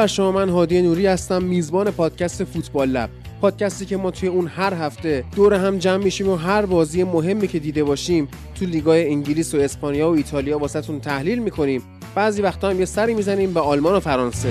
[0.00, 3.10] بر شما من هادی نوری هستم میزبان پادکست فوتبال لب.
[3.40, 7.48] پادکستی که ما توی اون هر هفته دور هم جمع میشیم و هر بازی مهمی
[7.48, 11.82] که دیده باشیم تو لیگای انگلیس و اسپانیا و ایتالیا واسهتون تحلیل می‌کنیم.
[12.14, 14.48] بعضی وقتا هم یه سری می‌زنیم به آلمان و فرانسه.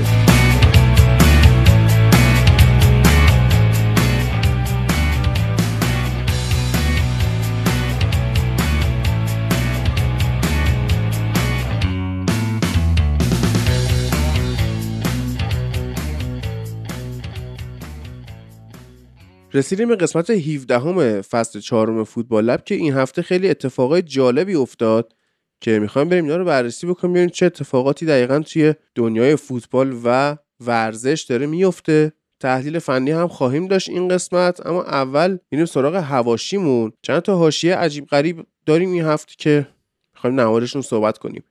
[19.54, 24.56] رسیدیم به قسمت 17 همه فصل چهارم فوتبال لب که این هفته خیلی اتفاقای جالبی
[24.56, 25.14] افتاد
[25.62, 30.38] که می‌خوایم بریم اینا رو بررسی بکنیم ببینیم چه اتفاقاتی دقیقا توی دنیای فوتبال و
[30.60, 36.92] ورزش داره میفته تحلیل فنی هم خواهیم داشت این قسمت اما اول میریم سراغ هواشیمون.
[37.02, 39.68] چند تا حاشیه عجیب غریب داریم این هفته که
[40.14, 41.44] می‌خوایم نوارشون صحبت کنیم.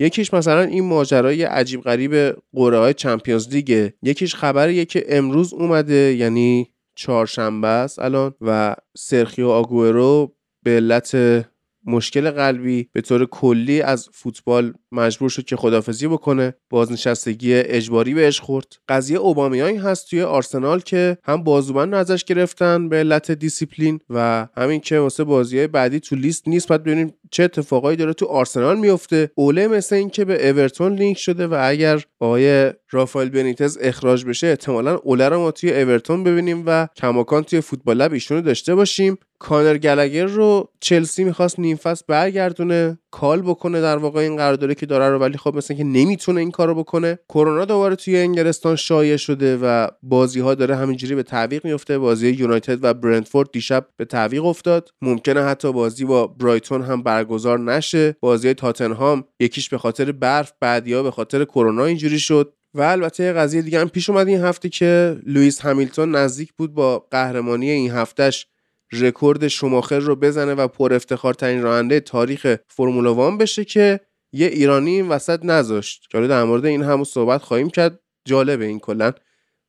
[0.00, 6.14] یکیش مثلا این ماجرای عجیب غریب قرعه های چمپیونز لیگه یکیش خبریه که امروز اومده
[6.14, 11.16] یعنی چهارشنبه است الان و سرخیو آگورو به علت
[11.86, 16.54] مشکل قلبی به طور کلی از فوتبال مجبور شد که خدافظی بکنه.
[16.70, 18.76] بازنشستگی اجباری بهش خورد.
[18.88, 24.80] قضیه اوبامیانگ هست توی آرسنال که هم بازوبند ازش گرفتن به علت دیسیپلین و همین
[24.80, 26.68] که واسه بازی بعدی تو لیست نیست.
[26.68, 29.30] بعد ببینیم چه اتفاقایی داره تو آرسنال میفته.
[29.34, 34.94] اوله مثل اینکه به اورتون لینک شده و اگر آقای رافائل بنیتز اخراج بشه احتمالا
[34.94, 39.18] اوله رو ما توی اورتون ببینیم و کماکان توی فوتبال لب ایشونو داشته باشیم.
[39.38, 44.86] کانر گلگر رو چلسی می‌خواست نیم فصل برگردونه call بکنه در واقع این قراردادی که
[44.86, 49.16] داره رو ولی خب مثل اینکه نمی‌تونه این کارو بکنه کرونا دوباره توی انگلستان شایع
[49.16, 54.04] شده و بازی ها داره همینجوری به تعویق میفته بازی یونایتد و برنتفورد دیشب به
[54.04, 54.90] تعویق افتاد.
[55.02, 58.16] ممکنه حتی بازی با برایتون هم برگزار نشه.
[58.20, 62.54] بازی تاتنهام یکیش به خاطر برف بعدیا به خاطر کرونا اینجوری شد.
[62.74, 67.06] و البته قضیه دیگه هم پیش اومد این هفته که لوئیس همیلتون نزدیک بود با
[67.10, 68.46] قهرمانی این هفتهش
[69.00, 74.00] رکورد شماخر رو بزنه و پر افتخارترین راننده تاریخ فرمولا وان بشه که
[74.32, 76.06] یه ایرانی این وسط نذاشت.
[76.10, 78.00] که در مورد این همون صحبت خواهیم کرد.
[78.24, 79.12] جالبه این کلا.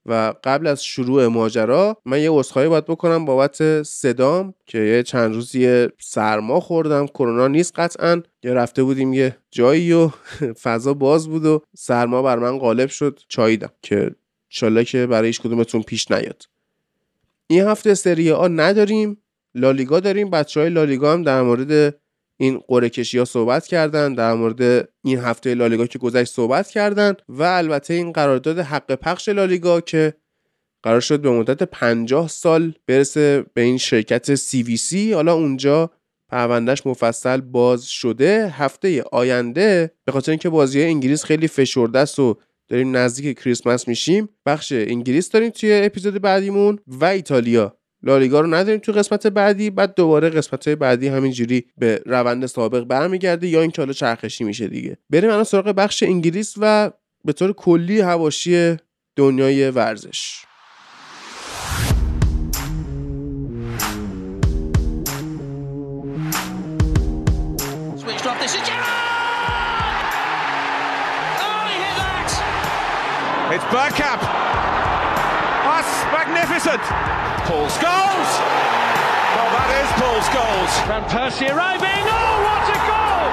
[0.06, 5.34] و قبل از شروع ماجرا من یه عذرخواهی باید بکنم بابت صدام که یه چند
[5.34, 7.08] روزی سرما خوردم.
[7.08, 8.22] کرونا نیست قطعا.
[8.44, 10.10] یه رفته بودیم یه جایی و
[10.64, 13.20] فضا باز بود و سرما بر من غالب شد.
[13.28, 14.12] چاییدم که
[14.52, 16.44] انشالله که برای هیچ کدومتون پیش نیاد.
[17.50, 19.18] این هفته سری آ نداریم.
[19.56, 20.30] لالیگا داریم.
[20.30, 22.00] بچه های لالیگا هم در مورد
[22.40, 24.14] این قره کشی ها صحبت کردن.
[24.14, 27.14] در مورد این هفته لالیگا که گذشت صحبت کردن.
[27.30, 30.14] و البته این قرارداد حق پخش لالیگا که
[30.84, 35.92] قرار شد به مدت 50 سال برسه به این شرکت CVC حالا اونجا
[36.32, 38.50] پروندهش مفصل باز شده.
[38.50, 44.30] هفته آینده به خاطر اینکه بازی انگلیس خیلی فشرده است و داریم نزدیک کریسمس میشیم.
[44.46, 47.78] بخش انگلیس داریم توی اپیزود بعدیمون و ایتالیا.
[48.04, 52.84] لالیگا رو نداریم تو قسمت بعدی بعد دوباره قسمت های بعدی همینجوری به روند سابق
[52.84, 54.98] برمیگرده یا اینکه حالا چرخشی میشه دیگه.
[55.10, 56.92] بریم الان سراغ بخش انگلیس و
[57.26, 58.76] به طور کلی هواشی
[59.16, 60.46] دنیای ورزش.
[73.76, 74.24] Bergkamp.
[75.68, 76.80] That's magnificent.
[77.44, 78.32] Paul Scholes.
[79.36, 80.72] Well, that is Paul Scholes.
[80.88, 82.04] Van Persie arriving.
[82.08, 83.28] Oh, what a goal!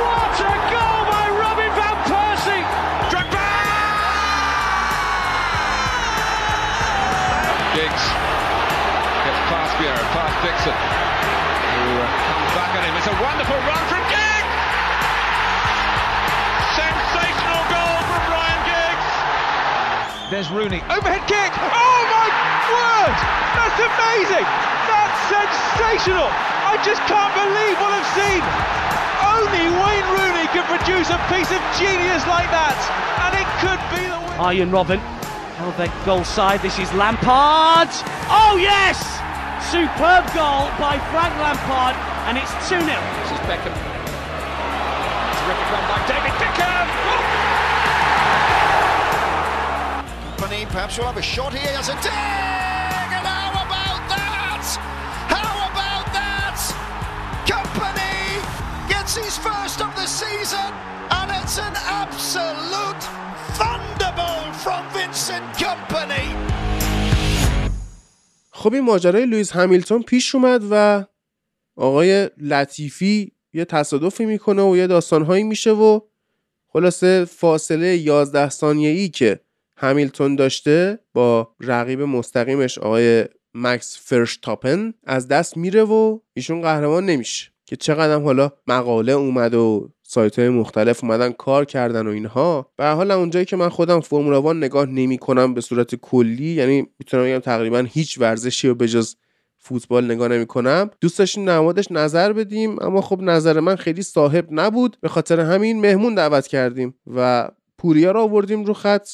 [0.00, 2.64] What a goal by Robin Van Persie!
[3.12, 3.48] Drogba!
[7.76, 8.04] Giggs
[9.28, 12.96] gets past Vieira, past Dixon, who uh, comes back at him.
[12.96, 14.09] It's a wonderful run from
[20.30, 20.78] There's Rooney.
[20.86, 21.50] Overhead kick.
[21.58, 22.30] Oh my
[22.70, 23.18] word!
[23.50, 24.46] That's amazing!
[24.86, 26.30] That's sensational!
[26.30, 28.38] I just can't believe what I've seen!
[29.26, 32.78] Only Wayne Rooney can produce a piece of genius like that!
[33.26, 34.38] And it could be the win.
[34.38, 35.02] Arjen Robben.
[35.66, 36.62] Oh, their goal side.
[36.62, 37.90] This is Lampard.
[38.30, 39.02] Oh, yes!
[39.66, 41.98] Superb goal by Frank Lampard.
[42.30, 42.86] And it's 2 0.
[42.86, 43.74] This is Beckham.
[45.42, 46.86] Terrific run by David Beckham!
[46.86, 47.49] Oh!
[50.50, 51.74] Company perhaps will have a shot here.
[51.78, 53.10] Has a dig!
[53.18, 54.64] And how about that?
[55.36, 56.58] How about that?
[57.54, 58.18] Company
[58.92, 60.70] gets his first of the season,
[61.18, 63.02] and it's an absolute
[63.58, 66.26] thunderbolt from Vincent Company.
[68.50, 71.04] خب این ماجرای لوئیس همیلتون پیش اومد و
[71.76, 76.00] آقای لطیفی یه تصادفی می‌کنه و یه داستانهایی میشه و
[76.68, 79.40] خلاصه فاصله 11 ثانیه‌ای که
[79.80, 83.24] همیلتون داشته با رقیب مستقیمش آقای
[83.54, 87.50] مکس فرشتاپن از دست میره و ایشون قهرمان نمیشه.
[87.66, 92.72] که چقدر حالا مقاله اومد و سایت های مختلف اومدن کار کردن و اینها.
[92.76, 96.86] به حال اونجایی که من خودم فرمولا وان نگاه نمی کنم به صورت کلی یعنی
[96.98, 99.16] می‌تونم بگم تقریبا هیچ ورزشی رو به جز
[99.58, 104.46] فوتبال نگاه نمی کنم دوست داشتیم نمادش نظر بدیم اما خب نظر من خیلی صاحب
[104.50, 104.96] نبود.
[105.00, 107.48] به خاطر همین مهمون دعوت کردیم و
[107.78, 109.08] پوریا رو آوردیم رو خط.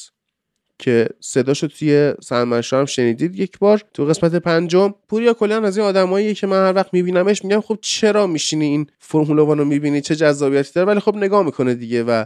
[0.79, 4.93] که صداشو توی سنمشا هم شنیدید یک بار تو قسمت پنجم.
[5.07, 8.87] پوریا کلا از این آدمایی که من هر وقت میبینمش میگم خب چرا میشینی این
[8.99, 12.25] فرمولا وانو می‌بینی؟ چه جذابیتی داره؟ ولی خب نگاه می‌کنه دیگه و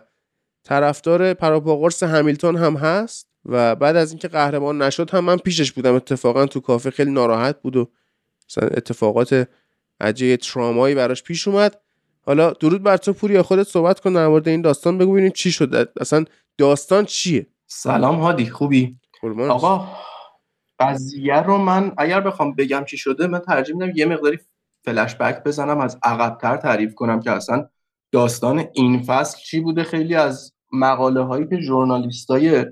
[0.64, 5.96] طرفدار پراپاگورس همیلتون هم هست و بعد از اینکه قهرمان نشد هم من پیشش بودم.
[5.96, 7.90] اتفاقا تو کافه خیلی ناراحت بود و
[8.62, 9.48] اتفاقات
[10.02, 11.82] عجیب ترامایی براش پیش اومد.
[12.26, 14.98] حالا درود بر تو پوریا خودت صحبت کن در مورد این داستان.
[14.98, 16.26] بگو ببینیم چی شد اصلا
[16.58, 19.00] داستان چیه؟ سلام هادی خوبی؟
[19.50, 19.88] آقا
[20.80, 24.40] قضیه رو من اگر بخوام بگم چی شده من ترجیح میدم یه مقداری
[24.86, 27.68] فلش بک بزنم از عقبتر تعریف کنم که اصلا
[28.12, 29.84] داستان این فصل چی بوده.
[29.84, 32.66] خیلی از مقاله هایی که ژورنالیست های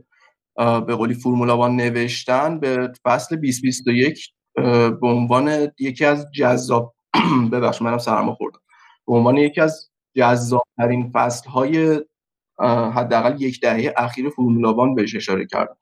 [0.56, 6.96] به قولی فرمولا وان نوشتن به فصل 2021 به عنوان یکی از جذاب
[7.52, 8.60] ببخش منم سرما خوردم.
[9.08, 12.02] به عنوان یکی از جذابترین فصل های
[12.96, 15.76] حداقل یک دهه اخیر فرمولا وان بهش اشاره کردن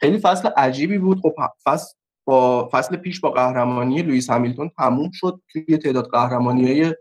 [0.00, 1.20] خیلی فصل عجیبی بود.
[1.20, 1.34] خب
[1.64, 1.94] فصل
[2.24, 6.94] با فصل پیش با قهرمانی لوئیس همیلتون تموم شد توی تعداد قهرمانی های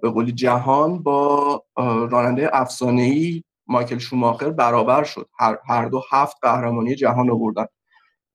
[0.00, 1.64] به قولی جهان با
[2.10, 2.50] راننده
[2.80, 5.28] ای مایکل شوماخر برابر شد.
[5.38, 7.66] هر, هر دو هفت قهرمانی جهان آوردن.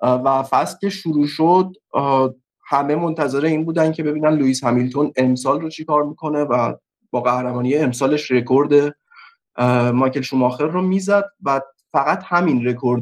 [0.02, 1.74] و فصل که شروع شد
[2.68, 6.74] همه منتظر این بودن که ببینن لوئیس همیلتون امسال رو چی کار می‌کنه و
[7.12, 8.96] با قهرمانی امسالش رکورد
[9.94, 11.62] مایکل شوماخر رو می‌زد و
[11.92, 13.02] فقط همین رکورد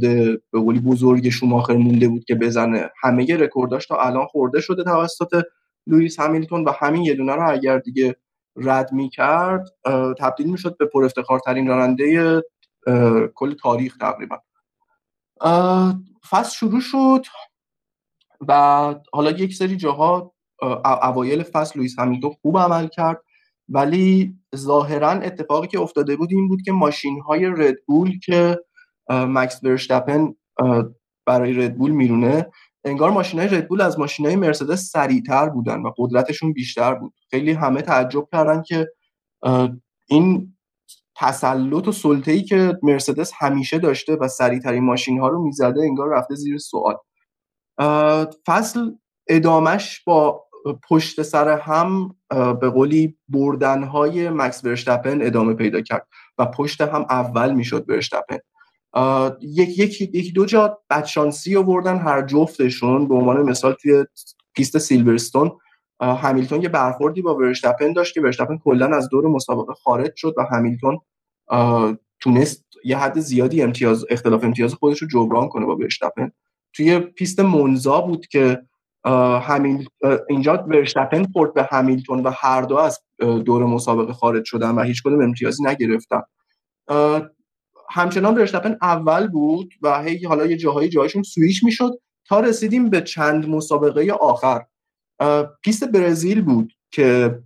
[0.51, 2.89] به قولی بزرگ شوماخر مونده بود که بزنه.
[3.01, 5.43] همه رکورداش تا الان خورده شده توسط
[5.87, 8.15] لوئیس همیلتون و همین یه دونه رو اگر دیگه
[8.55, 9.69] رد می‌کرد
[10.19, 12.41] تبدیل می‌شد به پر افتخارترین راننده
[13.35, 14.37] کل تاریخ تقریبا.
[16.29, 17.25] فصل شروع شد
[18.47, 18.53] و
[19.13, 20.33] حالا یک سری جاها
[21.03, 23.21] اوایل فصل لوئیس همیلتون خوب عمل کرد.
[23.69, 28.59] ولی ظاهرا اتفاقی که افتاده بود این بود که ماشین های ردبول که
[29.09, 30.33] مکس برشتپن
[31.25, 32.47] برای ردبول میرونه
[32.85, 37.13] انگار ماشین های ردبول از ماشین های مرسدس سریعتر بودن و قدرتشون بیشتر بود.
[37.29, 38.87] خیلی همه تعجب کردن که
[40.07, 40.57] این
[41.15, 46.35] تسلط و سلطه‌ای که مرسدس همیشه داشته و سریعترین ماشین ها رو می‌زده انگار رفته
[46.35, 46.95] زیر سوال.
[48.45, 48.91] فصل
[49.29, 50.45] ادامش با
[50.89, 57.53] پشت سر هم به قولی بردنهای مکس برشتپن ادامه پیدا کرد و پشت هم اول
[57.53, 58.37] می‌شد برشتپن
[59.41, 64.05] یک یک یک دو جا بدشانسی آوردن هر جفتشون به عنوان مثال توی
[64.53, 65.51] پیست سیلورستون
[66.01, 70.45] همیلتون یه برخوردی با ورشتپن داشت که ورشتپن کلا از دور مسابقه خارج شد و
[70.51, 70.99] همیلتون
[72.19, 76.31] تونست یه حد زیادی امتیاز اختلاف امتیاز خودش رو جبران کنه با ورشتپن.
[76.73, 78.61] توی پیست مونزا بود که
[79.41, 79.87] همین
[80.29, 85.03] اینجا ورشتپن خورد به همیلتون و هر دو از دور مسابقه خارج شدن و هیچ
[85.03, 86.21] کدوم امتیازی نگرفتن.
[87.89, 91.91] همچنان ورشتپن اول بود و هی حالا یه جاهایی جایشون سویش می‌شد
[92.25, 94.65] تا رسیدیم به چند مسابقه آخر.
[95.63, 97.39] پیست برزیل بود که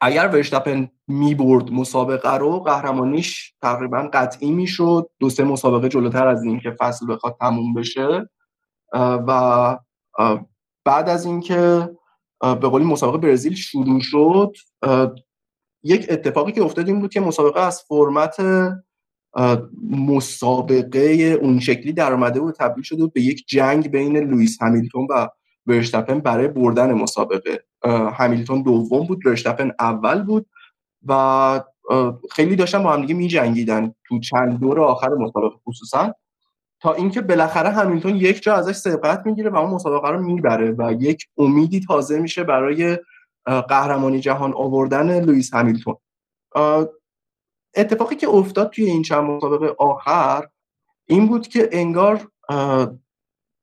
[0.00, 5.10] اگر ورشتپن می‌برد مسابقه رو قهرمانیش تقریبا قطعی می‌شد.
[5.18, 8.28] دو سه مسابقه جلوتر از این که فصل بخواد تموم بشه.
[8.94, 9.78] و
[10.90, 11.90] بعد از اینکه
[12.40, 14.56] به قولی مسابقه برزیل شروع شد
[15.82, 18.36] یک اتفاقی که افتاد این بود که مسابقه از فرمت
[19.90, 25.06] مسابقه اون شکلی در اومده بود تبدیل شده بود به یک جنگ بین لوئیس همیلتون
[25.10, 25.28] و
[25.66, 27.64] ورشتپن برای بردن مسابقه.
[28.12, 30.46] همیلتون دوم بود ورشتپن اول بود
[31.06, 31.60] و
[32.30, 36.14] خیلی داشتن با هم دیگه می جنگیدن تو چند دور آخر مسابقه خصوصا.
[36.80, 40.96] تا اینکه بالاخره همیلتون یک جا ازش سبقت می‌گیره و اون مسابقه رو می‌بره و
[41.00, 42.98] یک امیدی تازه میشه برای
[43.44, 45.96] قهرمانی جهان آوردن لوئیس همیلتون.
[47.76, 50.48] اتفاقی که افتاد توی این چند مسابقه آخر
[51.06, 52.28] این بود که انگار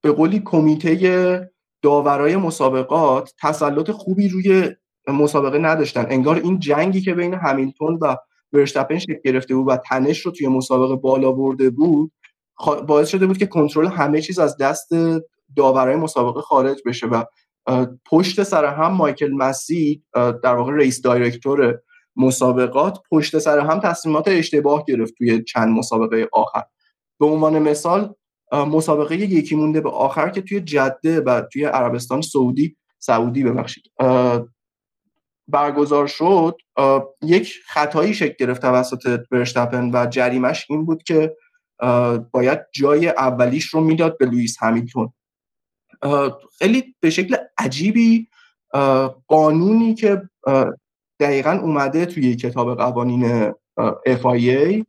[0.02, 4.76] به قولی کمیته داورای مسابقات تسلط خوبی روی
[5.08, 6.06] مسابقه نداشتن.
[6.10, 8.16] انگار این جنگی که بین همیلتون و
[8.54, 12.12] ورشتپن شکل گرفته بود و تنش رو توی مسابقه بالا برده بود
[12.88, 14.90] باعث شده بود که کنترل همه چیز از دست
[15.56, 17.24] داورای مسابقه خارج بشه و
[18.06, 21.80] پشت سر هم مایکل مسی در واقع رئیس دایرکتور
[22.16, 26.64] مسابقات پشت سر هم تصمیمات اشتباه گرفت توی چند مسابقه آخر.
[27.20, 28.16] به عنوان مثال
[28.52, 33.84] مسابقه یکی مونده به آخر که توی جده و توی عربستان سعودی سعودی ببخشید
[35.48, 36.58] برگزار شد
[37.22, 41.36] یک خطایی شکل گرفت توسط برشتپن و جریمش این بود که
[42.32, 45.14] باید جای اولیش رو می‌داد به لوئیس همیلتون
[46.58, 48.28] خیلی به شکل عجیبی
[49.28, 50.22] قانونی که
[51.20, 53.52] دقیقا اومده توی کتاب قوانین
[54.08, 54.86] FIA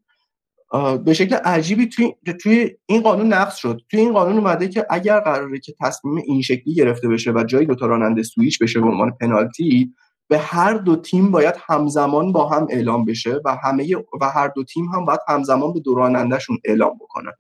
[1.04, 3.80] به شکل عجیبی توی, توی این قانون نقض شد.
[3.90, 7.66] توی این قانون اومده که اگر قراره که تصمیم این شکلی گرفته بشه و جای
[7.66, 9.94] دوتا راننده سویچ بشه به عنوان پنالتی
[10.28, 14.64] به هر دو تیم باید همزمان با هم اعلام بشه و همه و هر دو
[14.64, 17.32] تیم هم باید همزمان به دو رانندهشون اعلام بکنن.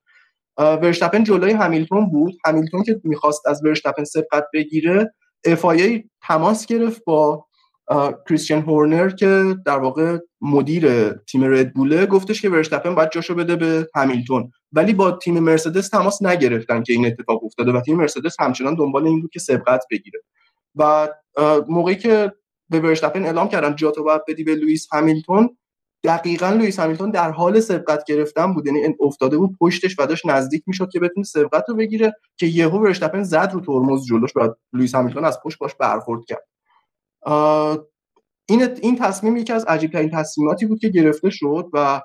[0.58, 2.34] ورشتپن جلوی همیلتون بود.
[2.44, 5.14] همیلتون که می‌خواست از ورشتپن سبقت بگیره
[5.44, 7.46] افایه تماس گرفت با
[8.28, 13.88] کریستیان هورنر که در واقع مدیر تیم ردبوله گفتش که ورشتپن باید جاشو بده به
[13.94, 14.52] همیلتون.
[14.72, 19.06] ولی با تیم مرسدس تماس نگرفتن که این اتفاق افتاده و تیم مرسدس همچنان دنبال
[19.06, 20.20] این بود که سبقت بگیره.
[20.74, 21.08] و
[21.68, 22.32] موقعی که
[22.70, 25.56] به ورشتپن اعلام کردن جاتو باید بدی به لوئیس همیلتون.
[26.04, 28.66] دقیقا لوئیس همیلتون در حال سبقت گرفتن بود.
[28.66, 32.78] یعنی افتاده بود پشتش و داشت نزدیک می‌شد که بتونه سبقت رو بگیره که یهو
[32.78, 36.44] ورشتپن زد رو ترمز جلوش و لوئیس همیلتون از پشت باش برخورد کرد.
[38.48, 42.00] این این تصمیم یکی از عجیب ترین تصمیماتی بود که گرفته شد و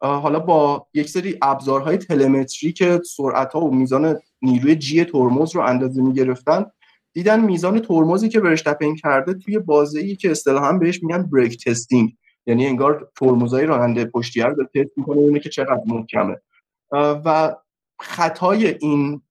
[0.00, 5.62] حالا با یک سری ابزارهای تلمتری که سرعت ها و میزان نیروی جی ترمز رو
[5.62, 6.64] اندازه می گرفتن
[7.16, 12.66] دیدن میزان ترمزی که ورشتپن کرده توی بازی که اصطلاحا بهش میگن brake testing یعنی
[12.66, 16.36] انگار ترمزای راننده پشتی رو تست می‌کنه اونه که چقدر محکمه.
[16.92, 17.56] و
[18.00, 19.22] خطای این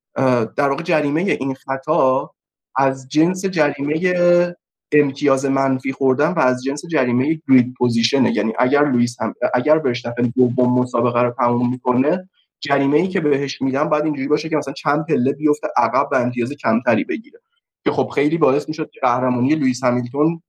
[0.56, 2.32] در واقع جریمه این خطا
[2.76, 4.56] از جنس جریمه
[4.92, 9.80] امتیاز منفی خوردن و از جنس جریمه grid position ه یعنی اگر لوئیس هم اگر
[9.80, 14.56] ورشتپن دوم مسابقه رو تموم می‌کنه جریمه ای که بهش میدن بعد اینجوری باشه که
[14.56, 17.40] مثلا چند پله بیفته عقب و امتیاز کمتری بگیره.
[17.86, 20.42] که خب خیلی باعث می‌شد که قهرمانی لوئیس همیلتون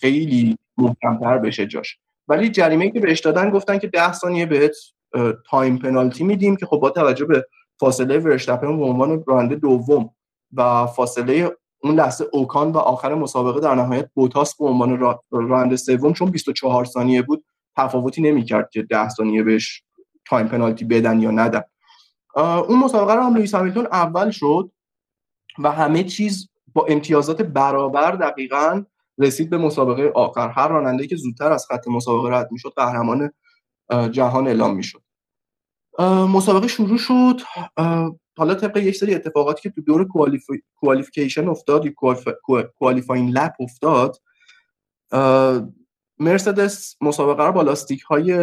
[0.00, 1.98] خیلی محکمتر بشه جاش.
[2.28, 4.76] ولی جریمه که بهش دادن گفتن که 10 ثانیه بهت
[5.50, 7.46] time penalty میدیم که خب با توجه به
[7.80, 10.10] فاصله ورشتپن به عنوان راننده دوم
[10.52, 11.50] و فاصله
[11.82, 16.84] اون لحظه اوکان و آخر مسابقه در نهایت بوتاس به عنوان راننده سوم چون 24
[16.84, 17.44] ثانیه بود
[17.76, 19.82] تفاوتی نمی‌کرد که 10 ثانیه بهش
[20.26, 21.62] time penalty بدن یا ندن.
[22.36, 24.70] اون مسابقه رو هم لوئیس همیلتون اول شد
[25.58, 28.84] و همه چیز با امتیازات برابر دقیقا
[29.18, 30.48] رسید به مسابقه آخر.
[30.48, 33.32] هر راننده که زودتر از خط مسابقه رد می‌شد قهرمان
[34.10, 35.02] جهان اعلام می‌شد.
[36.28, 37.40] مسابقه شروع شد.
[38.36, 40.08] حالا طبق یک سری اتفاقاتی که تو دور
[40.74, 41.84] کوالیفیکیشن افتاد
[42.78, 44.16] کوالیفاین لپ افتاد
[46.18, 48.36] مرسدس مسابقه رو با لاستیک های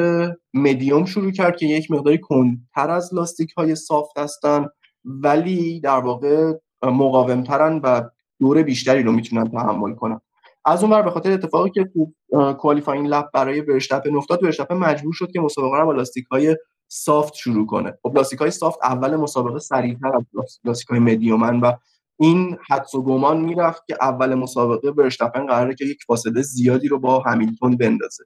[0.54, 4.68] مدیوم شروع کرد که یک مقداری کندتر از لاستیک های soft هستن
[5.06, 8.10] ولی در واقع مقاومترن و
[8.42, 10.22] دور بیشتری رو می‌تونن تحمل کنن.
[10.66, 12.14] از اون به خاطر اتفاقی که تو
[12.54, 16.58] qualifying lap برای ورشتپن افتاد ورشتپن مجبور شد که مسابقه رو با لاستیک های
[16.88, 17.98] soft شروع کنه.
[18.04, 20.24] خب لاستیک های soft اول مسابقه سریعتر از
[20.64, 21.72] لاستیک های مدیومن و
[22.20, 27.00] این حدس و گمان می‌رفت که اول مسابقه ورشتپن قراره که یک فاصله زیادی رو
[27.00, 28.24] با همیلتون بندازه.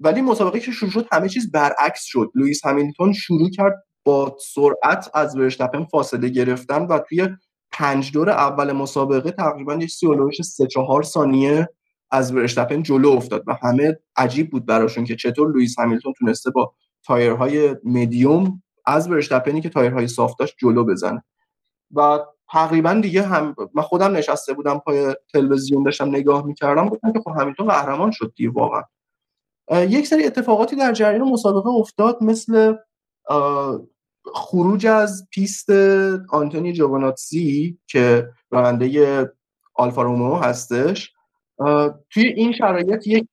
[0.00, 2.30] ولی مسابقه که شروع شد همه چیز برعکس شد.
[2.34, 7.28] لوئیس همیلتون شروع کرد با سرعت از ورشتپن فاصله گرفتن و توی
[7.78, 11.68] پنج دور اول مسابقه تقریبا یک سیولوش سه چهار ثانیه
[12.10, 16.74] از ورشتپن جلو افتاد و همه عجیب بود براشون که چطور لوئیس همیلتون تونسته با
[17.04, 21.24] تایرهای مدیوم از ورشتپنی که تایرهای soft داشت جلو بزنه.
[21.94, 22.18] و
[22.52, 27.30] تقریبا دیگه هم من خودم نشسته بودم پای تلویزیون داشتم نگاه می‌کردم گفتم که خب
[27.40, 28.82] همیلتون قهرمان شد دیگه واقعا.
[29.70, 32.74] یک سری اتفاقاتی در جریان مسابقه افتاد مثل
[34.34, 35.70] خروج از پیست
[36.30, 39.32] آنتونی جواناتسی که راننده
[39.74, 41.12] آلفا رومئو هستش
[42.10, 43.28] توی این شرایط یک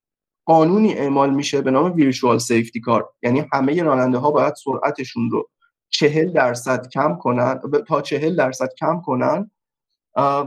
[0.45, 5.49] قانونی اعمال میشه به نام virtual safety car یعنی همه راننده ها باید سرعتشون رو
[5.89, 9.51] چهل درصد کم کنن تا چهل درصد کم کنن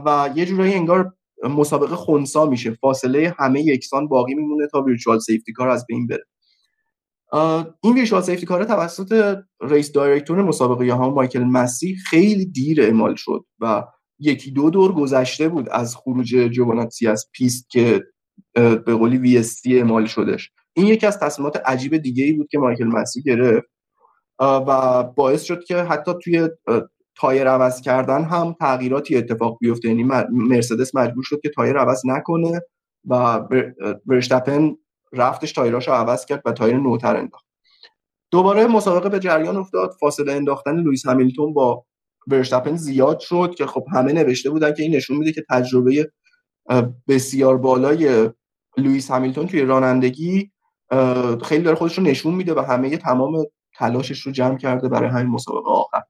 [0.05, 1.13] و یه جورایی انگار
[1.43, 2.71] مسابقه خونسا میشه.
[2.71, 6.25] فاصله همه یکسان باقی میمونه تا virtual safety car از بین بره.
[7.81, 13.45] این virtual safety car توسط race director مسابقه ها مایکل مسی خیلی دیر اعمال شد
[13.59, 13.83] و
[14.19, 18.03] یکی دو دور گذشته بود از خروج جواناتسی از پیست که
[18.53, 22.87] به قولی VSC اعمال شدش این یکی از تصمیمات عجیب دیگه ای بود که مایکل
[22.87, 23.67] مسی گرفت.
[24.39, 26.49] و باعث شد که حتی توی
[27.15, 29.87] تایر عوض کردن هم تغییراتی اتفاق بیفته.
[29.87, 32.61] یعنی مرسدس مجبور شد که تایر عوض نکنه
[33.05, 33.39] و
[34.05, 34.75] ورشتپن
[35.13, 37.45] رفتش تایراش رو عوض کرد و تایر نوتر انداخت.
[38.31, 39.95] دوباره مسابقه به جریان افتاد.
[39.99, 41.85] فاصله انداختن لوئیس همیلتون با
[42.27, 46.11] ورشتپن زیاد شد که خب همه نوشته بودن که این نشون میده که تجربه
[47.07, 48.29] بسیار بالای
[48.77, 50.51] لوئیس همیلتون توی رانندگی
[51.43, 53.45] خیلی داره خودش رو نشون میده و همه تمام
[53.77, 56.01] تلاشش رو جمع کرده برای همین مسابقه آخر.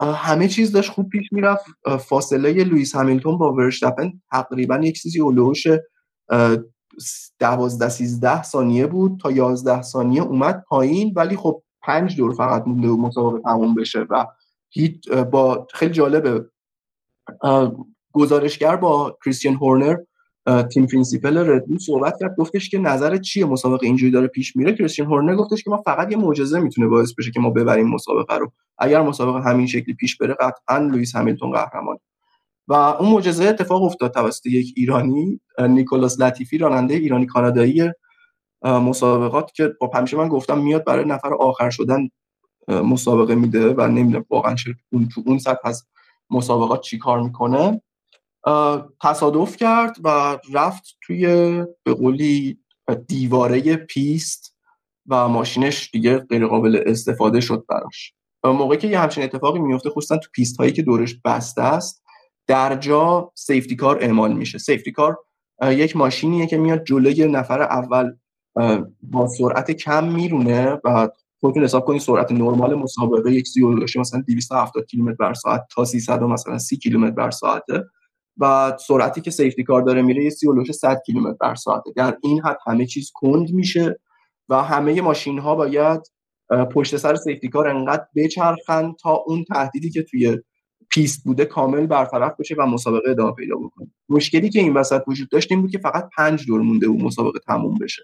[0.00, 1.64] همه چیز داشت خوب پیش می‌رفت.
[2.00, 5.66] فاصله لوئیس همیلتون با ورشتپن تقریبا یک چیزی حول و حوش
[7.38, 12.88] دوازده سیزده ثانیه بود تا یازده ثانیه اومد پایین ولی خب پنج دور فقط مونده
[12.88, 14.26] و مسابقه تموم بشه و
[14.70, 16.44] هیچ با خیلی جالبه.
[18.12, 19.96] گزارشگر با کریستیان هورنر
[20.72, 24.72] team principal ردبول صحبت کرد گفتش که نظر چیه مسابقه اینجوری داره پیش میره.
[24.72, 28.36] کریستیان هورنر گفتش که ما فقط یه معجزه می‌تونه باعث بشه که ما ببریم مسابقه
[28.36, 28.52] رو.
[28.78, 31.98] اگر مسابقه همین شکلی پیش بره قطعا لوئیس همیلتون قهرمان.
[32.68, 37.90] و اون معجزه اتفاق افتاد توسط یک ایرانی نیکولاس لطیفی راننده ایرانی کانادایی
[38.62, 42.08] مسابقات که با همیشه من گفتم میاد برای نفر آخر شدن
[42.68, 44.56] مسابقه میده و نمی‌دونم واقعا
[44.92, 45.86] اون تو اون سطح از
[46.30, 47.82] مسابقات چی کار می‌کنه.
[49.02, 51.26] تصادف کرد و رفت توی
[51.84, 52.58] به قولی
[53.06, 54.56] دیواره پیست
[55.06, 58.14] و ماشینش دیگه غیر قابل استفاده شد براش.
[58.44, 62.01] موقعی که یه همچین اتفاقی میفته خصوصا تو پیست هایی که دورش بسته است
[62.52, 64.58] در جا safety car اعمال میشه.
[64.58, 65.18] safety car
[65.62, 68.12] یک ماشینیه که میاد جلوی نفر اول
[69.02, 71.08] با سرعت کم میرونه و
[71.40, 73.60] خودتون حساب کنید سرعت نرمال مسابقه یک چیزی
[73.98, 77.84] مثلا 270 کیلومتر بر ساعت تا 300 مثلا 30 کیلومتر بر ساعته
[78.36, 81.92] و سرعتی که safety car داره میره یه چیزی 100 کیلومتر بر ساعته.
[81.96, 84.00] در این حد همه چیز کند میشه
[84.48, 86.00] و همه ماشین ها باید
[86.74, 90.38] پشت سر safety car انقدر بچرخن تا اون تهدیدی که توی
[90.92, 93.90] پیست بوده کامل برطرف بشه و مسابقه ادامه پیدا بکنه.
[94.08, 97.38] مشکلی که این وسط وجود داشت این بود که فقط پنج دور مونده و مسابقه
[97.38, 98.02] تموم بشه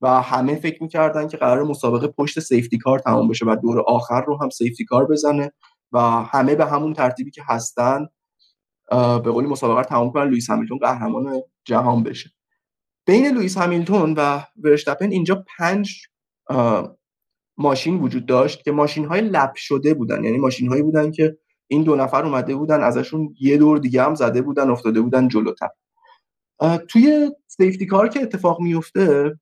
[0.00, 4.24] و همه فکر می‌کردن که قراره مسابقه پشت safety car تمام بشه و دور آخر
[4.24, 5.52] رو هم safety car بزنه
[5.92, 8.06] و همه به همون ترتیبی که هستن
[8.90, 12.30] به قولی مسابقه رو تمام کنن لوئیس همیلتون قهرمان جهان بشه.
[13.06, 16.02] بین لوئیس همیلتون و ورشتپن اینجا پنج
[17.56, 20.24] ماشین وجود داشت که ماشین های لپ شده بودن.
[20.24, 24.14] یعنی ماشین هایی بودن که این دو نفر اومده بودن ازشون یه دور دیگه هم
[24.14, 25.68] زده بودن افتاده بودن جلوتر.
[26.88, 29.38] توی سیفتی کار که اتفاق میفته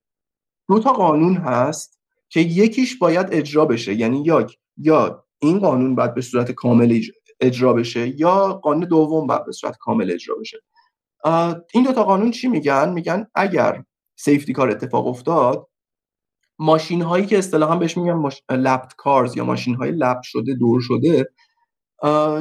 [0.69, 3.95] دو تا قانون هست که یکیش باید اجرا بشه.
[3.95, 7.01] یعنی یا یا این قانون باید به صورت کامل
[7.41, 10.59] اجرا بشه یا قانون دوم باید به صورت کامل اجرا بشه.
[11.75, 13.85] این دو تا قانون چی میگن؟ میگن اگر
[14.19, 15.69] safety car اتفاق افتاد
[16.59, 18.43] ماشین هایی که اصطلاحا بهش میگن ماش...
[18.51, 21.31] lapped cars یا ماشین های lap شده دور شده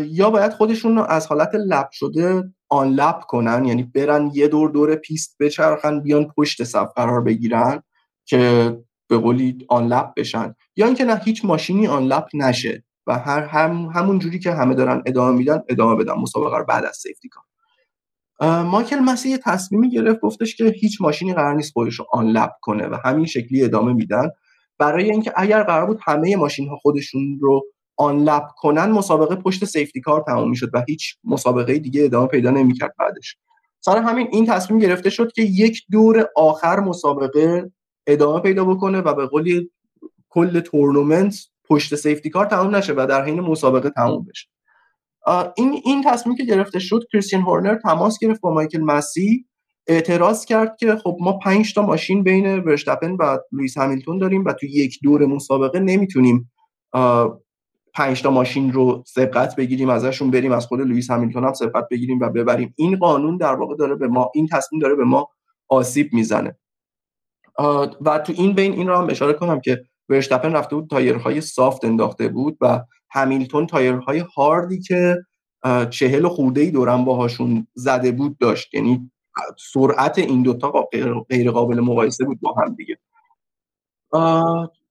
[0.08, 4.96] یا باید خودشون رو از حالت lap شده unlap کنن یعنی برن یه دور دور
[4.96, 7.84] پیست بچرخن بیان پشت صف قرار بگیرن
[8.26, 8.74] که
[9.08, 10.56] به قولی آن لپ بشن.
[10.76, 14.76] یا اینکه نه هیچ ماشینی آن لپ نشه و هر هم همون جوری که همه
[14.76, 17.44] دارن ادامه میدن ادامه بدن مسابقه رو بعد از سیفتی کار.
[18.64, 22.52] مایکل مسی یه تصمیمی گرفت گفتش که هیچ ماشینی قرار نیست خودش رو آن لپ
[22.62, 24.30] کنه و همین شکلی ادامه میدن.
[24.78, 27.66] برای اینکه اگر قرار بود همه ماشین ها خودشون رو
[27.98, 32.50] آن لپ کنن مسابقه پشت سیفتی کار تمام می‌شد و هیچ مسابقه دیگه ادامه پیدا
[32.50, 33.38] نمی‌کرد بعدش.
[33.80, 37.72] سر همین این تصمیم گرفته شد که یک دور آخر مسابقه
[38.08, 39.72] ادامه پیدا بکنه و به قولی
[40.30, 41.36] کل تورنمنت
[41.70, 44.48] پشت safety car تمام نشه و در حین مسابقه تموم بشه.
[45.58, 49.46] این این تصمیم که گرفته شد کریستین هورنر تماس گرفت با مایکل مسی
[49.88, 54.54] اعتراض کرد که خب ما پنج تا ماشین بین ورشتپن و لوئیس همیلتون داریم و
[54.54, 56.52] تو یک دور مسابقه نمی‌تونیم
[57.96, 62.20] پنج تا ماشین رو سبقت بگیریم ازشون بریم از خود لوئیس همیلتون هم سبقت بگیریم
[62.20, 62.74] و ببریم.
[62.78, 65.30] این قانون در واقع داره به ما این تصمیم داره به ما
[65.68, 66.58] آسیب می‌زنه.
[68.02, 71.86] و تو این بین این رو هم اشاره کنم که ورشتپن رفته بود تایرهای سافت
[71.86, 75.18] انداخته بود و همیلتون تایرهای هاردی که
[75.90, 78.74] چهل خورده ای دورم باهاشون زده بود داشت.
[78.74, 79.12] یعنی
[79.74, 80.90] سرعت این دوتا
[81.30, 82.98] غیر قابل مقایسه بود با هم دیگه.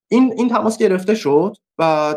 [0.09, 2.14] این این تماس گرفته شد و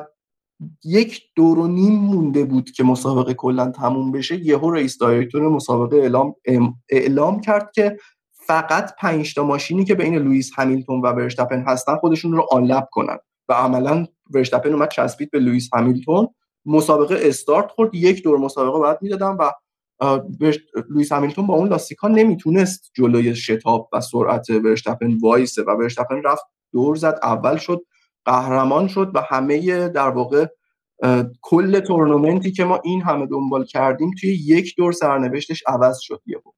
[0.83, 4.45] یک دور و نیم مونده بود که مسابقه کلا تموم بشه.
[4.45, 6.35] یهو رئیس دایرکتور مسابقه اعلام
[6.89, 7.97] اعلام کرد که
[8.47, 13.17] فقط پنج تا ماشینی که بین لوئیس همیلتون و ورشتپن هستن خودشون رو unlap کنن
[13.49, 16.27] و عملا ورشتپن اومد چسبید به لوئیس همیلتون.
[16.65, 17.95] مسابقه استارت خورد.
[17.95, 19.51] یک دور مسابقه باید می‌دادن و
[20.89, 26.43] لوئیس همیلتون با اون لاستیکا نمی‌تونست جلوی شتاب و سرعت ورشتپن وایسه و ورشتپن رفت
[26.73, 27.81] دور زد اول شد.
[28.27, 30.45] قهرمان شد و همه در واقع
[31.41, 36.51] کل تورنمنتی که ما این همه دنبال کردیم توی یک دور سرنوشتش عوض شد یهو.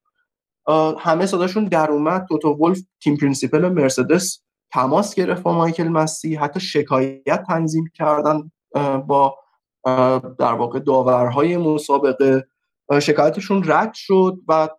[0.99, 2.25] همه صداشون در اومد.
[2.30, 4.39] توتو ولف team principal مرسدس
[4.71, 8.51] تماس گرفت با مایکل مسی حتی شکایت تنظیم کردن
[9.08, 9.36] با
[10.39, 12.47] در واقع داورهای مسابقه.
[13.01, 14.69] شکایتشون رد شد و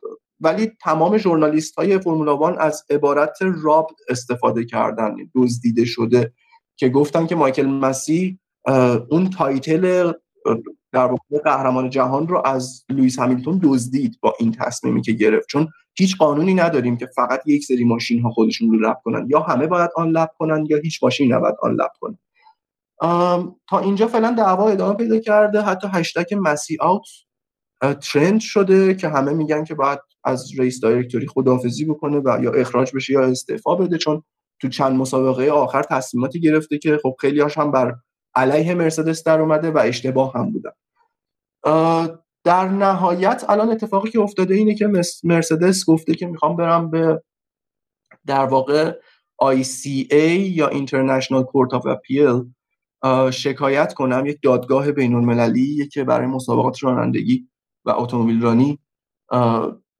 [0.40, 5.16] ولی تمام ژورنالیست های فرمولا وان از عبارت rob استفاده کردن.
[5.34, 6.32] دزدیده شده
[6.80, 8.38] که گفتن که مایکل مسی
[9.08, 10.12] اون title
[10.92, 15.48] در واقع قهرمان جهان رو از لوئیس همیلتون دزدید با این تصمیمی که گرفت.
[15.48, 19.26] چون هیچ قانونی نداریم که فقط یک سری ماشین ها خودشون رو لب کنن.
[19.30, 22.18] یا همه باید آن لب کنن یا هیچ ماشین نباید آن لب کنن
[23.68, 25.62] تا اینجا فعلا دعوا ادامه پیدا کرده.
[25.62, 27.06] حتی هشتگ مسی آوت
[28.00, 32.90] ترند شده که همه میگن که باید از رئیس دایرکتوری خداحافظی بکنه و یا اخراج
[32.94, 33.98] بشه یا استعفا بده.
[33.98, 34.22] چون
[34.60, 37.94] تو چند مسابقه آخر تصمیماتی گرفته که خب خیلی هاش هم بر
[38.34, 40.70] علیه مرسدس در اومده و اشتباه هم بودن.
[42.44, 44.90] در نهایت الان اتفاقی که افتاده اینه که
[45.24, 47.22] مرسدس گفته که می‌خوام برم به
[48.26, 48.92] در واقع
[49.42, 52.46] ICA یا International Court of Appeal
[53.30, 54.26] شکایت کنم.
[54.26, 57.48] یک دادگاه بین المللی که برای مسابقات رانندگی
[57.84, 58.78] و اتومبیل رانی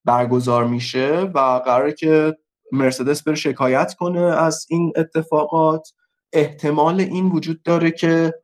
[0.05, 2.37] برگزار میشه و قراره که
[2.73, 5.89] مرسدس بره شکایت کنه از این اتفاقات.
[6.33, 8.35] احتمال این وجود داره که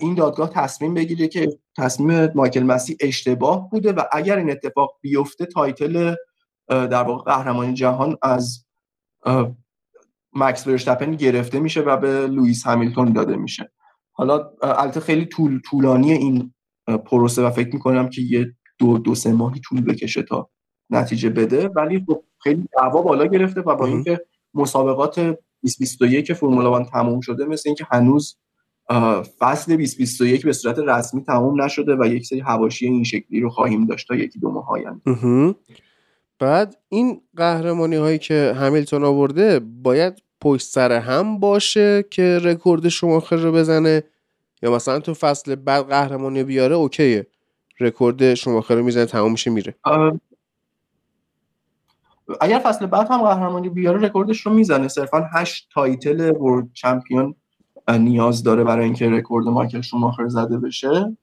[0.00, 5.46] این دادگاه تصمیم بگیره که تصمیم مایکل مسی اشتباه بوده و اگر این اتفاق بیفته
[5.46, 6.14] title
[6.68, 8.64] در واقع قهرمانی جهان از
[10.32, 13.72] مکس ورشتپن گرفته میشه و به لوئیس همیلتون داده میشه.
[14.12, 16.54] حالا البته خیلی طول طولانی این
[17.06, 18.46] پروسه و فکر می‌کنم که یه
[18.78, 20.50] دو دو سه ماهی طول بکشه تا
[20.90, 24.20] نتیجه بده ولی خب خیلی دعوا بالا گرفته و با اینکه
[24.54, 28.36] مسابقات 2021 فرمولا 1 تموم شده مثل اینکه هنوز
[29.38, 33.86] فصل 2021 به صورت رسمی تموم نشده و یک سری حواشی این شکلی رو خواهیم
[33.86, 35.00] داشت تا یکی دو ماه آینده.
[36.38, 43.36] بعد این قهرمانی هایی که همیلتون آورده باید پشت سر هم باشه که رکورد شماخر
[43.36, 44.02] رو بزنه؟
[44.62, 47.26] یا مثلا تو فصل بعد قهرمانی بیاره okay ه.
[47.80, 49.74] رکورد شماخر رو می‌زنه تمام میشه میره
[52.40, 54.88] اگر فصل بعد هم قهرمانی بیاره رکوردش رو می‌زنه.
[54.88, 57.34] صرفا هشت title world champion
[57.88, 61.16] نیاز داره برای اینکه رکورد مایکل شوماخر زده بشه.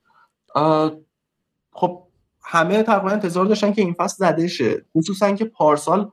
[1.72, 2.04] خب
[2.44, 4.86] همه تقریبا انتظار داشتن که این فصل زده شه.
[4.98, 6.12] خصوصا که پارسال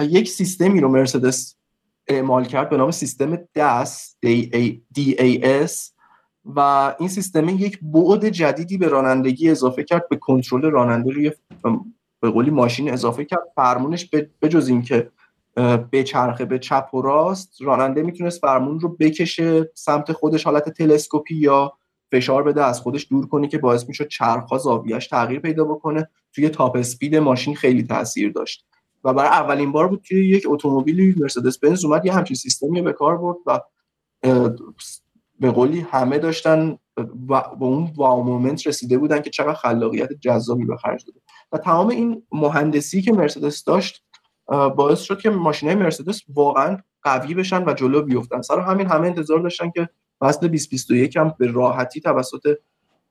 [0.00, 1.54] یک سیستمی رو مرسدس
[2.06, 3.90] اعمال کرد به نام سیستم DAS
[4.98, 5.72] DAS
[6.44, 11.32] و این سیستم یک بعد جدیدی به رانندگی اضافه کرد به کنترل راننده روی
[12.20, 13.52] به قولی ماشین اضافه کرد.
[13.56, 15.10] فرمونش به جز اینکه
[15.90, 21.34] به چرخه به چپ و راست راننده می‌تونست فرمون رو بکشه سمت خودش حالت تلسکوپی
[21.34, 21.72] یا
[22.12, 26.08] فشار بده از خودش دور کنه که باعث می‌شد چرخها زاویهش تغییر پیدا بکنه.
[26.32, 28.66] توی تاپ اسپید ماشین خیلی تاثیر داشت.
[29.04, 32.92] و برای اولین بار بود که یک اتومبیلی مرسدس بنز اومد یه همچین سیستمی به
[32.92, 33.60] کار برد و
[35.40, 36.78] به قولی همه داشتن
[37.28, 41.20] و با اون واو مومنت رسیده بودن که چقدر خلاقیت جذابی به خرج داده.
[41.52, 44.04] و تمام این مهندسی که مرسدس داشت
[44.76, 48.40] باعث شد که ماشینای مرسدس واقعا قوی بشن و جلو بیفتن.
[48.40, 49.88] سر همین همه انتظار داشتن که
[50.20, 52.58] فصل 2021 هم به راحتی توسط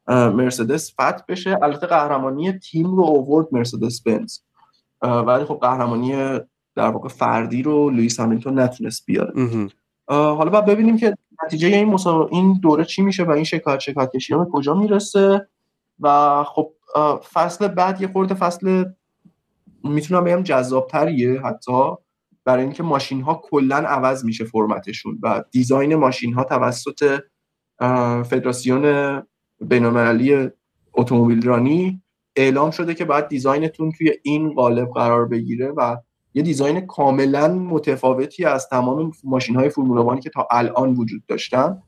[0.08, 1.60] مرسدس فتح بشه.
[1.62, 4.40] البته قهرمانی تیم رو اوورد مرسدس بنز.
[5.02, 6.40] ولی خب قهرمانی
[6.76, 9.34] در واقع فردی رو لوئیس همیلتون نتونست بیاره.
[10.08, 11.98] حالا بعد ببینیم که نتیجه این
[12.32, 15.48] این دوره چی میشه و این شکایت شکایت کشی به کجا می‌رسه.
[16.00, 16.72] و خب
[17.34, 18.86] فصل بعد یه خورده فصل
[19.84, 21.90] می‌تونم بگم جذابتریه حتی
[22.46, 27.20] برای اینکه ماشین ها کلا عوض میشه فرمتشون و design ماشین ها توسط
[28.24, 29.24] فدراسیون
[29.62, 30.50] بینالمللی
[30.94, 32.02] اتومبیل رانی
[32.36, 35.98] اعلام شده که باید design تون توی این قالب قرار بگیره و
[36.34, 41.82] یه design کاملا متفاوتی از تمام ماشین های فرمولا وان که تا الان وجود داشتن.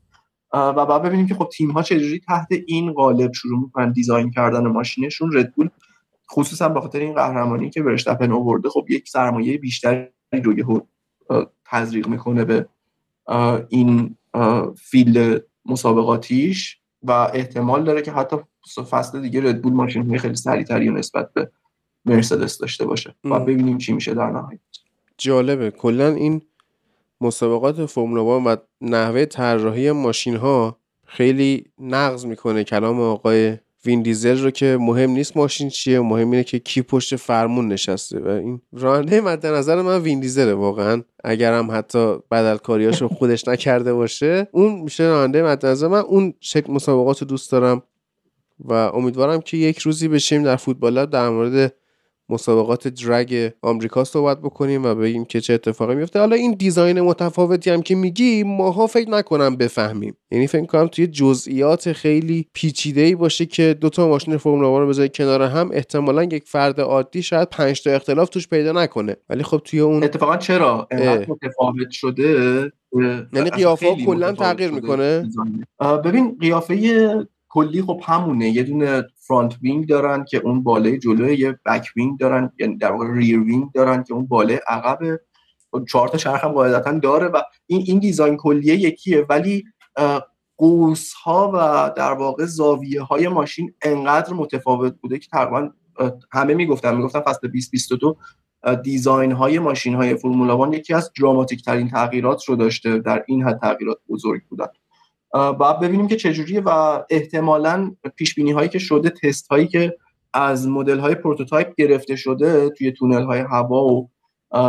[0.52, 4.66] و بعد ببینیم که خب تیم ها چجوری تحت این قالب شروع می‌کنن دیزاین کردن
[4.66, 5.36] ماشینشون.
[5.36, 5.68] ردبول
[6.32, 10.06] خصوصا به خاطر این قهرمانی که برشتپن آورده خب یک سرمایه بیشتری
[10.64, 10.86] رو
[11.64, 12.68] تزریق می‌کنه به
[13.68, 14.16] این
[14.76, 18.36] فیلد مسابقاتیش و احتمال داره که حتی
[18.90, 21.50] فصل دیگه ردبول ماشین خیلی سریعتری نسبت به
[22.04, 23.14] مرسدس داشته باشه.
[23.24, 24.60] و ببینیم چی میشه در نهایت.
[25.18, 25.70] جالبه.
[25.70, 26.42] کلا این
[27.20, 33.56] مسابقات فرمولا و نحوه طراحی ماشین ها خیلی نقض می‌کنه کلام آقای
[33.86, 38.20] وین دیزل رو که مهم نیست ماشین چیه مهم اینه که کی پشت فرمون نشسته
[38.20, 41.02] و این راننده مد نظر من وین دیزله واقعا.
[41.24, 45.42] اگرم حتی بدل کاریاشو خودش نکرده باشه اون میشه راننده.
[45.42, 47.82] مد نظر من اون شکل مسابقات رو دوست دارم
[48.64, 51.74] و امیدوارم که یک روزی بشیم در فوتبال در مورد
[52.30, 56.18] مسابقات درگ آمریکا صحبت بکنیم و بگیم که چه اتفاقی میفته.
[56.18, 60.16] حالا این دیزاین متفاوتی هم که میگی ماها فکر نکنم بفهمیم.
[60.30, 64.86] یعنی فکر کنم توی جزئیات خیلی پیچیده ای باشه که دو تا ماشین فرمول رو
[64.88, 69.16] بذاری کنار هم احتمالا یک فرد عادی شاید 5 تا اختلاف توش پیدا نکنه.
[69.28, 72.72] ولی خب توی اون اتفاقا چرا؟ متفاوت شده؟
[73.32, 75.28] یعنی قیافه کلا تغییر می‌کنه؟
[76.04, 76.74] ببین قیافه
[77.50, 78.50] کلی خب همونه.
[78.50, 82.92] یه دونه front wing دارن که اون بالای جلو یه back wing دارن یعنی در
[82.92, 84.98] واقع rear wing دارن که اون بالای عقب
[85.88, 89.26] چهار تا چرخ هم قاعدتا داره و این این design کلیه یکیه.
[89.28, 89.64] ولی
[90.56, 95.70] قوس ها و در واقع زاویه های ماشین انقدر متفاوت بوده که تقریبا
[96.32, 98.16] همه می‌گفتن می‌گفتن فصل 2022
[98.82, 103.42] design های ماشین های فرمولا وان یکی از dramatic ترین تغییرات رو داشته در این
[103.42, 104.66] حد تغییرات بزرگ بودن.
[105.32, 109.96] باید ببینیم که چجوریه و احتمالا پیش بینی هایی که شده تست هایی که
[110.32, 114.10] از مدل های prototype گرفته شده توی تونل های هوا و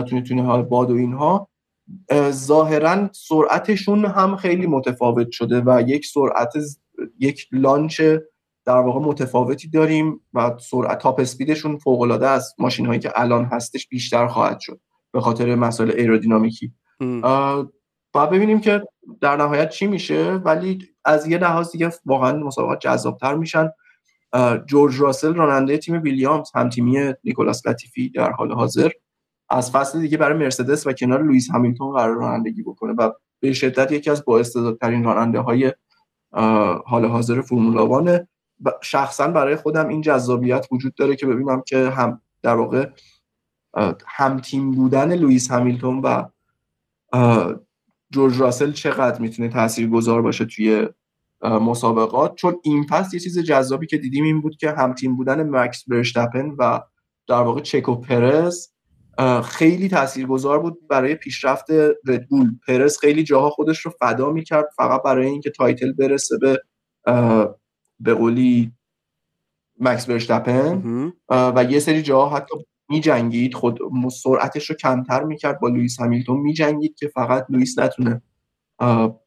[0.01, 1.49] توی تونل های باد و اینها
[2.31, 6.53] ظاهرا سرعتشون هم خیلی متفاوت شده و یک سرعت
[7.19, 8.01] یک launch
[8.65, 13.11] در واقع متفاوتی داریم و سرعت top speed شون فوق العاده از ماشین هایی که
[13.15, 14.79] الان هستش بیشتر خواهد شد
[15.11, 16.73] به خاطر مسائل ایرودینامیکی.
[18.11, 18.83] باید ببینیم که
[19.21, 23.69] در نهایت چی میشه ولی از یه لحاظ دیگه واقعا مسابقات جذابتر میشن.
[24.65, 28.89] جورج راسل راننده تیم ویلیامز هم تیمی نیکولاس لاتیفی در حال حاضر.
[29.49, 33.91] از فصل دیگه برای مرسدس و کنار لوئیس همیلتون قرار رانندگی بکنه و به شدت
[33.91, 35.73] یکی از بااستعدادترین راننده های
[36.85, 38.27] حال حاضر فرمولا وانه
[38.81, 42.89] شخصا برای خودم این جذابیت وجود داره که ببینم که هم در واقع
[44.07, 46.23] هم تیم بودن لوئیس همیلتون و
[48.11, 50.87] جورج راسل چقدر می‌تونه تأثیر گذار باشه توی
[51.43, 55.49] مسابقات؟ چون این فصل یه چیز جذابی که دیدیم این بود که هم تیم بودن
[55.49, 56.79] مکس ورشتپن و
[57.27, 58.67] در واقع چکو پرز
[59.43, 61.65] خیلی تاثیرگذار بود برای پیشرفت
[62.07, 66.61] ردبول پرز خیلی جاها خودش رو فدا می‌کرد فقط برای اینکه title برسه به
[67.99, 68.71] به قولی
[69.79, 72.55] مکس برشتپن و یه سری جاها حتی
[72.91, 73.79] می جنگید خود
[74.11, 75.59] سرعتش رو کمتر می‌کرد.
[75.59, 78.21] با لوئیس همیلتون می جنگید که فقط لوئیس نتونه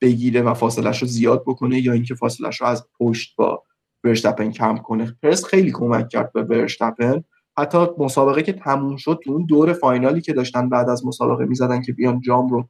[0.00, 3.62] بگیره و فاصلش رو زیاد بکنه یا اینکه فاصلش رو از پشت با
[4.02, 5.16] برشتپن کم کنه.
[5.22, 7.24] پرس خیلی کمک کرد به برشتپن
[7.58, 11.92] حتی مسابقه که تموم شد اون دور فاینالی که داشتن بعد از مسابقه می‌زدن که
[11.92, 12.68] بیان جام رو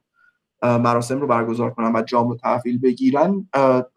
[0.63, 3.47] مراسم رو برگزار کنن و جام رو تحویل بگیرن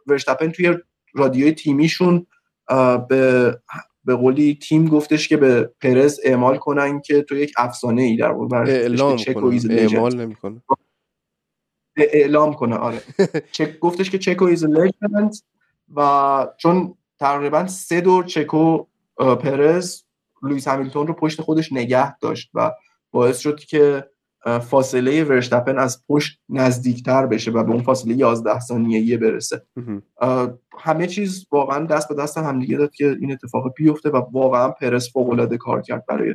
[0.06, 0.74] ورشتپن توی
[1.14, 2.26] رادیوی تیمیشون
[3.08, 3.54] به
[4.08, 8.32] به قولی تیم گفتش که به پرز اعمال کنن که تو یک افسانه ای در
[8.66, 9.60] اعلام کنه.
[9.70, 10.62] اعمال نمی‌کنه.
[11.96, 13.00] اعلام کنه آره.
[13.52, 15.34] چک گفتش که چکو is legend
[15.96, 20.02] و چون تقریبا سه دور چکو پرز
[20.42, 22.72] لوئیس همیلتون رو پشت خودش نگه داشت و
[23.10, 24.10] باعث شد که
[24.44, 29.62] فاصله ورشتپن از پشت نزدیکتر بشه و به اون فاصله 11 ثانیه‌ای برسه.
[30.78, 35.12] همه چیز واقعا دست به دست همدیگه داد که این اتفاق بیفته و واقعا پرس
[35.12, 36.34] فوق کار کرد برای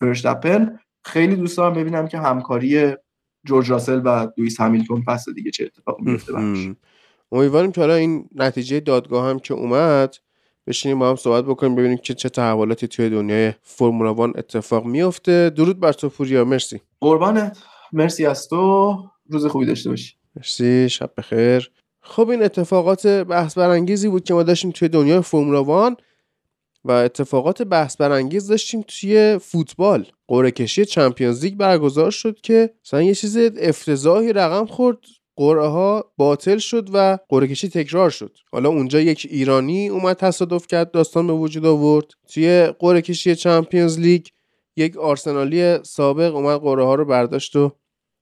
[0.00, 0.78] ورشتپن.
[1.04, 2.94] خیلی دوست دارم ببینم که همکاری
[3.44, 6.32] جورج راسل و لوئیس همیلتون فصل دیگه چه اتفاقی میفته
[7.32, 10.16] امیدواریم که حالا این نتیجه دادگاه هم که اومد
[10.66, 15.50] بشینیم با هم صحبت بکنیم ببینیم که چه تحولاتی توی دنیای فرمولا وان اتفاق میفته.
[15.50, 16.80] درود بر تو پوریا مرسی.
[17.00, 17.58] قربانت.
[17.92, 18.96] مرسی از تو.
[19.30, 20.14] روز خوبی داشته باشی.
[20.36, 21.70] مرسی شب بخیر.
[22.02, 25.96] خب این اتفاقات بحث برانگیزی بود که ما داشتیم توی دنیای فرمولا وان
[26.84, 30.06] و اتفاقات بحث برانگیز داشتیم توی فوتبال.
[30.28, 34.98] قرعه کشی چمپیونز لیگ برگزار شد که مثلا یه چیز افتضاحی رقم خورد.
[35.36, 38.36] قرعه ها باطل شد و قرعه کشی تکرار شد.
[38.52, 42.06] حالا اونجا یک ایرانی اومد تصادف کرد داستان به وجود آورد.
[42.28, 44.26] توی قرعه کشی چمپیونز لیگ
[44.76, 47.72] یک آرسنالی سابق اومد قرعه ها رو برداشت و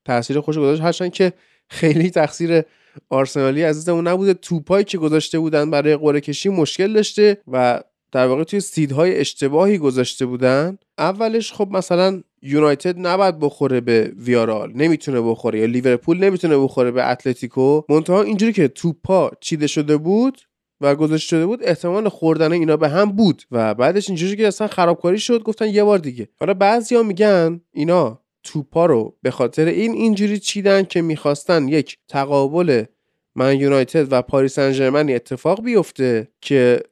[0.05, 0.83] تاثیر خوش گذاشت.
[0.83, 1.33] هرچند که
[1.69, 2.63] خیلی تقصیر
[3.09, 4.35] آرسنالی عزیزمون نبوده.
[4.35, 9.79] توپایی که گذاشته بودن برای قرعه کشی مشکل داشته و در واقع توی سیدهای اشتباهی
[9.79, 10.79] گذاشته بودن.
[10.99, 15.59] اولش خب مثلا یونایتد نباید بخوره به ویارال نمی‌تونه بخوره.
[15.59, 17.83] یا لیورپول نمی‌تونه بخوره به اتلتیکو.
[17.89, 20.41] منتها اینجوری که توپا چیده شده بود
[20.81, 23.43] و گذاشته شده بود احتمال خوردن اینا به هم بود.
[23.51, 26.29] و بعدش اینجوری که اصلا خرابکاری شد گفتن یه بار دیگه.
[26.41, 32.85] حالا بعضیا میگن اینا توپا رو به خاطر این اینجوری چیدن که می‌خواستن یک تقابل
[33.35, 36.83] منیونایتد و پاریس سن اتفاق بیفته که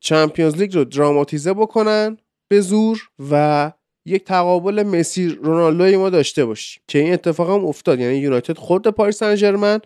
[0.00, 2.16] چمپیونز لیگ رو dramatize ه بکنن
[2.48, 3.72] به زور و
[4.04, 8.00] یک تقابل مسی رونالدو ما داشته باشیم که این اتفاق هم افتاد.
[8.00, 9.80] یعنی یونایتد خورد پاریس سن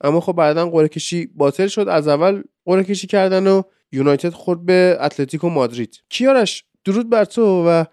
[0.00, 1.88] اما خب بعدا قرعه کشی باطل شد.
[1.88, 6.02] از اول قرعه کشی کردن و یونایتد خورد به اتلتیکو مادرید.
[6.08, 7.84] کیارش؟ درود بر تو و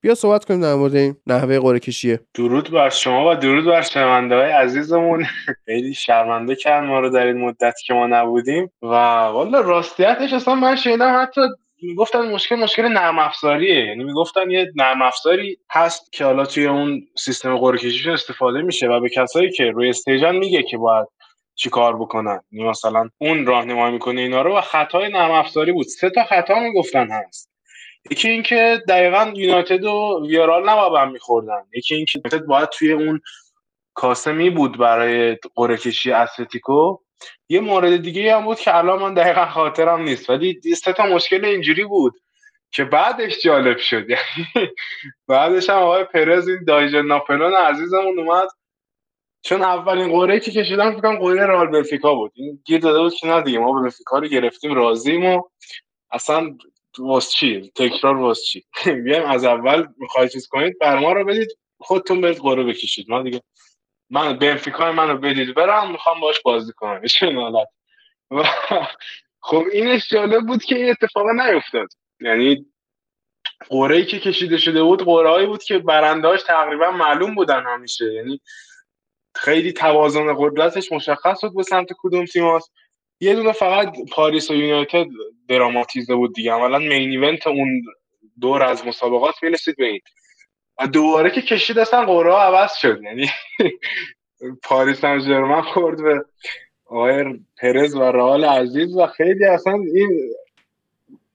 [0.00, 2.20] بیا صحبت کنیم در مورد این نحوه قرعه کشیه.
[2.34, 5.24] درود بر شما و درود بر شنونده های عزیزمون.
[5.64, 8.70] خیلی شرمنده کرد ما رو در این مدت که ما نبودیم.
[8.82, 11.40] و والا راستیتش اصلا من شنیدم حتی
[11.82, 13.84] می‌گفتن مشکل مشکل نرم افزاریه.
[13.84, 19.00] یعنی می‌گفتن یه نرم افزاری هست که حالا توی اون سیستم قرعه استفاده میشه و
[19.00, 21.06] به کسایی که روی استیجن میگه که باید
[21.54, 22.40] چی کار بکنن.
[22.52, 25.86] یعنی مثلا اون راهنمایی می‌کنه اینا رو و خطای نرم افزاری بود.
[25.86, 27.50] سه تا خطا می‌گفتن هست.
[28.10, 31.62] یکی اینکه دقیقا یونایتد و ویارال نباید میخوردن.
[31.74, 33.20] یکی اینکه یونایتد باید توی اون
[33.94, 36.96] کاسمی بود برای قرعه کشی اتلتیکو.
[37.48, 41.44] یه مورد دیگه هم بود که الان من دقیقا خاطرم نیست ولی سه تا مشکل
[41.44, 42.14] اینجوری بود
[42.72, 44.06] که بعدش جالب شد.
[45.28, 48.48] بعدش هم آقای پرز این دایجن ناپلون عزیزمون اومد.
[49.42, 52.32] چون اولین قرعه که کشیدم فکر کنم قرعه رئال بنفیکا بود.
[52.34, 55.42] این گیر داده بود که نه دیگه ما بنفیکا رو گرفتیم راضیم و
[56.10, 56.58] اصلا
[56.98, 58.64] واس چی؟ تکرار واس چی؟
[59.04, 63.10] بیایم از اول می‌خواید چیز کنید بر ما رو بدید خودتون برید قرعه بکشید.
[63.10, 63.42] ما دیگه
[64.10, 65.54] من بنفیکا منو بدید.
[65.54, 67.02] برم می‌خوام باش بازی کنم.
[67.22, 67.68] حالت.
[69.40, 71.88] خب اینش جالب بود که این اتفاق نیفتاد
[72.20, 72.66] یعنی
[73.68, 78.12] قرعه که کشیده شده بود قرعه بود که برنداش تقریبا معلوم بودن همیشه.
[78.14, 78.40] یعنی
[79.34, 82.72] خیلی توازن قدرتش مشخص بود به سمت کدوم تیماست
[83.20, 85.06] یه دونه فقط پاریس و یونایتد
[85.48, 86.52] دراماتیزه بود دیگه.
[86.52, 87.82] اولا مین ایونت اون
[88.40, 90.00] دور از مسابقات می‌رسید به این.
[90.86, 93.02] دوباره که کشید اصلا قرعه عوض شد.
[93.02, 93.30] یعنی
[94.62, 96.24] پاریس هم ژرمن خورد به
[96.86, 97.24] آقای
[97.62, 100.34] پرز و رئال عزیز و خیلی اصلا این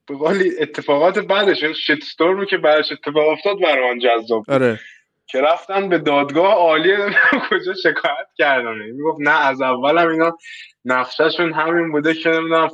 [0.07, 0.15] به
[0.61, 4.79] اتفاقات بعدش این شت استورمی که بعدش اتفاق افتاد برای جذاب آره.
[5.27, 6.95] که رفتن به دادگاه عالی
[7.49, 8.75] کجا شکایت کردن.
[8.75, 10.37] می‌گفت نه از اولم اینا
[10.85, 12.69] نقشهشون همین بوده که نمی‌دونم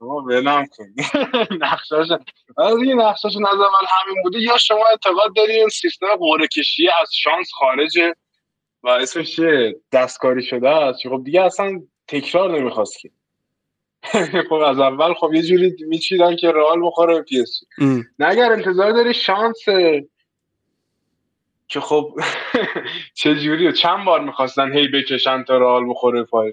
[0.00, 0.84] ما ولم کن.
[1.64, 2.18] نقشهشون
[2.58, 4.40] از این نقشهشون از اول همین بوده.
[4.40, 8.14] یا شما اعتقاد داری این سیستم قرعه کشی از شانس خارجه
[8.82, 9.40] و اسمش
[9.92, 13.10] دستکاری شده است؟ خب دیگه اصلا تکرار نمی‌خواست که.
[14.48, 17.60] خب از اول خب یه جوری میچیدن که رئال بخوره پی اس
[18.18, 19.64] نه اگر انتظار داری شانس
[21.68, 22.14] که خب
[23.18, 26.52] چه جوری چند بار می‌خواستن هی بکشن تا رئال بخوره پای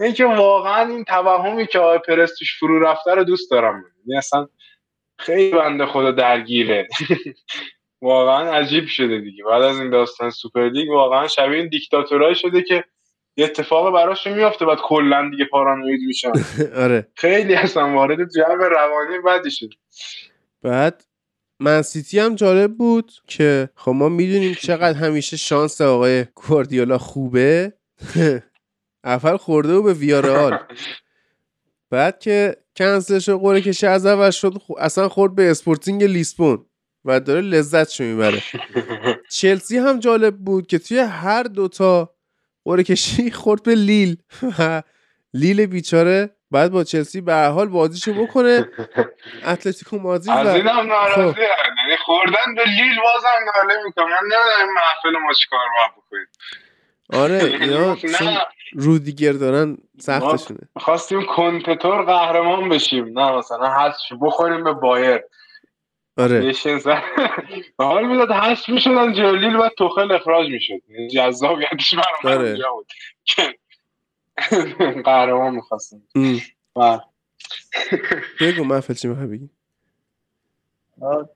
[0.00, 3.84] اینکه واقعا این توهمی که آقای پرس توش فرو رفته رو دوست دارم.
[4.06, 4.48] یعنی اصلا
[5.18, 6.88] خیلی بنده خدا درگیره.
[8.02, 9.44] واقعا عجیب شده دیگه.
[9.44, 12.84] بعد از این داستان سوپر لیگ واقعا شبیه این دیکتاتورای شده که
[13.36, 16.32] یه اتفاق براش میافته بعد کلا دیگه پارانوید میشن.
[16.84, 17.08] آره.
[17.14, 19.70] خیلی اصلا وارد جو روانی بدی شد.
[20.62, 21.04] بعد
[21.60, 27.72] منسیتی هم جالب بود که خب ما می‌دونیم چقدر همیشه شانس آقای گواردیولا خوبه.
[29.06, 30.58] اول خورده بود به ویارئال
[31.90, 36.66] بعد که کنسلش قرعه کشی از اول شد اصلا خورد به اسپورتینگ لیسبون
[37.04, 38.42] و داره لذتشو می‌بره.
[39.40, 42.14] چلسی هم جالب بود که توی هر دوتا
[42.64, 44.16] قرعه کشی خورد به لیل.
[44.58, 44.82] و
[45.34, 48.68] لیل بیچاره بعد با چلسی به حال بازیشو بکنه.
[49.44, 51.38] اتلتیکو مادرید از اینم ناراضی خب.
[51.38, 56.28] یعنی خوردن به لیل بازم ناله می‌کنم من نمی‌دونم محفل ما چیکار باید بکنید
[57.12, 58.38] آره اینا چون
[58.72, 60.60] رودیگر دارن سختشونه.
[60.76, 63.18] خواستیم کنتتور قهرمان بشیم.
[63.18, 65.20] نه مثلا هست بخوریم به بایر
[66.18, 66.52] آره.
[67.78, 70.80] حال می‌داد هست می‌شدن جلیل و توخل اخراج می‌شد.
[71.12, 72.58] جذابیتش برام آره.
[72.72, 72.92] بود.
[75.04, 76.02] قهرمان می‌خواستم
[78.40, 79.50] بگو محفل چی می‌خوای بگی؟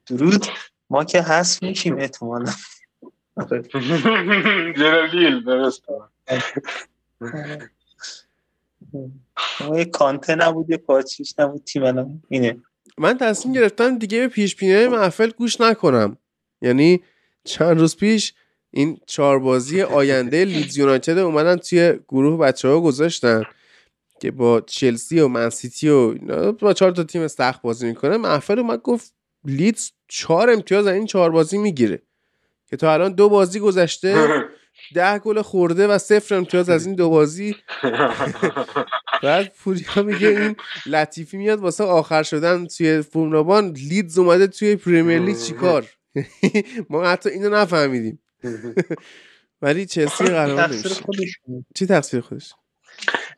[0.07, 0.47] درود.
[0.91, 2.53] ما که هست میشیم احتمالا.
[4.77, 5.85] جلیل درست
[9.75, 12.57] یه کانته نبود یه پاچیش نبود تیم اینه.
[12.99, 16.17] من تصمیم گرفتم دیگه به پیش پینه محفل گوش نکنم.
[16.63, 17.03] یعنی
[17.45, 18.35] چند روز پیش
[18.71, 23.43] این چهار بازی آینده لیدز یونایتد اومدن توی گروه بچه ها گذاشتن
[24.21, 26.13] که با چلسی و منسیتی و
[26.53, 28.17] با چهار تا تیم سخت بازی می‌کنه.
[28.17, 29.15] محفل اومد گفت
[29.45, 32.03] لیدز چهار امتیاز این چهار بازی می‌گیره.
[32.67, 34.15] که تا الان دو بازی گذشته
[34.95, 37.57] ده گل خورده و صفر امتیاز از این دو بازی.
[39.23, 40.57] بعد پوریا میگه این
[40.87, 45.87] لطیفی میاد واسه آخر شدن توی فرمنابان لیدز اومده توی پریمیر لیگ چیکار؟
[46.91, 48.19] ما حتی اینو نفهمیدیم.
[49.63, 51.05] ولی چلسی قهرمان نمیشه.
[51.75, 52.53] چی تقصیر خودش؟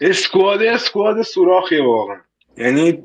[0.00, 2.20] squad squad سوراخی واقعا.
[2.56, 3.02] یعنی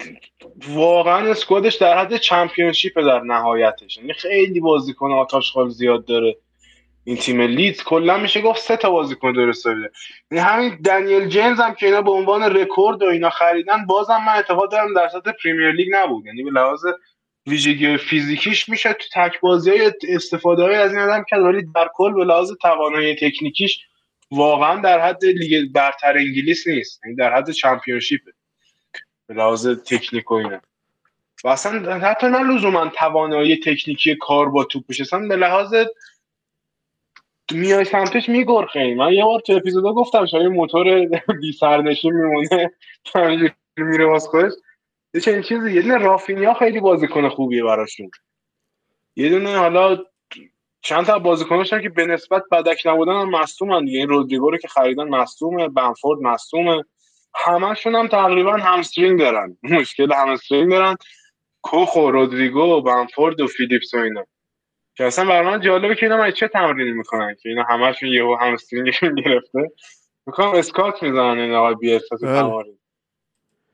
[0.69, 3.97] واقعا squad ش در حد Championship در نهایتش.
[3.97, 6.37] یعنی خیلی بازیکن آشغال زیاد داره.
[7.07, 9.91] این تیم لیدز کلا میشه گفت سه تا بازیکن درست داره
[10.31, 14.33] یعنی همین دنیل جیمز هم که اینا به عنوان رکورد و اینا خریدن بازم من
[14.33, 16.25] اعتقاد دارم در سطح پریمیر لیگ نبود.
[16.25, 16.85] یعنی به لحاظ
[17.47, 21.89] ویژگی فیزیکیش میشه تو تک بازی های استفاده های از این آدم کرد ولی در
[21.93, 23.79] کل به لحاظ توانایی تکنیکیش
[24.31, 27.01] واقعا در حد لیگ برتر انگلیس نیست.
[27.05, 28.31] یعنی در حد چمپیونشیپه
[29.27, 30.61] به لحاظ تکنیک و اینا.
[31.43, 35.75] و اصلا حتی نه لزوما توانایی تکنیکی کار با توپش اصلا به لحاظ
[37.51, 38.95] میای سمتش میگرخه.
[38.95, 41.05] من یه بار تو اپیزودا گفتم شاید موتور
[41.41, 42.71] بی سرنشین میمونه.
[43.77, 44.51] میره واس خودش.
[45.13, 48.11] یه چنین چیزی یه دونه رافینیا خیلی بازیکن خوبیه براشون.
[49.15, 49.97] یه دونه حالا
[50.81, 53.99] چند تا بازیکناش که به نسبت بدک نبودن هم مصدومن دیگه.
[53.99, 56.83] این رودریگو رو که خریدن مصدومه بنفورد مصدومه.
[57.35, 59.57] همشون هم تقریبا همسترینگ دارن.
[59.79, 60.95] مشکل همسترینگ دارن.
[61.61, 64.25] کوخ و رودریگو و بنفورد و فیلیپس و اینا.
[64.97, 69.15] که اصلا برای من جالبه که اینا چه تمرینی می‌کنن که اینا همشون یهو همسترینگشون
[69.15, 69.71] گرفته.
[70.25, 72.79] می‌کنم اسکات می‌زنن این آقای بی تمرین.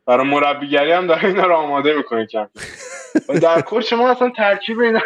[0.05, 2.49] برای مربیگری هم داره اینا رو آماده می‌کنه کم.
[3.41, 5.01] در کل شما اصلا ترکیب اینا.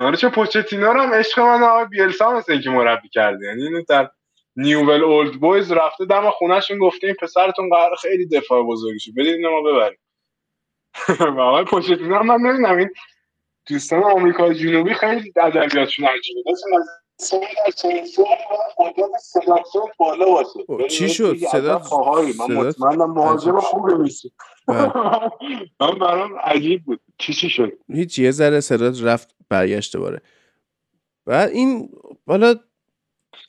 [0.00, 3.46] آره چه پوچتینا رو هم عشق من آقای بیلسا مثل اینکه مربی کرده.
[3.46, 4.10] یعنی اینو در
[4.56, 9.50] نیوول اولد بویز رفته دم خونهشون گفته این پسرتون قرار خیلی دفاع بزرگی بدید اینو
[9.50, 9.98] ما ببریم.
[11.36, 12.90] و آقای پوچتینا هم من نمی‌دونم این
[13.70, 16.42] دوستان آمریکا جنوبی خیلی ادبیاتشون عجیبه.
[19.98, 20.24] بالا
[20.68, 20.88] باشه.
[20.88, 21.82] چی شد؟ صدا
[22.38, 24.32] من مطمئنم مهاجم خوبی نیستی
[25.80, 27.00] من برام عجیب بود.
[27.18, 30.22] چی چی شد؟ هیچ یه ذره صدا رفت برگشته باره
[31.26, 31.88] بعد این
[32.26, 32.54] بالا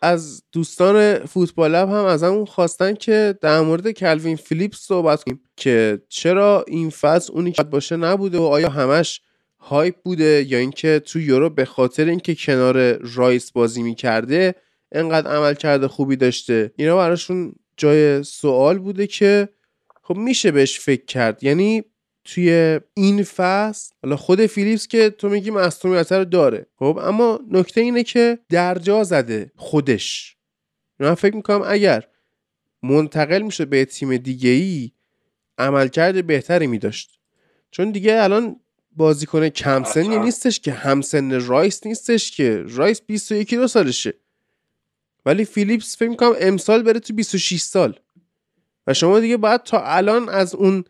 [0.02, 6.02] از دوستان فوتبال هم از همون خواستن که در مورد کلوین فیلیپس صحبت کنیم که
[6.10, 9.22] چرا این فصل اونی که باشه نبوده و آیا همش
[9.64, 14.55] hype بوده یا اینکه تو یورو به خاطر اینکه کنار رایس بازی می‌کرده
[14.91, 16.72] انقدر عملکرد خوبی داشته.
[16.76, 19.49] اینا براشون جای سوال بوده که
[20.03, 21.43] خب میشه بهش فکر کرد.
[21.43, 21.84] یعنی
[22.26, 26.68] توی این فصل حالا خود فیلیپس که تو میگی مصدومیت رو داره.
[26.76, 30.38] خب اما نکته اینه که درجا زده خودش.
[30.99, 32.07] من فکر می‌کنم اگر
[32.84, 34.91] منتقل میشه به تیم دیگه ای
[35.57, 37.20] عملکرد بهتری میداشت.
[37.72, 38.59] چون دیگه الان
[38.96, 42.64] بازیکن کم سنی نیستش که همسن رایس نیستش که.
[42.68, 44.14] رایس 21 دو سالشه.
[45.26, 48.00] ولی فیلیپس فکر می‌کنم امسال بره تو 26 سال.
[48.88, 50.84] و شما دیگه باید تا الان از اون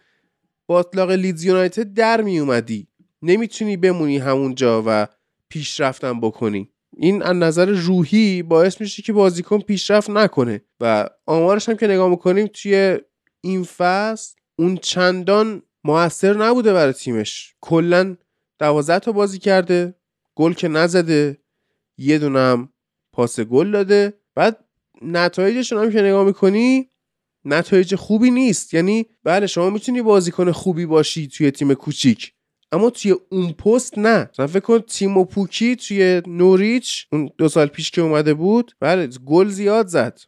[0.67, 2.87] باطلاق لیدز یونایتد در می اومدی
[3.21, 5.07] نمی‌تونی بمونی همونجا و
[5.49, 6.69] پیشرفتم بکنی.
[6.97, 10.61] این از نظر روحی باعث میشه که بازیکن پیشرفت نکنه.
[10.79, 12.99] و آمارش هم که نگاه می‌کنیم توی
[13.41, 17.55] این فصل اون چندان موثر نبوده برای تیمش.
[17.61, 18.17] کلا
[18.59, 19.95] دوازده تا بازی کرده
[20.35, 21.37] گل که نزده
[21.97, 22.69] یه دونه هم
[23.13, 24.13] پاس گل داده.
[24.35, 24.65] بعد
[25.01, 26.89] نتایجشون هم که نگاه می‌کنی
[27.45, 28.73] نتایج خوبی نیست.
[28.73, 32.33] یعنی بله شما می‌تونی بازیکن خوبی باشی توی تیم کوچیک
[32.71, 34.29] اما توی اون پست نه.
[34.33, 39.07] مثلا فکر کن تیم پوکی توی نوریچ اون دو سال پیش که اومده بود بله
[39.07, 40.21] گل زیاد زد.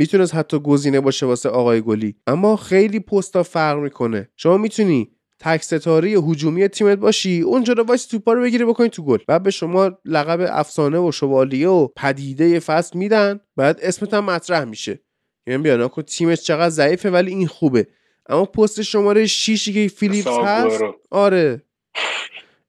[0.00, 2.16] می‌تونست حتی گزینه باشه واسه آقای گلی.
[2.26, 4.28] اما خیلی پستا فرق می‌کنه.
[4.36, 9.04] شما می‌تونی تک ستاره هجومی تیمت باشی اونجا رو واسه توپا رو بگیری بکنی تو
[9.04, 9.18] گل.
[9.28, 14.64] بعد به شما لقب افسانه و شوالیه و پدیده فصل میدن بعد اسمت هم مطرح
[14.64, 15.00] میشه.
[15.46, 17.86] یعنی بیا نکن تیمش چقدر ضعیفه ولی این خوبه.
[18.28, 21.62] اما پست شماره 6 که فیلیپس هست آره.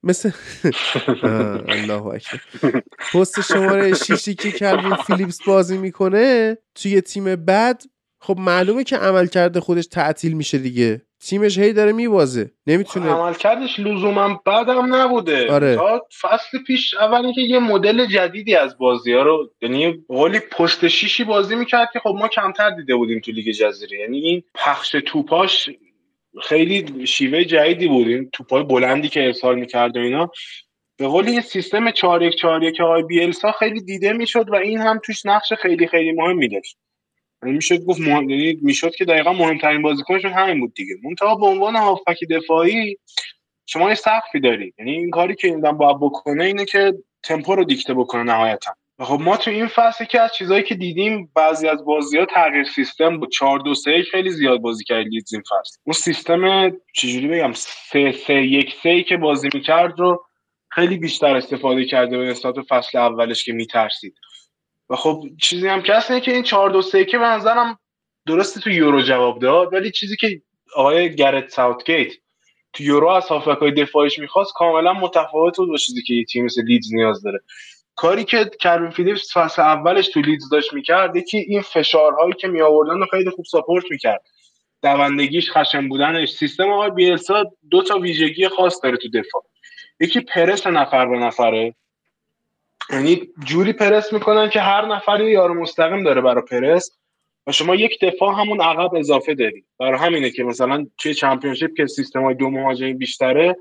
[0.03, 0.31] مثل
[1.67, 2.81] الله اکبر.
[3.13, 7.81] پست شماره شیشی که کلوین فیلیپس بازی می‌کنه توی تیم بد
[8.19, 11.01] خب معلومه که عمل کرده خودش تعطیل میشه دیگه.
[11.19, 12.51] تیمش هی داره میبازه.
[12.67, 15.51] نمی‌تونه عمل کردش لزوما بعدم نبوده.
[15.51, 15.75] آره.
[15.75, 20.87] تا فصل پیش اول که یه مدل جدیدی از بازی ها رو یعنی قولی پست
[20.87, 23.99] شیشی بازی می‌کرد که خب ما کمتر دیده بودیم تو لیگ جزیره.
[23.99, 25.69] یعنی این پخش توپاش
[26.43, 28.07] خیلی شیوه جدیدی بود.
[28.07, 30.31] این توپای بلندی که ارسال می‌کرد و اینا.
[30.97, 34.79] به قول یه سیستم 4 1 4 1 آقای بیلسا خیلی دیده می‌شد و این
[34.79, 36.77] هم توش نقش خیلی خیلی مهمی داشت.
[37.43, 38.29] یعنی می‌شد گفت مهم...
[38.29, 40.95] یعنی می‌شد که دقیقا مهمترین بازیکنشون همین بود دیگه.
[41.03, 42.97] منتها به عنوان هافبک دفاعی
[43.65, 47.63] شما یه سقفی داری یعنی این کاری که این باید بکنه اینه که تمپو رو
[47.63, 48.75] دیکته بکنه نهایتا.
[49.03, 52.63] خب ما تو این فصل که از چیزایی که دیدیم بعضی از بازی ها تغییر
[52.63, 55.77] سیستم بود 4 2 3 خیلی زیاد بازی کرد لیدز این فصل.
[55.83, 60.25] اون سیستم چجوری بگم 3 3 1 3 که بازی می‌کرد رو
[60.69, 64.15] خیلی بیشتر استفاده کرده به نسبت فصل اولش که میترسید.
[64.89, 67.79] و خب چیزی هم که هست که این 4 2 3 که به نظرم
[68.27, 70.41] درسته تو یورو جواب داد ولی چیزی که
[70.75, 72.11] آقای گرت ساوتگیت
[72.73, 76.63] تو یورو از هافبک‌های دفاعیش می‌خواست کاملا متفاوت بود با چیزی که یه تیم مثل
[76.63, 77.39] لیدز نیاز داره.
[77.95, 82.61] کاری که کلوین فیلیپس فصل اولش تو لیدز داشت می‌کرد یکی این فشارهایی که می
[82.61, 84.21] آوردن رو خیلی خوب support می‌کرد.
[84.83, 86.29] دوندگیش خشن بودنش.
[86.29, 89.43] سیستم آقای بیلسا دو تا ویژگی خاص داره تو دفاع.
[89.99, 91.75] یکی پرس نفر به نفره.
[92.89, 96.91] یعنی جوری پرس می‌کنن که هر نفری یار مستقیم داره برای پرس
[97.47, 99.63] و شما یک دفاع همون عقب اضافه داری.
[99.79, 103.55] برای همینه که مثلا توی چمپیونشیپ که سیستم های دو مهاجمی بیشتره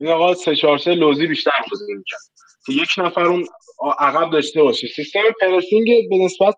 [0.00, 2.33] این آقا سه چهار سه لوزی بیشتر بازی می‌کرد.
[2.66, 3.46] که یک نفر اون
[3.98, 4.86] عقب داشته باشه.
[4.86, 6.56] سیستم پرسینگ به نسبت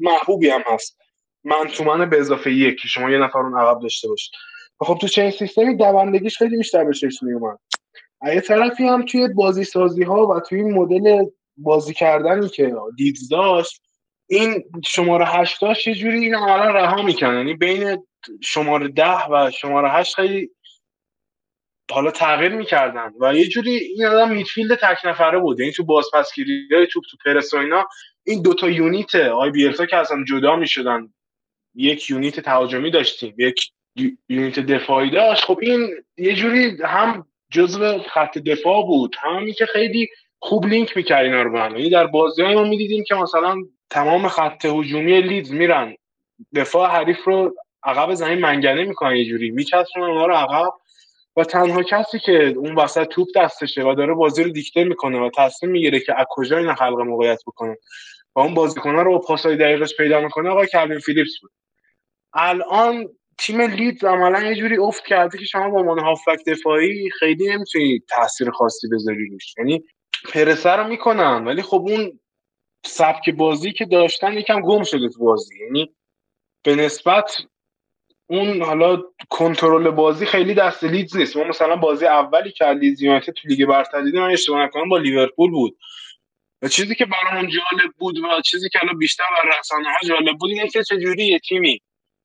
[0.00, 0.98] محبوبی هم هست.
[1.44, 4.32] من تومن به اضافه یک که شما یه نفر اون عقب داشته باشید
[4.80, 7.58] خب تو چنین سیستمی دوندگیش خیلی بیشتر به چشم میومد.
[8.34, 11.24] یه طرفی هم توی بازی سازی ها و توی مدل
[11.56, 13.82] بازی کردنی که دیدز داشت
[14.28, 18.06] این شماره هشتاش یه جوری این عملا رها می‌کنه یعنی بین
[18.42, 20.50] شماره ده و شماره هشت خیلی
[21.90, 25.60] حالا تغییر می‌کردن و یه جوری این آدم میدفیلد تک نفره بود.
[25.60, 27.88] یعنی تو بازپسگیری های توپ تو پرس و اینا
[28.24, 31.08] این دوتا یونیت آی بیرسا که اصلا جدا می‌شدن.
[31.74, 33.70] یک یونیت تهاجمی داشتیم یک
[34.28, 35.44] یونیت دفاعی داشت.
[35.44, 35.88] خب این
[36.18, 39.16] یه جوری هم جزو خط دفاع بود.
[39.18, 41.76] همین که خیلی خوب لینک می‌کرد اینا رو به هم.
[41.76, 43.56] یعنی در بازی های ما می‌دیدیم که مثلا
[43.90, 45.94] تمام خط هجومی لیدز میرن.
[46.54, 49.50] دفاع حریف رو عقب زمین منگنه می‌کنن یه جوری.
[49.50, 50.72] میچسبونن اونا رو عقب.
[51.36, 55.30] و تنها کسی که اون وسط توپ دستشه و داره بازی رو دیکته می‌کنه و
[55.36, 57.76] تصمیم می‌گیره که از کجا این خلق موقعیت بکنه.
[58.36, 61.50] و اون بازیکن‌ها رو با پاسای دقیقش پیدا می‌کنه آقای کلوین فیلیپس بود.
[62.34, 63.08] الان
[63.38, 68.00] تیم لیدز عملا یه جوری افت کرده که شما با عنوان هافبک دفاعی خیلی نمی‌تونی
[68.08, 69.54] تاثیر خاصی بذاری روش.
[69.58, 69.84] یعنی
[70.32, 72.20] پرسه رو می‌کنن ولی خب اون
[72.84, 75.64] سبک بازی که داشتن یکم گم شده تو بازی.
[75.64, 75.94] یعنی
[76.64, 77.36] به نسبت
[78.30, 81.36] اون حالا کنترل بازی خیلی دست لیدز نیست.
[81.36, 84.98] ما مثلا بازی اولی که لیدز یونایتد تو لیگ برتر دیدیم من اشتباه نکنم با
[84.98, 85.76] لیورپول بود.
[86.62, 90.36] و چیزی که برامون جالب بود و چیزی که الان بیشتر بر رسانه ها جالب
[90.38, 91.80] بود اینه که چجوری یه تیمی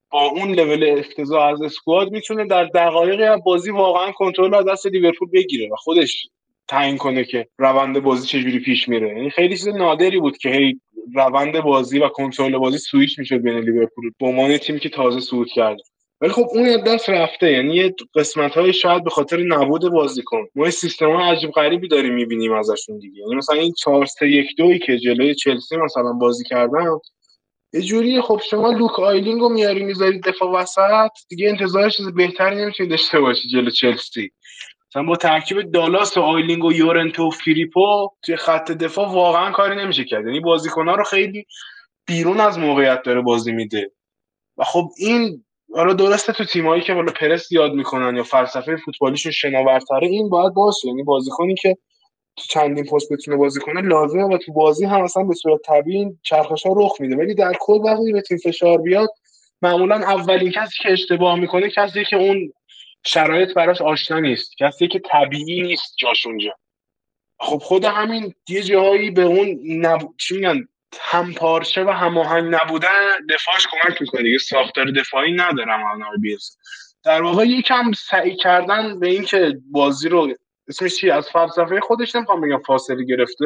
[0.09, 5.29] با اون لول افتضاح از اسکواد می‌تونه در دقایقی بازی واقعا کنترل از دست لیورپول
[5.33, 6.27] بگیره و خودش
[6.67, 9.07] تعیین کنه که روند بازی چجوری پیش میره.
[9.07, 10.79] یعنی خیلی چیز نادری بود که هی
[11.15, 14.11] روند بازی و کنترل بازی سویچ می‌شد بین لیورپول.
[14.19, 15.83] به عنوان تیمی که تازه صعود کرده
[16.21, 20.47] ولی خب اون دست رفته یعنی یه قسمت های شاید به خاطر نبود بازیکن.
[20.55, 23.19] ما سیستم های عجیب غریبی داریم می‌بینیم ازشون دیگه.
[23.19, 26.85] یعنی مثلا این 4 3 1 2 که جلوی چلسی مثلا بازی کردن
[27.73, 32.55] یه جوری خب شما لوک آیلینگ رو میاری می‌ذارید دفاع وسط دیگه انتظار چیز بهتری
[32.55, 34.31] نمی‌تونید داشته باشی جلو چلسی.
[34.89, 39.75] مثلا با ترکیب دالاس و آیلینگ و یورنته و فیرپو توی خط دفاع واقعا کاری
[39.75, 40.25] نمیشه کرد.
[40.25, 41.45] یعنی بازیکن‌ها رو خیلی
[42.07, 43.91] بیرون از موقعیت داره بازی میده.
[44.57, 45.44] و خب این
[45.75, 50.53] حالا درسته تو تیمایی که بالا پرس زیاد می‌کنن یا فلسفه فوتبالیشون شناورتره این باید
[50.53, 50.87] باشه.
[50.87, 51.77] یعنی بازیکنی که
[52.35, 56.05] تو چندین پست بتونه بازی کنه لازمه و تو بازی هم اصلا به صورت طبیعی
[56.23, 57.15] چرخش ها رخ میده.
[57.15, 59.09] ولی در کل وقتی به تیم فشار بیاد
[59.61, 62.53] معمولا اولین کسی که اشتباه می‌کنه کسی که اون
[63.05, 64.51] شرایط براش آشنا نیست.
[64.59, 66.51] کسی که طبیعی نیست جاش اونجا.
[67.39, 69.99] خب خود همین یه جایی به اون نب...
[70.19, 70.67] چی میگن؟
[71.01, 74.37] همپارچه و هماهنگ نبودن دفاعش کمک می‌کنه دیگه.
[74.37, 76.57] ساختار دفاعی ندارم الان بیس
[77.03, 80.33] در واقع یکم سعی کردن به اینکه بازی رو
[80.67, 83.45] اسمش چی از فلسفه خودش نمی‌خوام بگم فاصله گرفته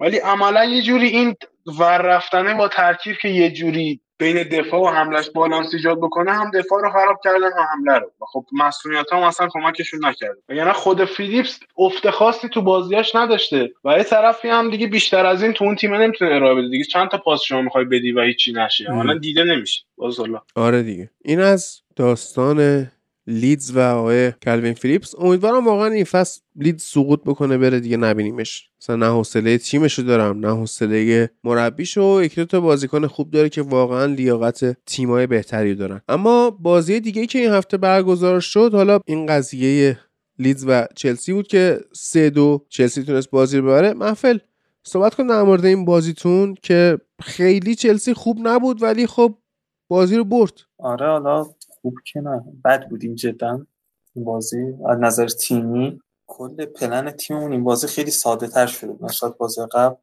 [0.00, 1.34] ولی عملا یه جوری این
[1.78, 6.50] ور رفتنه با ترکیب که یه جوری بین دفاع و حملش بالانس ایجاد بکنه هم
[6.50, 8.06] دفاع رو خراب کردن هم حمله رو.
[8.06, 10.42] و خب مصدومیت هم اصلا کمکشون نکرده.
[10.48, 13.72] یعنی خود فیلیپس افت خاصی تو بازیاش نداشته.
[13.84, 16.84] و یه طرفی هم دیگه بیشتر از این تو اون تیم نمی‌تونه ارائه بده دیگه.
[16.84, 18.92] چند تا پاس شما می‌خوای بدی و هیچی نشه.
[18.92, 19.82] حالا دیده نمیشه.
[19.96, 20.20] باز
[20.56, 21.10] آره دیگه.
[21.24, 22.90] این از داستان
[23.26, 25.14] لیدز و آقای کلوین فیلیپس.
[25.18, 28.70] امیدوارم واقعا این فصل لیدز سقوط بکنه بره دیگه نبینیمش.
[28.80, 32.22] مثلا نه حوصله تیمشو دارم نه حوصله مربیشو.
[32.22, 36.00] یک دو تا بازیکن خوب داره که واقعا لیاقت تیمای بهتری دارن.
[36.08, 39.98] اما بازی دیگه که این هفته برگزار شد حالا این قضیه
[40.38, 43.92] لیدز و چلسی بود که سه دو چلسی تونست بازی رو ببره.
[43.92, 44.38] محفل
[44.82, 49.34] صحبت کن در مورد این بازیتون که خیلی چلسی خوب نبود ولی خب
[49.88, 50.52] بازی رو برد.
[50.78, 51.46] آره حالا
[51.84, 52.44] خوب که نه.
[52.64, 53.66] بد بودیم جدا
[54.14, 54.74] این بازی.
[54.88, 59.94] از نظر تیمی کل پلن تیممون این بازی خیلی ساده تر شده نسبت بازی قبل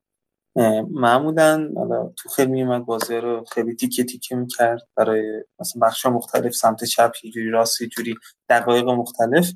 [0.90, 1.74] معمولا
[2.18, 7.12] تو خیلی میومد بازی رو خیلی تیکه تیکه می‌کرد برای مثلا بخش مختلف سمت چپ
[7.34, 8.16] جوری راست جوری
[8.50, 9.52] دقایق مختلف.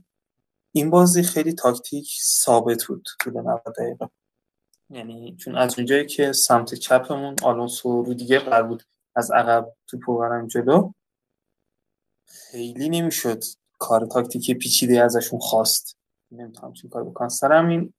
[0.72, 4.10] این بازی خیلی تاکتیک ثابت بود طول 90 دقیقه.
[4.90, 8.84] یعنی چون از اونجایی که سمت چپمون آلونسو رو دیگه قرار بود
[9.16, 10.92] از عقب تو پوغرم جلو
[12.26, 13.44] خیلی نمی‌شد.
[13.80, 15.98] کار تاکتیکی پیچیده ازشون خواست.
[16.32, 17.30] نمی‌تونم چون کار بکنم.
[17.30, 17.94] سر این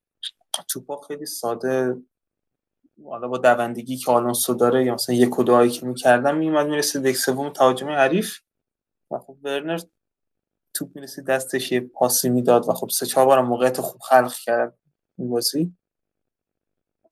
[0.69, 1.97] توپا خیلی ساده
[3.05, 7.17] حالا با دوندگی که آلونسو داره یا مثلا یک و که می‌کردم میومد می‌رسه یک
[7.17, 8.39] سوم تهاجم حریف.
[9.11, 9.81] و خب ورنر
[10.75, 14.79] توپ می‌رسید دستش یه پاسی می‌داد و خب سه چهار بار موقعیت خوب خلق کرد
[15.19, 15.77] این بازی.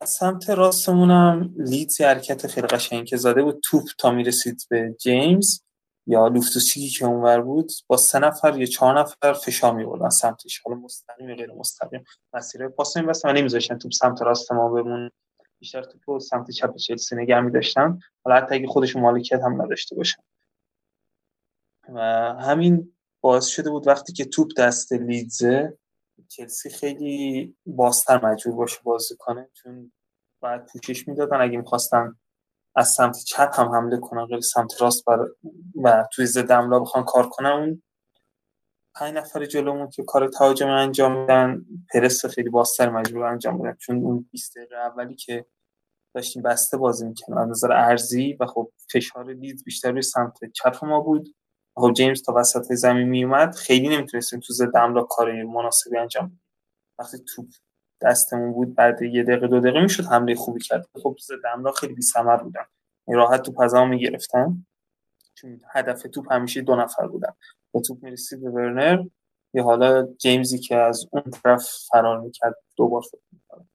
[0.01, 3.61] از سمت راستمونم لیدز حرکت خیلی قشنگی که زاده بود.
[3.65, 5.61] توپ تا می‌رسید به جیمز.
[6.07, 10.61] یا لوفتوسیکی که اونور بود با سه نفر یا چهار نفر فشار میبردن سمتش.
[10.61, 15.11] حالا مستقیم یا غیر مستقیم مسیر پاس میبستن و نمیذاشتن توپ سمت راست ما بمون.
[15.59, 17.99] بیشتر توپ سمت چپ چلسی نگه میداشتن.
[18.25, 20.23] حالا حتی اگه خودشون مالکیت هم نداشته باشن
[21.89, 22.01] و
[22.41, 25.79] همین باعث شده بود وقتی که توپ دست لیدزه
[26.29, 29.93] چلسی خیلی بازتر مجبور باشه بازی کنه چون
[30.41, 31.41] بعد پوشش می‌دادن.
[31.41, 32.17] اگه می‌خواستن
[32.77, 35.19] از سمت چپ هم حمله کنن غیر سمت راست بر
[35.85, 37.51] و توی ضد حمله بخوان کار کنن.
[37.51, 37.83] اون
[38.95, 43.97] پنج نفر جلومون که کار تهاجم انجام میدن پرس خیلی بازتر مجبور انجام بدن چون
[43.97, 45.47] اون 20 دقیقه اولی که
[46.15, 50.85] داشتیم بسته بازی می‌کنیم از نظر ارزی و خب فشار لید بیشتر روی سمت چپ
[50.85, 51.29] ما بود.
[51.77, 56.41] خب جیمز تا وسط زمین میومد خیلی نمی‌تونستیم تو ضد حمله کار مناسبی انجام
[56.99, 57.47] وقتی توپ
[58.01, 60.89] دستمون بود بعد یه دقیقه دو دقیقه می‌شد حمله خوبی کرد.
[61.03, 62.65] خب ضد خیلی بی‌ثمر بودن.
[63.09, 64.67] راحت توپ از می‌گرفتن.
[65.35, 67.33] چون هدف توپ همیشه دو نفر بودن.
[67.73, 69.05] با توپ می‌رسید به ورنر.
[69.55, 73.67] یا حالا جیمزی که از اون طرف فرار می‌کرد دوبار فکر می‌کرد.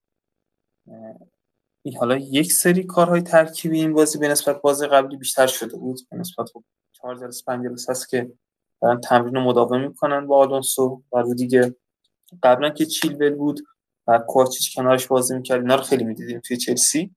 [1.99, 5.99] حالا یک سری کارهای ترکیبی این بازی به نسبت بازی قبلی بیشتر شده بود.
[6.11, 8.31] به نسبت خب چهار جلسه هست که
[8.81, 11.75] دارن تمرین مداوم می‌کنن با آلونسو و رو دیگه
[12.43, 13.59] قبلا که چیلول بود
[14.09, 15.61] و کوچیچ کنارش بازی می‌کرد.
[15.61, 17.15] اینا رو خیلی می‌دیدیم توی چلسی.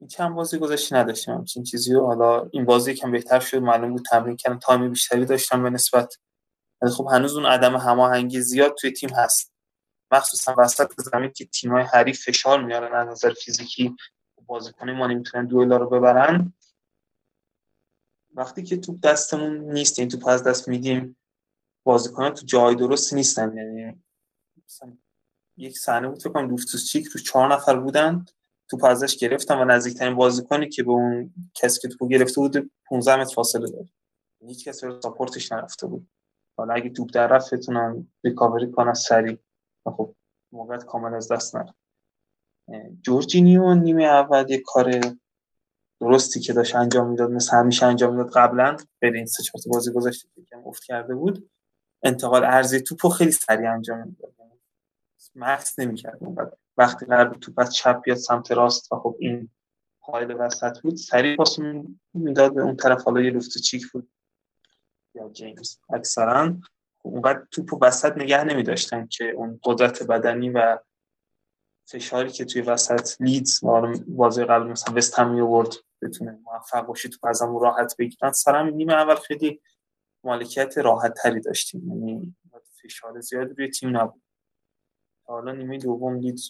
[0.00, 1.34] این چند بازی گذاشتی نداشتیم.
[1.34, 3.56] همچین چیزی و حالا این بازی کم بهتر شد.
[3.56, 4.58] معلوم بود تمرین کردن.
[4.58, 6.14] تایم بیشتری داشتم به نسبت.
[6.96, 9.52] خب هنوز اون عدم هماهنگی زیاد توی تیم هست.
[10.10, 13.96] مخصوصا وسط زمین که تیم‌های حریف فشار میارن از نظر فیزیکی.
[14.46, 16.52] بازیکن ما نمی‌تونن دوئلا رو ببرن.
[18.34, 21.16] وقتی که توپ دستمون نیست این توپ از دست میدیم
[21.84, 23.56] بازیکنان تو جای درستی نیستن.
[23.56, 24.02] یعنی
[25.56, 28.24] یک صحنه بود فکر کنم لوفتوس چیک رو چهار نفر بودن
[28.70, 33.16] توپ ازش گرفتن و نزدیکترین بازیکنی که به اون کسی که توپو گرفته بود 15
[33.16, 33.92] متر فاصله داشت
[34.46, 36.08] هیچ کسی رو ساپورتش نرفته بود.
[36.56, 39.38] حالا اگه توپ در رفت بتونن ریکاوری کنن سریع.
[39.84, 40.14] خب
[40.52, 41.74] موقعیت کامل از دست نره
[43.02, 45.00] جورجینیو نیمه اول یه کار
[46.00, 49.92] درستی که داشت انجام می‌داد مثل همیشه انجام می‌داد قبلا به این سه چهار بازی
[49.92, 51.50] گذاشته که افت کرده بود.
[52.02, 54.32] انتقال ارزی توپو خیلی سریع انجام می‌داد.
[55.34, 56.18] مکس نمی‌کرد.
[56.76, 59.50] وقتی قرار توپ از چپ بیاد سمت راست و خب این
[59.98, 61.58] حایل وسط بود سریع پاس
[62.14, 63.04] می‌داد به اون طرف.
[63.04, 64.10] حالا یه لفت چیک بود.
[65.14, 66.56] یا جیمز اکثرا
[67.02, 70.78] اونقدر توپ وسط نگه نمی داشتن که اون قدرت بدنی و
[71.88, 73.60] فشاری که توی وسط لیدز
[74.08, 75.68] بازی قبل مثلا وست هم می
[76.02, 78.32] بتونه موفق باشی تو از راحت بگیرن.
[78.32, 79.62] سرم نیمه اول خیلی
[80.24, 81.88] مالکیت راحت تری داشتیم.
[81.88, 82.36] یعنی
[82.82, 84.22] فشار زیادی روی تیم نبود.
[85.26, 86.40] حالا نیمه دوم لید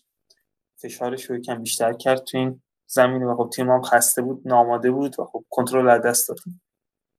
[0.76, 4.90] فشارش رو کم بیشتر کرد تو این زمین و خب تیم هم خسته بود ناماده
[4.90, 6.38] بود و خب کنترل از دست داد.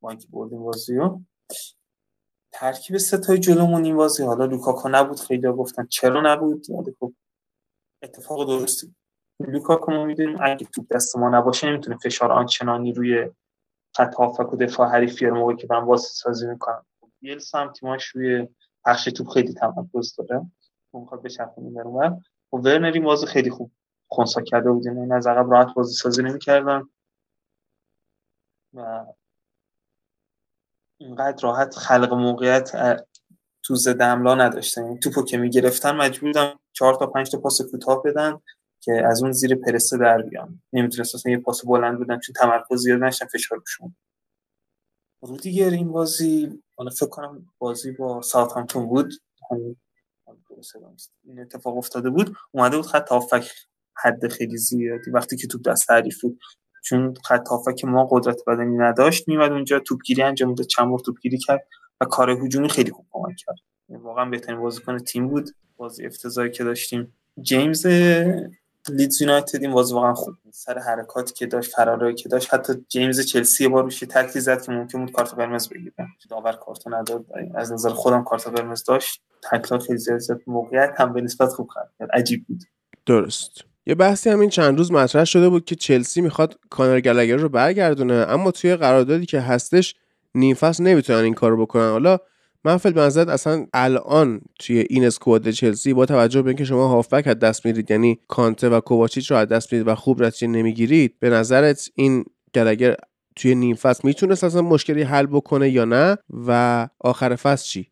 [0.01, 1.21] ما اینکه بردیم بازی رو.
[2.51, 4.23] ترکیب ستای جلومون این بازی.
[4.23, 6.65] حالا لوکاکو نبود خیلی گفتن چرا نبود؟
[6.99, 7.13] خب
[8.01, 8.95] اتفاق درستی
[9.39, 13.31] لوکاکو ما می‌دونیم اگه توپ دست ما نباشه نمی‌تونه فشار آنچنانی روی
[13.95, 15.35] خط هافک و دفاع حریف بیاره.
[15.35, 16.85] موقعی که من واسه سازی می‌کنم.
[17.21, 18.47] بیلس هم تیماش روی
[18.85, 20.45] پخش توپ خیلی تمرکز داره.
[20.97, 22.17] اون می‌خواد بچرخونه در اونور
[22.53, 23.71] و ورنر این بازی خیلی خوب
[24.07, 24.87] خونسا کرده بود.
[24.87, 26.89] این از عقب راحت بازی سازی نمی‌کردن.
[28.73, 29.05] و
[30.97, 32.71] اینقدر راحت خلق موقعیت
[33.63, 34.83] تو زده حمله نداشتن.
[34.83, 38.39] این توپو که می‌گرفتن مجبور بودن چهار تا پنج تا پاس کوتاه بدن
[38.81, 40.61] که از اون زیر پرسه در بیان.
[40.73, 43.95] نمی‌تونست یه پاس بلند بدن چون تمرکز زیاد نشن فشار بشون
[45.21, 49.13] رودیگر این بازی حالا فکر کنم بازی با ساوثهامپتون بود.
[51.23, 53.51] این اتفاق افتاده بود اومده بود خط هافک
[54.03, 55.11] حد خیلی زیادی.
[55.11, 56.39] وقتی که توپ دست حریف بود
[56.83, 61.67] چون خط هافک ما قدرت بدنی نداشت میومد اونجا توپگیری انجام می‌داد چند توپگیری کرد
[62.01, 63.55] و کار هجومی خیلی خوب کمک کرد.
[63.89, 65.49] یعنی واقعا بهترین بازیکن تیم بود.
[65.77, 67.13] بازی افتضاحی که داشتیم.
[67.41, 67.85] جیمز
[68.89, 73.63] لیدز یونایتد این واقعا خوب سر حرکاتی که داشت فرارایی که داشت حتی جیمز چلسی
[73.63, 75.93] یه بار روش تکلی زد که ممکن بود کارت قرمز بگیره.
[76.29, 77.25] داور کارت نداد.
[77.55, 79.21] از نظر خودم کارت قرمز داشت.
[79.51, 80.39] تکلا خیلی زیاد زد.
[80.47, 82.09] موقعیت هم به نسبت خوب کرد.
[82.13, 82.63] عجیب بود.
[83.05, 83.51] درست.
[83.85, 88.13] یه بحثی همین چند روز مطرح شده بود که چلسی می‌خواد کانر گلگر رو برگردونه
[88.13, 89.95] اما توی قراردادی که هستش
[90.35, 91.89] نیم فصل نمی‌تونن این کارو بکنن.
[91.89, 92.17] حالا
[92.65, 97.27] من فکر بنظرت اصلا الان توی این اسکواد چلسی با توجه به اینکه شما هافبک
[97.27, 101.19] از دست میرید یعنی کانته و کوواچیچ رو از دست میرید و خوب نتیجه نمی‌گیرید
[101.19, 102.95] به نظرت این گلگر
[103.35, 107.91] توی نیم فصل می‌تونست اصلا مشکلی حل بکنه یا نه؟ و آخر فصل چی؟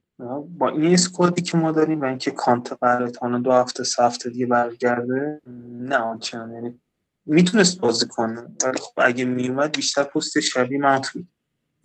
[0.57, 4.45] با این اسکوادی که ما داریم و اینکه کانت قراره دو هفته سه هفته دیگه
[4.45, 5.41] برگرده
[5.79, 6.53] نه آنچنان.
[6.53, 6.79] یعنی
[7.25, 10.79] می‌تونست بازی کنه ولی خب اگه میومد بیشتر پست شبیه
[11.13, 11.27] بود.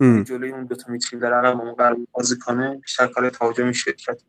[0.01, 4.21] جلوی اون دوتا می‌تونیم در عقب اون قرار بازی کنه بیشتر کار تهاجمی شرکت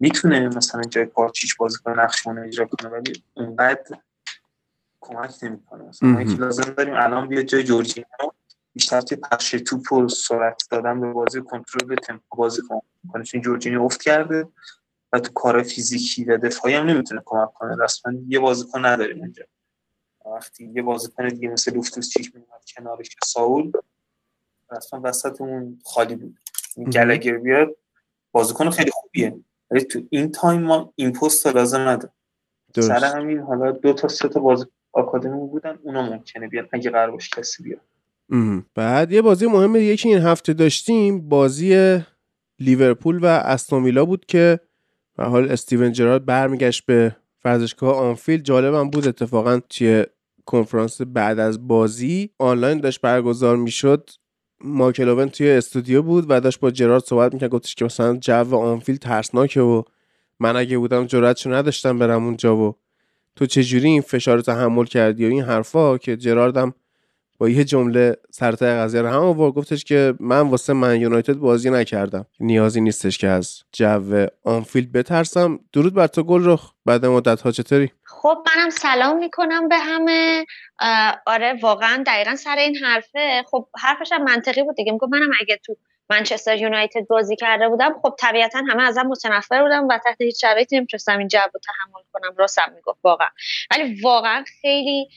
[0.00, 3.98] می‌تونه مثلا جای پارچیچ بازی کنه نقش اجرا کنه ولی اونقدر
[5.00, 5.84] کمک نمی‌کنه.
[5.84, 8.06] مثلا ما لازم داریم الان بیاد جای جورجینیو
[8.74, 12.62] بیشتر توی پخش توپ و سرعت دادن به بازی کنترل به تمپو بازی
[13.08, 13.24] کنه.
[13.24, 14.48] چون جورجینیو افت کرده
[15.12, 17.84] و تو کار فیزیکی و دفاعی هم نمی‌تونه کمک کنه.
[17.84, 19.44] رسما یه بازیکن نداریم اونجا.
[20.34, 23.72] وقتی یه بازیکن دیگه مثل لوفتوس چیک میومد کنارش ساول
[24.76, 26.38] رسما وسط اون خالی بود.
[26.92, 27.76] گلگر بیاد
[28.32, 29.36] بازیکن خیلی خوبیه.
[29.70, 32.12] ولی تو این تایم ما این پست لازم نداره
[32.78, 37.10] سر همین حالا دو تا سه تا بازی آکادمی بودن اونا ممکنه بیاد اگه قرار
[37.10, 37.80] باشه کسی بیاد.
[38.74, 42.00] بعد یه بازی مهم دیگه که این هفته داشتیم بازی
[42.58, 44.60] لیورپول و استون بود که
[45.16, 48.44] به هر حال استیون جرارد برمیگشت به ورزشگاه آنفیلد.
[48.44, 50.06] جالبم بود اتفاقا توی
[50.44, 54.10] کنفرانس بعد از بازی آنلاین داشت برگزار می‌شد.
[54.64, 58.98] ماکلوون توی استودیو بود و داشت با جرارد صحبت می‌کرد گفتش که مثلا جو آنفیلد
[58.98, 59.82] ترسناکه و
[60.40, 62.76] من اگه بودم جرأتشو نداشتم برم اونجا و
[63.36, 66.74] تو چجوری این فشار رو تحمل کردی و این حرفا که جراردم
[67.40, 71.70] با یه جمله سرتای قضیه رو هم آورد گفتش که من واسه من یونایتد بازی
[71.70, 72.26] نکردم.
[72.40, 75.58] نیازی نیستش که از جو آنفیلد بترسم.
[75.72, 80.44] درود بر تو گل رو بعد مدت ها چطوری؟ خب منم سلام می‌کنم به همه.
[81.26, 83.44] آره واقعا دقیقا سر این حرفه.
[83.50, 84.92] خب حرفش هم منطقی بود دیگه.
[84.92, 85.76] میگم منم اگه تو
[86.10, 90.76] منچستر یونایتد بازی کرده بودم خب طبیعتا همه ازم متنفر بودم و تحت هیچ شرایطی
[90.76, 92.34] نمی‌تونستم این جو رو تحمل کنم.
[92.38, 93.28] راستم می‌گفت واقعا.
[93.70, 95.08] ولی واقعا خیلی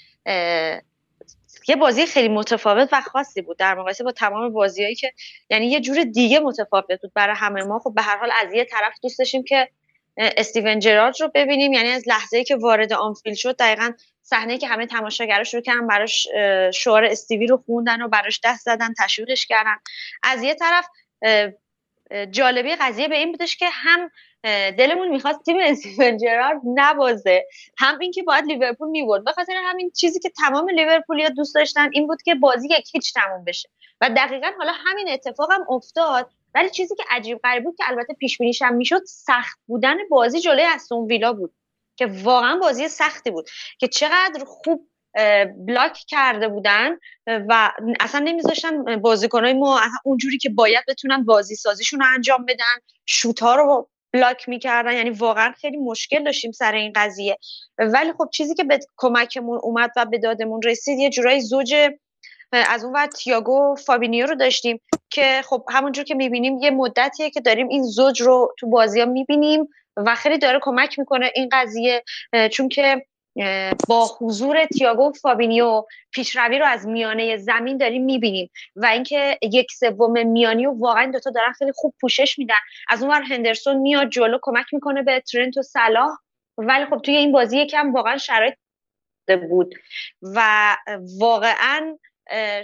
[1.67, 5.11] یه بازی خیلی متفاوت و خاصی بود در مقایسه با تمام بازیهایی که
[5.49, 7.79] یعنی یه جور دیگه متفاوت بود برای همه ما.
[7.79, 9.69] خب به هر حال از یه طرف دوست داشتیم که
[10.17, 11.73] استیون جرارد رو ببینیم.
[11.73, 13.91] یعنی از لحظه که وارد آنفیل شد دقیقا
[14.21, 16.27] صحنه که همه تماشاگرا شروع کردن براش
[16.73, 19.75] شعار استیوی رو خوندن و براش دست زدن تشویقش کردن.
[20.23, 20.87] از یه طرف
[22.31, 24.09] جالبی قضیه به این بودش که هم
[24.77, 27.47] دلمون می‌خواست تیم استیون جرارد نبازه.
[27.77, 29.23] هم اینکه باید لیورپول می‌برد.
[29.23, 33.43] بخاطر همین چیزی که تمام لیورپولیا دوست داشتن این بود که بازی یک هیچ تموم
[33.43, 33.69] بشه.
[34.01, 36.29] و دقیقا حالا همین اتفاق هم افتاد.
[36.55, 40.39] ولی چیزی که عجیب غریب بود که البته پیش بینیش هم می‌شد سخت بودن بازی
[40.39, 41.53] جلوی استون ویلا بود.
[41.95, 43.49] که واقعا بازی سختی بود.
[43.79, 44.89] که چقدر خوب
[45.67, 52.05] بلاک کرده بودن و اصلا نمیذاشتن بازیکنهای ما اونجوری که باید بتونن بازی سازیشون رو
[52.15, 52.75] انجام بدن.
[53.05, 54.93] شوت ها رو بلاک می‌کردن.
[54.93, 57.37] یعنی واقعا خیلی مشکل داشتیم سر این قضیه.
[57.77, 61.75] ولی خب چیزی که به کمکمون اومد و به دادمون رسید یه جورایی زوج
[62.51, 67.41] از اون وقت تیاگو فابینیو رو داشتیم که خب همونجور که می‌بینیم یه مدتیه که
[67.41, 72.03] داریم این زوج رو تو بازی ها می‌بینیم و خیلی داره کمک می‌کنه این قضیه
[72.51, 73.05] چون که
[73.87, 78.49] با حضور تیاگو فابینیو پیشروی رو از میانه زمین داریم می‌بینیم.
[78.75, 82.55] و اینکه یک سوم میانی و واقعا دوتا دارن خیلی خوب پوشش میدن.
[82.89, 86.17] از اون هندرسون میاد جلو کمک می‌کنه به ترنت و صلاح.
[86.57, 88.55] ولی خب توی این بازی یکم واقعا شرایط
[89.49, 89.75] بود.
[90.21, 90.77] و
[91.19, 91.97] واقعا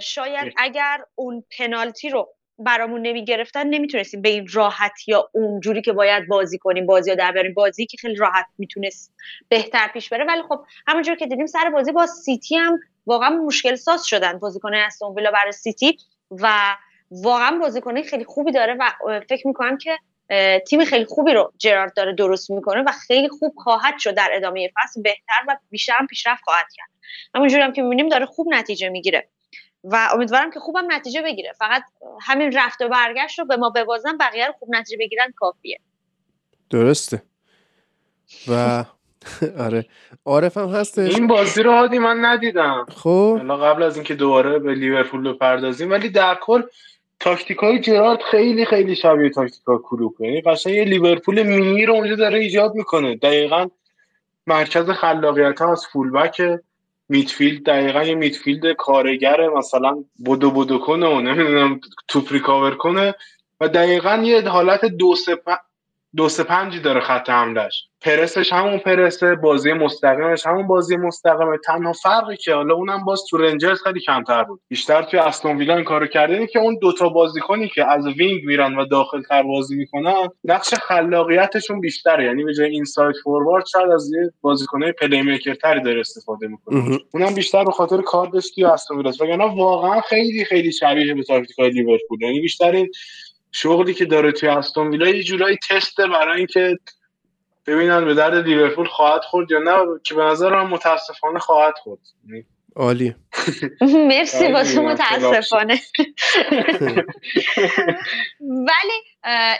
[0.02, 2.34] شاید اگر اون پنالتی رو
[2.64, 7.16] برامون نمی گرفتن نمی‌تونستیم به این راحت یا اونجوری که باید بازی کنیم بازی ها
[7.16, 9.14] در بیاریم بازی که خیلی راحت می‌تونست
[9.48, 10.24] بهتر پیش بره.
[10.24, 14.74] ولی خب همونجور که دیدیم سر بازی با سیتی هم واقعا مشکل ساز شدن بازیکن
[14.74, 15.96] استون ویلا برای سیتی
[16.30, 16.76] و
[17.10, 18.90] واقعا بازیکن خیلی خوبی داره و
[19.28, 19.98] فکر می‌کنم که
[20.68, 24.70] تیم خیلی خوبی رو جرارد داره درست می‌کنه و خیلی خوب خواهد شد در ادامه
[24.76, 26.88] فصل بهتر و بیشتر پیشرفت خواهد کرد.
[27.34, 29.28] همونجوری هم که می‌بینیم داره خوب نتیجه می‌گیره.
[29.84, 31.52] و امیدوارم که خوبم نتیجه بگیره.
[31.58, 31.82] فقط
[32.22, 35.78] همین رفت و برگشت رو به ما ببازن بقیه رو خوب نتیجه بگیرن کافیه.
[36.70, 37.22] درسته.
[38.48, 38.84] و
[39.66, 39.86] آره.
[40.24, 41.14] عارف هم هستش.
[41.14, 42.86] این بازی رو هادی من ندیدم.
[42.88, 43.40] خب.
[43.62, 46.62] قبل از اینکه دوباره به لیورپول بپردازیم ولی در کل
[47.20, 50.20] تاکتیک های جرارد خیلی خیلی شبیه تاکتیک های کلوپ.
[50.20, 53.16] یعنی قشنگ یه لیورپول مینی رو اونجا داره ایجاد می‌کنه.
[53.16, 53.68] دقیقا
[54.46, 56.42] مرکز خلاقیت ها از fullback
[57.10, 63.14] midfield دقیقا یه midfield کارگر مثلا بدو بدو کنه و نمی‌دونم توپ recover کنه
[63.60, 65.58] و دقیقا یه حالت دو سپه
[66.16, 71.58] دو سه پنجی داره خط حملش پرسش همون پرسه بازی مستقیمش همون بازی مستقیمه.
[71.66, 74.60] تنها فرقی که حالا اونم باز تو رنجرز خیلی کمتر بود.
[74.68, 78.78] بیشتر توی استون ویلا این کارو کرده که اون دوتا بازیکنی که از wing میرن
[78.78, 82.24] و داخل تر بازی می‌کنن نقش خلاقیتشون بیشتره.
[82.24, 86.98] یعنی به جای inside forward شاید از یه بازیکنای playmaker تری داره استفاده می‌کنه.
[87.14, 89.12] اونم بیشتر به خاطر کار داشتی استون ویلا.
[89.20, 92.22] وگرنه واقعا خیلی خیلی شبیه به تاکتیکای لیورپول.
[92.22, 92.90] یعنی بیشتر این
[93.52, 96.78] شغلی که داره توی استون ویلا یه جورایی تسته برای اینکه
[97.66, 102.00] ببینن به درد لیورپول خواهد خورد یا نه که به نظر من متاسفانه خواهد خورد.
[102.28, 102.44] یعنی
[102.76, 103.14] عالی.
[104.08, 105.74] مرسی واسه متاسفانه.
[108.40, 109.00] ولی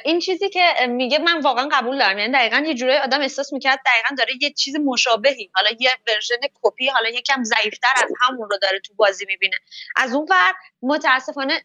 [0.04, 2.18] این چیزی که میگه من واقعا قبول دارم.
[2.18, 6.36] یعنی دقیقا یه جورایی آدم احساس می‌کرد دقیقا داره یه چیز مشابهی حالا یه ورژن
[6.62, 9.56] کپی حالا یکم ضعیفتر از همون رو داره تو بازی می‌بینه.
[9.96, 10.52] از اون ور
[10.82, 11.62] متاسفانه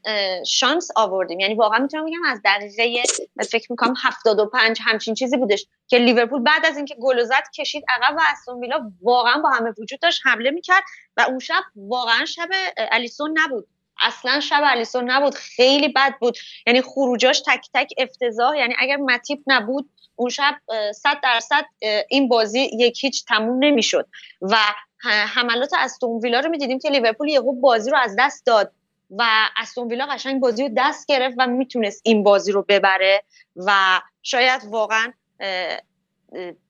[0.48, 1.40] شانس آوردیم.
[1.40, 3.04] یعنی واقعا می‌تونم بگم از دقیقه
[3.52, 8.16] فکر می‌کنم 75 همچین چیزی بودش که لیورپول بعد از اینکه گل زد کشید عقب
[8.18, 10.84] و استون ویلا واقعا با همه وجود داشت حمله می‌کرد
[11.18, 13.68] و اون شب واقعا شب الیسون نبود.
[14.02, 15.36] اصلا شب الیسون نبود.
[15.36, 16.38] خیلی بد بود.
[16.68, 18.58] یعنی خروجاش تک تک افتضاح.
[18.58, 20.56] یعنی اگر متیپ نبود اون شب
[20.96, 21.66] صد درصد
[22.10, 24.08] این بازی یک هیچ تموم نمی‌شد.
[24.42, 24.58] و
[25.28, 28.72] حملات استون ویلا رو می‌دیدیم که لیورپول یهو بازی رو از دست داد.
[29.10, 29.26] و
[29.58, 33.24] استون ویلا قشنگ بازی رو دست گرفت و می‌تونست این بازی رو ببره.
[33.56, 35.14] و شاید واقعا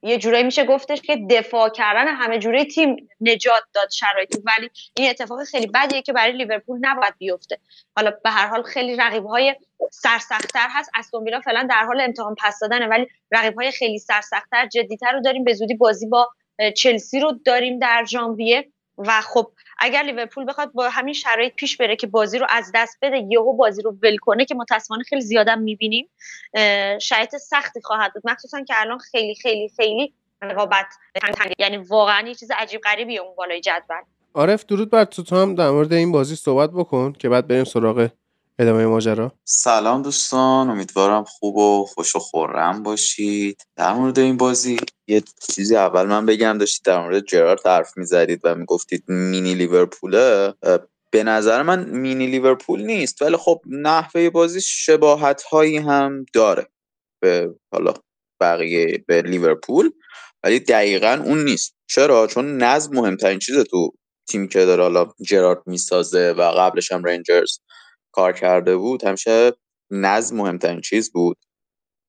[0.01, 5.09] یه جورایی میشه گفتش که دفاع کردن همه جوره تیم نجات داد شرایط ولی این
[5.09, 7.57] اتفاق خیلی بدیه که برای لیورپول نباید بیفته.
[7.95, 9.55] حالا به هر حال خیلی رقیب های
[9.91, 10.91] سرسختتر هست.
[10.95, 15.21] استون ویلا فعلا در حال امتحان پس دادنه ولی رقیب های خیلی سرسختتر جدیتر رو
[15.21, 15.43] داریم.
[15.43, 16.29] به زودی بازی با
[16.75, 18.71] چلسی رو داریم در ژانویه.
[18.97, 22.97] و خب اگر لیورپول بخواد با همین شرایط پیش بره که بازی رو از دست
[23.01, 26.09] بده یهو بازی رو ول کنه که متاسفانه خیلی زیادم می‌بینیم.
[27.01, 28.21] شرایط سختی خواهد بود.
[28.25, 30.85] مخصوصا که الان خیلی خیلی خیلی رقابت
[31.59, 34.01] یعنی واقعا یه چیز عجیب غریبیه اون بالای جدول.
[34.33, 38.09] عارف درود بر تو هم در مورد این بازی صحبت بکن که بعد بریم سراغ
[38.59, 39.31] ادامه ماجرا.
[39.45, 43.61] سلام دوستان امیدوارم خوب و خوش و خورم باشید.
[43.75, 44.77] در مورد این بازی
[45.07, 50.53] یه چیزی اول من بگم داشتید در مورد جرارد حرف می‌زدید و می‌گفتید مینی لیورپوله.
[51.11, 56.67] به نظر من مینی لیورپول نیست ولی خب نحوه بازی شباهت هایی هم داره
[57.21, 57.93] به حالا
[58.41, 59.91] بقیه به لیورپول
[60.43, 61.75] ولی دقیقا اون نیست.
[61.87, 63.91] چرا؟ چون نظم مهمترین چیز تو
[64.27, 67.59] تیمی که داره حالا جرارد می‌سازه و قبلش هم رنجرز
[68.15, 69.53] کار کرده بود همیشه
[69.91, 71.37] نظم مهمترین چیز بود.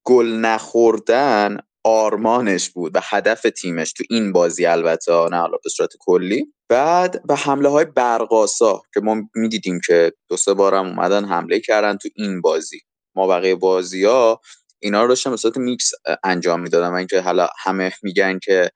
[0.04, 5.92] گل نخوردن آرمانش بود و هدف تیمش تو این بازی البته نه حالا به صورت
[6.00, 6.52] کلی.
[6.68, 11.96] بعد به حمله های برق‌آسا که ما می‌دیدیم که دو سه بارم اومدن حمله کردن
[11.96, 12.80] تو این بازی.
[13.14, 14.40] ما بقیه بازی ها
[14.78, 15.90] اینا رو داشتم به صورت میکس
[16.24, 18.70] انجام می‌دادم و اینکه حالا همه میگن که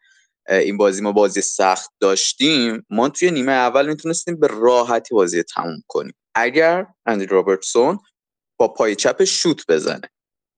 [0.51, 5.83] این بازی ما بازی سخت داشتیم ما توی نیمه اول می‌تونستیم به راحتی بازی تموم
[5.89, 6.15] کنیم.
[6.35, 7.99] اگر اندی رابرتسون
[8.59, 10.11] با پای چپ شوت بزنه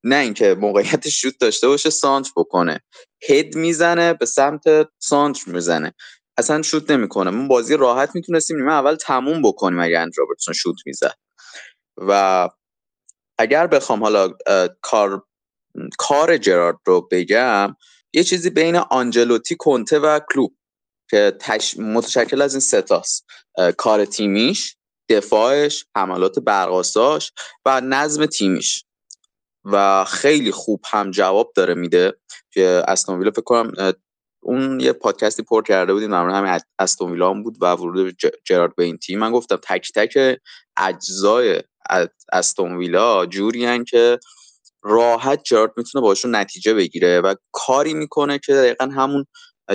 [0.04, 2.80] نه اینکه موقعیت شوت داشته باشه سانتر بکنه.
[3.28, 4.62] هد می‌زنه به سمت
[4.98, 5.94] سانتر می‌زنه.
[6.38, 7.30] اصلا شوت نمی‌کنه.
[7.30, 11.14] ما بازی راحت می‌تونستیم نیمه اول تموم بکنیم اگر اندی رابرتسون شوت می‌زد.
[11.96, 12.48] و
[13.38, 14.30] اگر بخوام حالا
[14.80, 15.22] کار
[15.98, 17.76] کار جرارد رو بگم
[18.14, 20.54] یه چیزی بین آنجلوتی کنته و کلوب
[21.10, 21.76] که تش...
[21.78, 23.26] متشکل از این ستاست
[23.76, 24.76] کار تیمیش
[25.08, 27.32] دفاعش حملات برقاساش
[27.64, 28.84] و نظم تیمیش.
[29.64, 32.14] و خیلی خوب هم جواب داره میده
[32.50, 33.92] که استون فکر کنم
[34.42, 38.84] اون یه پادکستی پر کرده بودیم در همین استون هم بود و ورود جرارد به
[38.84, 39.18] این تیم.
[39.18, 40.40] من گفتم تک تک
[40.76, 41.62] اجزای
[42.32, 44.18] استون ویلا جوری که
[44.82, 49.26] راحت جرارد می‌تونه باشون نتیجه بگیره و کاری می‌کنه که دقیقا همون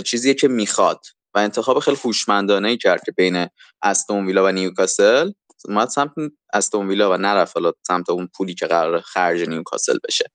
[0.05, 0.99] چیزیه که می‌خواد.
[1.33, 3.47] و انتخاب خیلی هوشمندانه کرد که بین
[3.81, 5.31] استون ویلا و نیوکاسل.
[5.65, 6.11] اومد سمت
[6.53, 10.25] استون ویلا و نرفت حالا سمت اون پولی که قرار خرج نیوکاسل بشه.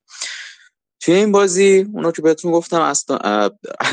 [1.00, 3.18] توی این بازی اونو که بهتون گفتم استون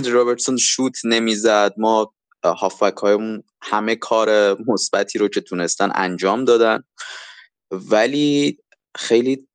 [0.06, 1.74] رابرتسون شوت نمی‌زد.
[1.78, 2.14] ما
[2.46, 6.84] هافک هایمون همه کار مثبتی رو که تونستن انجام دادن.
[7.72, 8.58] ولی
[8.98, 9.48] خیلی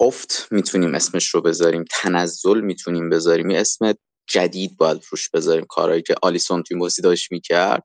[0.00, 3.50] افت می‌تونیم اسمش رو بذاریم تنزل می‌تونیم بذاریم.
[3.50, 3.94] یه اسم
[4.28, 5.64] جدید باید روش بذاریم.
[5.68, 7.84] کارهایی که آلیسون توی بازی داشت می‌کرد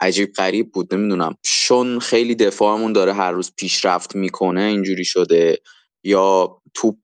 [0.00, 1.36] عجیب غریب بود نمی‌دونم.
[1.42, 5.58] چون خیلی دفاعمون داره هر روز پیشرفت می‌کنه اینجوری شده.
[6.04, 6.96] یا توپ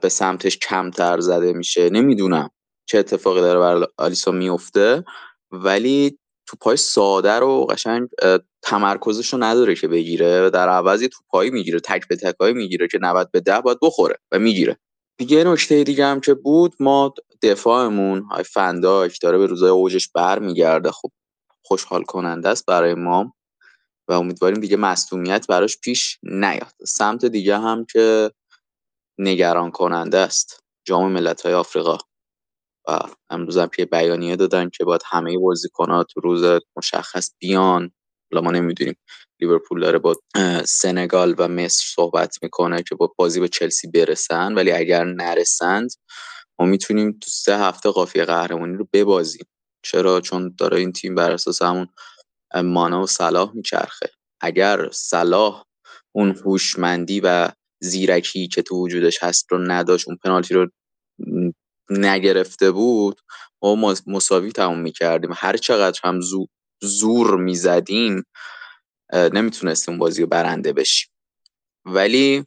[0.00, 2.50] به سمتش کمتر زده میشه نمی‌دونم.
[2.86, 5.04] چه اتفاقی داره برای آلیسون میفته
[5.50, 6.18] ولی
[6.48, 8.08] توپای ساده رو قشنگ
[8.62, 13.30] تمرکزش رو نداره که بگیره در عوضی توپایی می‌گیره تک به تکایی می‌گیره که 90
[13.30, 14.78] به 10 باید بخوره و می‌گیره.
[15.18, 20.90] دیگه نکته دیگه هم که بود ما دفاعمون های فنداک داره به روزای اوجش برمیگرده.
[20.90, 21.10] خب
[21.62, 23.34] خوشحال کننده است برای ما
[24.08, 26.72] و امیدواریم دیگه مصومیت براش پیش نیاد.
[26.86, 28.30] سمت دیگه هم که
[29.18, 31.98] نگران کننده است جام ملت های آفریقا.
[33.30, 37.90] امروز هم که بیانیه دادن که باید همه بازیکن‌ها تو روز مشخص بیان.
[38.32, 38.94] حالا ما نمی‌دونیم.
[39.40, 40.16] لیورپول داره با
[40.64, 45.90] سنگال و مصر صحبت می‌کنه که با بازی به چلسی برسن ولی اگر نرسند
[46.58, 49.46] ما می‌تونیم تو سه هفته قافیه قهرمانی رو ببازیم.
[49.84, 51.88] چرا؟ چون داره این تیم بر اساس همون
[52.64, 54.10] مانا و صلاح میچرخه.
[54.40, 55.64] اگر صلاح
[56.12, 57.48] اون هوشمندی و
[57.82, 60.70] زیرکی که تو وجودش هست رو نداشت اون پنالتی رو
[61.90, 63.20] نگرفته بود
[63.62, 65.30] ما مساوی تموم می‌کردیم.
[65.34, 66.20] هر چقدر هم
[66.82, 68.24] زور می‌زدیم
[69.12, 71.08] نمی‌تونستیم بازی رو برنده بشیم.
[71.84, 72.44] ولی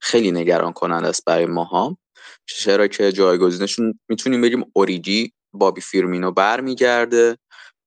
[0.00, 1.98] خیلی نگران کننده است برای ماها.
[2.46, 7.38] چرا که جایگزینشون می‌تونیم بگیم اوریگی بابی فیرمینو برمیگرده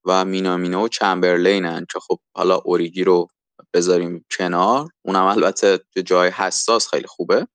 [0.05, 3.27] و مینامینو و چمبرلینن که خب حالا اوریگی رو
[3.73, 4.87] بذاریم کنار.
[5.05, 7.47] اونم البته جای حساس خیلی خوبه.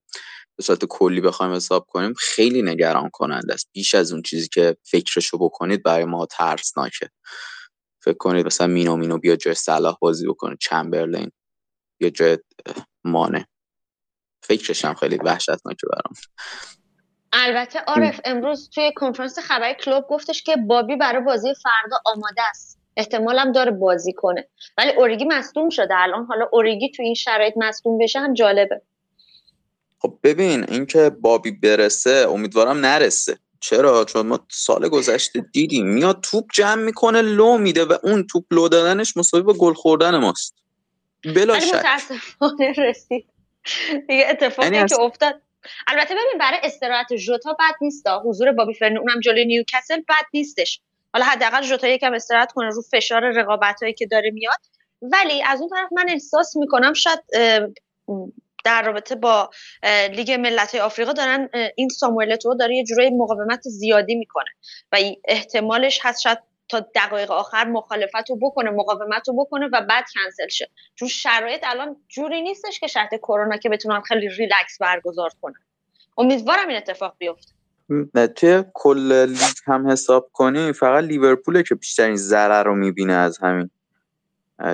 [0.57, 3.68] به صورت کلی بخوایم حساب کنیم خیلی نگران کننده است.
[3.72, 7.11] بیش از اون چیزی که فکرشو بکنید برای ما ترسناکه.
[8.04, 11.30] فکر کنید مثلا مینو مینو بیا جای صلاح بازی بکنه چمبرلین
[12.00, 12.38] یا جای
[13.04, 13.48] مانه.
[14.42, 16.14] فکرش هم خیلی وحشتناکه برام.
[17.32, 22.80] البته عارف امروز توی کنفرانس خبری کلوب گفتش که بابی برای بازی فردا آماده است.
[22.96, 24.48] احتمالم داره بازی کنه.
[24.78, 25.94] ولی اوریگی مصدوم شده.
[25.96, 28.82] الان حالا اوریگی توی این شرایط مصدوم بشه هم جالبه.
[29.99, 33.38] خب ببین اینکه بابی برسه امیدوارم نرسه.
[33.61, 35.86] چرا؟ چون ما سال گذشته دیدیم.
[35.86, 40.16] میاد توپ جمع می‌کنه لو میده و اون توپ لو دادنش مساوی با گل خوردن
[40.16, 40.55] ماست.
[41.24, 41.74] بلا شک.
[41.74, 43.26] متاسفانه رسید.
[44.09, 45.40] دیگه اتفاقی یعنی که افتاد.
[45.86, 48.07] البته ببین برای استراحت ژوتا بد نیست.
[48.24, 50.80] حضور بابی فرنو اونم جلوی نیوکاسل بد نیستش.
[51.12, 54.59] حالا حداقل ژوتا یکم استراحت کنه رو فشار رقابت هایی که داره میاد.
[55.03, 57.20] ولی از اون طرف من احساس می‌کنم شاید
[58.66, 59.50] در رابطه با
[60.12, 64.50] لیگ ملت آفریقا دارن این ساموئل تو داره یه جورایی مقاومت زیادی می‌کنه
[64.92, 66.38] و احتمالش هست شاید
[66.68, 70.70] تا دقایق آخر مخالفت رو بکنه مقاومت رو بکنه و بعد کنسل شه.
[70.94, 75.60] چون شرایط الان جوری نیستش که شرط کرونا که بتونن خیلی ریلکس برگزار کنن.
[76.18, 77.52] امیدوارم این اتفاق بیفته.
[78.36, 83.70] توی کل لیگ هم حساب کنی فقط لیورپوله که بیشترین ضرر رو می‌بینه از همین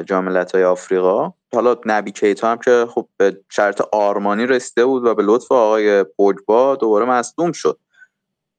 [0.05, 1.33] جام ملت های آفریقا.
[1.55, 6.05] حالا نبی کیتا هم که خب به شرایط آرمانی رسیده بود و به لطف آقای
[6.05, 7.79] پوگبا دوباره مصدوم شد.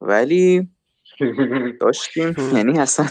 [0.00, 0.68] ولی
[1.80, 3.06] داشتیم یعنی اصلا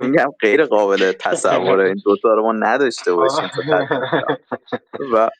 [0.00, 3.50] میگم غیر قابل تصوره این دوتا رو ما نداشته باشیم
[5.12, 5.30] و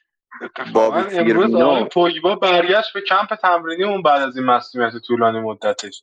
[0.73, 1.33] بابی
[1.63, 6.03] آقای پوگبا برگشت به کمپ تمرینی اون بعد از این مسئولیت طولانی مدتش.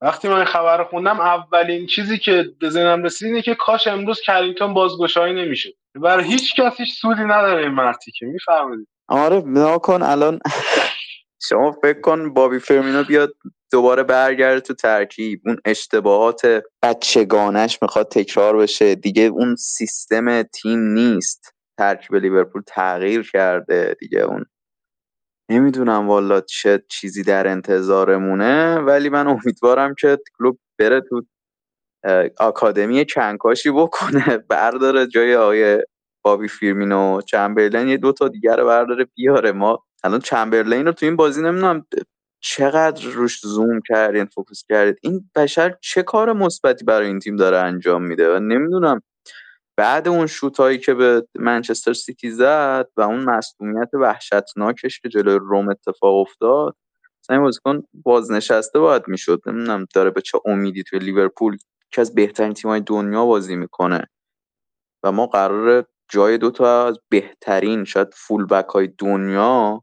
[0.00, 4.74] وقتی من خبر خوندم اولین چیزی که به ذهنم رسید اینه که کاش امروز کرینگتون
[4.74, 10.38] بازگشایی نمیشه برای هیچ کسی سودی نداره این مرتی که می‌فهمید آره نکن الان.
[11.48, 13.34] شما فکر کن بابی فرمینو بیاد
[13.72, 15.40] دوباره برگرده تو ترکیب.
[15.46, 18.94] اون اشتباهات بچگانش می‌خواد تکرار بشه.
[18.94, 21.54] دیگه اون سیستم تیم نیست.
[21.78, 24.44] ترکیب لیورپول تغییر کرده دیگه اون.
[25.50, 31.22] نمی‌دونم والا چه چیزی در انتظارمونه ولی من امیدوارم که کلوب بره تو
[32.38, 35.82] آکادمی چنکاشی بکنه برداره جای آقای
[36.22, 39.52] بابی فیرمینو چمبرلین یه دوتا دیگر رو برداره بیاره.
[39.52, 41.86] ما الان چمبرلین رو تو این بازی نمی‌دونم
[42.40, 47.58] چقدر روش زوم کردین focus کردید این بشر چه کار مثبتی برای این تیم داره
[47.58, 49.02] انجام میده؟ و نمی‌دونم.
[49.76, 55.38] بعد اون شوت هایی که به منچستر سیتی زد و اون مصدومیت وحشتناکش که جلوی
[55.42, 56.76] روم اتفاق افتاد
[57.30, 59.42] این بازیکن بازنشسته باید می‌شد.
[59.46, 61.56] نمی‌دونم داره به چه امیدی توی لیورپول
[61.92, 64.08] که از بهترین تیم‌های دنیا بازی می‌کنه.
[65.02, 69.82] و ما قرار جای دوتا از بهترین شاید full back های دنیا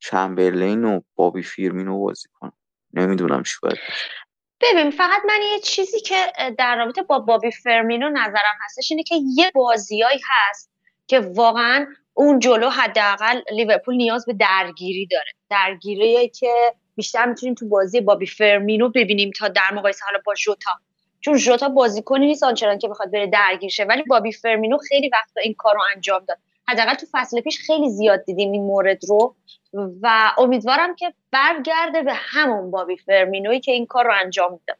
[0.00, 2.52] چمبرلین و بابی فیرمینو بازی کنه
[2.94, 3.78] نمی‌دونم چی باید
[4.60, 9.14] ببین فقط من یه چیزی که در رابطه با بابی فرمینو نظرم هستش اینه که
[9.36, 10.72] یه بازیایی هست
[11.06, 15.30] که واقعا اون جلو حداقل لیورپول نیاز به درگیری داره.
[15.50, 20.70] درگیری که بیشتر می‌تونیم تو بازی بابی فرمینو ببینیم تا در مقایسه حالا با ژوتا.
[21.22, 25.40] چون ژوتا بازیکنی نیست آنچنان که بخواد بره درگیر شه ولی بابی فرمینو خیلی وقتا
[25.40, 26.38] این کار رو انجام داد.
[26.68, 29.36] حداقل تو فصل پیش خیلی زیاد دیدیم این مورد رو.
[30.02, 34.76] و امیدوارم که برگرده به همون بابی فرمینوی که این کار رو انجام میده.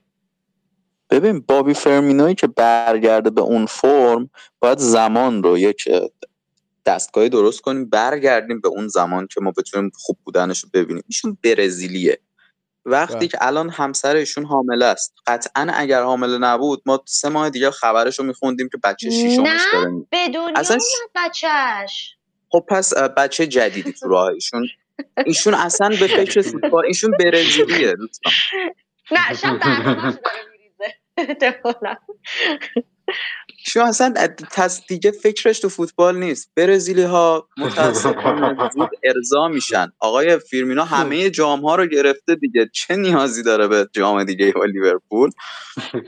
[1.10, 4.30] ببین بابی فرمینوی که برگرده به اون فرم
[4.60, 5.88] باید زمان رو یک
[6.86, 11.02] دستگاهی درست کنیم برگردیم به اون زمان که ما بتونیم خوب بودنش رو ببینیم.
[11.08, 12.18] ایشون برزیلیه.
[12.84, 13.28] وقتی بله.
[13.28, 15.14] که الان همسر ایشون حامله است.
[15.26, 19.90] قطعا اگر حامله نبود ما سه ماه دیگه خبرش رو میخوندیم که بچه شیشمش داره
[19.90, 20.78] نه به دنیا اصلا
[21.14, 22.16] بچهش
[22.48, 24.68] خب پس بچه جدیدی تو راه ایشون.
[25.26, 27.94] ایشون اصلا به فکر فوتبال ایشون برزیلیه
[29.10, 29.58] نه شب
[33.64, 34.14] شما اصلا
[34.88, 36.50] دیگه فکرش تو فوتبال نیست.
[36.56, 39.92] برزیلی ها متاسفانه زود ارضا میشن.
[39.98, 42.70] آقای فیرمینا همه جام ها رو گرفته دیگه.
[42.72, 45.30] چه نیازی داره به جام دیگه با لیورپول؟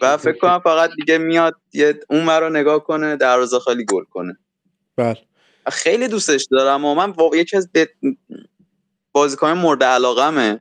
[0.00, 4.36] و فکر کنم فقط دیگه میاد یه اون رو نگاه کنه دروازه خالی گل کنه.
[4.96, 5.18] بله.
[5.72, 7.68] خیلی دوستش دارم و من واقعا یکی از
[9.12, 10.60] بازیکن مورد علاقمه.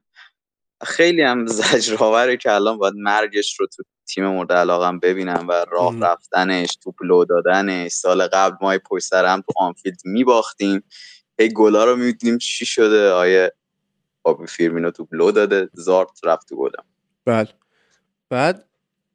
[0.84, 6.00] خیلی هم زجرآوره که الان باید مرگش رو تو تیم مورد علاقم ببینم و راه
[6.00, 7.92] رفتنش توپ لو دادنش.
[7.92, 10.84] سال قبل ما پشت سر هم تو آنفیلد میباختیم.
[11.40, 13.12] هی گلا رو می‌دیدیم چی شده.
[13.12, 13.54] ای
[14.24, 15.70] بابی فیرمینو توپ لو داده.
[15.74, 16.84] زارت رفت تو گلم.
[17.26, 17.48] بله.
[18.30, 18.66] بعد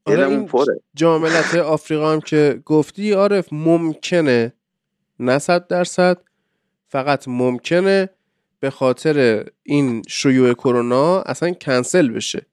[0.04, 0.50] آره این
[0.94, 4.52] جاملت آفریقا هم که گفتی عارف ممکنه.
[5.18, 6.18] نه صد درصد.
[6.88, 8.10] فقط ممکنه
[8.60, 12.46] به خاطر این شیوع کرونا اصلا کنسل بشه.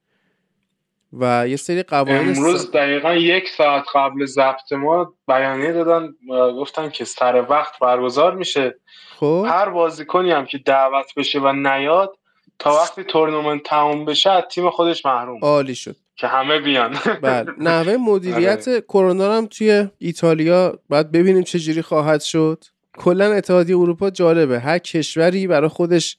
[1.20, 6.08] و یه سری قوانین امروز دقیقا یک ساعت قبل ضبط ما بیانیه دادن
[6.52, 8.74] گفتن که سر وقت برگزار میشه.
[9.16, 9.46] خب.
[9.48, 12.18] هر بازیکنی هم که دعوت بشه و نیاد
[12.58, 15.38] تا وقتی تورنمنت تموم بشه تیم خودش محروم.
[15.42, 15.96] عالی شد.
[16.16, 16.96] که همه بیان.
[17.22, 17.52] بله.
[17.58, 18.80] نحوه مدیریت آره.
[18.80, 22.64] کرونا هم توی ایتالیا باید ببینیم چه جوری خواهد شد.
[22.98, 24.60] کلا اتحادیه اروپا جالبه.
[24.60, 26.18] هر کشوری برای خودش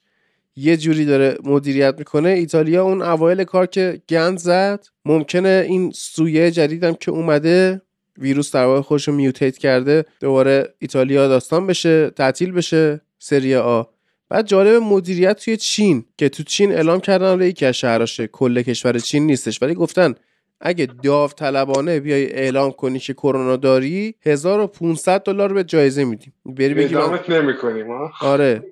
[0.59, 2.29] یه جوری داره مدیریت می‌کنه.
[2.29, 7.81] ایتالیا اون اوایل کار که گند زد ممکنه این سویه جدیدم که اومده
[8.17, 13.83] ویروس در واقع خودش رو میوتیت کرده دوباره ایتالیا داستان بشه تعطیل بشه سری آ.
[14.29, 18.99] بعد جالب مدیریت توی چین که تو چین اعلام کردن یکی از شهراشه کل کشور
[18.99, 19.61] چین نیستش.
[19.61, 20.15] ولی گفتن
[20.61, 26.33] اگه داوطلبانه بیای اعلام کنی که کرونا داری 1500 دلار به جایزه میدیم.
[26.45, 27.19] بری بگی من...
[27.29, 27.87] نمی‌کنیم
[28.21, 28.63] آره.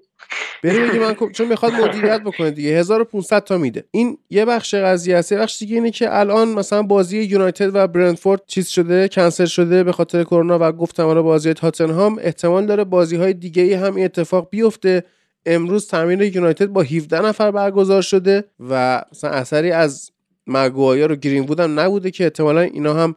[0.63, 2.69] بری بگی من چون می‌خواد مدیریت بکنه دیگه.
[2.69, 3.84] 1500 تا میده.
[3.91, 5.34] این یه بخش قضیه است.
[5.34, 9.91] بخش دیگه اینه که الان مثلا بازی یونایتد و برنتفورد چیز شده کنسل شده به
[9.91, 14.05] خاطر کرونا و گفتم آره بازی تاتنهام احتمال داره بازی های دیگه ای هم این
[14.05, 15.03] اتفاق بیفته.
[15.45, 20.11] امروز تمرین یونایتد با 17 نفر برگزار شده و مثلا اثری از
[20.47, 23.15] مگوایر و گرین بودم نبوده که احتمالا اینا هم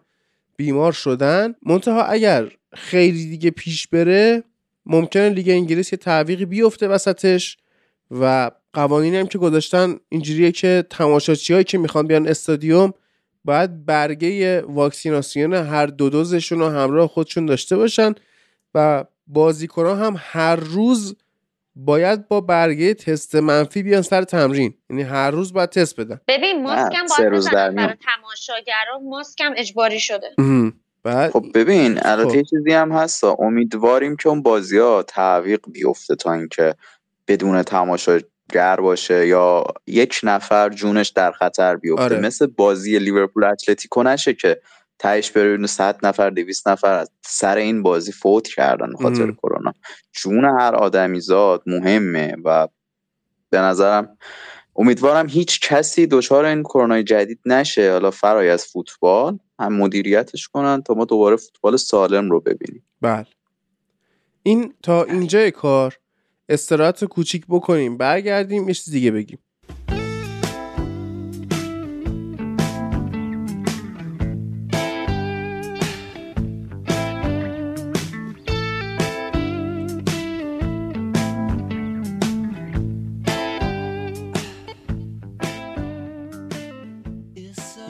[0.56, 1.54] بیمار شدن.
[1.66, 4.42] منتها اگر خیلی دیگه پیش بره
[4.88, 7.56] ممکنه لیگ انگلیس یه تعویقی بیفته وسطش
[8.10, 12.94] و قوانینی هم که گذاشتن اینجوریه که تماشاچی هایی که می‌خوان بیان استادیوم
[13.44, 18.14] باید برگه واکسیناسیون هر دو دوزشون رو همراه خودشون داشته باشن
[18.74, 21.16] و بازیکنان هم هر روز
[21.76, 24.74] باید با برگه تست منفی بیان سر تمرین.
[24.90, 26.20] یعنی هر روز باید تست بدن.
[26.28, 30.34] ببین ماسک هم باید بزنن برای تماشاگران ماسک هم اجباری شده.
[31.08, 32.42] بعد خب ببین البته خب.
[32.42, 36.74] چیزی هم هست امیدواریم که اون بازی ها تعویق بیفته تا اینکه
[37.28, 42.02] بدون تماشاگر باشه یا یک نفر جونش در خطر بیفته.
[42.02, 42.20] آره.
[42.20, 44.60] مثل بازی لیورپول اتلتیکو نشه که
[44.98, 49.72] تهش ببینه 100 نفر 200 نفر از سر این بازی فوت کردن خاطر کرونا.
[50.12, 52.68] جون هر آدمی زاد مهمه و
[53.50, 54.18] به نظرم
[54.76, 57.92] امیدوارم هیچ کسی دچار این کرونا جدید نشه.
[57.92, 59.38] حالا فرای از فوتبال.
[59.58, 62.84] هم مدیریتش کنن تا ما دوباره فوتبال سالم رو ببینیم.
[63.00, 63.26] بله.
[64.42, 65.98] این تا اینجای کار
[66.48, 69.38] استراحت کوچیک بکنیم برگردیم یه چیز دیگه بگیم.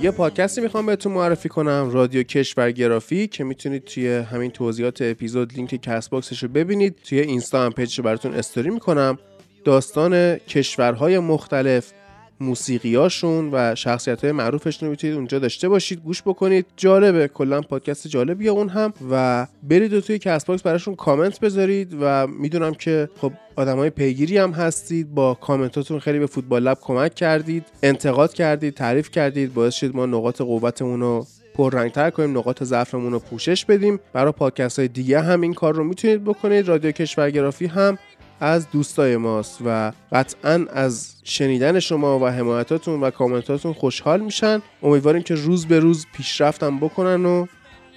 [0.03, 5.75] یه پادکستی می‌خوام بهتون معرفی کنم رادیو کشورگرافی که می‌تونید توی همین توضیحات اپیزود لینک
[5.75, 6.97] CastBox ش رو ببینید.
[7.05, 9.19] توی اینستا هم page ش براتون استوری می‌کنم.
[9.65, 11.93] داستان کشورهای مختلف
[12.41, 16.03] موسیقیاشون و شخصیت های معروفشون رو می‌تونید اونجا داشته باشید.
[16.03, 16.67] گوش بکنید.
[16.77, 17.29] جالبه.
[17.29, 18.93] کلا پادکست جالبیه اون هم.
[19.11, 24.51] و برید و توی CastBox براشون کامنت بذارید و می‌دونم که خب آدمای پیگیری هم
[24.51, 25.15] هستید.
[25.15, 27.65] با کامنتاتون خیلی به فوتبال لب کمک کردید.
[27.83, 28.75] انتقاد کردید.
[28.75, 29.55] تعریف کردید.
[29.55, 32.39] باعث شد ما نقاط قوتمون رو پررنگتر کنیم.
[32.39, 34.01] نقاط ضعفمون رو پوشش بدیم.
[34.13, 36.69] برای پادکست های دیگه هم این کار رو می‌تونید بکنید.
[36.69, 37.99] رادیو کشورگرافی هم.
[38.41, 44.63] از دوستای ماست و قطعا از شنیدن شما و حمایتاتون و کامنتاتون خوشحال میشن.
[44.83, 47.47] امیدواریم که روز به روز پیشرفتم بکنن و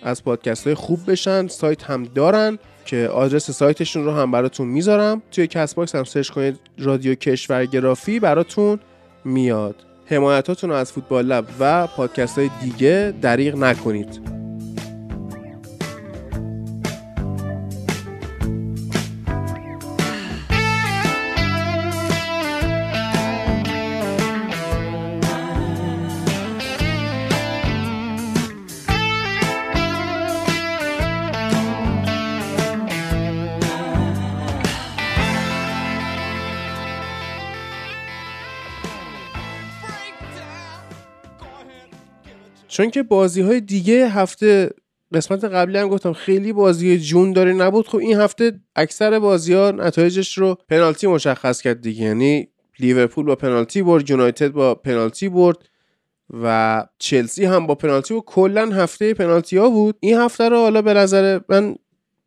[0.04, 1.48] از پادکست های خوب بشن.
[1.48, 5.22] سایت هم دارن که آدرس سایتشون رو هم براتون می‌ذارم.
[5.32, 8.80] توی CastBox هم search کنید رادیو کشورگرافی براتون
[9.26, 9.76] میاد.
[10.06, 14.41] حمایتاتون رو از فوتبال لب و پادکست های دیگه دریغ نکنید.
[42.72, 44.70] چون که بازی های دیگه هفته
[45.14, 47.88] قسمت قبلی هم گفتم خیلی بازی جون داره نبود.
[47.88, 52.04] خب این هفته اکثر بازی ها نتایجش رو پنالتی مشخص کرد دیگه.
[52.04, 52.48] یعنی
[52.80, 55.58] لیورپول با پنالتی برد یونایتد با پنالتی برد
[56.44, 59.98] و چلسی هم با پنالتی و کلا هفته پنالتی ها بود.
[60.00, 61.76] این هفته رو حالا به نظر من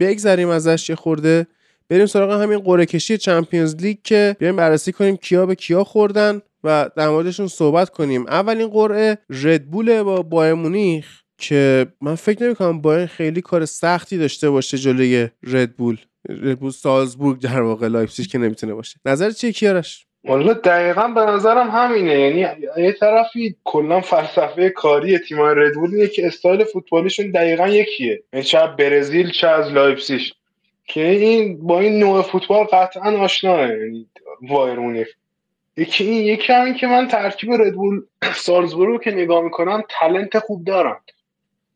[0.01, 1.47] بگذریم ازش یه خورده.
[1.89, 6.41] بریم سراغ همین قرعه کشی چمپیونز لیگ که بیایم بررسی کنیم کیا به کیا خوردن.
[6.65, 8.27] و در موردشون صحبت کنیم.
[8.27, 11.07] اولین قرعه ردبول با بایر مونیخ
[11.39, 15.97] که من فکر نمی کنم بایرن خیلی کار سختی داشته باشه جلوی ردبول
[16.29, 19.01] ردبول سالزبورگ در واقع لایپزیگ که نمی‌تونه باشه.
[19.05, 22.21] نظرت چیه کیارش؟ والا دقیقا به نظرم همینه.
[22.21, 22.47] یعنی
[22.77, 28.23] یه طرفی کلا فلسفه کاری تیمای ردبول اینه که استایل فوتبالیشون دقیقا یکیه.
[28.33, 30.21] یعنی چه برزیل چه از لایپزیگ.
[30.87, 33.69] که این با این نوع فوتبال قطعا آشناه.
[33.69, 34.07] یعنی
[35.77, 38.03] یکی این یکی همین که من ترکیب ردبول
[38.35, 40.97] سالزبورو که نگاه می‌کنم تلنت خوب دارن.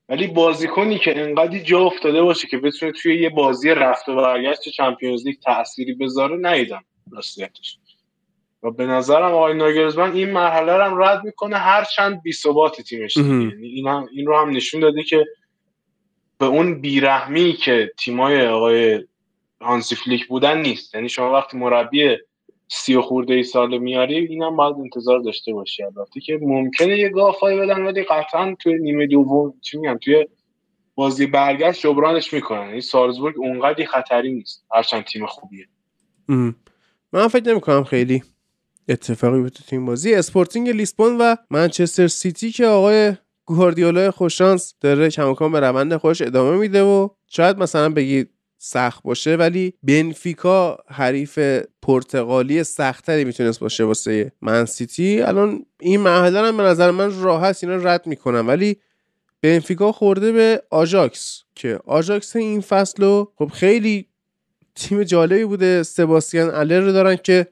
[0.08, 4.68] ولی بازیکنی که انقدی جا افتاده باشه که بتونه توی یه بازی رفت و برگشت
[4.68, 7.78] چمپیونز لیگ تأثیری بذاره نیدم راستیتش.
[8.62, 12.80] و به نظرم آقای ناگرزمن این مرحله رو هم رد می‌کنه هر چند بی ثبات
[12.80, 15.26] تیمش یعنی این, این رو هم نشون داده که
[16.38, 19.04] به اون بیرحمی که تیمای آقای
[19.60, 20.94] هانسی فلیک بودن نیست.
[20.94, 22.16] یعنی شما وقتی مربی
[22.69, 27.09] سی و خورده ای سال میاری اینم باید انتظار داشته باشی البته که ممکنه یه
[27.09, 30.27] گافایی بدن ولی قطعا توی نیمه دوم چی میگم توی
[30.95, 32.69] بازی برگشت جبرانش می‌کنن.
[32.69, 34.65] این سالزبورگ اونقدی خطری نیست.
[34.74, 35.66] هرچند تیم خوبیه.
[37.12, 38.23] من فکر نمی کنم خیلی
[38.89, 40.15] اتفاقی بود تو این بازی.
[40.15, 43.12] اسپورتینگ لیسبون و منچستر سیتی که آقای
[43.45, 49.36] گواردیولا خوششانس داره کماکان به روند خوش ادامه میده و شاید مثلا بگید سخت باشه
[49.36, 51.39] ولی بنفیکا حریف
[51.82, 55.20] پرتغالی سختتری می‌تونست باشه واسه من سیتی.
[55.20, 58.76] الان این مرحله هم به نظر من راحت اینا رد می‌کنم ولی
[59.43, 64.09] بنفیکا خورده به آژاکس که آژاکس این فصل رو خب خیلی
[64.74, 65.82] تیم جالبی بوده.
[65.82, 67.47] سباستیان هالر رو دارن که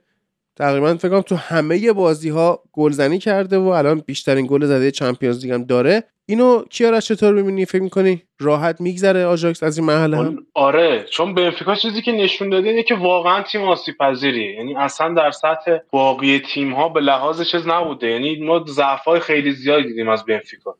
[0.57, 5.45] تقریبا فکر کنم تو همه بازی ها گلزنی کرده و الان بیشترین گل زده چمپیونز
[5.45, 6.05] لیگ هم داره.
[6.29, 11.35] اینو کیارش چطور می‌بینی؟ فکر می‌کنی راحت میگذره آژاکس از این مرحله هم؟ آره چون
[11.35, 15.77] بنفیکا چیزی که نشون داده اینه که واقعا تیم آسیب پذیریه یعنی اصلا در سطح
[15.91, 18.11] باقی تیم ها به لحاظ چیز نبوده.
[18.11, 20.77] یعنی ما ضعف خیلی زیادی دیدیم از بنفیکا.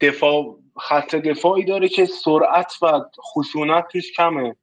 [0.00, 3.00] دفاع خط دفاعی داره که سرعت و
[3.34, 4.56] خشونت توش کمه.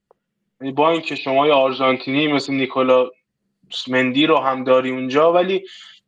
[0.62, 3.10] یعنی با اینکه شما یه آرژانتینی مثل نیکولا
[3.88, 5.64] مندی رو هم داری اونجا ولی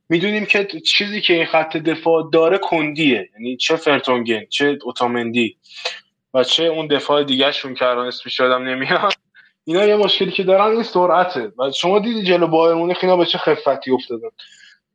[0.09, 3.29] می‌دونیم که چیزی که این خط دفاع داره کندیه.
[3.33, 5.57] یعنی چه فرتونگن چه اوتامندی
[6.33, 9.13] و چه اون دفاع دیگه شون که الان اسمش یادم نمیاد.
[9.65, 11.51] اینا یه مشکلی که دارن این سرعته.
[11.57, 14.29] و شما دیدی جلو بایر مونیخ اینا به چه خفتی افتادن.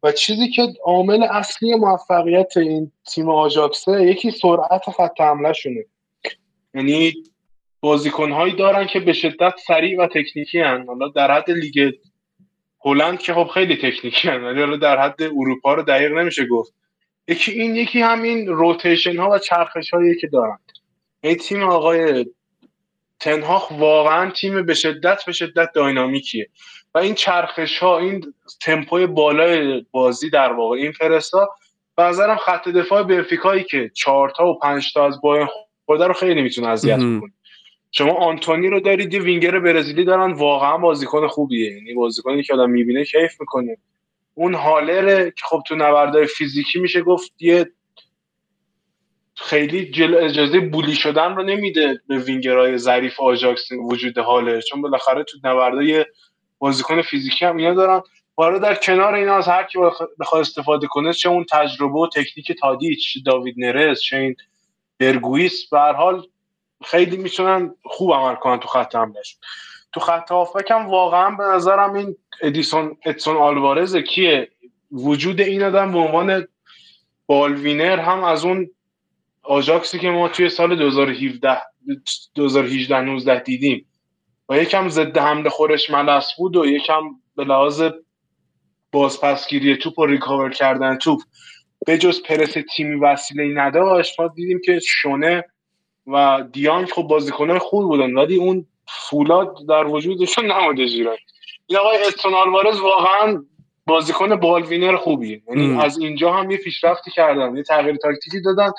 [0.03, 5.85] و چیزی که عامل اصلی موفقیت این تیم آژاکسه یکی سرعت خط حمله شونه
[6.75, 7.15] یعنی
[7.81, 10.85] بازیکنهایی دارن که به شدت سریع و تکنیکی هن.
[10.87, 11.93] حالا در حد لیگ
[12.85, 14.45] هلند که خب خیلی تکنیکی هن.
[14.45, 16.75] ولی در حد اروپا رو دقیق نمیشه گفت.
[17.29, 20.59] یکی این یکی همین روتیشن ها و چرخش هایی که دارن.
[21.21, 22.27] این تیم آقای
[23.21, 26.49] تنهاخ واقعا تیم به شدت به شدت داینامیکیه.
[26.95, 31.49] و این چرخش ها این تمپوی بالای بازی در واقع این فرستا
[31.97, 35.49] به نظرم خط دفاع بنفیکایی که چهار تا و پنج تا از باین
[35.85, 37.33] خورده رو خیلی می‌تونه اذیت کنه
[37.97, 40.33] شما آنتونی رو دارید یه وینگر برزیلی دارن.
[40.33, 41.73] واقعا بازیکن خوبیه.
[41.73, 43.77] یعنی بازیکنی که آدم می‌بینه کیف می‌کنه.
[44.35, 47.71] اون هالره که خب تو نبردهای فیزیکی میشه گفت یه
[49.35, 54.63] خیلی جل اجازه بولی شدن رو نمیده به وینگرهای ظریف آژاکس وجود حاله.
[54.63, 56.05] چون بالاخره تو نبردهای
[56.59, 58.03] بازیکن فیزیکی هم اینا دارن.
[58.37, 59.79] حالا در کنار اینا از هر کی
[60.21, 64.37] بخواد استفاده کنه چه اون تجربه و تکنیک تادیچ داوید نرز چه این
[64.99, 66.27] برگویس به هر حال
[66.85, 69.41] خیلی می‌تونن خوب عمل کنن تو خط حملهشون
[69.95, 74.49] تو خط هافبک هم واقعا به نظرم این ادیسون ادسون آلوارز کیه؟
[74.93, 76.47] وجود این آدم به عنوان
[77.27, 78.71] ball winner هم از اون
[79.43, 81.61] آژاکسی که ما توی سال 2017
[82.35, 83.87] 2018 19 دیدیم.
[84.49, 87.03] و یکم ضد حمله خورش ملس بود و یکم
[87.37, 87.83] به لحاظ
[88.93, 91.21] بازپسگیری توپ و recover کردن توپ.
[91.87, 95.45] به جز پرس تیمی وسیله نداشت ما دیدیم که شونه
[96.07, 101.17] و دیانگ خب بازیکنان خوب بودن ولی اون فولاد در وجودشون نموده زیرا
[101.67, 103.45] این آقای ادسون آلوارز واقعا
[103.87, 108.73] بازیکن ball winner خوبیه یعنی از اینجا هم یه پیشرفتی کردن یه تغییر تاکتیکی دادن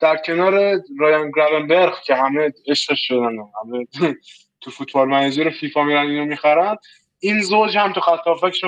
[0.00, 3.86] در کنار رایان گراونبرگ که همه عشقش شدن همه
[4.60, 6.76] تو Football Manager فیفا میرن اینو می‌خرن.
[7.18, 8.20] این زوج هم تو خط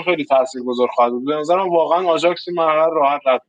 [0.04, 1.24] خیلی تاثیرگذار خواهد بود.
[1.24, 3.42] به نظرم واقعا آژاکس مرحله راحت رد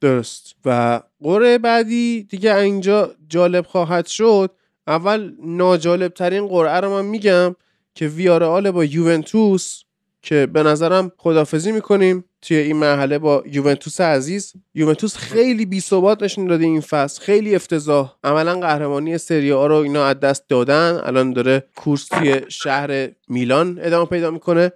[0.00, 0.54] درست.
[0.64, 4.50] و قره بعدی دیگه اینجا جالب خواهد شد.
[4.86, 7.56] اول ناجالب ترین قرعه رو من میگم
[7.94, 9.82] که ویارال با یوونتوس
[10.22, 14.52] که به نظرم خدافزی می‌کنیم توی این مرحله با یوونتوس عزیز.
[14.74, 17.22] یوونتوس خیلی بی ثبات نشون داده این فصل.
[17.22, 18.14] خیلی افتضاح.
[18.24, 21.00] عملا قهرمانی سری آ رو اینا از دست دادن.
[21.04, 24.72] الان داره کورس توی شهر میلان ادامه پیدا می‌کنه.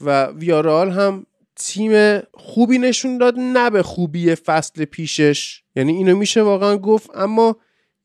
[0.00, 5.62] و ویارال هم تیم خوبی نشون داد نه به خوبی فصل پیشش.
[5.76, 7.56] یعنی اینو میشه واقعا گفت اما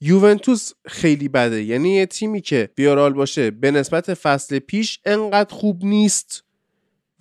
[0.02, 1.64] یوونتوس خیلی بده.
[1.64, 6.44] یعنی یه تیمی که ویارال باشه به نسبت فصل پیش انقدر خوب نیست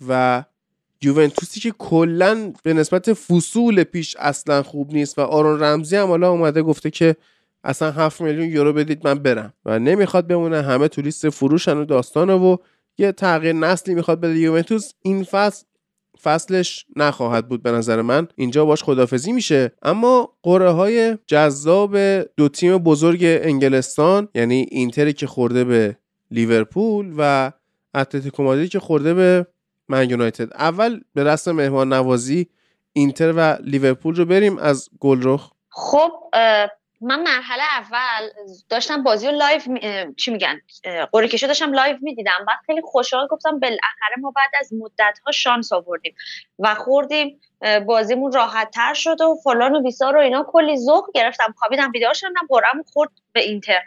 [0.07, 0.43] و
[1.01, 6.31] یوونتوسی که کلا به نسبت فصول پیش اصلا خوب نیست و آرون رمزی هم حالا
[6.31, 7.15] اومده گفته که
[7.63, 9.53] اصلا 7 میلیون یورو بدید من برم.
[9.65, 12.57] و نمی‌خواد بمونه همه تو لیست فروشن و داستانه و
[12.97, 14.93] یه تغییر نسلی می‌خواد بده یوونتوس.
[15.01, 15.65] این فصل
[16.21, 18.27] فصلش نخواهد بود به نظر من.
[18.35, 19.71] اینجا باش خدافزی میشه.
[19.81, 25.97] اما قره های جذاب دو تیم بزرگ انگلستان یعنی اینتری که خورده به
[26.31, 27.51] لیورپول و
[27.95, 29.47] اتلتیکو مادرید که خورده به
[29.89, 30.53] من یونایتد.
[30.53, 32.47] اول به رسم مهمان نوازی
[32.93, 35.51] اینتر و لیورپول رو بریم از گلرخ.
[35.69, 36.11] خب
[37.01, 38.29] من مرحله اول
[38.69, 39.61] داشتم بازی رو live
[40.17, 40.61] چی میگن؟
[41.11, 42.45] قرعه کشی داشتم live می‌دیدم.
[42.47, 46.15] بعد خیلی خوشحال گفتم بالاخره ما بعد از مدت ها شانس آوردیم
[46.59, 47.39] و خوردیم.
[47.85, 50.45] بازیمون راحت تر شد و فلان و بیسار و اینا.
[50.47, 51.53] کلی ذوق گرفتم.
[51.57, 53.81] خوابیدم بیدار شدم قرعه‌مون خورد به اینتر.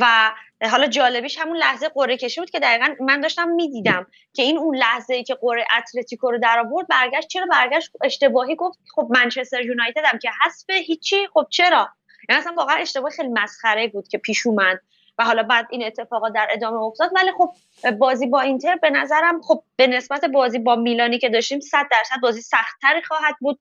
[0.00, 0.32] و
[0.70, 4.76] حالا جالبیش همون لحظه قرعه کشی بود که دقیقا من داشتم می‌دیدم که این اون
[4.76, 7.28] لحظه ای که قرعه اتلتیکو رو در آورد برگشت.
[7.28, 8.78] چرا برگشت؟ اشتباهی گفت.
[8.94, 11.26] خب منچستر یونایتد هم که حذف هیچی.
[11.34, 11.88] خب چرا؟
[12.28, 14.80] یعنی اصلا واقعا اشتباه خیلی مسخره بود که پیش اومد
[15.18, 17.10] و حالا بعد این اتفاقات در ادامه افتاد.
[17.14, 17.50] ولی خب
[17.90, 22.20] بازی با اینتر به نظرم خب به نسبت بازی با میلانی که داشتیم 100 درصد
[22.22, 23.60] بازی سختتری خواهد بود.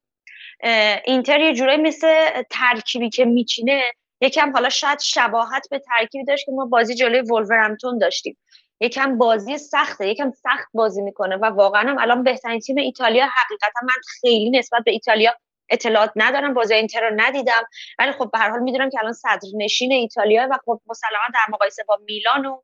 [1.05, 3.83] اینتر یه جورایی مثل ترکیبی که میچینه
[4.21, 8.37] یکم حالا شاید شباهت به ترکیبی داشت که ما بازی جلوی ولورهمپتون داشتیم.
[8.79, 13.79] یکم بازی سخته یکم سخت بازی می‌کنه و واقعا هم الان بهترین تیم ایتالیا حقیقتا
[13.83, 15.33] من خیلی نسبت به ایتالیا
[15.69, 17.63] اطلاعات ندارم بازی اینتر رو ندیدم.
[17.99, 21.53] ولی خب به هر حال می‌دونم که الان صدر نشین ایتالیا و خب مسلما در
[21.53, 22.61] مقایسه با میلان و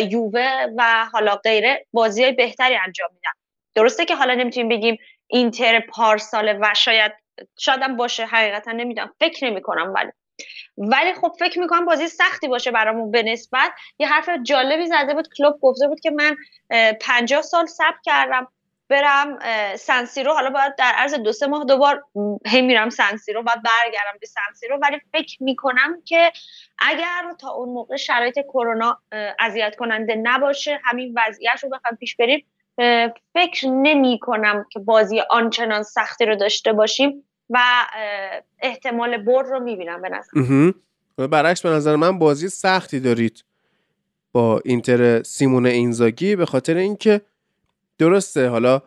[0.00, 3.30] یووه و حالا غیره بازی بهتری انجام میدن.
[3.74, 7.12] درسته که حالا نمی‌تونیم بگیم اینتر پارسال و شاید
[7.58, 10.10] شادم باشه حقیقتا نمی‌دونم فکر نمی کنم ولی.
[10.76, 13.72] ولی خب فکر می‌کنم بازی سختی باشه برامون به نسبت.
[13.98, 16.36] یه حرف جالبی زده بود کلوب گفته بود که من
[17.00, 18.52] پنجاه سال صبر کردم.
[18.92, 19.38] برم
[19.76, 20.32] سنسیرو.
[20.32, 22.04] حالا باید در عرض دو سه ماه دوبار
[22.46, 24.78] هی میرم سنسیرو باید برگردم به سنسیرو.
[24.82, 26.32] ولی فکر می‌کنم که
[26.78, 28.98] اگر تا اون موقع شرایط کرونا
[29.38, 32.46] اذیت کننده نباشه همین وضعیت رو بخوام پیش بریم
[33.34, 37.58] فکر نمی کنم که بازی آنچنان سختی رو داشته باشیم و
[38.58, 40.72] احتمال برد رو می‌بینم به نظر.
[41.26, 43.44] برعکس به نظر من بازی سختی دارید
[44.32, 47.20] با اینتر سیمون اینزاگی به خاطر اینکه
[48.02, 48.82] درسته حالا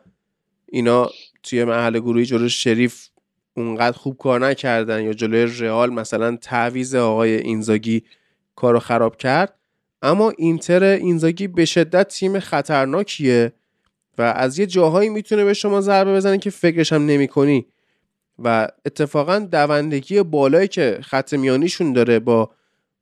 [0.65, 1.09] اینا
[1.43, 3.09] توی محل گروهی جلو شریف
[3.53, 8.03] اونقدر خوب کار نکردن یا جلوی رئال مثلا تعویز آقای اینزاگی
[8.55, 9.53] کارو خراب کرد
[10.01, 13.53] اما اینتر اینزاگی به شدت تیم خطرناکیه
[14.17, 17.65] و از یه جاهایی می‌تونه به شما ضربه بزنه که فکرش هم نمی کنی
[18.39, 22.51] و اتفاقا دوندگی بالایی که خط میانیشون داره با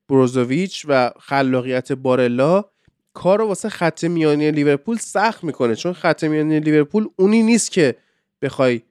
[0.10, 2.66] بروزوویچ و خلاقیت بارلا
[3.14, 7.96] کار رو واسه خط میانی لیورپول سخت می‌کنه چون خط میانی لیورپول اونی نیست که
[8.42, 8.82] بخوای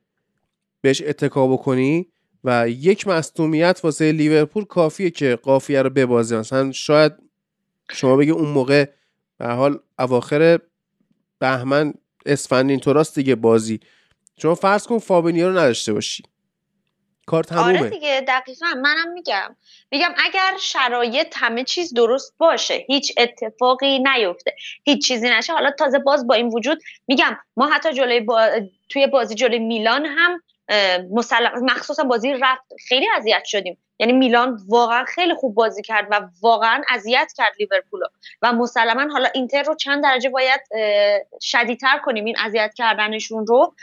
[0.80, 2.08] بهش اتکا بکنی
[2.44, 6.38] و یک مصدومیت واسه لیورپول کافیه که قافیه رو ببازه.
[6.38, 7.12] مثلا شاید
[7.92, 8.88] شما بگی اون موقع
[9.38, 10.58] به حال اواخر
[11.38, 11.94] بهمن
[12.26, 13.80] اسفند اینطوراست دیگه بازی.
[14.38, 16.22] شما فرض کن فابینیو رو نداشته باشی.
[17.26, 17.78] کار تمومه.
[17.78, 18.66] آره دیگه دقیقا.
[18.66, 19.56] منم میگم.
[19.90, 24.54] میگم اگر شرایط همه چیز درست باشه هیچ اتفاقی نیفته.
[24.84, 25.52] هیچ چیزی نشه.
[25.52, 28.48] حالا تازه باز با این وجود میگم ما حتی جلوی با...
[28.88, 30.42] توی بازی جلوی میلان هم
[31.62, 32.62] مخصوصا بازی رفت.
[32.88, 33.78] خیلی اذیت شدیم.
[33.98, 38.00] یعنی میلان واقعا خیلی خوب بازی کرد و واقعا اذیت کرد لیورپول
[38.42, 40.60] و مسلما حالا اینتر رو چند درجه باید
[41.40, 43.74] شدیدتر کنیم این اذیت کردنشون رو.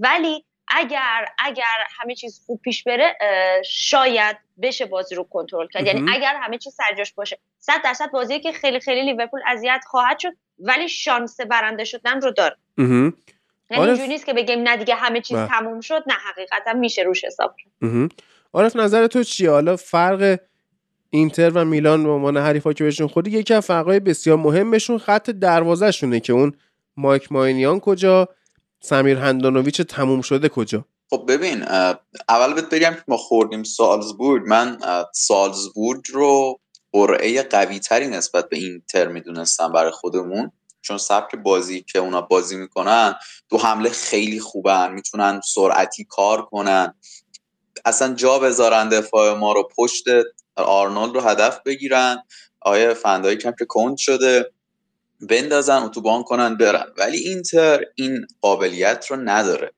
[0.00, 1.64] ولی اگر اگر
[2.00, 3.18] همه چیز خوب پیش بره
[3.64, 5.86] شاید بشه بازی رو کنترل کرد.
[5.86, 10.18] یعنی اگر همه چیز سرجاش باشه صد درصد بازی که خیلی خیلی لیورپول اذیت خواهد
[10.18, 12.56] شد ولی شانس برنده شدن رو داره.
[12.78, 15.48] یعنی اینجوری نیست که بگیم نه دیگه همه چیز بله.
[15.48, 17.54] تموم شد نه حقیقتا میشه روش حساب
[18.52, 20.38] عارف نظر تو چیه؟ حالا فرق
[21.10, 25.30] اینتر و میلان به عنوان حریفا که بهشون خودی یکی از فرقای بسیار مهمشون خط
[25.30, 26.52] دروازه شونه که اون
[26.96, 28.28] مایک ماینیان کجا؟
[28.80, 31.62] سمیر هندانویچ تموم شده کجا؟ خب ببین
[32.28, 34.42] اول بهت بگم که ما خوردیم سالزبورگ.
[34.46, 34.78] من
[35.14, 36.60] سالزبورگ رو
[36.92, 40.52] قرعه قوی تری نسبت به اینتر می‌دونستم برای خودمون.
[40.80, 43.14] چون سبک بازی که اونا بازی می‌کنن
[43.48, 46.94] دو حمله خیلی خوبن می‌تونن سرعتی کار کنن.
[47.84, 50.04] اصلا جا بذارن دفاع ما رو پشت
[50.56, 52.22] آرنولد رو هدف بگیرن.
[52.60, 54.52] آیا فندایی کم که کند شده.
[55.20, 56.86] بندازن اتوبان کنن برن.
[56.96, 59.72] ولی اینتر این قابلیت رو نداره.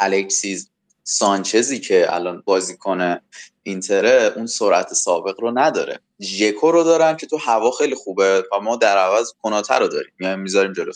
[0.00, 0.70] الکسیز
[1.04, 3.22] سانچزی که الان بازی کنه
[3.62, 6.00] اینتره اون سرعت سابق رو نداره.
[6.20, 10.12] ژکو رو دارن که تو هوا خیلی خوبه و ما در عوض کناته رو داریم.
[10.20, 10.92] یعنی می‌ذاریم جلو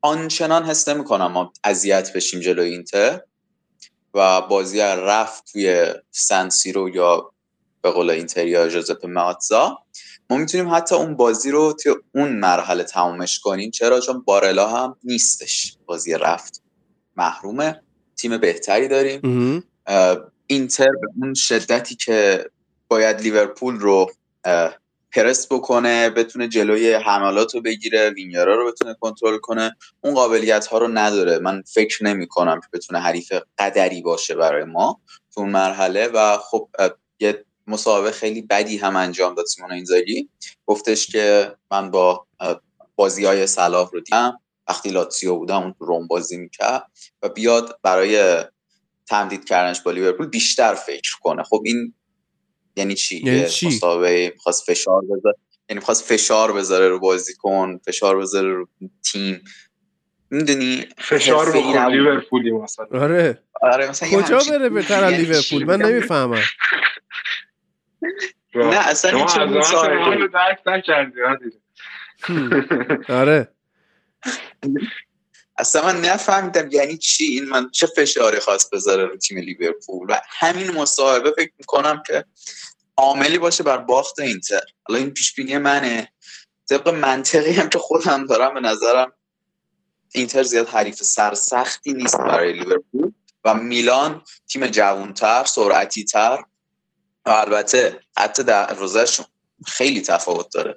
[0.00, 3.20] آنچنان حس نمی‌کنم ما اذیت بشیم جلو اینتر
[4.14, 7.32] و بازی رفت توی سنسیرو یا
[7.82, 9.78] به قول اینتریا جوزپ ماتزا.
[10.30, 13.70] ما می‌تونیم حتی اون بازی رو توی اون مرحله تمومش کنیم.
[13.70, 15.76] چرا؟ چون بارلا هم نیستش.
[15.86, 16.62] بازی رفت.
[17.16, 17.80] محرومه
[18.16, 19.20] تیم بهتری داریم.
[20.46, 22.50] اینتر به اون شدتی که
[22.88, 24.10] باید لیورپول رو
[25.12, 30.78] پرس بکنه بتونه جلوی حملات رو بگیره وینگرا رو بتونه کنترل کنه اون قابلیت ها
[30.78, 31.38] رو نداره.
[31.38, 35.00] من فکر نمی کنم که بتونه حریف قدری باشه برای ما
[35.34, 36.68] تو اون مرحله و خب
[37.20, 40.28] یه مسابقه خیلی بدی هم انجام داد سیمون اینزاگی.
[40.66, 42.26] گفتش که من با
[42.96, 44.40] بازی های صلاح رو دیدم.
[44.68, 46.90] وقتی لاتسیو بودم اون روم بازی می‌کرد
[47.22, 48.44] و بیاد برای
[49.06, 51.42] تمدید کردنش با لیورپول بیشتر فکر کنه.
[51.42, 51.94] خب این
[52.76, 55.36] یعنی چی؟ یعنی چی؟ مسابقه خواست فشار بذاره
[55.68, 58.68] یعنی خواست فشار بذاره رو بازیکن فشار بذاره رو
[59.12, 59.44] تیم.
[60.30, 62.86] می‌دونی؟ فشار رو لیورپولی مثلا.
[62.92, 63.42] آره.
[63.62, 66.42] آره مثلا کجا بره به یعنی لیورپول؟ من نمی‌فهمم.
[68.54, 71.12] نه اصلا این چه مصاحبه درک نکردی
[73.08, 73.48] آره.
[75.58, 77.24] اصلا من نفهمیدم یعنی چی.
[77.24, 82.24] این من چه فشاری خواست بذاره رو تیم لیورپول؟ و همین مصاحبه فکر می‌کنم که
[82.96, 84.60] عاملی باشه بر باخت اینتر.
[84.82, 86.08] حالا این پیش بینی منه.
[86.68, 89.12] طبق منطقی هم که خودم دارم به نظرم
[90.14, 93.12] اینتر زیاد حریف سرسختی نیست برای لیورپول.
[93.44, 96.44] و میلان تیم جوانتر سرعتی تر
[97.26, 99.26] البته حتی در روزشون
[99.66, 100.76] خیلی تفاوت داره.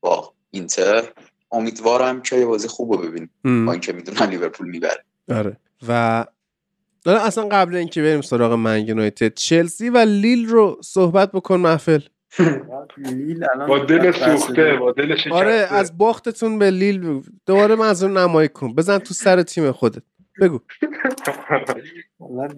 [0.00, 1.04] با اینتر
[1.52, 3.30] امیدوارم که یه بازی خوب رو ببینیم.
[3.66, 5.04] با اینکه می‌دونم لیورپول می‌بره.
[5.28, 5.56] آره.
[5.88, 6.24] و
[7.04, 12.00] داره اصلا قبل اینکه بریم سراغ من یونایتد چلسی و لیل رو صحبت بکن محفل.
[13.68, 17.22] با دل سوخته با دل آره از باختتون به لیل.
[17.46, 18.74] دوباره منظور نمایی کن.
[18.74, 20.02] بزن تو سر تیم خودت.
[20.40, 20.60] بگو.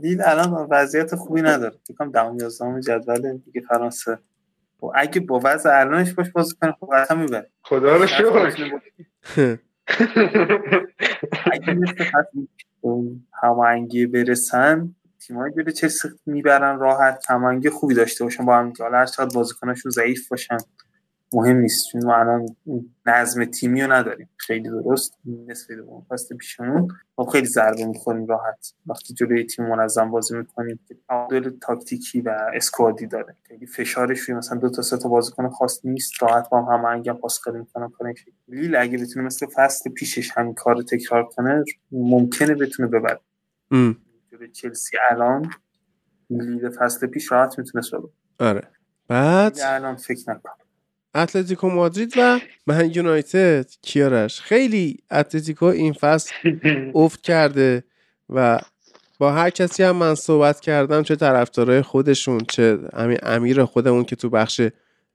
[0.02, 1.74] لیل الان وضعیت خوبی نداره.
[1.86, 4.12] فکر کنم 10 جدول دیگه فرانسه.
[4.12, 4.16] و
[4.80, 7.50] خب اگه با وضع الانش باش بازی کنه خب قطعا می‌بره.
[7.62, 8.52] خدا رو شکر.
[11.52, 12.04] اگه مثل
[13.42, 19.06] هماهنگی برسن تیمایی جلوی چلسی می‌برن راحت هماهنگی خوبی داشته باشن با هم حالا هر
[19.06, 20.56] چقدر بازیکناشون ضعیف باشن.
[21.32, 22.56] مهم نیست چون ما الان
[23.06, 24.28] نظم تیمی رو نداریم.
[24.36, 26.88] خیلی درست نصف دوم فصل پیشمون.
[27.16, 28.74] خب خیلی ضربه می‌خوریم راحت.
[28.86, 33.36] وقتی جلوی تیم منظم بازی می‌کنیم تعادل تاکتیکی و اسکوادی داره.
[33.42, 36.22] خیلی فشارش روی مثلا دو تا سه تا بازیکن خاص نیست.
[36.22, 38.14] راحت با هم انگم پاس می‌کنن کنه
[38.48, 43.20] لیل اگه بتونه مثل فصل پیشش همین کار تکرار کنه ممکنه بتونه ببره.
[44.30, 45.50] جلوی چلسی الان
[46.30, 48.10] لیل فصل پیش راحت می‌تونه ببره.
[48.38, 48.68] آره.
[49.08, 50.54] بعد؟ الان فکر نکنم.
[51.14, 53.66] اتلتیکو مادرید و من یونایتد.
[53.82, 56.32] کیارش خیلی اتلتیکو این فصل
[56.94, 57.84] افت کرده
[58.28, 58.60] و
[59.18, 64.16] با هر کسی هم من صحبت کردم چه طرفدارای خودشون چه همین امیر خودمون که
[64.16, 64.60] تو بخش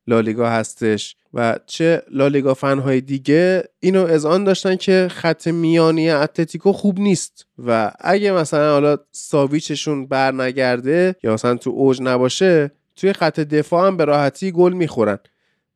[0.08, 6.72] لالیگا هستش و چه لالیگا فنهای دیگه اینو از آن داشتن که خط میانی اتلتیکو
[6.72, 13.14] خوب نیست و اگه مثلا حالا ساویچشون بر نگرده یا مثلا تو اوج نباشه توی
[13.14, 15.20] خط دفاع هم به راحتی گل می‌خورن.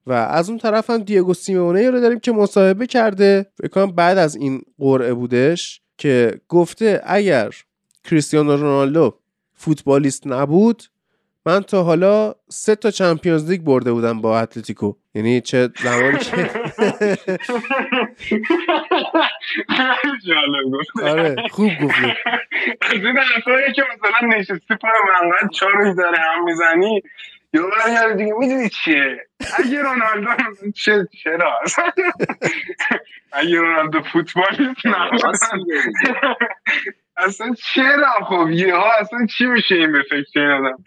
[0.09, 3.45] و از اون طرف هم دیگو سیمونه رو داریم که مصاحبه کرده.
[3.61, 7.49] فکر کنم بعد از این قرعه بودش که گفته اگر
[8.03, 9.19] کریستیانو رونالدو
[9.53, 10.83] فوتبالیست نبود
[11.45, 14.93] من تا حالا سه تا چمپیونز لیگ برده بودم با اتلتیکو.
[15.15, 16.49] یعنی چه زمانی که
[21.03, 22.13] آره خوب گفتی.
[22.81, 23.15] از این
[23.75, 27.03] که مثلا نشستی پای منقل چهار داره هم می‌زنی؟
[27.53, 29.27] یه بار دیگه می‌دونی چیه؟
[29.57, 31.59] اگه رونالدو چه چرا؟
[33.31, 35.35] اگه رونالدو فوتبالیست نبود
[37.17, 40.83] اصلا چرا؟ خب یه ها اصلا چی میشه این به فکر این آدم؟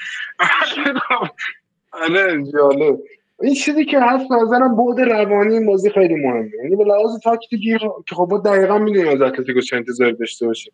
[1.93, 2.99] آره جالب.
[3.43, 6.51] این چیزی که هست نظرم بعد روانی این بازی خیلی مهمه.
[6.63, 7.79] یعنی به لحاظ تاکتیکی
[8.09, 10.73] که خب دقیقا می‌دونیم از اتلتیکو چه انتظار داشته باشیم.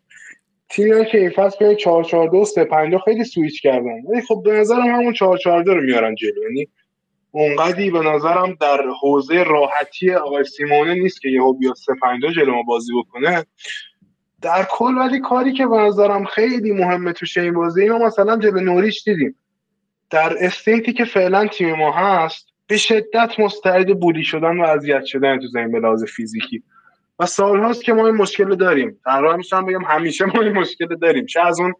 [0.69, 4.01] تیمی که این فصل بین 4 4 2 3 5 خیلی سویچ کردن.
[4.09, 6.43] ولی خب به نظرم همون 4 4 2 رو میارن جلو.
[6.43, 6.67] یعنی
[7.31, 12.53] اونقدی به نظرم در حوزه راحتی آقای سیمونه نیست که یهو بیاد 3 5 جلو
[12.55, 13.45] ما بازی بکنه.
[14.41, 18.59] در کل ولی کاری که به نظرم خیلی مهمه تو این بازی ما مثلا جلو
[18.59, 19.35] نوریش دیدیم.
[20.09, 25.39] در استیتی که فعلا تیم ما هست به شدت مستعد بولی شدن و اذیت شدن
[25.39, 26.63] تو زمین به لحاظ فیزیکی.
[27.19, 28.99] و سال هاست که ما این مشکل داریم.
[29.05, 31.25] در میشم بگم همیشه ما این مشکل داریم.
[31.25, 31.73] چه از اون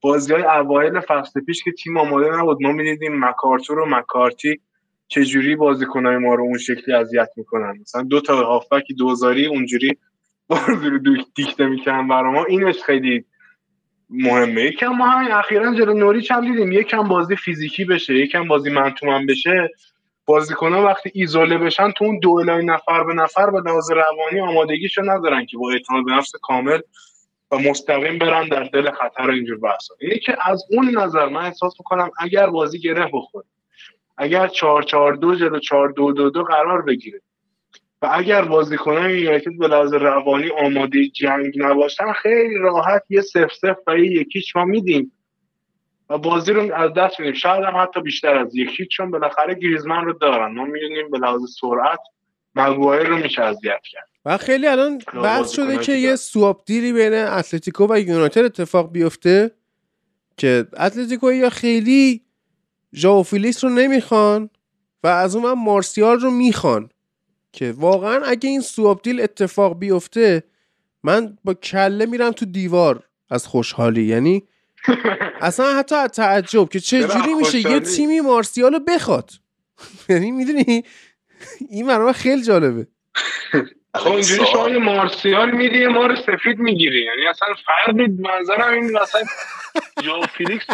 [0.00, 4.60] بازی های اوایل فصل پیش که تیم آماده نبود ما می‌دیدیم مکارتور و مکارتی
[5.08, 7.78] چجوری بازیکنهای ما رو اون شکلی اذیت می‌کنن.
[7.80, 9.98] مثلا دو تا هافبک دوزاری اونجوری
[10.46, 10.98] بازی رو
[11.34, 12.44] دیکته می‌کنن برای ما.
[12.44, 13.24] اینش خیلی
[14.10, 14.62] مهمه.
[14.62, 19.26] یکم ما همین اخیرا جلو نوریچ هم دیدیم؟ یکم بازی فیزیکی بشه یکم بازی منتومن
[19.26, 19.70] بشه.
[20.28, 25.02] بازیکن ها وقتی ایزوله بشن تو اون دوئلای نفر به نفر به لحاظ روانی آمادگیشو
[25.02, 26.80] ندارن که با اعتماد به نفس کامل
[27.50, 29.94] و مستقیم برن در دل خطر اینجور بحثا.
[30.00, 33.44] اینه که از اون نظر من احساس می‌کنم اگر بازی گره بخوره
[34.18, 37.20] اگر 4 4 2 جلو 4 2 2 2 قرار بگیره
[38.02, 43.76] و اگر بازیکنان یونایتد به لحاظ روانی آماده جنگ نباشن خیلی راحت یه سف سف
[43.86, 45.12] و یه یکیچ ما میدیم.
[46.10, 47.34] و بازی رو از دست میدیم.
[47.34, 50.54] شاید هم حتی بیشتر از یکی چون بالاخره گریزمن رو دارن.
[50.54, 52.00] ما می‌دونیم به لحاظ سرعت
[52.54, 54.08] مگوایر رو میشه اذیت کرد.
[54.24, 59.50] و خیلی الان بحث شده که یه سواب دیری بین اتلتیکو و یونایتد اتفاق بیفته
[60.36, 62.22] که اتلتیکو یا خیلی
[62.94, 63.24] ژائو
[63.62, 64.50] رو نمی‌خوان
[65.02, 66.90] و از اون هم مارسیال رو می‌خوان.
[67.52, 70.42] که واقعا اگه این سواب دیل اتفاق بیفته
[71.02, 74.04] من با کله میرم تو دیوار از خوشحالی.
[74.04, 74.42] یعنی
[75.40, 79.30] اصلا حتی از تعجب که چجوری میشه یه تیمی مارسیال رو بخواد.
[80.08, 80.84] یعنی می‌دونی؟
[81.70, 82.86] این برای خیلی جالبه.
[83.94, 87.04] خب اینجوری شما یه مارسیال میری ما رو سفید می‌گیری.
[87.04, 89.22] یعنی اصلا فرقی منظرم این مثلا
[90.02, 90.66] جو فیلیکس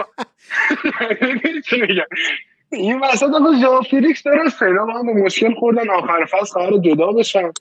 [2.72, 7.12] این وسط آقا ژائو فیلیکس درسته اینا با هم مشکل خوردن آخر فصل قرار جدا
[7.12, 7.52] بشن.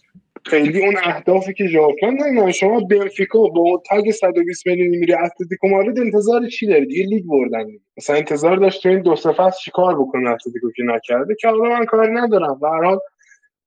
[0.46, 6.00] خیلی اون اهدافی که ژاپن نه شما بنفیکا با tag 120 میلیونی میری اتلتیکو مادرید
[6.00, 7.66] انتظار چی دارید یه لیگ بردن.
[7.98, 9.34] مثلا انتظار داشت تو این دو سه
[9.64, 12.60] چیکار بکنه اتلتیکو که نکرده؟ که حالا من کاری ندارم.
[12.60, 13.00] به هر حال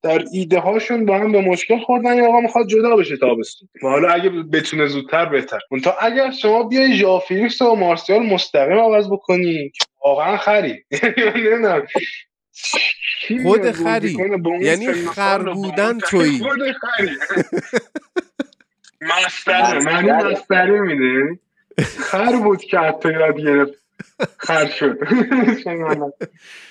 [0.03, 3.69] در ایده هاشون با هم به مشکل خوردن یا آقا می‌خواد جدا بشه تابستون.
[3.83, 5.59] و حالا اگه بتونه زودتر بهتر.
[5.85, 9.73] تا اگر شما بیای ژافیلیکس و مارسیال مستقیم عوض بکنی
[10.05, 10.85] واقعا خری.
[13.45, 14.17] خود خری.
[14.61, 16.39] یعنی خر بودن تویی.
[16.39, 17.11] خود خری.
[19.01, 20.81] مستره معنی مستره.
[20.81, 21.39] میده
[21.99, 23.73] خر بود که حتی یاد گرفت.
[24.39, 24.99] خر شد.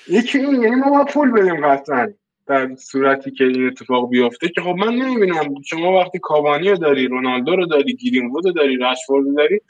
[0.08, 2.12] یکی این یعنی ما پول بدیم قطعا.
[2.46, 5.54] در صورتی که این اتفاق بیفته که خب من نمی‌بینم.
[5.66, 9.60] شما وقتی کاوانی رو داری رونالدو رو داری گیرین رو داری رشفورد داری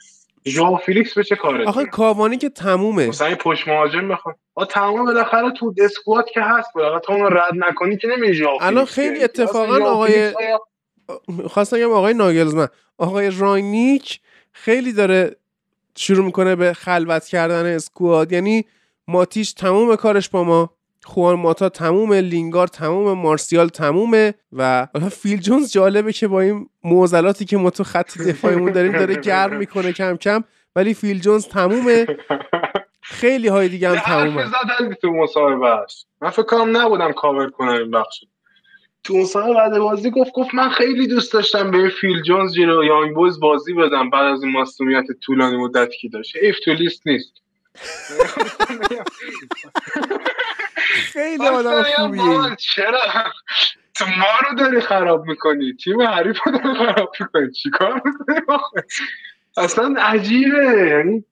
[0.49, 3.07] ژائو فیلیکس به چه کاره آخه کاوانی که تمومه.
[3.07, 7.53] مثلا پشت مهاجم بخواد آ تمام بالاخره تو squad که هست بالاخره تو اون رد
[7.55, 10.33] نکنی که نمیشه الان خیلی اتفاقا آقای
[11.47, 12.67] خواستم بگم آقای ناگلزمن.
[12.97, 14.19] آقای رانگنیک
[14.51, 15.35] خیلی داره
[15.95, 18.31] شروع می‌کنه به خلوت کردن squad.
[18.31, 18.65] یعنی
[19.07, 20.76] ماتیچ تموم کارش با ما.
[21.07, 27.45] خوان ماتا تمومه لینگارد تمومه مارسیال تمومه و فیل جونز جالبه که با این معضلاتی
[27.45, 30.43] که ما تو خط دفاعیمون داریم داره گرم می‌کنه کم کم
[30.75, 32.05] ولی فیل جونز تمومه.
[33.01, 34.45] خیلی های دیگه هم تمومه.
[35.01, 38.23] تو مصاحبهش من فکر کنم نبودم کاور کنم این بخش
[39.03, 43.15] تو مصاحبه بعد بازی گفت گفت من خیلی دوست داشتم به فیل جونز جلو یانگ
[43.15, 46.35] بویز بازی بدم بعد از این مصدومیت طولانی مدتی که داشت.
[46.41, 47.33] حیف تو لیست نیست.
[50.77, 52.55] خیلی آدم خوبیه.
[52.59, 52.99] چرا؟
[53.95, 58.81] تو ما رو داری خراب می‌کنی؟ تیم حریف رو داری خراب می‌کنی؟ چیکار می‌کنی؟
[59.57, 60.87] اصلا عجیبه.
[60.89, 61.23] یعنی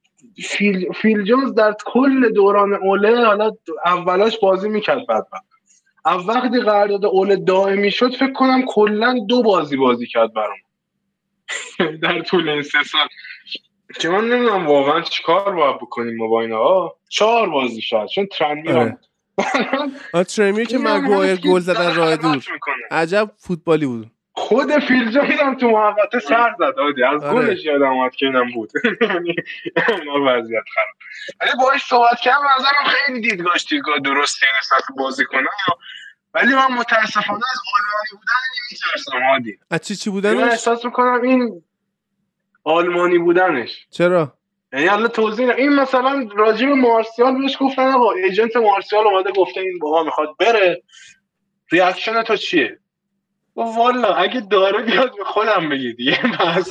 [0.44, 3.52] فیل, فیل جونز در کل دوران اوله حالا
[3.86, 5.44] اولاش بازی می‌کرد بعد بعد
[6.28, 10.58] وقتی قرارداد اوله دائمی شد فکر کنم کلا دو بازی بازی کرد برام.
[12.04, 13.08] در طول این سه سال.
[14.00, 18.94] که من نمی‌دونم واقعا چیکار باید بکنیم ما با اینا چهار بازی شاید چون ترنمی
[20.14, 20.24] آره.
[20.24, 22.44] ترمی که مگوایر گل زدن راه دور.
[22.92, 24.12] عجب فوتبالی بود.
[24.38, 27.48] خود فیل جان تو محوطه سر زد آدی از آره.
[27.48, 28.72] گلش یادم اومد که اینم بود.
[29.02, 29.36] یعنی
[30.28, 30.96] وضعیت خراب.
[31.42, 35.46] ولی باهاش صحبت کردم نظرم خیلی دیدگاهش دیدگاه درستی نسبت بازی کنم
[36.34, 38.42] ولی من متاسفانه از آلمانی بودن
[38.72, 39.60] نمیترسم عادی.
[39.72, 41.64] از چی چی بودنش؟ من احساس می‌کنم این
[42.64, 43.88] آلمانی بودنش.
[43.92, 44.38] چرا؟
[44.76, 49.80] یعنی الان توضیح این مثلا راجب مارسیال بهش گفتن آقا ایجنت مارسیال اومده گفته این
[49.80, 50.84] بابا می‌خواد بره.
[51.72, 52.80] reaction تو چیه؟
[53.56, 56.20] والا اگه داره بیاد به خودم بگی دیگه.
[56.40, 56.64] من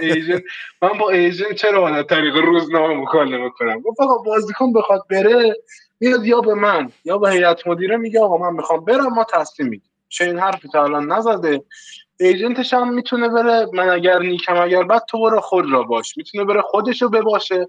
[0.00, 0.42] agent
[0.82, 5.56] من با agent چرا باید طریق روزنامه مکالمه کنم گفت آقا بازیکن بخواد بره
[6.00, 9.68] میاد یا به من یا به هیئت مدیره میگه آقا من می‌خوام برم ما تصمیم
[9.68, 11.62] میگیم چه این حرفی تا الان نزده.
[12.20, 16.16] agent ش هم می‌تونه بره من اگر نیکم اگر بد تو برو خود را باش.
[16.16, 17.68] می‌تونه بره خودشو بباشه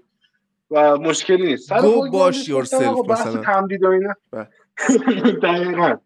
[0.70, 1.72] و مشکلی نیست.
[1.72, 3.42] go باش yourself مثلا.
[3.42, 4.14] تمدید و اینا.
[4.32, 4.48] بله.
[5.42, 5.96] دقیقا.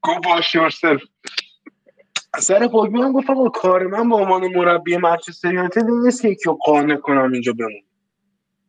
[0.00, 1.02] گو باش یورسلف
[2.40, 6.96] سر پوگبی هم گفتم کار من به عنوان مربی منچستر یونایتد نیست که یکی قانع
[6.96, 7.82] کنم اینجا بمون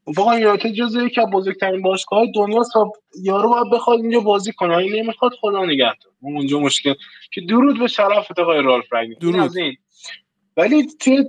[0.07, 2.91] واقعا یونایتد جزو یکی از بزرگترین باشگاه دنیاست و
[3.23, 4.77] یارو باید بخواد اینجا بازی کنه.
[4.77, 6.11] این نمی‌خواد خدا نگهدار.
[6.22, 6.94] اونجا مشکل.
[7.32, 9.52] که درود به شرف آقای رالف رنگ درود.
[10.57, 11.23] ولی تو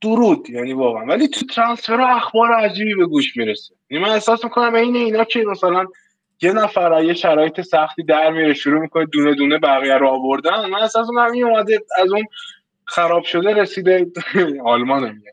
[0.00, 1.04] درود یعنی واقعا.
[1.04, 3.74] ولی تو ترانسفر اخبار عجیبی به گوش می‌رسه.
[3.90, 5.86] یعنی من احساس می‌کنم این اینا که مثلا
[6.42, 10.66] یه نفر یه شرایط سختی در میره شروع می‌کنه دونه دونه بقیه رو آوردن.
[10.70, 12.24] من احساس می‌کنم این اومده از اون
[12.84, 14.06] خراب شده رسیده.
[14.64, 15.32] آلمان میگه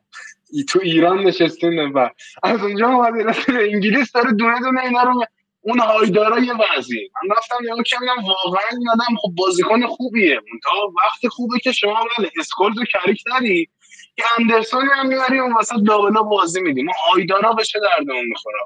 [0.68, 2.10] تو ایران نشستین و
[2.44, 5.26] از اونجا رسیده انگلیس داره دونه دونه اینا رو
[5.62, 7.10] اون هایدارا یه وضعی.
[7.24, 10.40] من رفتم یا کردم واقعا این آدم خب بازیکن خوبیه.
[10.64, 10.70] تا
[11.06, 13.70] وقت خوبه که شما بله اسکولز و کریک ندی
[14.18, 18.58] یه اندرسون هم میاری اون وسط لابلا بازی میدیم ما هایدارا بشه دردمون می‌خوره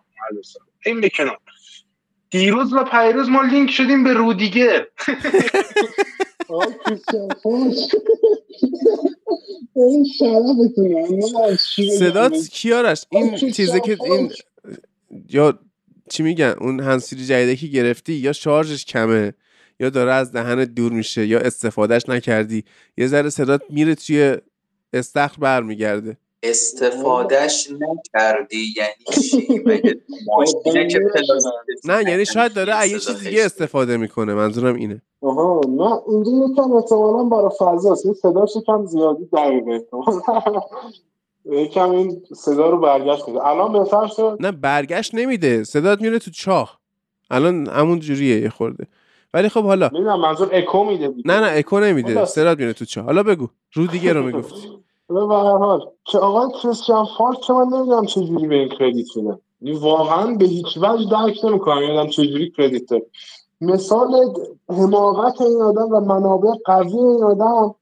[0.86, 1.38] این به کنار.
[2.30, 4.86] دیروز و پیروز ما لینک شدیم به رودیگر
[12.00, 14.32] صدات کیارش این چیزی که این
[15.30, 15.60] یا
[16.10, 19.34] چی میگن؟ اون هنسیری جدیده که گرفتی یا شارژش کمه؟
[19.80, 22.64] یا داره از دهن دور میشه؟ یا استفادهش نکردی؟
[22.98, 24.38] یه ذره صدات میره توی
[24.94, 26.18] استخر برمیگرده.
[26.50, 29.64] استفادهش نکردی یعنی چی؟
[31.90, 35.02] نه یعنی شاید داره یه چیز دیگه استفاده می‌کنه منظورم اینه.
[35.22, 39.86] آها نه اینجا یکم احتمالا برای فضاست این صداش یکم زیادی دقیقه.
[41.62, 43.48] یکم این صدا رو برگشت میده.
[43.48, 45.64] الان بهتر شد؟ نه برگشت نمیده.
[45.64, 46.80] صدات میره تو چاه
[47.30, 48.88] الان همون جوریه یه خورده.
[49.34, 52.26] ولی خب حالا منظور اکو میده نه نه اکو نمیده.
[52.26, 53.48] صدات میره تو چاه حالا بگو.
[53.74, 54.68] رو دیگه رو می‌گفتی.
[55.08, 55.82] به هر حال.
[56.04, 59.40] که آقای کریستیان فالک که من نمی‌دونم چه جوری به این credit میده.
[59.62, 63.06] یعنی واقعا به هیچ وجه درک نمی‌کنم یادم چه جوری credit داره.
[63.62, 64.34] مثال
[64.70, 67.76] حماقت این آدم و منابع قوی این آدم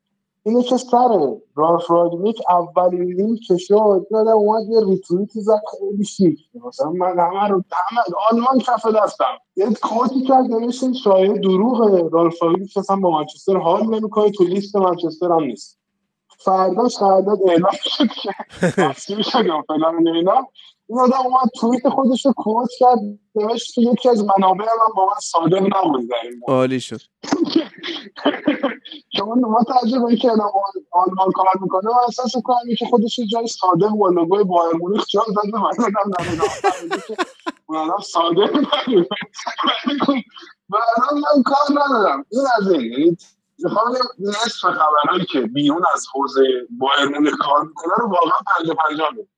[0.45, 5.61] اینه که سر رالف رانگنیک اولین لینک که شد این آدم اومد یه ریتویتی زد
[5.71, 6.39] خیلی شیک.
[6.67, 8.01] مثلا من همه رو همه
[8.31, 9.25] آلمان کف دستم.
[9.55, 10.85] یه quote ی کرد نمیشه
[11.15, 15.82] این دروغه رالف راگنیک اصلا با منچستر حال نمی‌کنه تو لیست منچستر هم نیست.
[16.45, 18.07] فرداش قرارداد اعلام شد.
[18.07, 18.31] که
[18.71, 20.47] تصمیم شدم فلان اینا.
[20.89, 22.99] این آدم اومد توییت خودش رو کوت کرد
[23.35, 27.01] نوشت یکی از منابع من با من صادق نبود در این عالی شد.
[29.17, 30.29] چون ما توجه به اینکه
[30.91, 35.21] آلمان کار می‌کنه و احساس می‌کنم که خودش جای صادق با لوگوی بایر مونیخ جا
[35.27, 35.57] زده.
[35.57, 36.99] من آدم نمی‌دونم.
[37.07, 37.15] که
[37.65, 39.07] اون آدم صادق نبود.
[40.69, 40.75] و
[41.13, 42.25] من کار ندارم.
[42.31, 43.17] این از این.
[43.59, 49.29] می‌خوام نصف خبرهایی که بیرون از حوزه بایر کار می‌کنه رو واقعا پنجا پنجا بود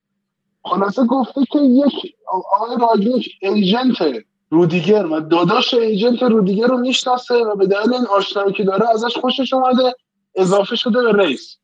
[0.64, 7.56] خلاصه گفته که یک آقای راجوش ایجنت رودیگر و داداش ایجنت رودیگر رو می‌شناسه و
[7.56, 9.96] به دلیل این آشنایی که داره ازش خوشش اومده
[10.36, 11.58] اضافه شده به ریس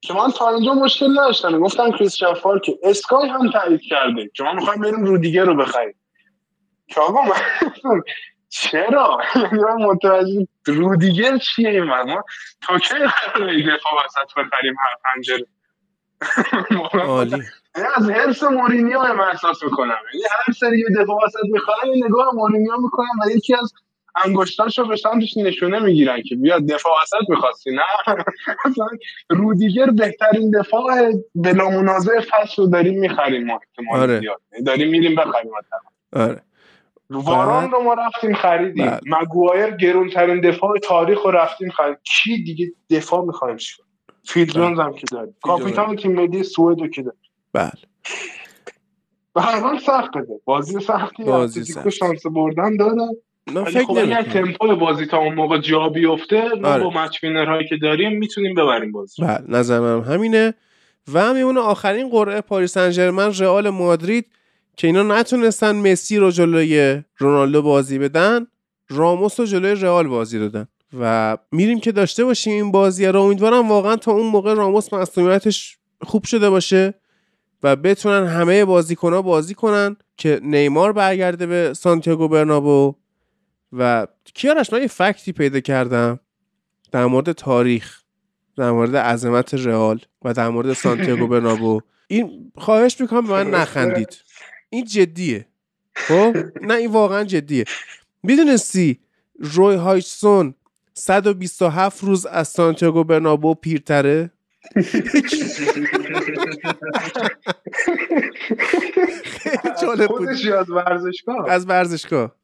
[0.00, 1.58] که من تا اینجا مشکل نداشتم.
[1.60, 5.94] گفتن کریستیان که اسکای هم تایید کرده که ما می‌خوایم بریم رودیگر رو بخریم.
[6.86, 8.02] که آقا من
[8.60, 12.24] چرا؟ من متوجه رودیگر چیه این ما
[12.62, 15.46] تا چه دفاع وسط بخریم هر پنجره؟
[17.06, 17.42] عالی.
[17.96, 19.96] از حرس مورینیو هم احساس می‌کنم.
[20.14, 23.72] یعنی هر سری یه دفاع وسط می‌خوام نگاه مورینیو می‌کنم و یکی از
[24.24, 28.14] انگشتاشو به سمتش نشونه می‌گیرن که بیاد دفاع وسط می‌خواستی نه؟
[29.40, 33.60] رودیگر بهترین دفاع بلا منازع فصل رو داریم می‌خریم ما
[33.92, 34.20] آره.
[34.66, 35.52] داریم میریم بخریم
[36.12, 36.42] آره.
[37.10, 38.92] واران رو ما رفتیم خریدیم.
[39.06, 43.86] مگوایر گرونترین دفاع تاریخ رو رفتیم خرید کی دیگه دفاع می‌خوایم چیکار
[44.24, 45.34] فیل جونز هم که داریم.
[45.42, 47.20] کاپیتان تیم ملی سوئد که داریم.
[47.52, 47.72] بله.
[49.34, 51.88] به هر حال سخته بازی سختی بازی سخت.
[51.88, 52.76] شانس بردن
[53.52, 56.84] من فکر خب اگر تمپو بازی تا اون موقع جا بیفته ما آره.
[56.84, 59.22] با مچ هایی که داریم می‌تونیم ببریم بازی.
[59.22, 60.54] بله نظرم همینه.
[61.12, 64.26] و میمونه آخرین قرعه پاریس سن رئال مادرید.
[64.76, 68.46] که اینا نتونستن مسی رو جلوی رونالدو بازی بدن
[68.88, 70.68] راموس رو جلوی رئال بازی دادن.
[71.00, 73.22] و میریم که داشته باشیم این بازی رو.
[73.22, 76.94] امیدوارم واقعا تا اون موقع راموس مصونیتش خوب شده باشه
[77.62, 82.94] و بتونن همه بازیکنها بازی کنن که نیمار برگرده به سانتیاگو برنابو.
[83.72, 86.20] و کیارش من یه فکتی پیدا کردم
[86.92, 88.00] در مورد تاریخ
[88.56, 91.80] در مورد عظمت رئال و در مورد سانتیاگو برنابو.
[92.08, 94.16] این خواهش می‌کنم به من نخندید.
[94.76, 95.46] این جدیه.
[95.94, 97.64] خب؟ نه این واقعا جدیه.
[98.22, 98.98] می‌دونستی
[99.38, 100.54] روی هایسون
[100.94, 104.30] 127 روز از سانتیاگو برنابو پیرتره؟
[109.24, 110.28] خیلی جالب بود.
[110.58, 112.34] از ورزشگاه؟ از ورزشگاه.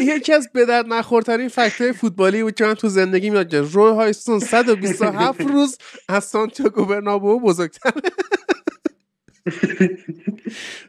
[0.00, 4.38] یکی از به درد نخورترین فکت فوتبالی بود که من تو زندگی میاد روی هایستون
[4.38, 5.78] 127 روز
[6.08, 7.92] از سانتیاگو برنابو بزرگتره.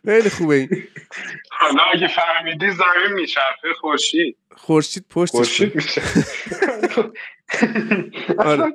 [0.06, 0.69] خیلی خوبه این.
[1.52, 4.38] حالا اگه فهمیدی زمین میچرخه خورشید.
[4.56, 6.02] خورشید پشت خورشید میشه.
[8.38, 8.73] آره.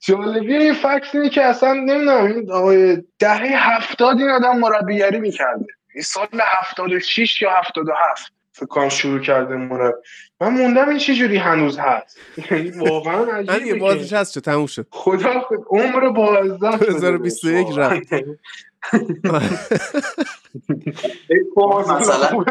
[0.00, 5.66] جالبی این فکس اینه که اصلا نمی‌دونم این آقای دهه هفتاد این آدم مربیگری می‌کرده.
[5.94, 8.32] این سال هفتاد و شیش یا هفتاد و هفت.
[8.58, 9.98] فکر کنم شروع کرده مربی
[10.40, 12.18] من موندم این چجوری هنوز هست.
[12.50, 14.86] یعنی واقعا عجیبه بازش هست چه تموم شد.
[14.90, 18.02] خدا خود عمر بازده 2021 رفت.
[22.00, 22.44] مثلا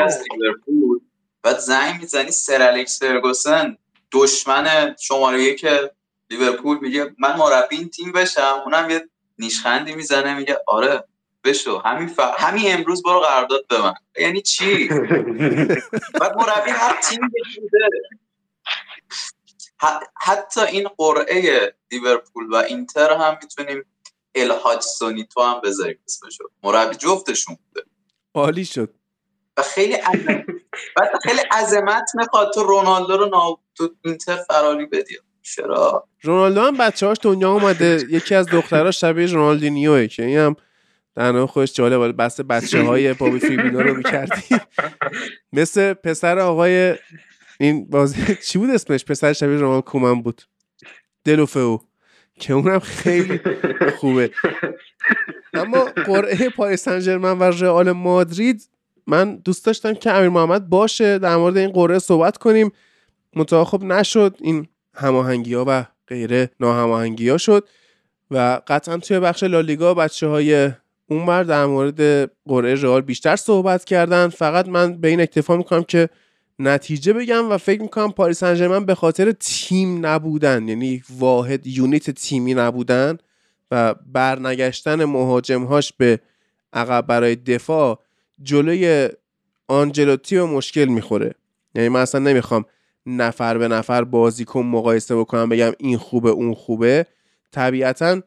[0.04, 1.00] از لیورپول
[1.42, 3.76] بعد زنگ می‌زنی سر الکس فرگوسن
[4.12, 5.66] دشمن شماره یک
[6.30, 8.62] لیورپول میگه من مربی این تیم بشم.
[8.64, 9.08] اونم یه
[9.38, 11.04] نیشخندی می‌زنه میگه آره.
[11.44, 11.78] بشو.
[11.78, 12.20] همین ف...
[12.38, 14.88] همین امروز برو قرارداد به من یعنی چی؟
[16.20, 17.88] بعد مربی هر تیم بشوده
[20.20, 23.84] حتی این قرعه لیورپول و اینتر هم می‌تونیم
[24.34, 26.44] الهاج سونی تو هم بذاریم اسمشو.
[26.62, 27.86] مربی جفتشون بوده.
[28.34, 28.94] عالی شد.
[29.56, 30.44] و خیلی عظمت
[30.96, 33.58] بعد خیلی عظمت می‌خواد تو رونالدو رو نا...
[33.74, 35.18] تو اینتر فراری بدی.
[35.42, 38.06] چرا؟ رونالدو هم بچه‌هاش دنیا اومده.
[38.10, 40.56] یکی از دختراش شبیه رونالدینیوه که این هم
[41.14, 44.56] در خودش جالب بس بچه های بابی فیبینا رو می‌کردی.
[45.52, 46.94] مثل پسر آقای
[47.60, 50.42] این بازی چی بود اسمش؟ پسر شبیه رونالد کومن بود.
[51.24, 51.80] دلوفو
[52.40, 53.40] که اونم خیلی
[53.96, 54.30] خوبه.
[55.54, 58.68] اما قرعه پاریس سن و رئال مادرید
[59.06, 61.18] من دوست داشتم که امیر محمد باشه.
[61.18, 62.72] در مورد این قرعه صحبت کنیم.
[63.36, 64.36] منتها خب نشد.
[64.40, 67.68] این هماهنگی ها و غیره ناهماهنگی ها شد.
[68.30, 70.70] و قطعا توی بخش لالیگا بچه های
[71.12, 74.28] اونور در مورد قرعه رئال بیشتر صحبت کردن.
[74.28, 76.08] فقط من به این اکتفا می‌کنم که
[76.58, 82.54] نتیجه بگم و فکر می‌کنم پاریس سن به خاطر تیم نبودن یعنی واحد یونیت تیمی
[82.54, 83.18] نبودن
[83.70, 86.20] و برنگشتن مهاجمهاش به
[86.72, 87.98] عقب برای دفاع
[88.42, 89.08] جلوی
[89.68, 91.34] آنجلوتی به مشکل می‌خوره.
[91.74, 92.64] یعنی من اصلا نمی‌خوام
[93.06, 97.06] نفر به نفر بازیکن مقایسه بکنم بگم این خوبه اون خوبه.
[97.52, 98.20] طبیعتا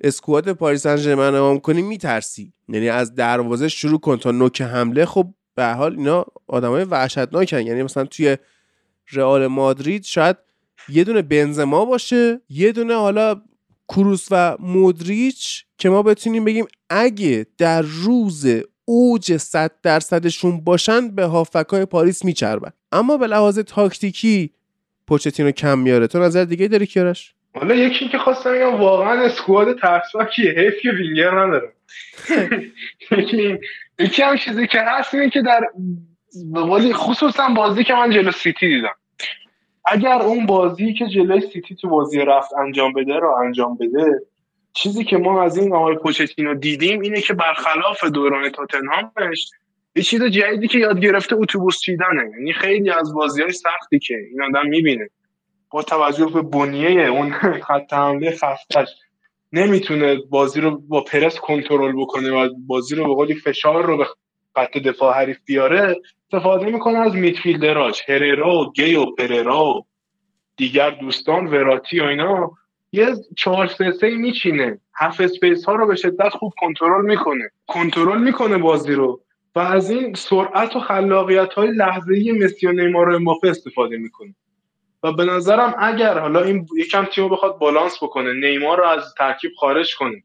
[0.00, 2.52] اسکواد پاریس سن ژرمن نگاه کنی میترسی.
[2.68, 5.04] یعنی از دروازه شروع کن تا نوک حمله.
[5.04, 7.60] خب به حال اینا آدمای وحشتناکن.
[7.60, 8.36] یعنی مثلا توی
[9.12, 10.36] رئال مادرید شاید
[10.88, 13.42] یه دونه بنزما باشه یه دونه حالا
[13.88, 18.46] کروس و مودریچ که ما بتونیم بگیم اگه در روز
[18.84, 22.70] اوج 100 درصدشون باشن به هافکای پاریس میچربن.
[22.92, 24.50] اما به لحاظ تاکتیکی
[25.06, 26.06] پوچتینو کم میاره.
[26.06, 30.90] تو نظر دیگه داری کیارش؟ حالا یکی که خواستم بگم واقعا اسکواد ترسناکیه حیف که
[30.90, 31.72] وینگر نداره.
[33.98, 35.60] یکی هم چیزی که هست اینه که در
[36.52, 38.94] ولی خصوصا بازی که من جلو سیتی دیدم.
[39.84, 44.20] اگر اون بازی که جلوی سیتی تو بازی رفت انجام بده رو انجام بده
[44.72, 49.50] چیزی که ما از این آقای پوچتینو دیدیم اینه که برخلاف دوران تاتنهامش
[49.96, 52.30] یه چیز جدیدی که یاد گرفته اتوبوس چیدنه.
[52.32, 55.10] یعنی خیلی از بازی های سختی که این آدم می‌بینه.
[55.70, 57.32] با توجه به بنیه اون
[57.62, 58.88] خط حمله خفتش
[59.52, 64.06] نمی‌تونه بازی رو با پرس کنترل بکنه و بازی رو به قولی فشار رو به
[64.56, 69.86] خط دفاع حریف بیاره استفاده می‌کنه از midfielder اش هررا و گیه و پاردس و
[70.56, 72.50] دیگر دوستان وراتی و اینا.
[72.92, 73.06] یه
[73.36, 74.80] چهار سه سه میچینه.
[74.96, 77.50] half space ها رو به شدت خوب کنترل می‌کنه.
[77.66, 79.20] کنترل می‌کنه بازی رو
[79.54, 84.34] و از این سرعت و خلاقیت های لحظه ای مسی و نیمار و استفاده می‌کنه.
[85.02, 89.50] و به نظرم اگر حالا این یکم تیمو بخواد بالانس بکنه نیمار رو از ترکیب
[89.58, 90.22] خارج کنه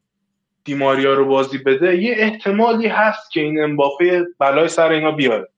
[0.64, 5.48] دی‌ماریا رو بازی بده یه احتمالی هست که این امباپه بلای سر اینا بیاره.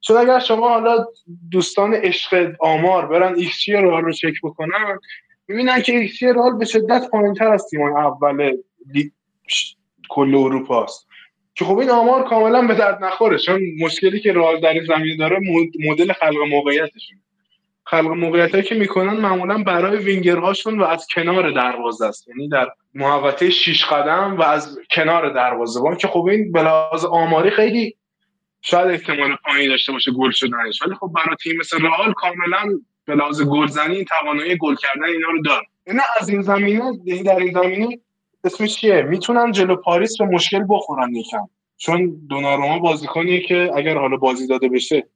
[0.00, 1.06] چون اگر شما حالا
[1.50, 4.98] دوستان عشق آمار برن ایکس رئال رو چک بکنن
[5.48, 8.56] می‌بینن که ایکس رئال به شدت پایینتر از تیم‌های اول
[10.08, 11.08] کل اروپا است.
[11.54, 15.16] که خب این آمار کاملا به درد نخوره چون مشکلی که رئال در این زمینه
[15.16, 15.38] داره
[15.88, 17.18] مدل خلق موقعیتشون
[17.84, 22.28] خلق موقعیت که می‌کنن معمولا برای وینگرهاشون و از کنار دروازه است.
[22.28, 25.96] یعنی در محوطه شیش قدم و از کنار دروازه.
[25.96, 26.60] که خب این به
[27.10, 27.96] آماری خیلی
[28.60, 30.82] شاید احتمال پایینی داشته باشه گل شدنش.
[30.82, 35.42] ولی خب برای تیم مثل رئال کاملا به لحاظ گلزنی توانایی گل کردن اینا رو
[35.42, 37.98] داره نه از این زمینه یعنی در این زمینه
[38.44, 41.48] اسمش چیه؟ می‌تونن جلو پاریس به مشکل بخورن یکم.
[41.76, 45.06] چون دوناروما بازیکنیه که اگر حالا بازی داده بشه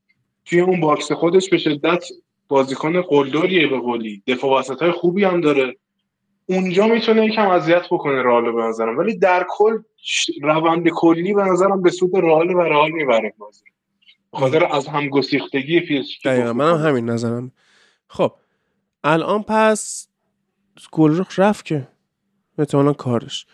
[0.44, 2.04] توی اون box خودش به شدت
[2.48, 4.22] بازیکن قلدریه به قولی.
[4.26, 5.76] دفاع وسط های خوبی هم داره.
[6.46, 8.98] اونجا می‌تونه یکم اذیت بکنه رئال به نظرم.
[8.98, 9.78] ولی در کل
[10.42, 13.64] روند کلی به نظرم به سود رئال و رئال می‌بره بازی.
[14.32, 17.52] خاطر از هم گسیختگی پیش منم همین نظرم.
[18.08, 18.32] خب
[19.04, 20.08] الان پس
[20.92, 21.88] گل رفت که.
[22.58, 23.46] احتمالا کارش.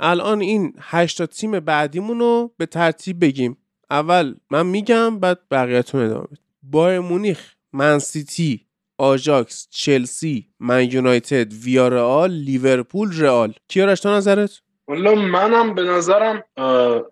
[0.00, 3.56] الان این هشتا تیم بعدیمون رو به ترتیب بگیم.
[3.90, 6.26] اول من میگم بعد بقیهتون ادامه
[6.62, 7.55] بایر مونیخ.
[7.72, 8.66] منسیتی
[8.98, 16.42] آژاکس چلسی من یونایتد ویارئال لیورپول رئال کیارش تو نظرت؟ والا منم به نظرم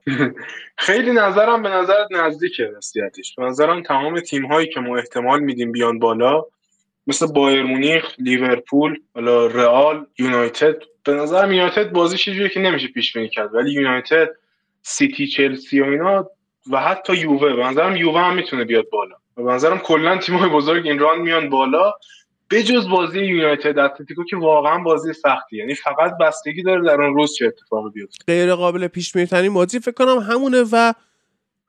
[0.87, 5.73] خیلی نظرم به نظرت نزدیکه راستیتش به نظرم تمام تیم هایی که ما احتمال میدیم
[5.73, 6.45] بیان بالا
[7.07, 10.77] مثل بایر مونیخ لیورپول حالا رئال یونایتد.
[11.05, 13.55] به نظرم یونایتد بازی چیزیه که نمیشه پیش بینی کرد.
[13.55, 14.29] ولی یونایتد
[14.83, 16.31] سیتی چلسی و اینا
[16.71, 17.57] و حتی یووه.
[17.57, 19.17] به نظرم یووه هم می‌تونه بیاد بالا.
[19.37, 21.93] و به نظرم کلا تیم‌های بزرگ این round میان بالا.
[22.51, 25.57] بجز بازی یونایتد اتلتیکو که واقعا بازی سختی.
[25.57, 28.25] یعنی فقط بستگی داره در اون روز چه اتفاقی بیفته.
[28.27, 30.93] غیر قابل پیش بینی بازی فکر کنم همونه و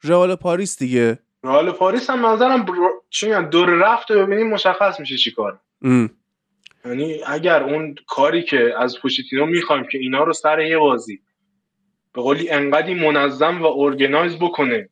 [0.03, 1.19] رئال پاریس دیگه.
[1.43, 2.65] رئال پاریس هم نظرم
[3.09, 5.59] چی دور رفت و ببینیم مشخص میشه چیکار
[6.85, 11.21] یعنی اگر اون کاری که از پوچتینو می‌خوایم که اینا رو سر یه بازی
[12.13, 14.89] به قولی انقدی منظم و organize بکنه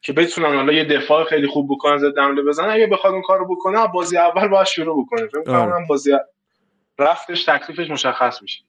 [0.00, 3.56] که بتونن حالا یه دفاع خیلی خوب بکنن ضد حمله بزنن اگه بخواد اون کارو
[3.56, 5.26] بکنه بازی اول باید شروع بکنه.
[5.26, 6.12] فکر کنم بازی
[6.98, 8.64] رفتش تکلیفش مشخص میشه.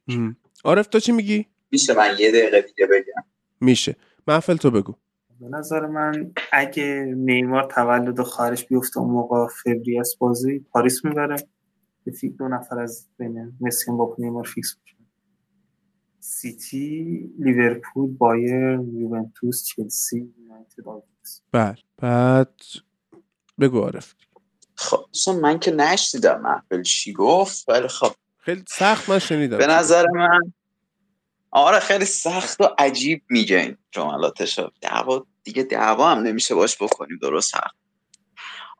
[0.63, 3.23] عارف تو چی میگی؟ میشه من یه دقیقه دیگه بگم.
[3.61, 3.95] میشه.
[4.27, 4.93] محفل تو بگو.
[5.39, 11.35] به نظر من اگه نیمار تولد خارج بیفته اون موقع فوریه بازی پاریس می‌بره.
[12.05, 14.75] به فکر دو نفر از بین مسی با نیمار فیکس
[16.29, 21.03] سیتی لیورپول بایر یوونتوس چلسی یونایتد
[21.51, 21.77] بله.
[21.97, 22.61] بعد
[23.59, 24.13] بگو عارف.
[24.75, 25.05] خب
[25.41, 28.11] من که نشنیدم محفل چی گفت ولی خب.
[28.37, 29.57] خیلی سخت من شنیدم.
[29.57, 30.53] به نظر من
[31.51, 37.17] آره خیلی سخت و عجیب میگه این جملاتش دعوا دیگه دعوا هم نمیشه باش بکنیم
[37.21, 37.69] درست هم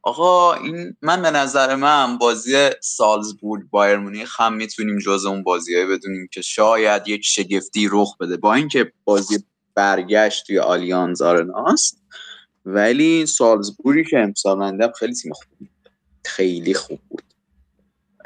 [0.04, 5.86] آقا این من به نظر من بازی سالزبورگ بایر مونیخ هم می‌تونیم جز اون بازیایی
[5.86, 9.44] بدونیم که شاید یک شگفتی رخ بده با اینکه بازی
[9.76, 12.02] برگشت توی آلیانز آرناست
[12.66, 15.70] ولی سالزبورگی که امسال من خیلی تیم خوب
[16.26, 17.24] خیلی خوب بود.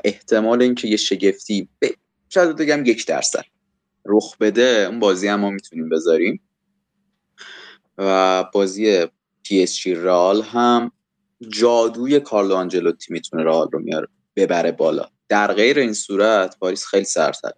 [0.04, 1.86] احتمال اینکه یه شگفتی ب...
[2.30, 3.46] شاید بگم یک درصد
[4.06, 6.42] رخ بده اون بازی هم ما می‌تونیم بذاریم.
[7.98, 9.06] و بازی
[9.44, 10.92] پی اس جی رئال هم
[11.50, 15.06] جادوی کارلو آنجلوتی می‌تونه رئال رو میاره ببره بالا.
[15.30, 17.56] در غیر این صورت پاریس خیلی سرتره.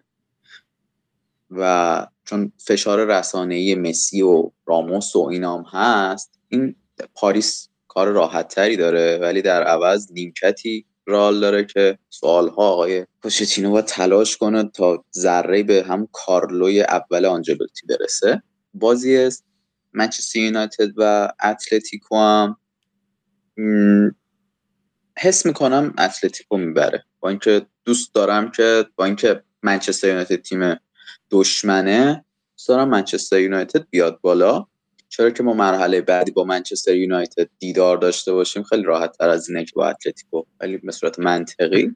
[1.49, 6.75] و چون فشار رسانه‌ای مسی و راموس و اینام هست این
[7.15, 13.71] پاریس کار راحت تری داره ولی در عوض نیمکتی رال داره که سوالها آقای پوشتینو
[13.71, 18.43] با تلاش کنه تا ذره به هم کارلوی اول آنجلوتی برسه.
[18.73, 19.29] بازی
[19.93, 22.57] منچستر یونایتد و اتلتیکو هم
[25.17, 27.03] حس می‌کنم اتلتیکو می‌بره.
[27.19, 30.75] با اینکه دوست دارم که با اینکه منچستر یونایتد تیم
[31.31, 32.25] دشمنه
[32.57, 34.65] دوست دارم منچستر یونایتد بیاد بالا.
[35.09, 39.49] چرا که ما مرحله بعدی با منچستر یونایتد دیدار داشته باشیم خیلی راحت تر از
[39.49, 41.95] اینه که با اتلتیکو ولی به صورت منطقی.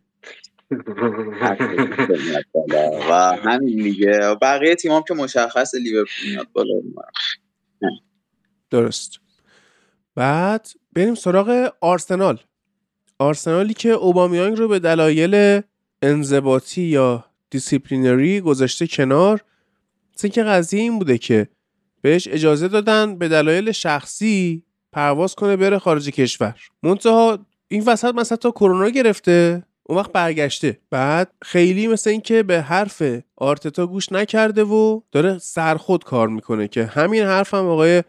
[3.09, 4.37] و همین دیگه.
[4.41, 6.73] بقیه تیم هم که مشخص لیورپول میاد بالا.
[8.69, 9.19] درست.
[10.15, 10.67] بعد
[10.99, 12.39] بریم سراغ آرسنال.
[13.19, 15.61] آرسنالی که اوبامیانگ رو به دلایل
[16.01, 19.41] انضباطی یا disciplinary گذاشته کنار
[20.33, 21.47] که قضیه این بوده که
[22.01, 26.55] بهش اجازه دادن به دلایل شخصی پرواز کنه بره خارج کشور.
[26.83, 30.79] منتها این وسط مثلا تا کرونا گرفته اون وقت برگشته.
[30.89, 33.03] بعد خیلی مثل اینکه به حرف
[33.35, 38.03] آرتتا گوش نکرده و داره سرخود کار می‌کنه که همین حرف هم آقای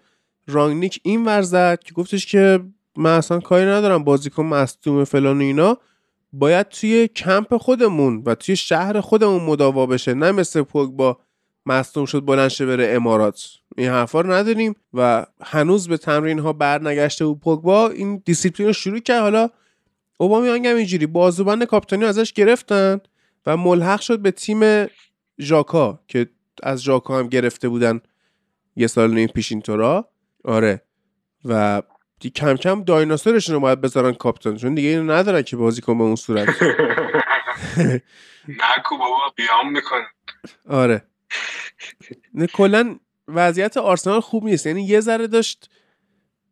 [0.47, 2.61] رانگنیک این ور زد که گفتش که
[3.01, 5.79] من اصلا کاری ندارم بازیکن مصدوم فلان و اینا.
[6.33, 11.19] باید توی کمپ خودمون و توی شهر خودمون مداوا بشه نه مثل با
[11.67, 13.45] مصدوم شد بلند بره امارات.
[13.77, 17.89] این حرفا رو نداریم و هنوز به تمرین ها برنگشته و پوگبا.
[17.89, 19.23] این دیسیپلین رو شروع کرد.
[19.23, 19.49] حالا
[20.19, 23.01] اوبامیانگ هم اینجوری بازوبند کاپیتانی ازش گرفتن
[23.47, 24.87] و ملحق شد به تیم
[25.41, 26.27] ژاکا که
[26.63, 28.01] از ژاکا هم گرفته بودن
[28.77, 30.09] یه سال نیم پیش اینطورا
[30.45, 30.83] آره.
[31.45, 31.83] و
[32.21, 35.99] دی کم کم دایناسورشون رو باید بذارن کاپیتان چون دیگه اینو ندارن که بازی کن
[35.99, 36.49] به اون صورت.
[38.49, 40.07] نکو بابا بیام می‌کنه
[40.69, 41.03] آره.
[42.53, 42.97] کلا
[43.29, 44.67] وضعیت آرسنال خوب نیست.
[44.67, 45.71] یعنی یه ذره داشت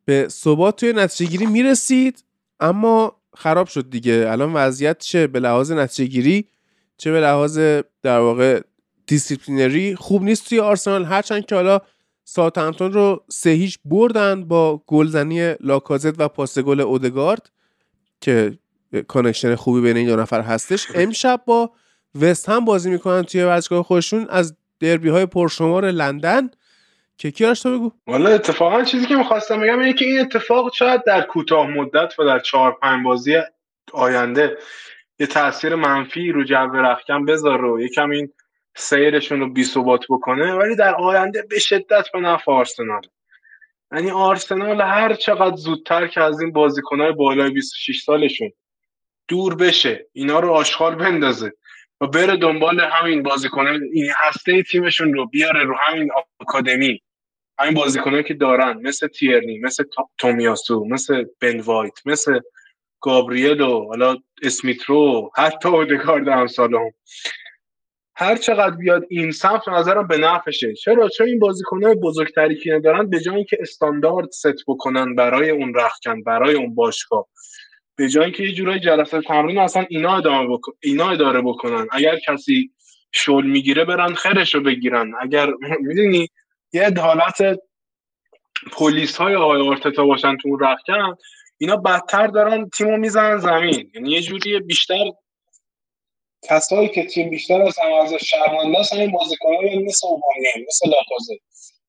[0.05, 2.25] به ثبات توی نتیجه گیری می‌رسید
[2.61, 4.27] اما خراب شد دیگه.
[4.29, 6.49] الان وضعیت چه به لحاظ نتیجه گیری
[6.97, 7.59] چه به لحاظ
[8.03, 8.61] در واقع
[9.07, 11.05] disciplinary خوب نیست توی آرسنال.
[11.05, 11.81] هرچند که حالا
[12.31, 17.51] ساوثهمپتون رو سه هیچ بردن با گلزنی لاکازت و پاس گل اودگارد
[18.21, 18.59] که
[19.09, 20.87] connection خوبی بین این دو نفر هستش.
[20.95, 21.71] امشب با
[22.21, 26.51] وست هم بازی می‌کنن توی ورزشگاه خودشون از دربی های پرشمار لندن.
[27.19, 31.05] که کیارش تو بگو؟ والا اتفاقا چیزی که می‌خواستم بگم اینه که این اتفاق شاید
[31.05, 33.37] در کوتاه مدت و در چهار پنج بازی
[33.93, 34.59] آینده
[35.19, 38.33] یه تاثیر منفی رو جو رخکن بذاره و یکم این
[38.79, 43.03] سیرشون رو بی ثبات بکنه ولی در آینده به شدت به نفع آرسنال.
[43.93, 48.53] یعنی آرسنال هر چقدر زودتر که از این بازیکنهای بالای 26 سالشون
[49.29, 51.53] دور بشه اینا رو آشغال بندازه
[52.01, 56.11] و بره دنبال همین بازیکنان این هسته تیمشون رو بیاره رو همین
[56.41, 57.03] آکادمی.
[57.59, 59.85] همین بازیکنایی که دارن مثل تیرنی مثل
[60.19, 62.41] تومیاسو مثل بن وایت مثل
[63.01, 66.91] گابریل و حالا اسمیترو حتی اودگارد هم هم
[68.21, 70.75] هر چقدر بیاد این سمت نظرم به نفعشه.
[70.75, 75.75] چرا؟ چون این بازیکنهای بزرگتری که دارن به جای که استاندارد ست بکنن برای اون
[75.75, 77.27] رخکن برای اون باشگاه
[77.97, 80.73] به جای که یه جورای جلسه تمرین اصلا اینا ادامه بکن...
[80.83, 81.87] اینا اداره بکنن.
[81.93, 82.71] اگر کسی
[83.13, 85.13] شل می‌گیره برن خرش رو بگیرن.
[85.21, 85.51] اگر
[85.87, 86.29] می‌دونی
[86.73, 87.59] یه حالت
[88.73, 91.17] پلیس های آقای آرتتا باشن تو اون رخکن
[91.59, 93.91] اینا بدتر دارن تیمو می‌زنن زمین.
[93.95, 95.05] یعنی یه جوری بیشتر
[96.43, 101.39] کسایی که تیم بیشتر از همه از شرمنده همین بازیکنان مثل اوبامیان مثل لاکازه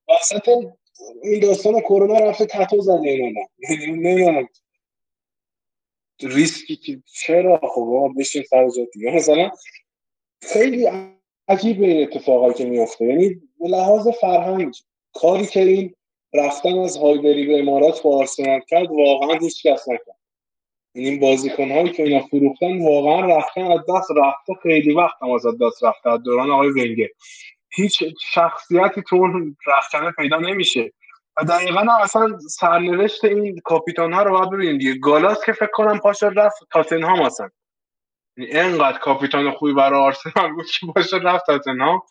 [0.08, 0.48] وسط
[1.22, 3.40] این داستان کرونا رفته تتو زده اینا
[3.86, 4.48] نمی‌دونم.
[6.22, 9.50] ریسکی که چرا؟ خب آقا بشین سر دیگه مثلا
[10.42, 10.88] خیلی
[11.48, 13.28] عجیب این اتفاقایی که میفته یعنی
[13.60, 14.74] به لحاظ فرهنگ
[15.12, 15.94] کاری که این
[16.34, 20.19] رفتن از هایبری به امارات با آرسنال کرد واقعا هیچ کس نکرد.
[20.94, 25.30] یعنی این بازیکن هایی که اینا فروختن واقعا رفتن از دست رفته خیلی وقت هم
[25.30, 27.08] از دست رفته از دوران آقای ونگر.
[27.72, 30.92] هیچ شخصیتی تو اون رفتن پیدا نمیشه.
[31.36, 34.94] و دقیقا اصلا سرنوشت این کاپیتان ها رو باید ببینید دیگه.
[34.94, 37.48] گالاس که فکر کنم پاشا رفت تاتنهام اصلا.
[38.36, 42.02] یعنی اینقدر کاپیتان خوبی برای آرسنال بود که پا شد رفت تاتنهام.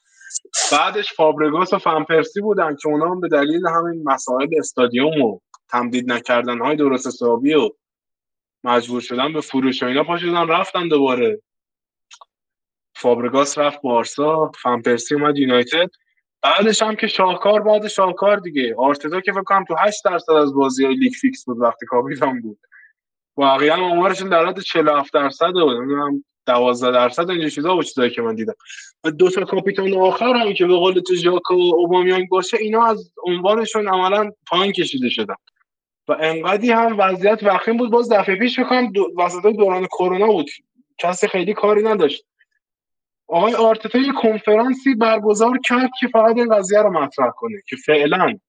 [0.71, 5.39] بعدش فابرگاس و فنپرسی بودن که اونا هم به دلیل همین مسائل استادیوم و
[5.69, 6.59] تمدید نکردن.
[6.59, 7.69] های درست حسابی و
[8.63, 11.41] مجبور شدن به فروش و اینا پا شدن رفتن دوباره.
[12.95, 15.89] فابرگاس رفت بارسا فنپرسی اومد یونایتد.
[16.41, 18.75] بعدش هم که شاهکار بعد شاهکار دیگه.
[18.77, 22.41] آرتتا که فکر کنم تو 8 درصد از بازی های لیگ فیکس بود وقتی کاپیتان
[22.41, 22.59] بود.
[23.37, 28.21] واقعا آمارشون در حد 47 درصد و نمی‌دونم 12 درصد اینجا چیزا بود چیزایی که
[28.21, 28.53] من دیدم.
[29.03, 32.85] و دو تا کاپیتان آخر هم که به قول تو ژاکو و اوبامیانگ باشه اینا
[32.85, 35.35] از عنوانشون عملا پایین کشیده شدن.
[36.09, 37.91] و انقدی هم وضعیت وخیم بود.
[37.91, 39.11] باز دفعه پیش بکنم دو...
[39.17, 40.49] وسط دوران کرونا بود.
[40.97, 42.25] کسی خیلی کاری نداشت.
[43.27, 48.39] آقای آرتتا یه کنفرانسی برگزار کرد که فقط این قضیه رو مطرح کنه که فعلا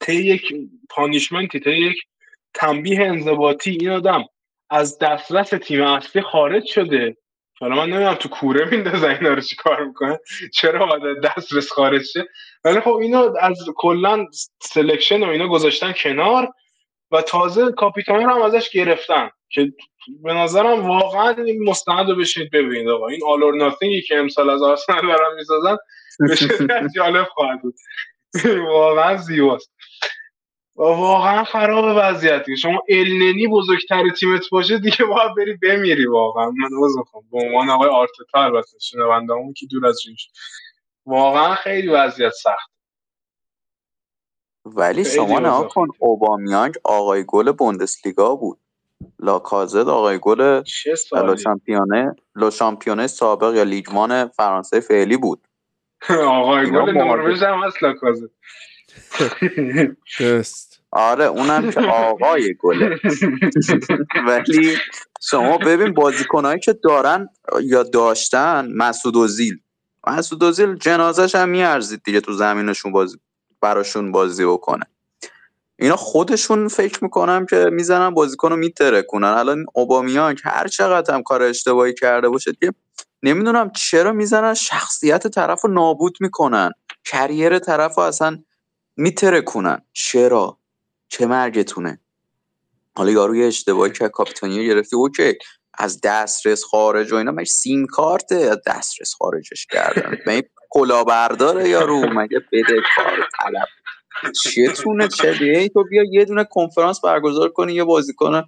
[0.00, 0.54] طی یک
[0.90, 1.98] punishment ی طی یک
[2.54, 4.24] تنبیه انضباطی این آدم
[4.70, 7.16] از دسترس تیم اصلی خارج شده.
[7.60, 10.18] حالا من نمی‌دونم تو کوره میندازه اینا رو کار می‌کنه.
[10.54, 12.28] چرا باید دسترس خارج شه؟
[12.64, 14.26] ولی خب اینا از کلا
[14.60, 16.48] selection و اینا گذاشتن کنار
[17.10, 19.72] و تازه کاپیتان رو هم ازش گرفتن که
[20.22, 23.08] به نظرم واقعا این مستند رو ببینید آقا.
[23.08, 25.76] این All or Nothing ی که امسال از آرسنال دارن می‌سازن
[26.18, 27.74] به جالب خواهد بود.
[28.66, 29.72] واقعا زیباست.
[30.80, 36.50] واقعا خراب وضعیتی شما النی بزرگتر تیمت باشه دیگه باید بری بمیری واقعا.
[36.50, 37.24] من عذر می‌خوام.
[37.32, 40.30] به عنوان آقای آرتتا البته شنوندهامون که دور از جونش
[41.06, 42.70] واقعا خیلی وضعیت سخت.
[44.64, 48.58] ولی شما نه کن اوبامیانگ آقای گل بوندسلیگا بود.
[49.18, 50.62] لاکازت آقای گل
[51.12, 55.48] لو شامپیونه لو شامپیونه سابق یا لیگمان فرانسه فعلی بود.
[56.10, 58.30] آقای گل نروژ هم هست لاکازت.
[60.92, 61.80] آره اونم که
[62.10, 63.00] آقای گله.
[64.26, 64.76] ولی
[65.22, 67.28] شما ببین بازیکنهایی که دارن
[67.62, 69.58] یا داشتن مسعود اوزیل
[70.06, 73.16] مسعود اوزیل جنازش هم میارزید دیگه تو زمینشون بازی
[73.60, 74.84] براشون بازی بکنه.
[75.78, 81.14] اینا خودشون فکر می‌کنم که می‌زنن بازیکن رو میتره کنن الان اوبامیان که هر چقدر
[81.14, 82.72] هم کار اشتباهی کرده باشه که
[83.22, 86.70] نمی‌دونم چرا می‌زنن شخصیت طرف رو نابود می‌کنن.
[87.04, 88.38] کریر طرف رو اصلا
[88.96, 90.59] میتره کنن چرا؟
[91.10, 92.00] چه مرگتونه.
[92.96, 95.34] حالا یارو یه اشتباهی که کاپیتانی گرفتی اوکی.
[95.74, 102.06] از دسترس خارج و اینا مگه سیم کارته از دسترس خارجش کردن؟ مگه کلاهبرداره یارو؟
[102.12, 103.68] مگه بده کار طلب؟
[104.42, 108.42] چتونه چه تو بیا یه دونه کنفرانس برگزار کنی یه بازیکن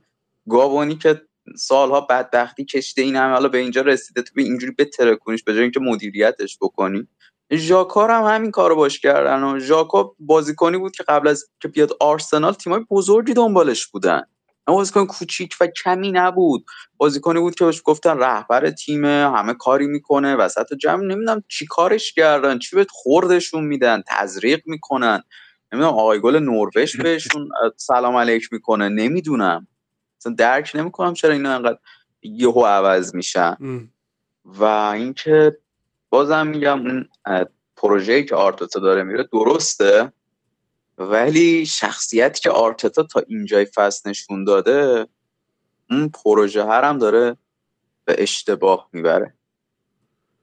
[0.49, 1.23] گابونی که
[1.57, 5.53] سالها بدبختی کشته این همه حالا به اینجا رسیده تو به اینجوری بتره کنیش به
[5.53, 7.09] جای اینکه مدیریتش بکنی.
[7.53, 11.91] ژاکار هم همین کارو باش کردن و ژاکا بازیکنی بود که قبل از که بیاد
[12.01, 14.23] آرسنال تیمای بزرگی دنبالش بودن.
[14.67, 16.65] اما بازیکن کوچیک و کمی نبود.
[16.97, 22.13] بازیکنی بود که بهش گفتن رهبر تیم همه کاری می‌کنه وسط جمع نمی‌دونم چی کارش
[22.13, 25.23] کردن چی بهت خوردشون میدن تزریق می‌کنن.
[25.73, 29.67] نمی‌دونم آقای گل نروژ بهشون سلام علیک می‌کنه نمی‌دونم.
[30.21, 31.79] اصلا درک نمی‌کنم چرا اینا انقدر
[32.23, 33.57] یهو عوض میشن.
[34.45, 35.59] و اینکه
[36.13, 37.09] بازم میگم اون
[37.77, 40.13] پروژه‌ای که آرتتا داره میره درسته
[40.99, 45.07] ولی شخصیتی که آرتتا تا اینجای فصل نشون داده
[45.91, 47.37] اون پروژه هر هم داره
[48.05, 49.35] به اشتباه می‌بره.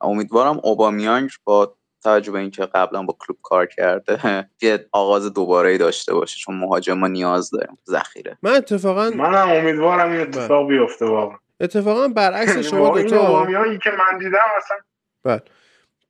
[0.02, 4.20] امیدوارم اوبامیانگ با توجه به اینکه قبلا با کلوپ کار کرده
[4.62, 7.78] یه آغاز دوباره ای داشته باشه چون مهاجم ما نیاز داریم.
[7.88, 8.38] ذخیره.
[8.42, 10.78] من اتفاقا منم امیدوارم این اتفاق بله.
[10.78, 11.38] بیفته واقعا.
[11.60, 13.46] اتفاقا برعکس شما دو تا
[13.78, 14.78] که من دیدم اصلا
[15.24, 15.42] بله.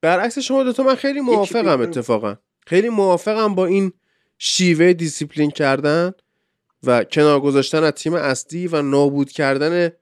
[0.00, 2.36] برعکس شما دو تا من خیلی موافقم اتفاقا.
[2.66, 3.92] خیلی موافقم با این
[4.38, 6.12] شیوه دیسیپلین کردن
[6.82, 9.92] و کنار گذاشتن از تیم اصلی و نابود کردن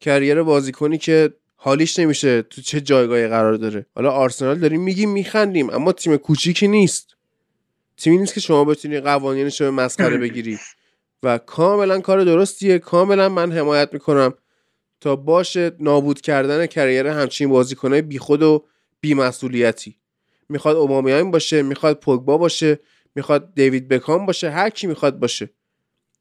[0.00, 3.86] career بازیکنی که حالیش نمیشه تو چه جایگاهی قرار داره.
[3.94, 7.16] حالا آرسنال داریم میگیم میخندیم اما تیم کوچیکی نیست.
[7.96, 10.58] تیمی نیست که شما بتونی قوانینش رو مسخره بگیری.
[11.22, 12.78] و کاملا کار درستیه.
[12.78, 14.34] کاملا من حمایت می‌کنم
[15.00, 18.64] تا باشه نابود کردن کریر همچین بازیکنای بیخود و
[19.02, 19.96] بیمسئولیتی.
[20.48, 22.80] می‌خواد اوبامیان باشه می‌خواد پوگبا باشه
[23.14, 25.50] می‌خواد دیوید بکام باشه هر کی می‌خواد باشه.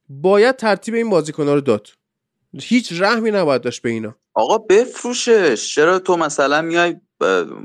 [0.10, 1.88] باید ترتیب این بازیکن‌ها رو داد.
[2.62, 4.16] هیچ رحمی نباید داشت به اینا.
[4.34, 5.76] آقا بفروشش.
[5.76, 6.96] چرا تو مثلا میای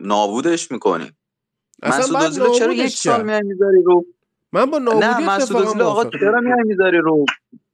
[0.02, 1.12] نابودش می‌کنی؟
[1.82, 4.06] اصلا چرا یک سال میای می‌ذاری رو؟
[4.52, 7.24] من با نابودی نه مسعود آقا چرا میای می‌ذاری رو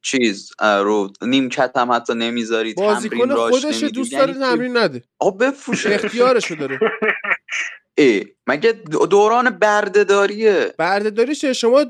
[0.02, 5.02] چیز رو نیمکت هم حتی نمی‌ذاری بازیکن خودش دوست داره یعنی تمرین نده.
[5.18, 6.78] آقا بفروش اختیارشو داره.
[7.98, 8.72] ای مگه
[9.10, 11.84] دوران بردهداریه؟ بردهداری شما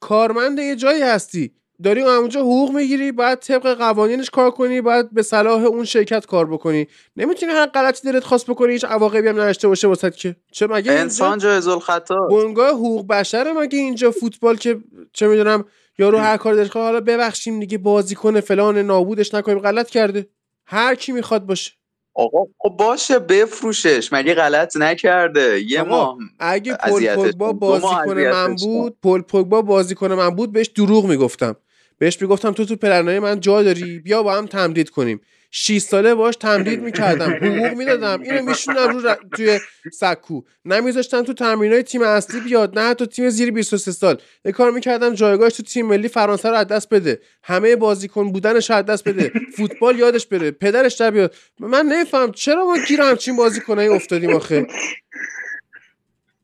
[0.00, 1.52] کارمند یه جایی هستی.
[1.82, 6.46] داری اونجا حقوق می‌گیری بعد طبق قوانینش کار کنی بعد به صلاح اون شرکت کار
[6.46, 6.86] بکنی.
[7.16, 10.36] نمی‌تونی هر غلطی دلت خواست بکنی هیچ عواقبی هم نداشته باشه واسه که.
[10.52, 14.78] چه مگه انسان جایز الخطا بنگاه حقوق بشره مگه اینجا فوتبال که
[15.12, 15.64] چه می‌دونم
[15.98, 20.28] یارو هر کار دلش حالا ببخشیم دیگه بازیکن فلان نابودش نکنیم غلط کرده.
[20.66, 21.72] هر کی می‌خواد باشه.
[22.18, 24.12] آقا خب باشه بفروشش.
[24.12, 30.30] مگه غلط نکرده؟ یه ما اگه پول پوگبا بازیکن من بود پول پوگبا بازیکن من
[30.30, 31.56] بود بهش دروغ می‌گفتم.
[31.98, 35.20] بهش می‌گفتم تو تو پلنای من جا داری بیا با هم تمدید کنیم.
[35.50, 37.30] 6 ساله باش تمدید می‌کردم.
[37.42, 38.20] حقوق می‌دادم.
[38.22, 39.58] اینو میشوندم رو توی
[39.92, 40.42] سکو.
[40.64, 42.78] نمیذاشتم تو های تیم اصلی بیاد.
[42.78, 44.20] نه تو تیم زیر 23 سال.
[44.44, 47.20] یه کار می‌کردم جایگاهش تو تیم ملی فرانسه رو از دست بده.
[47.44, 49.32] همه بازیکن بودنش از دست بده.
[49.56, 50.50] فوتبال یادش بره.
[50.50, 51.34] پدرش در بیاد.
[51.60, 54.66] من نمیفهم چرا ما گیر همچین بازیکنایی افتادیم آخه؟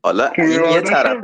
[0.05, 1.17] حالا این یه طرف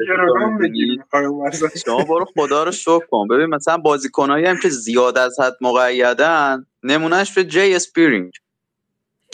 [1.85, 3.27] شما برو خدا رو شکر کن.
[3.27, 8.31] ببین مثلا بازیکنایی هم که زیاد از حد مقیدن نمونهش به جی اسپیرینگ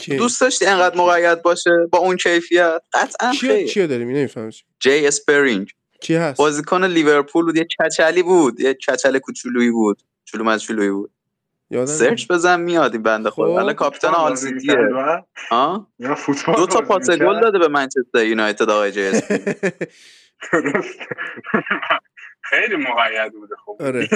[0.08, 4.50] دوست داشتی انقدر مقید باشه؟ با اون کیفیت؟ قطعا خیلی کیو داریم؟ نمی‌فهمم
[4.80, 5.70] جی اسپیرینگ
[6.00, 7.56] کی هست؟ بازیکن لیورپول بود.
[7.56, 8.60] یه کچلی بود.
[8.60, 10.02] یه کچل کوچولویی بود.
[10.24, 11.10] چلو مچلویی بود.
[11.84, 13.76] search بزن میاد این بنده خدا حالا خب.
[13.76, 14.76] کاپیتان آل سیتیه
[15.50, 15.88] ها
[16.56, 19.10] دو تا پاس گل داده به منچستر یونایتد آقای جی
[22.42, 23.76] خیلی مقید بوده خب.
[23.80, 24.08] آره.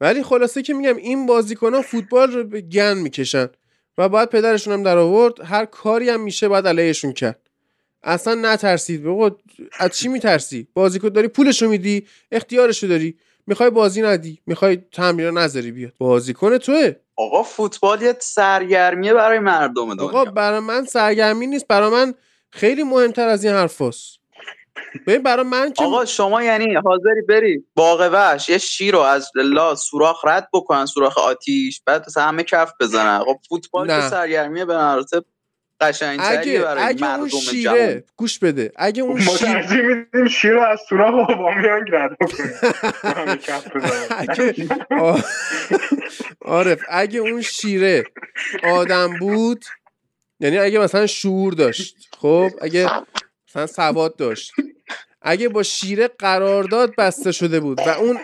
[0.00, 3.48] ولی خلاصه که میگم این بازیکن ها فوتبال رو به گند می‌کشن
[3.98, 5.40] و باید پدرشون هم در آورد.
[5.40, 7.40] هر کاری هم میشه باید علیهشون کرد.
[8.02, 9.36] اصلا نترسید بابا.
[9.78, 13.18] از چی میترسی؟ بازیکن داری پولشو میدی اختیارشو داری.
[13.46, 15.92] می‌خوای بازی ندی می‌خوای تمرین نذاری بیاد.
[15.98, 16.92] بازیکن توه.
[17.16, 20.04] آقا فوتبال یه سرگرمیه برای مردم دنیا.
[20.04, 22.14] آقا برای من سرگرمی نیست برای من
[22.50, 24.18] خیلی مهمتر از این حرفاست
[25.06, 29.30] ببین برای من که آقا شما یعنی حاضری بری باغ وحش یه شیر رو از
[29.34, 33.20] لا سوراخ رد بکنن سوراخ آتیش بعد همه کف بزنن.
[33.20, 35.24] آقا فوتبال که سرگرمیه به مراتب
[35.82, 38.02] قشنگتری برای اگه مردم اون شیره جهان.
[38.16, 38.72] گوش بده.
[38.76, 42.16] اگه اون ما شیر ترجیح میدیم شیر از سوراخ اوبامیانگ رد
[46.40, 48.04] عارف اگه اون شیره
[48.64, 49.64] آدم بود
[50.40, 52.90] یعنی اگه مثلا شعور داشت خب؟ اگه
[53.48, 54.52] مثلا سواد داشت.
[55.24, 58.18] اگه با شیره قرارداد بسته شده بود و اون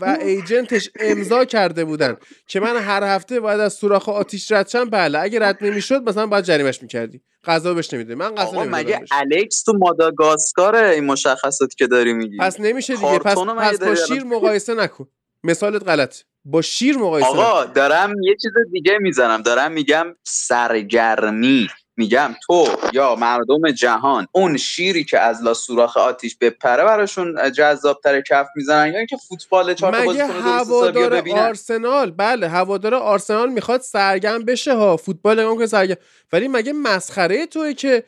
[0.00, 2.16] و ایجنتش امضا کرده بودن
[2.46, 5.18] که من هر هفته باید از سوراخ آتیش رد شم بله.
[5.18, 7.20] اگه رد نمی‌شد مثلا باید جریمش می‌کردی.
[7.44, 9.00] غذا بهش نمیده من غذا مگه.
[9.12, 13.18] الکس تو ماداگاسکاره این مشخصاتی که داری میگی؟ پس نمیشه دیگه.
[13.18, 15.08] پس, پس با شیر؟ مقایسه نکن.
[15.44, 16.16] مثالت غلط.
[16.44, 19.42] با شیر مقایسه آقا دارم یه چیز دیگه می‌زنم.
[19.42, 21.68] دارم میگم سرگرمی.
[21.96, 28.20] میگم تو یا مردم جهان اون شیری که از لا سوراخ آتیش بپره براشون جذابتر
[28.20, 33.80] کف می‌زنن یا اینکه فوتبال چهار تا مگه بازیکن هوادار آرسنال؟ بله هوادار آرسنال می‌خواد
[33.80, 34.96] سرگرم بشه ها.
[34.96, 35.98] فوتبال نگاه سرگرم.
[36.32, 38.04] ولی مگه مسخره توی که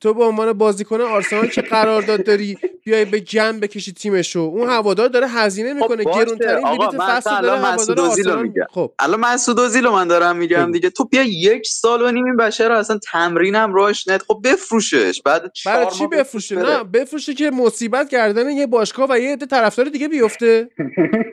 [0.00, 5.08] تو به عنوان بازیکن آرسنال که قرارداد داری؟ بیای به جمع بکشی تیمشو اون هوادار
[5.08, 6.24] داره هزینه می‌کنه باشه.
[6.24, 8.66] گرونترین بلیت فصل داره هوادار آرسنال میگم.
[8.70, 10.72] خب الان مسعود اوزیل من دارم میگم.
[10.72, 14.40] دیگه تو بیا یک سال و نیم این بشر رو اصلا تمرینم راش ند خب
[14.44, 16.56] بفروشش بعد برای چی بفروشه.
[16.56, 20.68] نه بفروشه که مصیبت گردن یه باشگاه و یه عده طرفدار دیگه بیفته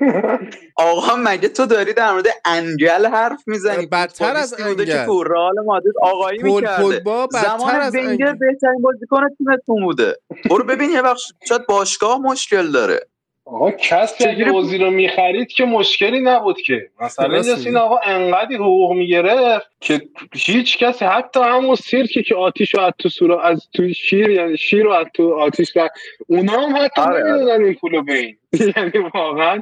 [0.76, 5.06] آقا مگه تو داری در مورد انگل حرف می‌زنی بدتر از که انگل.
[5.06, 7.02] تو رئال مادرید آقایی می‌کرده
[7.32, 8.34] زمان ونگر انگل.
[8.34, 10.16] بهترین بازیکن تیمتون بوده
[10.50, 13.00] برو ببین یه وقت شاید باشگاه مشکل داره
[13.46, 17.78] آقا چجوری بود؟ اوزی رو می‌خرید که مشکلی نبود که مثلا این.
[17.78, 20.02] آقا انقدی حقوق می‌گرفت که
[20.34, 24.58] هیچ کسی حتی همون سیرکی که آتیش رو از تو سورا از تو شیر یعنی
[24.58, 25.92] شیر رو از تو آتیش کرد
[26.28, 27.24] اونا هم حتی آره،.
[27.24, 28.38] نمی‌دونن این پولو به این
[28.78, 29.62] یعنی واقعا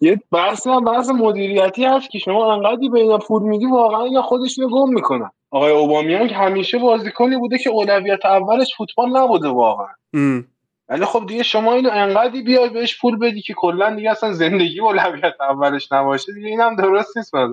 [0.00, 4.22] یه بحث هم بحث مدیریتی هست که شما انقدی به اینا پول میدی واقعا اینا
[4.22, 10.44] خودشونو گم می‌کنن آقای اوبامیانگ همیشه بازیکنی بوده که اولویت اولش فوتبال نبوده واقعا ام.
[10.88, 14.80] ولی خب دیگه شما اینو انقدی بیای بهش پول بدی که کلا دیگه اصلا زندگی
[14.80, 17.50] اولویت اولش نباشه دیگه اینم درست نیست بعد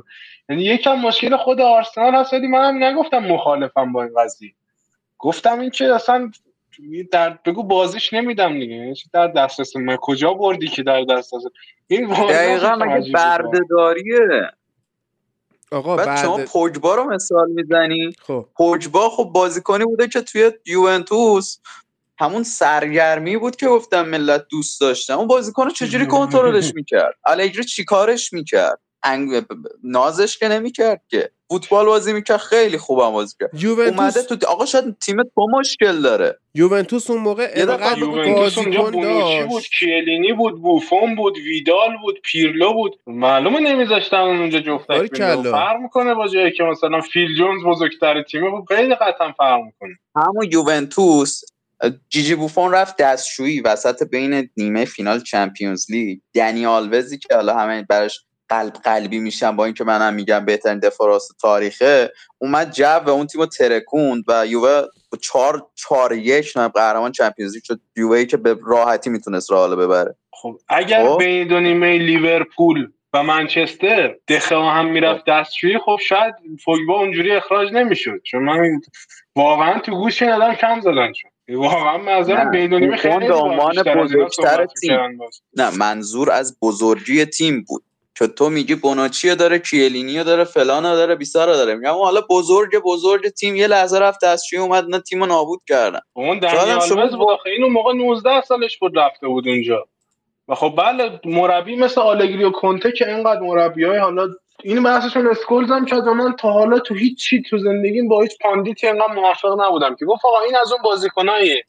[0.49, 4.53] یعنی یکم مشکل خود آرسنال هست ولی منم نگفتم مخالفم با این قضیه
[5.19, 6.31] گفتم این که اصلا
[7.11, 8.75] در بگو بازیش نمیدم دیگه.
[8.75, 11.43] یعنی در دسترس من؟ کجا بردی که در دسترس؟
[11.87, 13.11] این واقعا دقیقا مگه.
[13.11, 14.49] بردهداریه؟
[15.71, 18.45] آقا بعد شما بعد پوگبا رو مثال می‌زنی؟ خب.
[18.57, 21.57] پوگبا خب بازیکنی بوده که توی یوونتوس
[22.23, 27.63] همون سرگرمی بود که گفتم ملت دوست داشتن اون بازیکن رو چجوری کنترلش می‌کرد؟ الگری
[27.63, 29.43] چیکارش می‌کرد؟ انگ...
[29.83, 31.29] نازش که نمی‌کرد که.
[31.49, 33.49] فوتبال بازی می‌کرد خیلی خوبم بازی کرد.
[33.53, 36.39] یوونتوس اومده تو آقا شاید تیم تو مشکل داره.
[36.55, 37.77] یوونتوس اون موقع اونجا
[38.33, 39.71] بازیکن بونوچی بود داشت.
[39.79, 42.99] کیلینی بود بوفون بود ویدال بود پیرلو بود.
[43.07, 48.75] معلومه نمیذاشتن اونجا جفتک فرق می‌کنه با جایی که مثلا فیل جونز بزرگتر تیمه خب
[48.75, 49.99] خیلی قطعا فرق می‌کنه.
[50.15, 51.41] همون یوونتوس
[52.09, 56.19] جیجی بوفون رفت دستشویی وسط بین نیمه فینال Champions League.
[56.33, 58.19] دنی آلوزی که حالا همه براش
[58.49, 63.27] قلب قلبی میشن با اینکه منم میگم بهترین دفاع راست تاریخه اومد جو و اون
[63.27, 64.81] تیمو ترکوند و یووه
[65.11, 67.79] با چهار چهار یک قهرمان چمپیونز لیگ شد.
[67.97, 70.15] یووه که به راحتی می‌تونست رئال ببره.
[70.31, 71.17] خب اگر خب.
[71.19, 76.33] بین دو نیمه لیورپول و منچستر دخه هم می‌رفت دستشویی خب شاید
[76.65, 78.21] فوگبا اونجوری اخراج نمی‌شد.
[78.23, 78.81] چون من
[79.35, 81.32] واقعا تو گوش این آدم کم زدن شد.
[81.49, 85.19] واقعا نه، منظرم بین دو نیمه بوفون خیلی به عنوان از بزرگتر تیم.
[85.57, 87.83] نه منظور از بزرگی تیم بود.
[88.17, 91.75] که تو میگی بوناچی داره کیلینی داره فلان داره بیسارا داره.
[91.75, 95.99] میگم حالا بزرگ بزرگ تیم یه لحظه رفت دستشویی اومد نه تیمو نابود کردن.
[96.13, 99.85] اون دنیال شما آلوز بود آخه این اون موقع 19 سالش بود رفته بود اونجا.
[100.47, 104.27] و خب بله مربی مثل آلگری و کنته که اینقدر مربی های حالا
[104.63, 108.31] این بحثشون اسکولز هم که من تا حالا تو هیچ چی تو زندگیم با هیچ
[108.41, 110.05] pundit ی اینقدر موافق نبودم که.
[110.05, 111.63] گفت آقا این از اون بازیکناییه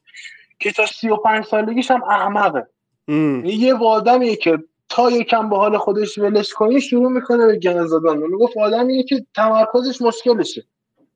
[0.59, 2.67] که تا 35 سالگیش هم احمقه.
[3.09, 3.45] ام.
[3.45, 4.59] یعنی یه آدمیه که
[4.89, 8.23] تا یکم به حال خودش ولش کنی شروع می‌کنه به گند زدن.
[8.23, 10.65] اون گفت آدمیه که تمرکزش مشکلشه.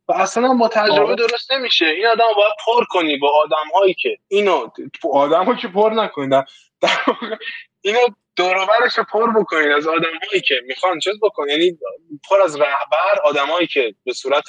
[0.09, 1.15] و اصلا با تجربه.
[1.15, 1.87] درست نمیشه.
[1.87, 4.69] این آدم باید پر کنی با آدم هایی که اینو
[5.13, 6.45] آدم که پر نکنی در
[6.81, 7.37] در واقع
[7.81, 7.99] اینو
[8.39, 11.49] دوروبرش رو پر بکنین از آدم هایی که می‌خوان چیز بکن.
[11.49, 11.79] یعنی
[12.31, 14.45] پر از رهبر آدم هایی که به صورت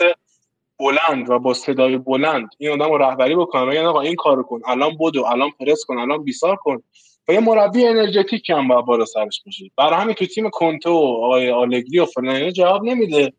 [0.79, 3.69] بلند و با صدای بلند این آدم رو رهبری بکنن.
[3.69, 4.61] بگن آقا این کارو کن.
[4.65, 6.83] الان بدو الان پرس کن الان بیسار کن.
[7.27, 9.65] و یه مربی انرژتیک هم باید بالا سرش باشه.
[9.77, 13.33] برای همین تو تیم کنتو و آقای آلگری و فلان جواب نمیده.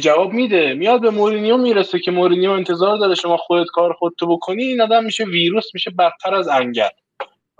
[0.00, 0.74] جواب میده.
[0.74, 4.64] میاد به مورینیو می‌رسه که مورینیو انتظار داره شما خودت کار خودتو بکنی.
[4.64, 6.88] این آدم میشه ویروس میشه بدتر از انگل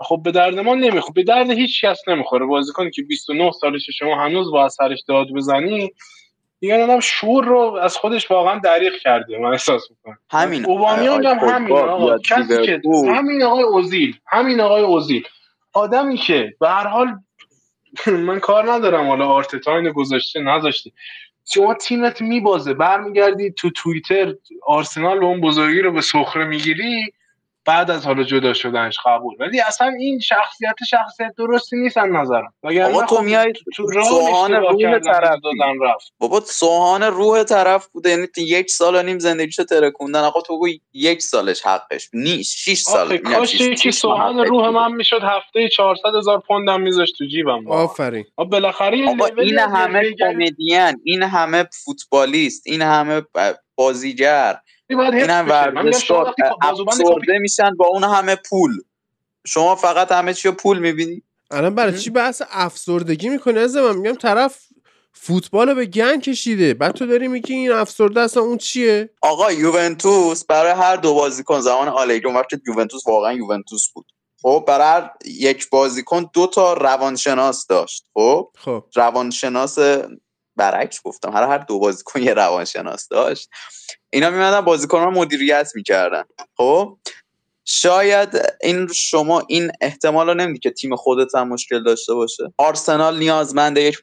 [0.01, 1.13] خب به درد ما نمی‌خوره.
[1.13, 2.45] به درد هیچ کس نمی‌خوره.
[2.45, 5.91] بازیکنی که 29 سالشه شما هنوز با سرش داد بزنی
[6.59, 10.17] دیگه آدم شور رو از خودش واقعا دریغ کرده من احساس می‌کنم.
[10.31, 12.17] همین اوبامیانگ هم همین آقا.
[12.17, 14.17] کسی که همین آقای اوزیل.
[14.27, 15.23] همین آقای اوزیل.
[15.73, 17.07] آدمی که به هر حال
[18.27, 20.91] من کار ندارم حالا آرتتاین گذاشته نذاشته.
[21.53, 22.73] شما تیمت میبازه.
[22.73, 24.33] برمیگردی تو توییتر
[24.65, 27.13] آرسنال به اون بزرگی رو به سخره می‌گیری
[27.69, 29.35] بعد از حالا جدا شدنش قبول.
[29.39, 32.53] ولی اصلا این شخصیت شخصیت درستی نیستن نظرم.
[32.63, 36.13] بابا تو خب میای تو سوهان روح طرف دادن رفت.
[36.19, 41.21] بابا سوهان روح طرف بوده یعنی یک سال و نیم زندگیشو ترکوندن آقا تو یک
[41.21, 42.57] سالش حقش نیست.
[42.57, 43.17] 6 سال.
[43.17, 47.71] کاش یکی سوهان روح من می‌شد هفته 400 هزار پوندم میذاشت تو جیبم.
[47.71, 48.25] آفرین.
[48.37, 48.97] بالاخره
[49.37, 53.21] این همه کمدین این همه فوتبالیست این همه
[53.75, 54.59] بازیگر
[54.89, 58.71] این هم ورزشکار افسرده میشن با اون همه پول.
[59.47, 61.23] شما فقط همه چی پول می‌بینی.
[61.51, 64.59] الان برای چی بحث افسردگی می‌کنه از من میگم طرف
[65.13, 66.73] فوتبال به گن کشیده.
[66.73, 71.59] بعد تو داری میگی این افسرده اصلا اون چیه؟ آقا یوونتوس برای هر دو بازیکن
[71.59, 74.05] زمان آلگری وقتی یوونتوس واقعا یوونتوس بود.
[74.41, 78.05] خب برای هر یک بازیکن دو تا روانشناس داشت.
[78.13, 78.83] خب؟ خب.
[78.95, 79.77] روانشناس
[80.59, 81.31] برعکس گفتم.
[81.31, 83.49] هر هر دو بازیکن یه روانشناس داشت.
[84.09, 86.23] اینا میمدن بازیکن رو مدیریت می‌کردن.
[86.57, 86.97] خب؟
[87.65, 88.29] شاید
[88.61, 92.53] این شما این احتمال رو نمیدی که تیم خودت هم مشکل داشته باشه.
[92.57, 94.01] آرسنال نیازمند یک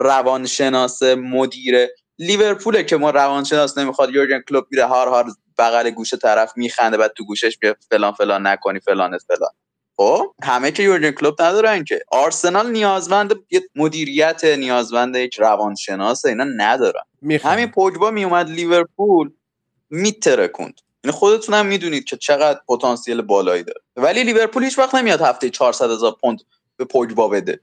[0.00, 1.88] روانشناس مدیر.
[2.18, 4.14] لیورپوله که ما روانشناس نمی‌خواد.
[4.14, 5.26] یورگن کلوب میره هار هار
[5.58, 9.50] بغل گوش طرف میخنده بعد تو گوشش میگه فلان فلان نکنی فلان فلان.
[9.96, 12.00] خب همه که یورگن کلوب ندارن که.
[12.12, 17.02] آرسنال نیازمند یه مدیریت نیازمند یک روانشناس اینا ندارن.
[17.42, 19.30] همین پوگبا میومد لیورپول
[19.90, 20.80] میترکوند.
[21.04, 23.80] یعنی خودتون هم می‌دونید که چقدر پتانسیل بالایی داره.
[23.96, 26.40] ولی لیورپول هیچ وقت نمیاد هفته 400 هزار پوند
[26.76, 27.60] به پوگبا بده.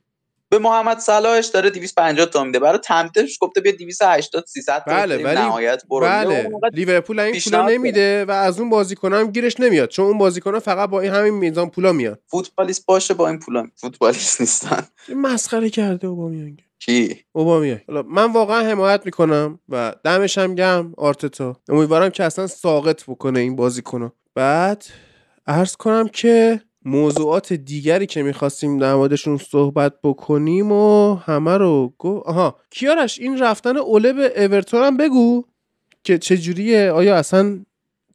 [0.53, 2.59] به محمد صلاحش داره 250 تا میده.
[2.59, 6.05] برای تمدیدش گفته بیا 280 300 بله ولی نهایت برو.
[6.05, 10.59] بله لیورپول این پولا نمیده و از اون بازیکن هم گیرش نمیاد چون اون بازیکن
[10.59, 12.19] فقط با این همین میزان پولا میاد.
[12.27, 13.67] فوتبالیست باشه با این پولا.
[13.75, 14.87] فوتبالیست نیستن.
[15.15, 16.63] مسخره کرده اوبامیانگ.
[16.79, 17.81] کی؟ اوبامیانگ.
[17.87, 21.55] من واقعا حمایت می‌کنم و دمش هم گم آرتتا.
[21.69, 24.85] امیدوارم که اصلا ساقط بکنه این بازیکنو بعد
[25.47, 32.23] عرض کنم که موضوعات دیگری که می‌خواستیم در موردشون صحبت بکنیم و همه رو گو
[32.25, 32.59] آها.
[32.69, 35.43] کیارش این رفتن اوله به اورتون هم بگو
[36.03, 37.59] که چجوریه؟ آیا اصلا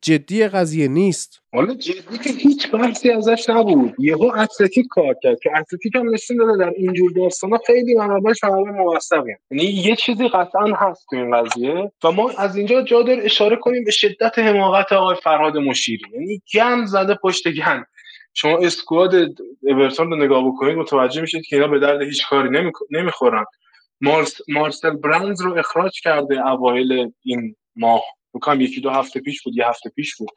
[0.02, 3.94] جدی قضیه نیست؟ حالا جدی که هیچ بحثی ازش نبود.
[3.98, 8.70] یهو اتلتیک کار کرد که اتلتیک هم نشون داده در اینجور داستانا خیلی منابعش همه
[8.70, 9.38] موثقه.
[9.50, 13.56] یعنی یه چیزی قطعا هست تو این قضیه و ما از اینجا جا دار اشاره
[13.56, 16.04] کنیم به شدت حماقت آقای فرهاد مشیری.
[16.14, 17.84] یعنی گم زده پشت گن
[18.40, 19.14] شما اسکواد
[19.62, 23.44] اورتون رو نگاه بکنید متوجه میشید که اینا به درد هیچ کاری نمی‌خورن.
[24.00, 28.02] مارس، مارسل برانز رو اخراج کرده اوایل این ماه.
[28.34, 30.28] بکنم یکی دو هفته پیش بود یه هفته پیش بود.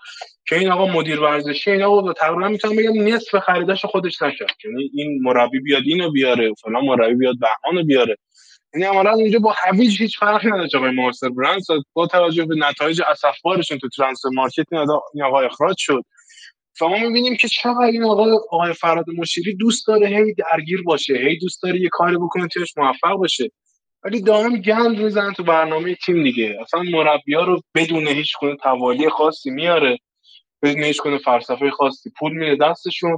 [0.47, 4.55] که این آقا مدیر ورزشی این آقا تقریبا می‌تونم بگم نصف خریدش خودش نکرد.
[4.65, 8.17] یعنی این مربی بیاد اینو بیاره فلان مربی بیاد بهمانو بیاره.
[8.73, 11.65] یعنی عملا اینجا با هویج هیچ فرقی نداره آقای مارسل برانز.
[11.93, 14.65] با توجه به نتایج اسفبارشون تو ترانسفر مارکت
[15.13, 16.01] این آقا اخراج شد.
[16.81, 21.13] و ما می‌بینیم که چقدر این آقای آقای فراد مشیری دوست داره هی درگیر باشه
[21.13, 23.49] هی دوست داره یه کاری بکنه توش موفق باشه.
[24.03, 26.57] ولی دائم گند می‌زنن تو برنامه تیم دیگه.
[26.61, 29.97] اصلا مربی ها رو بدون هیچ کنه توالی خاصی میاره
[30.63, 32.11] بدون هیچ کنه فلسفه خاصی.
[32.19, 33.17] پول میده دستشون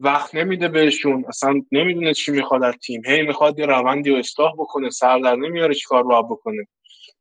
[0.00, 3.02] وقت نمیده بهشون اصلا نمی‌دونه چی می‌خواد از تیم.
[3.06, 6.66] هی می‌خواد یه روندی رو اصلاح بکنه سر در نمیاره چیکار باید بکنه.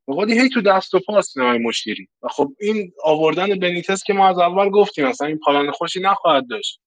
[0.08, 4.28] مقادی هی تو دست و پاس نهای مشیری و خب این آوردن بنیتس که ما
[4.30, 6.82] از اول گفتیم اصلا این پالان خوشی نخواهد داشت.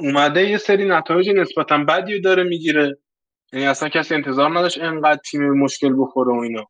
[0.00, 2.98] اومده یه سری نتایج نسبتا بدی داره می‌گیره.
[3.52, 6.66] یعنی اصلا کسی انتظار نداشت انقدر تیم مشکل بخوره و اینا.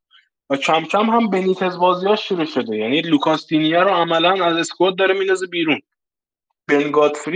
[0.50, 2.76] و کم کم هم بنیتز بازی شروع شده.
[2.76, 5.80] یعنی لوکاس دینیا رو عملا از اسکواد داره میندازه بیرون.
[6.68, 6.92] بن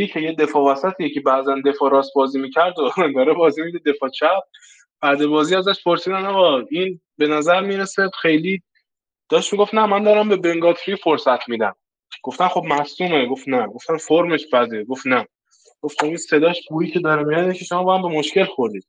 [0.06, 4.08] که یه دفاع وسطیه که بعضا دفاع راست بازی می‌کرد و داره بازی میده دفاع
[4.08, 4.42] چپ.
[5.02, 8.62] بعد بازی ازش پرسیدن آقا این به نظر می‌رسه خیلی
[9.28, 11.74] داشت می‌گفت نه من دارم به بنگاتری فرصت میدم.
[12.22, 13.66] گفتن خب مصومه گفت نه.
[13.66, 14.84] گفتن فرمش بده.
[14.84, 15.26] گفت نه.
[15.82, 18.86] گفت خب این صداش بویی که داره میاد که شما با هم به مشکل خوردید.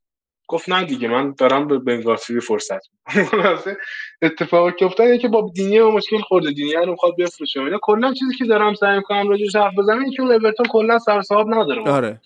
[0.47, 2.81] گفت نه دیگه من دارم به بنگاسوی فرصت
[4.21, 6.51] اتفاقی که افتاد که با دینیه و مشکل خورده.
[6.51, 7.59] دینیه رو می‌خواد بفروشه.
[7.59, 10.99] اینا کلا چیزی که دارم سعی می‌کنم راجعش حرف بزنم اینه که اون اورتون کلا
[10.99, 11.81] سر نداره.
[11.91, 12.21] آره.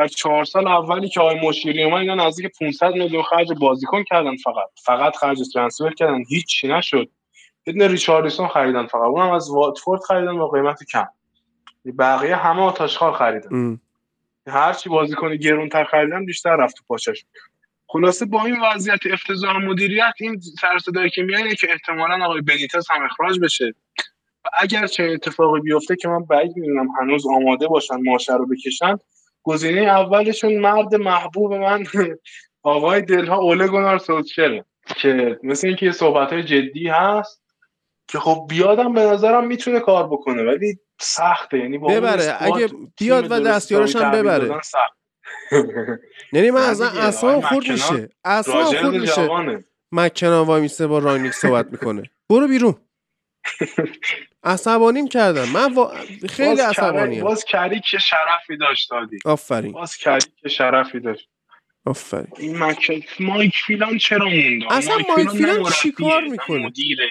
[0.00, 4.36] در چهار سال اولی که آقای مشیری اومد اینا نزدیک 500 میلیون خرج بازیکن کردن
[4.36, 4.68] فقط.
[4.84, 6.24] فقط خرج ترانسفر کردن.
[6.28, 7.10] هیچ نشد.
[7.66, 9.02] یه دونه ریچاردسون خریدن فقط.
[9.02, 11.06] اونم از واتفورد خریدن با قیمت کم.
[11.98, 13.80] بقیه همه آتاشخال خریدن.
[14.46, 17.24] هر چی بازیکن گرونتر خریدن بیشتر رفت تو پاچش.
[17.86, 23.04] خلاصه با این وضعیت افتضاح مدیریت این سر که میاد که احتمالا آقای بنیتس هم
[23.04, 23.74] اخراج بشه.
[24.44, 28.98] و اگر چه اتفاقی بیفته که من بعید می‌دونم هنوز آماده باشن ماشه رو بکشن
[29.42, 31.84] گزینه اولشون مرد محبوب من
[32.62, 34.64] آقای دلها اوله گونار سوچره
[34.96, 37.42] که مثل اینکه یه صحبت های جدی هست
[38.08, 41.58] که خب بیادم به نظرم می‌تونه کار بکنه ولی سخته.
[41.58, 42.68] یعنی ببره اگه
[42.98, 44.60] بیاد و دستیارش هم ببره.
[46.32, 48.08] یعنی من از اصلا خورد میشه.
[48.24, 49.28] اصلا خورد میشه.
[49.92, 52.02] مکنا وای میسته با راینیک صحبت می‌کنه.
[52.30, 52.74] برو بیرون.
[54.44, 55.48] عصبانیم کردم.
[55.48, 55.74] من
[56.28, 57.24] خیلی عصبانیم.
[57.24, 59.18] باز کری که شرفی داشت دادی.
[59.24, 59.72] آفرین.
[59.72, 61.28] باز کری که شرفی داشت.
[61.86, 62.26] آفرین.
[62.38, 63.06] این مک...
[63.20, 67.10] مایک فیلان چرا مونده اصلا مایک فیلان چی کار می‌کنه؟ مدیره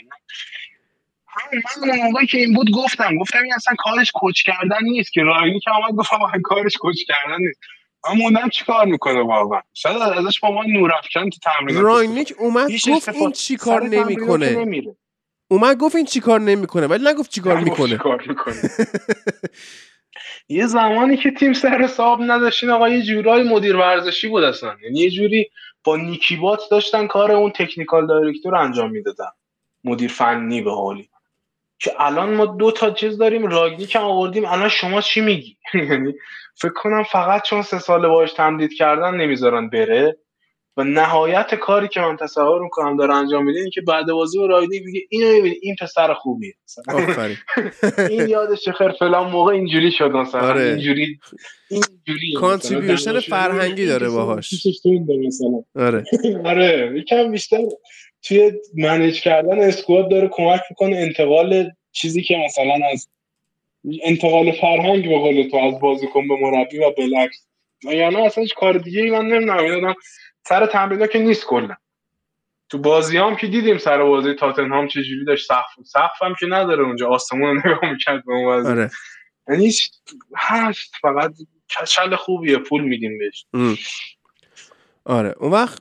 [1.51, 5.21] من اون موقعی که این بود گفتم گفتم این اصلا کارش کوچ کردن نیست که
[5.21, 7.59] رایلی که آمد گفتم کارش کوچ کردن نیست.
[8.09, 9.61] من موندم چی کار می‌کنه واقعا.
[9.73, 14.65] شاید ازش با ما نور افکن تو تمرین راینیک اومد گفت این چی کار نمی‌کنه.
[15.51, 17.99] اومد گفت این چی کار نمی‌کنه ولی نگفت چی کار می‌کنه.
[20.49, 24.75] یه زمانی که تیم سر حساب نداشتین آقا یه جورای مدیر ورزشی بود اصلا.
[24.83, 25.49] یعنی یه جوری
[25.83, 29.29] با نیکیبات داشتن کار اون تکنیکال دایرکتور انجام می‌دادن.
[29.83, 31.09] مدیر فنی به حالی.
[31.79, 35.57] که الان ما دو تا چیز داریم راگنیک هم آوردیم الان شما چی میگی؟
[35.89, 36.13] یعنی
[36.55, 40.17] فکر کنم فقط چون سه سال باش تمدید کردن نمی‌ذارن بره.
[40.79, 44.47] و نهایت کاری که من تصور می‌کنم داره انجام میده این که بعد بازی و
[44.47, 46.53] رایدی میگه اینو می‌بینی این پسر خوبیه.
[48.09, 50.41] این یادش خیر فلان موقع اینجوری شد مثلا.
[50.41, 50.61] آره.
[50.61, 51.19] اینجوری
[51.69, 54.53] اینجوری contribution فرهنگی داره باهاش.
[55.75, 56.03] آره.
[56.45, 56.93] آره.
[56.95, 57.57] یکم بیشتر
[58.23, 63.07] توی manage کردن squad داره کمک می‌کنه انتقال چیزی که مثلا از
[64.03, 67.47] انتقال فرهنگ به قول تو از بازیکن به مربی و بالعکس
[67.83, 69.95] یعنی اصلا هیچ کار دیگه ای من نمی‌دونم.
[70.49, 71.75] سر تمرین که نیست کلا.
[72.69, 76.83] تو بازی هم که دیدیم سر بازی تاتنهام چجوری داشت سقف سقف هم که نداره
[76.83, 78.91] اونجا آسمون رو نگاه می‌کرد به اون آره.
[79.49, 79.71] یعنی
[80.37, 81.33] هست فقط
[81.79, 83.45] کچل خوبیه پول میدیم بهش.
[85.05, 85.35] آره.
[85.39, 85.79] اون وقت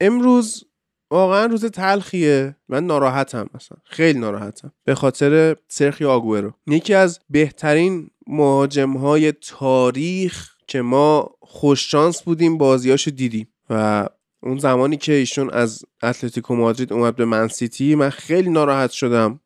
[0.00, 0.64] امروز
[1.10, 2.56] واقعا روز تلخیه.
[2.68, 3.78] من ناراحتم مثلا.
[3.84, 4.72] خیلی ناراحتم.
[4.84, 6.52] به خاطر سرخی آگوئرو.
[6.66, 13.48] یکی از بهترین مهاجم های تاریخ که ما خوششانس بودیم بازیاشو دیدیم.
[13.70, 14.08] و
[14.42, 19.40] اون زمانی که ایشون از اتلتیکو مادرید اومد به منسیتی من خیلی ناراحت شدم.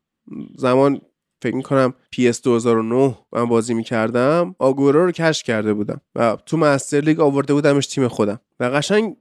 [0.57, 1.01] زمان
[1.41, 7.01] فکر می‌کنم PS 2009 من بازی می‌کردم آگورو رو کش کرده بودم و تو مستر
[7.01, 8.39] لیگ آورده بودمش تیم خودم.
[8.59, 9.15] و قشنگ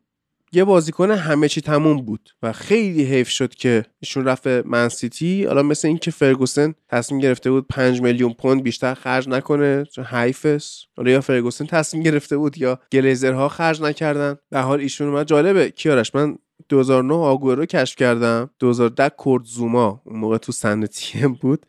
[0.53, 5.63] یه بازیکن همه چی تموم بود و خیلی حیف شد که ایشون رفت منسیتی حالا
[5.63, 11.11] مثل اینکه فرگوسن تصمیم گرفته بود 5 میلیون پوند بیشتر خرج نکنه چون حیفس حالا
[11.11, 14.37] یا فرگوسن تصمیم گرفته بود یا گلیزرها خرج نکردن.
[14.51, 15.27] به حال ایشون اومد.
[15.27, 15.71] جالبه.
[15.71, 18.51] کیارش؟ من 2009 آگورو رو کشف کردم.
[18.59, 20.03] 2010 کورد زوما.
[20.05, 21.67] اون موقع تو سن تیم بود.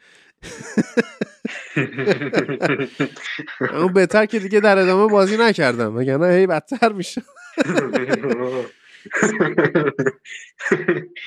[3.73, 7.22] اون بهتر که دیگه در ادامه بازی نکردم وگرنه هی بدتر میشه.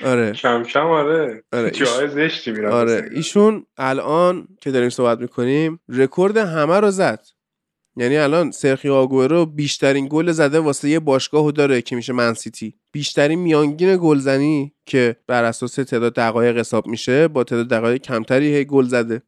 [0.04, 0.32] آره.
[0.32, 1.70] کم کم آره, آره.
[1.70, 7.26] جای زشتی میرن آره ایشون الان که داریم صحبت می‌کنیم رکورد همه رو زد.
[7.96, 13.38] یعنی الان سرخی آگوئرو بیشترین گل زده واسه یه باشگاهو داره که میشه منسیتی بیشترین
[13.38, 18.84] میانگین گلزنی که بر اساس تعداد دقایق حساب میشه با تعداد دقایق کمتری هی گل
[18.84, 19.22] زده.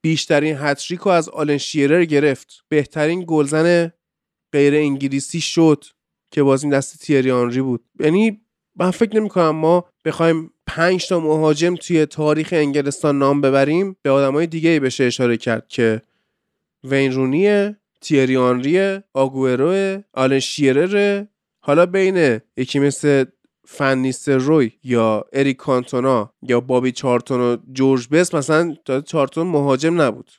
[0.00, 2.64] بیشترین هتریکو از آلن شیرر گرفت.
[2.68, 3.92] بهترین گلزن
[4.52, 5.84] غیر انگلیسی شد
[6.30, 7.84] که بازی دست تیری آنری بود.
[8.00, 8.40] یعنی
[8.76, 14.10] من فکر نمی کنم ما بخوایم پنج تا مهاجم توی تاریخ انگلستان نام ببریم به
[14.10, 16.02] آدمای دیگه ای بشه اشاره کرد که
[16.84, 21.24] وین رونیه تیری آنریه آگوئرو آلن شیرر
[21.64, 23.24] حالا بین یکی مثل
[23.64, 28.74] فنیست روی یا اریک کانتونا یا بابی چارتون و جورج بس مثلا
[29.06, 30.30] چارتون مهاجم نبود.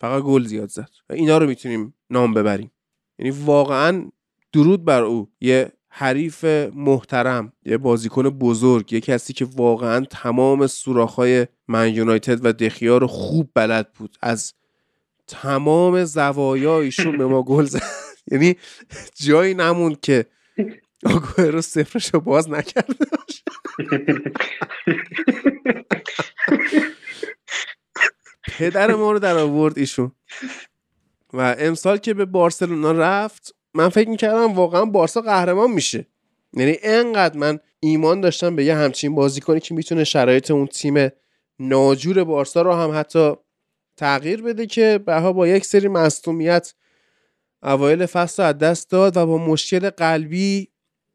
[0.00, 0.88] فقط گل زیاد زد.
[1.10, 2.70] و اینا رو می‌تونیم نام ببریم.
[3.18, 4.10] یعنی واقعا
[4.52, 5.28] درود بر او.
[5.40, 6.44] یه حریف
[6.74, 13.06] محترم یه بازیکن بزرگ یه کسی که واقعا تمام سوراخ‌های من یونایتد و دخیا رو
[13.06, 14.16] خوب بلد بود.
[14.22, 14.54] از
[15.26, 17.82] تمام زوایایشون به ما گل زد.
[18.32, 18.56] یعنی
[19.14, 20.26] جایی نموند که
[21.36, 22.94] رو صفرش رو باز نکرده
[28.48, 30.12] پدر ما رو در آورد ایشون.
[31.32, 36.06] و امسال که به بارسلونا رفت من فکر می‌کردم واقعا بارسا قهرمان میشه.
[36.52, 41.10] یعنی انقدر من ایمان داشتم به یه همچین بازیکنی که می‌تونه شرایط اون تیم
[41.58, 43.32] ناجور بارسا رو هم حتی
[43.96, 46.74] تغییر بده که بها با یک سری مصومیت
[47.62, 50.68] اوایل فصل از دست داد و با مشکل قلبی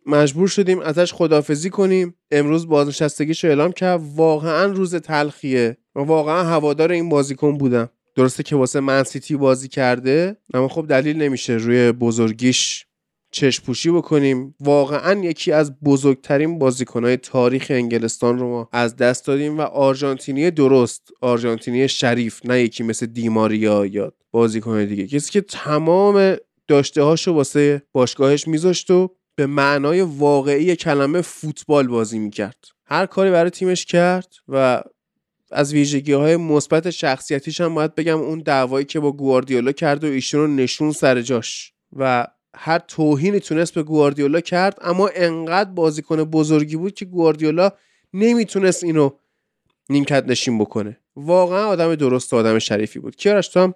[0.05, 2.15] مجبور شدیم ازش خدافزی کنیم.
[2.31, 4.01] امروز بازنشستگیش اعلام کرد.
[4.15, 7.89] واقعا روز تلخیه و واقعا هوادار این بازیکن بودم.
[8.15, 12.85] درسته که واسه منسیتی بازی کرده اما خب دلیل نمیشه روی بزرگیش
[13.31, 14.55] چشم پوشی بکنیم.
[14.59, 21.09] واقعا یکی از بزرگترین بازیکنهای تاریخ انگلستان رو ما از دست دادیم و آرژانتینی درست
[21.21, 25.07] آرژانتینی شریف نه یکی مثل دیماریا یا بازیکن دیگه.
[25.07, 26.35] کسی که تمام
[26.67, 32.65] داشته هاشو واسه باشگاهش میذاشت و به معنای واقعی کلمه فوتبال بازی می‌کرد.
[32.85, 34.83] هر کاری برای تیمش کرد و
[35.51, 40.07] از ویژگی های مثبت شخصیتیش هم باید بگم اون دعوایی که با گواردیولا کرد و
[40.07, 46.23] ایشون رو نشون سر جاش و هر توهینی تونست به گواردیولا کرد اما انقدر بازیکن
[46.23, 47.71] بزرگی بود که گواردیولا
[48.13, 49.09] نمی‌تونست اینو
[49.89, 50.97] نیمکت نشین بکنه.
[51.15, 53.15] واقعا آدم درست و آدم شریفی بود.
[53.15, 53.73] کیارش تو هم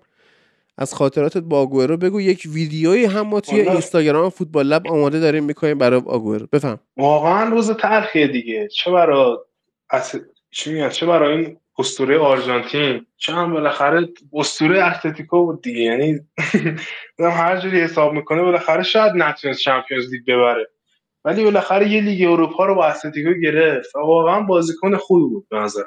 [0.77, 2.21] از خاطراتت با آگوئرو بگو.
[2.21, 6.47] یک ویدیویی هم ما توی اینستاگرام فوتبال لب آماده داریم می‌کنیم برای آگوئرو.
[6.51, 6.79] بفهم.
[6.97, 8.67] واقعا روز تلخیه دیگه.
[8.67, 9.37] چه برای
[10.51, 15.81] چی چه برای این اسطوره آرژانتین؟ چه هم بالاخره اسطوره اتلتیکو بود دیگه.
[15.81, 16.19] یعنی
[17.19, 20.67] هر جوری حساب می‌کنه بالاخره شاید نتونست چمپیونز لیگ ببره.
[21.25, 25.83] ولی بالاخره یه لیگ اروپا رو با اتلتیکو گرفت واقعا بازیکن خوبی بود به نظر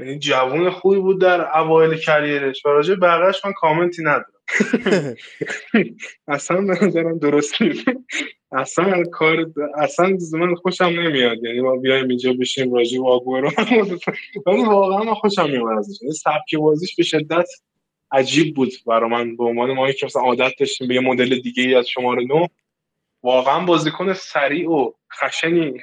[0.00, 2.66] یعنی جوون خوبی بود در اوایل career ش.
[2.66, 4.24] و راجع بقیه‌اش من کامنتی ندارم.
[6.28, 7.84] اصلا به نظرم درست نیست.
[8.52, 9.46] اصلا کار
[9.78, 11.44] اصلا من خوشم نمیاد.
[11.44, 13.50] یعنی ما بیایم اینجا بشیم راجع به آگورو
[14.46, 16.02] ولی واقعا من خوشم میاد ازش.
[16.02, 17.48] یعنی سبک بازیش به شدت
[18.12, 19.36] عجیب بود برای من.
[19.36, 22.46] به عنوان ما که مثلا عادت داشتیم به یه مدل دیگه ای از شماره نو
[23.22, 25.74] واقعا بازیکن سریع و خشنی.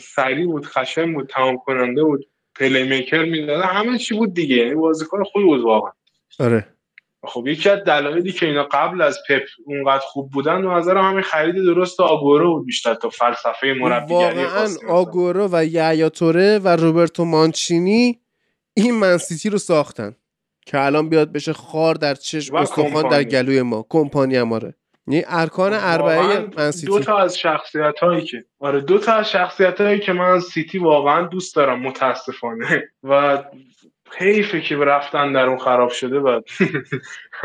[0.00, 2.26] سریع بود خشن بود تمام کننده بود.
[2.56, 4.56] پلی میکر می‌داد همه چی بود دیگه.
[4.56, 5.92] یعنی بازیکن خوبی بود واقعا.
[6.38, 6.66] آره.
[7.26, 11.22] خب یکی از دلایلی که اینا قبل از پپ اونقدر خوب بودن به نظر همین
[11.22, 17.24] خرید درست آگورو بود بیشتر تا فلسفه مربیگری واقعا آگورو و یعیا توره و روبرتو
[17.24, 18.20] مانچینی
[18.74, 20.16] این منسیتی رو ساختن
[20.66, 23.86] که الان بیاد بشه خار در چشم استخوان در گلوی ما.
[23.88, 24.74] کمپانی اماره
[25.06, 26.86] یعنی ارکان اربعه من سیتی.
[26.86, 30.78] دو تا از شخصیت هایی که آره دو تا از شخصیت هایی که من سیتی
[30.78, 32.88] واقعا دوست دارم متاسفانه.
[33.02, 33.44] و
[34.18, 36.40] حیفه که رفتن در اون خراب شده و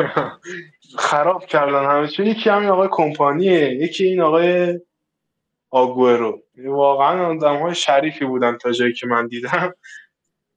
[0.98, 4.80] خراب کردن همه چون یکی همین آقای کمپانیه یکی این آقای
[5.70, 9.74] آگورو واقعا آدم های شریفی بودن تا جایی که من دیدم.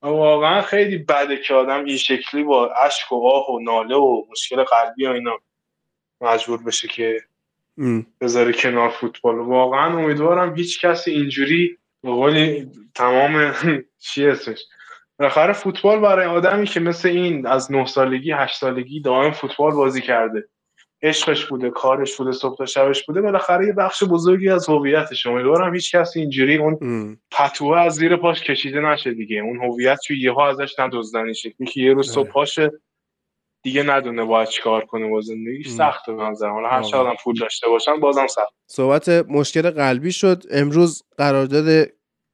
[0.02, 4.64] واقعا خیلی بده که آدم این شکلی با اشک و آه و ناله و مشکل
[4.64, 5.38] قلبی و اینا.
[6.22, 7.20] مجبور بشه که
[8.20, 9.38] بذاره کنار فوتبال.
[9.38, 13.54] واقعا امیدوارم هیچ کسی اینجوری به تمام
[14.06, 14.64] چی اسمش.
[15.18, 20.00] بالاخره فوتبال برای آدمی که مثل این از نه سالگی هشت سالگی دائم فوتبال بازی
[20.00, 20.48] کرده.
[21.02, 25.26] عشقش بوده کارش بوده صبح تا شبش بوده بالاخره یه بخش بزرگی از هویتش.
[25.26, 29.36] امیدوارم هیچ کسی اینجوری اون پتوه از زیر پاش کشیده نشه دیگه.
[29.36, 32.70] اون هویت توی یهو ازش ندزدنی شه که یه روز صبح پاشه
[33.62, 35.68] دیگه ندونه باید چیکار کنه با زندگیش.
[35.68, 38.54] سخته به نظر حالا هر چقدر پول داشته باشن بازم سخت.
[38.66, 40.42] صحبت مشکل قلبی شد.
[40.50, 41.88] امروز قرارداد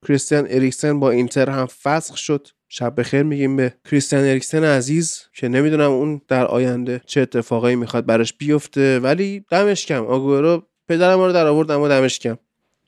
[0.09, 2.49] کریستیان اریکسن با اینتر هم فسخ شد.
[2.69, 8.07] شب بخیر میگیم به کریستیان اریکسن عزیز که نمی‌دونم اون در آینده چه اتفاقایی می‌خواد
[8.07, 8.99] براش بیفته.
[8.99, 10.07] ولی دمش کم.
[10.07, 12.39] آگورو پدرم رو در آورد اما دمش کم.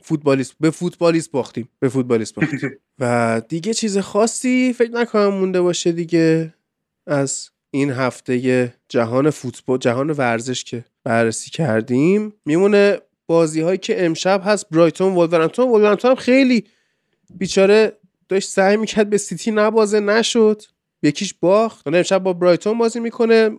[0.03, 1.69] فوتبالیست به فوتبالیست باختیم.
[1.79, 2.71] به فوتبالیست باختیم.
[3.01, 6.55] و دیگه چیز خاصی فکر نکنم مونده باشه دیگه
[7.07, 14.43] از این هفته جهان فوتبال جهان ورزش که بررسی کردیم میمونه بازی هایی که امشب
[14.45, 14.71] هست.
[14.71, 15.69] برایتون ولورهمپتون.
[15.69, 16.65] ولورهمپتون هم خیلی
[17.35, 17.93] بیچاره
[18.29, 20.63] داشت سعی می‌کرد به سیتی نبازه نشد.
[21.03, 21.87] یکیش باخت.
[21.87, 23.51] امشب با برایتون بازی می‌کنه.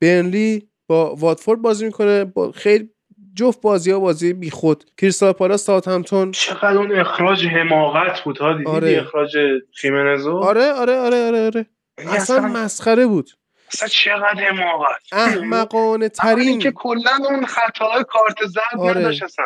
[0.00, 2.24] برنلی با واتفورد بازی می‌کنه.
[2.24, 2.90] با خیلی
[3.34, 8.52] جفت بازی ها بازی بی خود کریستال پالاس همتون چقدر اون اخراج حماقت بود ها؟
[8.52, 9.00] دیدی آره.
[9.00, 9.36] اخراج
[9.72, 11.66] خیمنز و؟ آره آره آره آره, آره.
[11.98, 13.30] یعنی اصلا, مسخره بود.
[13.72, 15.00] اصلا چقدر حماقت.
[15.12, 19.00] احمقانه ترین که کلا اون خطاهای کارت زرد آره.
[19.00, 19.44] نداشت اصلا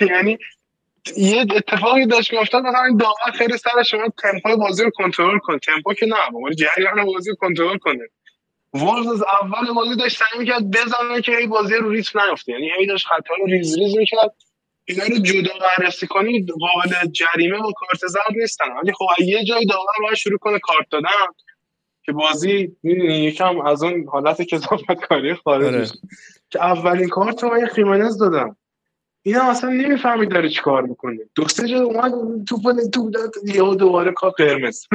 [0.14, 0.38] یعنی
[1.16, 5.38] یه اتفاقی داشت که افتاد مثلا این داور خیلی سر شما تمپو بازی رو کنترل
[5.38, 5.58] کن.
[5.58, 8.08] تمپو که نه ولی جریان بازی رو کنترل کنه.
[8.74, 12.70] ولوز از اول بازی داشت سعی می‌کرد بزنه که هی بازی رو ریتم نیفته یعنی
[12.78, 14.34] هی داشت خطا رو ریز ریز می‌کرد.
[14.84, 18.64] اینا رو جدا بررسی کنی قابل جریمه و کارت زرد نیستن.
[18.82, 21.08] ولی خب یه جای داور باید شروع کنه کارت دادن
[22.02, 25.86] که بازی می‌دونی یکم از اون حالت کذافت کاری خارج آره.
[26.50, 28.56] که اولین کارت رو من خیمنز دادم
[29.22, 32.12] اینا اصلا نمی‌فهمید داره چی کار می‌کنه دو سه جا اومد
[32.48, 32.62] توپ
[32.92, 34.86] توپ داد یهو دوباره کار قرمز.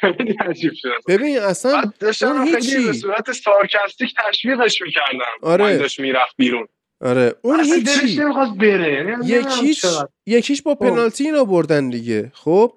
[0.00, 0.88] خیلی عجیب شد.
[1.08, 2.86] ببین اصلا داشتم خیلی.
[2.86, 5.32] به صورت سارکاستیک تشویقش می‌کردم.
[5.42, 5.64] آره.
[5.64, 6.68] من داشت می‌رفت بیرون.
[7.00, 7.34] آره.
[7.42, 8.20] اون هیچی
[8.58, 8.92] بره.
[8.92, 9.84] یعنی یکیش.
[10.26, 12.32] یکیش با پنالتی اینا بردن دیگه.
[12.34, 12.72] خب؟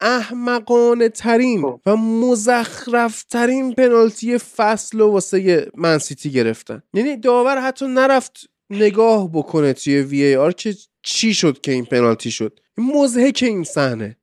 [0.00, 1.80] احمقانه ترین خب.
[1.86, 6.82] و مزخرف ترین پنالتی فصل و واسه من سیتی گرفتن.
[6.94, 12.60] یعنی داور حتی نرفت نگاه بکنه توی VAR که چی شد که این پنالتی شد.
[12.78, 14.16] مضحک این صحنه.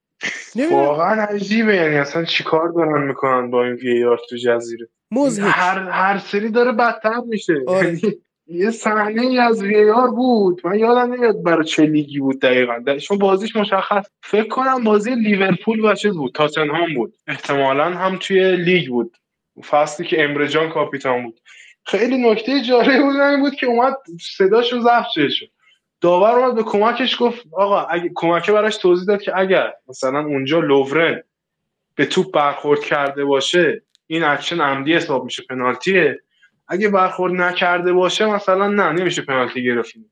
[0.71, 1.75] واقعا عجیبه.
[1.75, 6.71] یعنی اصلا چیکار دارن می‌کنن با این VAR تو جزیره؟ مضحک هر هر سری داره
[6.71, 7.53] بدتر میشه.
[7.67, 7.99] آره.
[8.47, 10.61] یه صحنه ای از VAR بود.
[10.63, 12.97] من یادم نمیاد برای چه لیگی بود دقیقا.
[12.97, 16.33] چون بازیش مشخص فکر کنم بازی لیورپول و چیز بود.
[16.35, 17.13] تاتنهام بود.
[17.27, 19.17] احتمالا هم توی لیگ بود.
[19.69, 21.39] فصلی که امره جان کاپیتان بود.
[21.85, 23.93] خیلی نکته جالب بود این بود که اومد
[24.37, 25.49] صداشو ضبط شد.
[26.01, 30.59] داور اومد به کمکش گفت آقا اگه کمکه براش توضیح داد که اگر مثلا اونجا
[30.59, 31.23] لوورن
[31.95, 35.43] به توپ برخورد کرده باشه این اکشن عمدی حساب میشه.
[35.49, 36.19] پنالتیه.
[36.73, 40.11] اگه برخورد نکرده باشه مثلا نه نمیشه پنالتی گرفتیم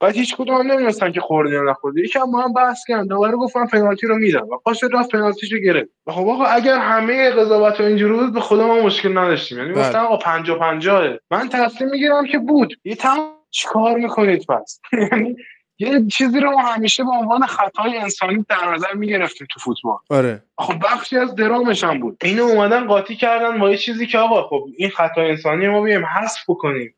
[0.00, 2.00] بعد هیچ کدوم هم نمی‌دونستن که خورده یا نخورده.
[2.00, 3.06] یکی هم با هم بحث کردن.
[3.06, 5.90] دوباره گفتن پنالتی رو میدم و پاش رفت پنالتیشو گرفت.
[6.06, 9.58] و خب آقا اگر همه قضاوت اینجوری بود به خدا ما مشکل نداشتیم.
[9.58, 9.82] یعنی بله.
[9.82, 12.74] گفتن آقا 50 50 من تصمیم می‌گیرم که بود.
[12.84, 14.80] یه تمام چیکار می‌کنید پس؟
[15.12, 15.36] یعنی
[15.78, 19.98] یه چیزی رو ما همیشه به عنوان خطای انسانی در نظر می‌گرفتیم تو فوتبال.
[20.10, 20.42] آره.
[20.58, 22.16] خب بخشی از درامش هم بود.
[22.22, 26.06] اینو اومدن قاطی کردن با یه چیزی که آقا خب این خطا انسانی ما بیایم
[26.06, 26.94] حذف بکنیم.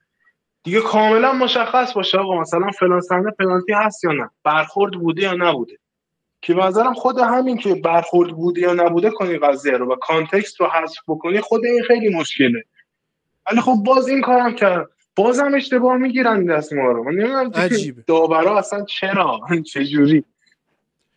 [0.62, 5.34] دیگه کاملا مشخص باشه آقا مثلا فلان صحنه پنالتی هست یا نه؟ برخورد بوده یا
[5.34, 5.78] نبوده؟
[6.42, 10.60] که به نظرم خود همین که برخورد بوده یا نبوده کنی قضیه رو و کانتکست
[10.60, 12.64] رو حذف بکنی خود این خیلی مشکله.
[13.50, 14.88] ولی خب باز این کارم کرد
[15.24, 17.04] بازم اشتباه می‌گیرن دست ما رو.
[17.04, 18.04] من نمی‌دونم عجیبه.
[18.06, 19.40] داورا اصلا چرا؟
[19.72, 20.24] چه جوری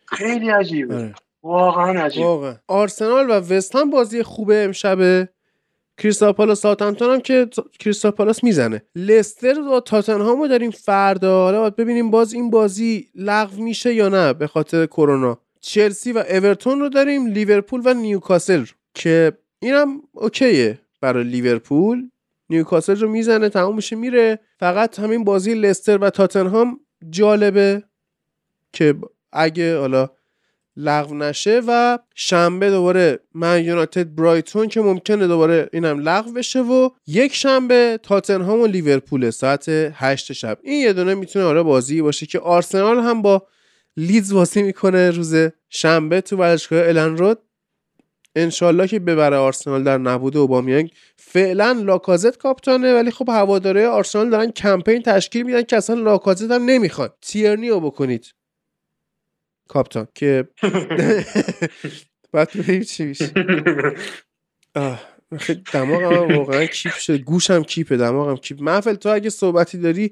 [0.06, 0.94] خیلی عجیبه.
[0.94, 1.14] آره.
[1.42, 2.26] واقعا عجیبه.
[2.26, 2.54] واقعا.
[2.68, 5.28] آرسنال و وست هم بازی خوبه امشبه.
[5.98, 8.82] کریستال پالاس ساوثهمپتون هم که تا- کریستال پالاس می‌زنه.
[8.96, 11.44] لستر و تاتنهام رو داریم فردا.
[11.44, 15.38] حالا باید ببینیم باز این بازی لغو میشه یا نه به خاطر کرونا.
[15.60, 18.66] چلسی و اورتون رو داریم لیورپول و نیوکاسل رو.
[18.94, 22.10] که اینم اوکیه برای لیورپول.
[22.50, 24.40] نیوکاسل رو می‌زنه تمام میشه میره.
[24.60, 26.80] فقط همین بازی لستر و تاتنهام
[27.10, 27.82] جالبه
[28.72, 28.94] که
[29.32, 30.10] اگه حالا
[30.76, 36.90] لغو نشه و شنبه دوباره من یونایتد برایتون که ممکنه دوباره اینم لغو بشه و
[37.06, 40.58] یک شنبه تاتنهام و لیورپول ساعت 8 شب.
[40.62, 43.46] این یه دونه می‌تونه آره بازی باشه که آرسنال هم با
[43.96, 45.34] لیدز بازی می‌کنه روز
[45.68, 47.38] شنبه تو ورزشگاه الن رود.
[48.36, 50.90] انشالله که ببره آرسنال در نبوده اوبامیانگ.
[51.16, 56.64] فعلا لاکازت کاپتانه ولی خب هواداره آرسنال دارن کمپین تشکیل میدن که اصلا لاکازت هم
[56.64, 58.34] نمی‌خوان تیرنی رو بکنید.
[59.68, 60.48] کاپتان که
[62.32, 63.32] بعد ببینیم چی میشه.
[65.72, 67.18] دماغم واقعا کیپ شده.
[67.18, 68.62] گوشم کیپه دماغم کیپ.
[68.62, 70.10] محفل تو اگه صحبتی داری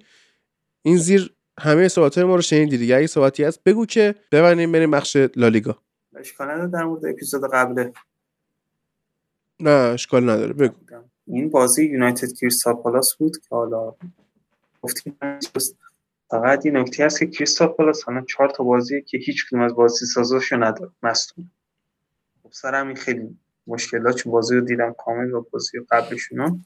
[0.83, 2.97] این زیر همه صحبت ما رو شنیدی دیگه.
[2.97, 5.79] اگه صحبتی هست بگو که ببریم بریم بخش لالیگا.
[6.17, 7.91] اشکال در مورد اپیزود قبل
[9.63, 10.75] نه اشکال نداره بگو.
[11.27, 13.95] این بازی یونایتد کریستال پالاس بود که حالا
[14.83, 15.19] گفتیم
[16.31, 19.75] فقط این نکته هست که کریستال پالاس الان چهار تا بازیه که هیچ کدوم از
[19.75, 21.51] بازی سازاشو نداره مصدوم.
[22.43, 26.65] خب سر همین خیلی مشکلات چون بازی رو دیدم کامل و بازی قبلشون.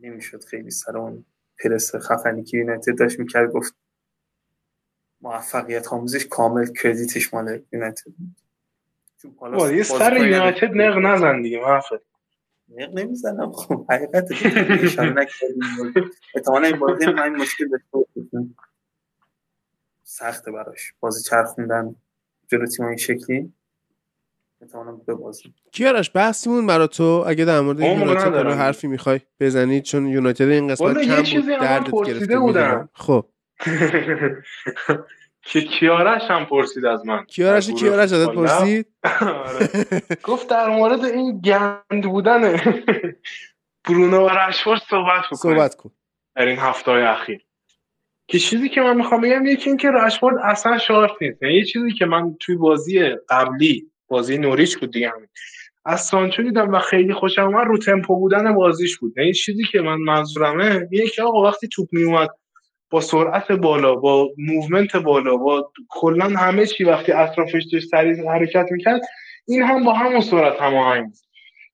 [0.00, 1.24] نمی‌شد خیلی سر اون
[1.58, 3.74] پرس خفنی که یونایتد داشت می‌کرد گفت
[5.20, 8.12] موفقیت آموزش کامل کردیتش مال یونایتد
[9.24, 11.96] چون پالاس یه سر یونایتد نق نزن دیگه محفل
[12.68, 14.28] نق نمی‌زنم خب حقیقت
[14.82, 16.10] اشاره نکردیم.
[16.34, 17.98] احتمالا این بازی این مشکل داشته
[20.02, 20.94] سخته براش.
[21.00, 21.96] بازی چرخوندن
[22.48, 23.52] جلو تیم این شکلی.
[24.60, 30.06] احتمالا ببازیم کیارش بحثیمون برا تو؟ اگه در مورد یونایتد رو حرفی می‌خوای بزنی چون
[30.06, 32.88] یونایتد این قسمت کم بود دردت گرفته بودم.
[32.92, 33.26] خب.
[35.44, 37.24] که کیارش هم پرسید از من.
[37.24, 38.86] کیارش کیارش ازت پرسید؟
[40.28, 42.56] گفت در مورد این گند بودن
[43.88, 45.56] برونو و رشفورد صحبت بکنیم.
[45.56, 45.90] صحبت کن.
[46.36, 47.40] در این هفته های اخیر.
[48.28, 51.42] که چیزی که من می‌خوام بگم یکی این که رشفورد اصلا شارپ نیست.
[51.42, 55.28] یعنی یه چیزی که من توی بازی قبلی بازی نوریچ بود دیگه همین.
[55.84, 59.18] از سانچو دیدم و خیلی خوشم اومد رو تمپو بودن بازیش بود.
[59.18, 62.28] این چیزی که من منظورمه اینه که آقا وقتی توپ میومد
[62.90, 68.66] با سرعت بالا با movement بالا با کلا همه چی وقتی اطرافش داشت سریع حرکت
[68.70, 69.00] می‌کرد
[69.48, 71.18] این هم با همون سرعت هماهنگ بود.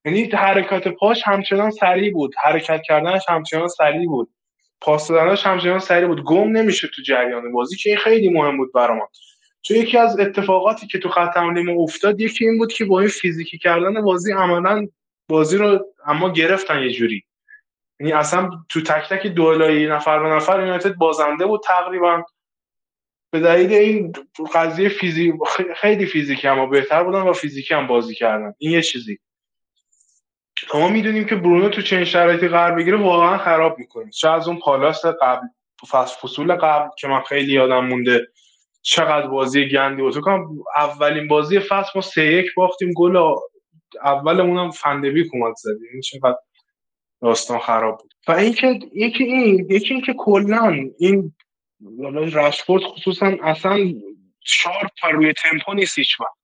[0.04, 4.30] یعنی حرکات پاش همچنان سریع بود حرکت کردنش همچنان سریع بود.
[4.80, 6.24] پاس دادنش همچنان سریع بود.
[6.24, 9.00] گم نمیشه تو جریان بازی که این خیلی مهم بود برام
[9.62, 13.08] چون یکی از اتفاقاتی که تو خط حمله افتاد یکی این بود که با این
[13.08, 14.86] فیزیکی کردن بازی عملا
[15.28, 17.24] بازی رو اما گرفتن یه جوری.
[18.00, 22.22] یعنی اصلا تو تک تک دوئلای نفر به نفر یونایتد بازنده بود تقریبا.
[23.32, 24.12] به دلیل این
[24.54, 25.34] قضیه فیزیک
[25.76, 28.54] خیلی فیزیکی اما بهتر بودن و فیزیکی هم بازی کردن.
[28.58, 29.18] این یه چیزی.
[30.74, 34.10] ما می‌دونیم که برونو تو چنین شرایطی قرار بگیره واقعا خراب می‌کنه.
[34.10, 35.46] چه از اون پالاس قبل
[35.90, 38.26] فصل قبل که من خیلی یادم مونده
[38.82, 40.14] چقدر بازی گندی بود.
[40.76, 43.34] اولین بازی فصل ما سه یک باختیم گل
[44.02, 45.88] اولمون هم فندبیک اومد زدیم.
[45.92, 46.36] این چقدر
[47.22, 48.14] داستان خراب بود.
[48.28, 51.32] و اینکه یکی این یکی اینکه کلا این
[52.32, 53.78] رشفورد خصوصا اصلا
[54.44, 56.40] شارپ روی تمپو نیست هیچ وقت.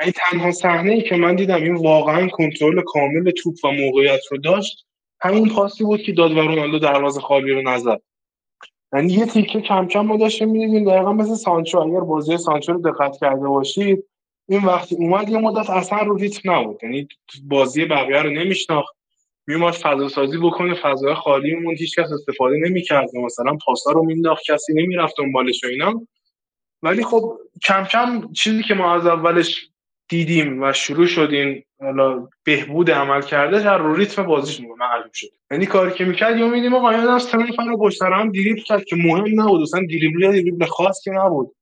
[0.00, 4.38] این تنها صحنه ای که من دیدم این واقعا کنترل کامل توپ و موقعیت رو
[4.38, 4.86] داشت.
[5.20, 8.00] همون پاسی بود که داد و رونالدو دروازه خالی رو نزد.
[8.92, 10.90] یعنی یه تیکه کم کم ما داشتیم می‌دیدیم.
[10.90, 14.04] دقیقا مثل سانچو اگر بازی سانچو رو دقت کرده باشید
[14.48, 16.84] این وقتی اومد یه مدت اصلا رو ریتم نبود.
[16.84, 17.08] یعنی
[17.44, 18.94] بازی بقیه رو نمیشناخت.
[19.52, 21.14] میومد فضا سازی بکنه فضای
[21.78, 23.16] هیچ کس استفاده نمی‌کرد.
[23.16, 26.06] مثلا پاسا رو مینداخت کسی نمی‌رفت دنبالش و اینا
[26.82, 29.68] ولی خب کم کم چیزی که ما از اولش
[30.08, 35.28] دیدیم و شروع شدیم حالا بهبود عمل کرده در رو ریتم بازیش معلوم شد.
[35.50, 38.32] یعنی کاری که می‌کرد یا میدیم آقا یاد از تمام فن پشت هم
[38.66, 39.62] کرد که مهم نبود.
[39.62, 41.54] اصلا دریبل دریبل خاص که نبود.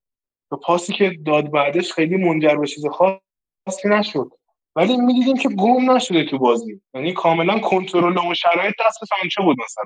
[0.53, 4.31] و پاسی که داد بعدش خیلی منجر به چیز خاصی نشد.
[4.77, 6.81] ولی می‌دیدیم که گم نشده تو بازی.
[6.95, 9.85] یعنی کاملا کنترل و شرایط دست سانچو بود مثلا.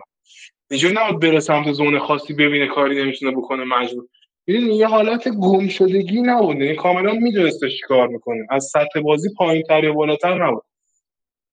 [0.71, 4.05] اینجوری نبود بره سمت زون خاصی ببینه کاری نمی‌تونه بکنه مجبور.
[4.47, 6.57] ببین یه حالت گم شدگی نبود.
[6.57, 8.47] یعنی کاملا میدونستش کار می‌کنه.
[8.51, 10.63] از سطح بازی پایین تر یا بالاتر نبود.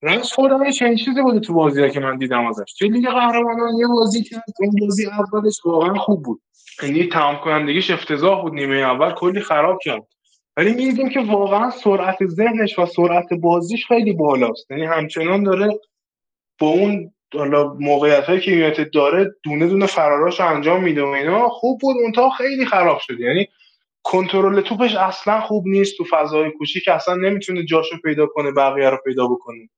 [0.03, 2.73] رشفورد هم چنین چیزی بوده تو بازی که من دیدم ازش.
[2.79, 6.41] توی لیگ قهرمانان یه بازی که اون بازی اولش واقعا خوب بود.
[6.83, 8.53] یعنی تمام کنندگیش افتضاح بود.
[8.53, 10.07] نیمه اول کلی خراب کرد.
[10.57, 14.71] ولی می‌دیدیم که واقعا سرعت ذهنش و سرعت بازیش خیلی بالاست.
[14.71, 15.79] یعنی همچنان داره
[16.59, 21.07] با اون حالا موقعیت هایی که یونایتد داره دونه دونه فراراش رو انجام میده و
[21.07, 21.95] اینا خوب بود.
[22.01, 23.19] اونتا خیلی خراب شد.
[23.19, 23.47] یعنی
[24.03, 28.97] کنترل توپش اصلا خوب نیست تو فضای کوچیک اصلا نمی‌تونه جاشو پیدا کنه بقیه رو
[29.05, 29.69] پیدا بکنه.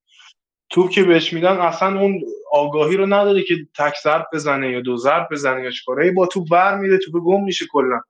[0.69, 2.21] توپ که بهش میدن اصلا اون
[2.51, 6.47] آگاهی رو نداره که تک ضرب بزنه یا دو ضرب بزنه یا چیکاره با توپ
[6.51, 8.01] ور میره توپ گم میشه کلا.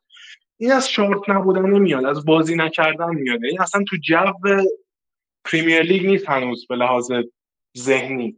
[0.63, 3.43] این از شورت نبودن نمیاد از بازی نکردن میاد.
[3.43, 4.33] این اصلا تو جو
[5.45, 7.11] پریمیر لیگ نیست هنوز به لحاظ
[7.77, 8.37] ذهنی.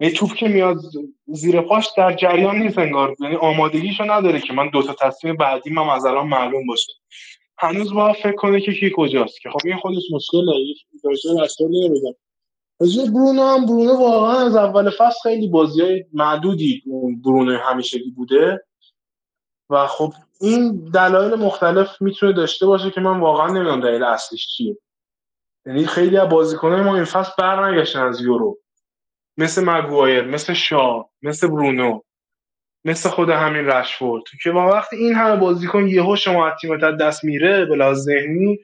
[0.00, 0.76] یه توپ که میاد
[1.26, 3.16] زیر پاش در جریان نیست انگار.
[3.20, 6.92] یعنی آمادگیشو نداره که من دو تا تصمیم بعدی هم از الان معلوم باشه.
[7.58, 9.40] هنوز با فکر کنه که کی کجاست.
[9.40, 10.52] که خب این خودش مشکله.
[11.04, 12.14] درجه اصلا نمی‌دونم.
[12.80, 16.82] راجع برونو هم برونو واقعا از اول فصل خیلی بازی های معدودی
[17.24, 18.64] برونو همیشگی بوده.
[19.70, 24.78] و خب این دلایل مختلف می‌تونه داشته باشه که من واقعا نمی‌دونم دلیل اصلیش چیه.
[25.66, 28.58] یعنی خیلی از بازیکنان ما این فصل برنگشتن از یورو.
[29.36, 32.00] مثل مگوایر مثل شا مثل برونو
[32.84, 34.22] مثل خود همین رشفورد.
[34.42, 38.58] که با وقتی این همه بازیکن یهو شما تیمت دست میره بلا ذهنی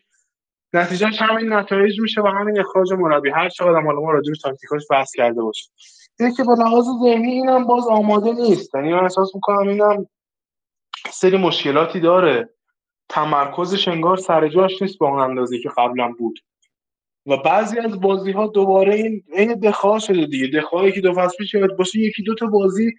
[0.72, 3.30] نتیجهش همین نتایج میشه و همین اخراج مربی.
[3.30, 5.72] هر چقدر حالا ما راجع به تاکتیکاش بحث کرده باشیم.
[6.20, 8.74] اینه که با لحاظ ذهنی اینم باز آماده نیست.
[8.74, 10.06] یعنی من احساس می‌کنم اینم
[11.10, 12.48] سری مشکلاتی داره.
[13.08, 16.38] تمرکزش انگار سر جاش نیست با اون اندازه که قبلا بود.
[17.26, 20.46] و بعضی از بازی ها دوباره این این دخئا شده دیگه.
[20.46, 22.92] دخئایی که دو فصل پیش باشه یکی دو تا بازی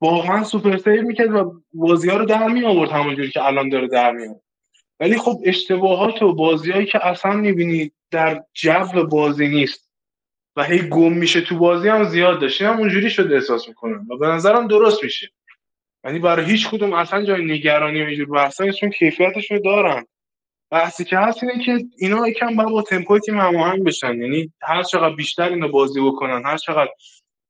[0.00, 3.88] واقعا super save می‌کرد و بازی ها رو در می آورد همونجوری که الان داره
[3.88, 4.42] در میاد
[5.00, 9.86] ولی خب اشتباهات و بازیهایی که اصلا می‌بینید در جو بازی نیست.
[10.56, 14.06] و هی گم میشه تو بازی هم زیاد داشته هم اونجوری شده احساس می‌کنم.
[14.10, 15.28] و به نظرم درست میشه.
[16.06, 20.06] یعنی برای هیچ کدوم اصلا جای نگرانی و اینجور بحثا چون کیفیتش رو دارن.
[20.70, 24.20] بحثی که هست اینه که اینا یکم باید با تمپوی تیم هماهنگ بشن.
[24.20, 26.90] یعنی هر چقدر بیشتر اینو بازی بکنن هر چقدر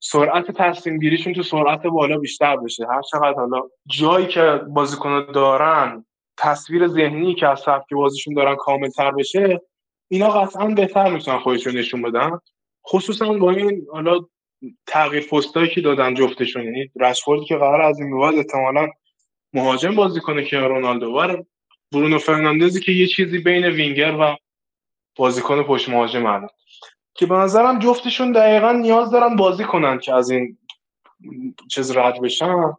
[0.01, 6.05] سرعت تصمیم گیریشون تو سرعت بالا بیشتر بشه هر چقدر حالا جایی که بازیکن دارن
[6.39, 9.61] تصویر ذهنی که از سبک بازیشون دارن کامل تر بشه
[10.09, 12.31] اینا قطعا بهتر می‌تونن خودشون نشون بدن.
[12.89, 14.21] خصوصا با این حالا
[14.87, 18.89] تغییر پستایی که دادن جفتشون یعنی رشفوردی که قرار از این بعد احتمالاً
[19.53, 21.07] مهاجم بازی کنه که رونالدو.
[21.07, 21.43] و
[21.93, 24.37] برونو فرناندزی که یه چیزی بین وینگر و
[25.17, 26.49] بازیکن پشت مهاجم الان.
[27.15, 30.59] که به نظرم جفتشون دقیقا نیاز دارن بازی کنن که از این
[31.71, 32.73] چیز رد بشن.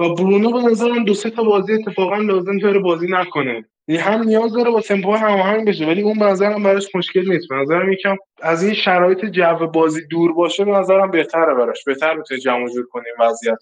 [0.00, 3.64] و برونو به نظرم دو سه تا بازی اتفاقا لازم داره بازی نکنه.
[3.88, 7.48] هم نیاز داره با تمپو هماهنگ بشه ولی اون به نظرم براش مشکل نیست.
[7.48, 11.84] به نظرم یکم از این شرایط جو بازی دور باشه به نظرم بهتره براش.
[11.84, 13.58] بهتر می‌تونه جمع جور کنه وضعیت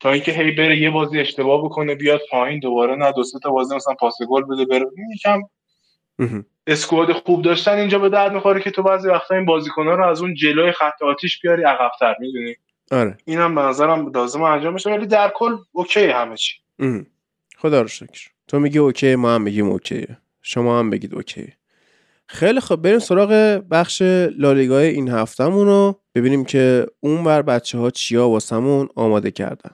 [0.00, 3.50] تا اینکه هی بره یه بازی اشتباه بکنه بیاد پایین دوباره نه دو سه تا
[3.50, 4.86] بازی مثلا پاس گل بده بره.
[5.14, 5.40] یکم
[6.66, 10.22] اسکواد خوب داشتن اینجا به درد می‌خوره که تو بعضی وقتا این بازیکن‌ها رو از
[10.22, 12.56] اون جلوی خط آتیش بیاری عقب‌تر می‌دونی؟
[12.90, 13.18] آره.
[13.24, 16.54] اینم به نظرم لازم انجام بشه ولی در کل okay همه چی.
[17.58, 18.35] خدا رو شکر.
[18.48, 20.06] تو میگی okay ما هم میگیم okay.
[20.42, 21.52] شما هم بگید okay.
[22.26, 24.02] خیلی خب بریم سراغ بخش
[24.38, 29.70] لالیگای این هفتهمون رو ببینیم که اون بر بچه ها چیا واسمون آماده کردن.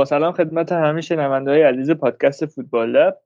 [0.00, 3.18] با سلام خدمت همه شنونده های عزیز پادکست فوتبال لب.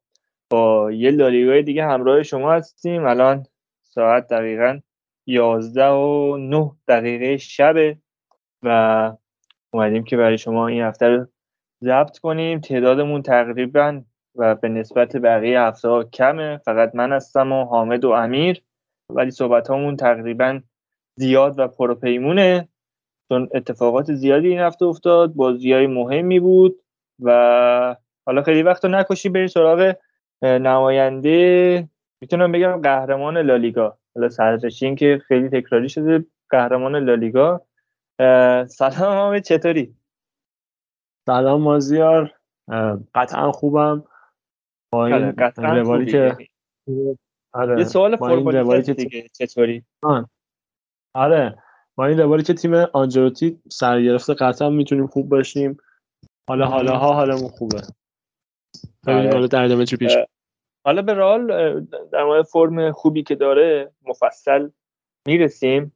[0.50, 3.06] با یه لالیگای دیگه همراه شما هستیم.
[3.06, 3.46] الان
[3.82, 4.80] ساعت دقیقا
[5.26, 7.98] 11 و 9 دقیقه شبه
[8.62, 9.12] و
[9.72, 11.26] اومدیم که برای شما این هفته رو
[11.84, 12.60] ضبط کنیم.
[12.60, 14.02] تعدادمون تقریبا
[14.34, 16.58] و به نسبت بقیه هفته ها کمه.
[16.64, 18.62] فقط من هستم و حامد و امیر.
[19.10, 20.60] ولی صحبت همون تقریبا
[21.16, 22.68] زیاد و پروپیمونه
[23.28, 26.80] چون اتفاقات زیادی این هفته افتاد بازی های مهمی بود
[27.22, 27.96] و
[28.26, 29.94] حالا خیلی وقت رو نکشی بریم سراغ
[30.42, 31.88] نماینده.
[32.20, 33.98] می‌تونم بگم قهرمان لالیگا.
[34.14, 37.60] حالا سرنشین که خیلی تکراری شده قهرمان لالیگا.
[38.68, 39.94] سلام چطوری؟
[41.26, 42.32] سلام مازیار.
[43.14, 44.04] قطعا خوبم.
[44.92, 46.36] با این آره، روایی که
[47.52, 47.78] آره.
[47.78, 49.84] یه سوال فرمالیته دیگه چطوری؟
[51.14, 51.63] آره.
[51.96, 55.76] با این روایی که تیم آنجلوتی سر گرفته قطعا می‌تونیم خوب باشیم.
[56.48, 57.82] حالا حالا ها حالمون خوبه.
[59.06, 59.32] ببینیم آره.
[59.32, 60.16] حالا در ادامه چی پیش
[60.86, 61.46] حالا به رال
[62.12, 64.68] در مورد فرم خوبی که داره مفصل
[65.26, 65.92] می‌رسیم.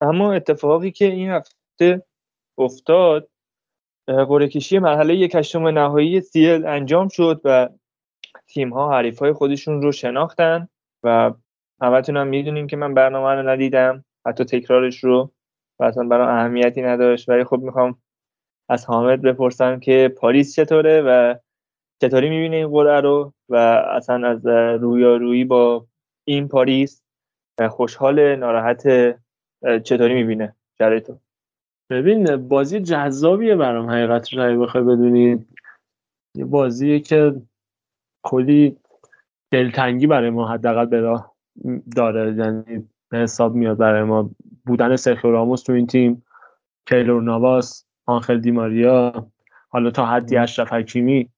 [0.00, 2.02] اما اتفاقی که این هفته
[2.58, 3.28] افتاد
[4.06, 7.68] قرعه کشی مرحله یک هشتم نهایی سیل انجام شد و
[8.46, 10.68] تیم ها حریف های خودشون رو شناختن
[11.02, 11.32] و
[11.80, 15.32] همتون هم می‌دونیم که من برنامه رو ندیدم حتی تکرارش رو.
[15.80, 17.28] و اصلا برای اهمیتی نداشت.
[17.28, 17.98] ولی خب می‌خوام
[18.68, 21.34] از حامد بپرسم که پاریس چطوره و
[22.02, 23.56] چطوری می‌بینه این قرعه رو و
[23.96, 24.46] اصلا از
[24.82, 25.86] رویارویی با
[26.24, 27.02] این پاریس
[27.68, 28.82] خوشحال ناراحت
[29.84, 31.18] چطوری می‌بینه؟ تو.
[31.90, 33.90] ببین بازی جذابیه برام.
[33.90, 35.46] حقیقت رو بخوای بدونی.
[36.34, 37.34] یه بازیه که
[38.24, 38.76] کلی
[39.52, 41.20] دلتنگی برای ما حداقل به
[41.96, 42.34] داره.
[42.34, 44.30] یعنی به حساب میاد برای ما.
[44.68, 46.24] بودن سرخیو راموس تو این تیم
[46.86, 49.26] کیلور نواس آنخل دیماریا
[49.68, 51.28] حالا تا حدی اشرف حکیمی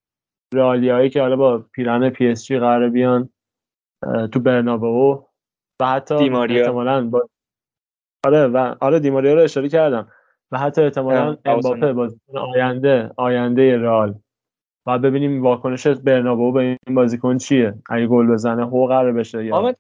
[0.54, 3.28] رئالیایی که حالا با پیرهن پی اس جی قرار بیان
[4.32, 5.24] تو برنابو
[5.80, 7.28] و حتی دیماریا احتمالاً با
[8.26, 10.08] آره و آره دیماریا رو اشاره کردم.
[10.52, 14.14] و حتی احتمالاً امباپه بازیکن آینده آینده رئال.
[14.86, 17.74] و ببینیم واکنش برنابو به این بازیکن چیه.
[17.90, 19.74] اگه گل بزنه هو قرار بشه یا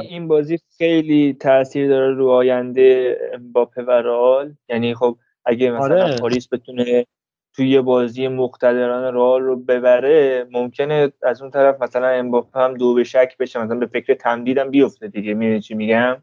[0.00, 6.16] این بازی خیلی تاثیر داره رو آینده امباپه و رئال؟ یعنی خب اگه مثلا آره.
[6.16, 7.06] پاریس بتونه
[7.56, 12.94] توی یه بازی مقتدران رئال رو ببره ممکنه از اون طرف مثلا امباپه هم دو
[12.94, 15.34] به شک بشه مثلا به فکر تمدیدم بیفته دیگه.
[15.34, 16.22] می‌دونی چی میگم؟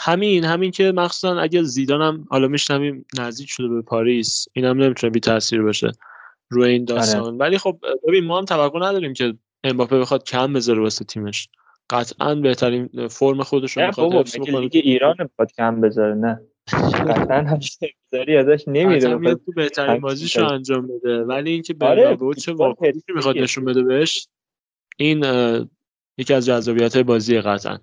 [0.00, 5.20] همین همین که مخصوصا اگه زیدان حالا میشنویم نزدیک شده به پاریس اینم نمی‌تونه بی
[5.20, 5.92] تاثیر باشه
[6.50, 6.98] روی این آره.
[6.98, 7.38] داستان.
[7.38, 7.78] ولی خب
[8.08, 11.48] ببین ما هم توقع نداریم که امباپه بخواد کم بذاره واسه تیمش.
[11.90, 14.68] قطعا بهترین فرم خودش رو می‌خواد حفظ بکنه.
[14.72, 16.14] ایران بخواد کم بذاره.
[16.14, 16.40] نه.
[17.08, 17.60] قطعا هم
[18.38, 19.34] ازش نمیره.
[19.34, 21.24] تو بهترین بازیشو انجام بده.
[21.24, 22.16] ولی اینکه آره.
[22.16, 24.28] به چه واکنشی می‌خواد نشون بده بهش
[24.96, 25.24] این
[26.18, 27.78] یکی از جذابیت بازی قطعا.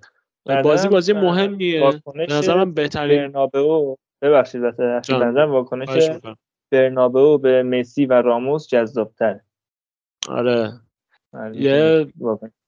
[0.64, 2.02] بازی بازی مهمیه.
[2.30, 3.96] نظرم بهترین برنابئو.
[4.22, 6.10] ببخشید واسه نظرم واکنش
[6.72, 9.40] برنابئو به مسی و راموس جذابتر
[10.30, 10.74] آره,
[11.34, 12.08] آره، یه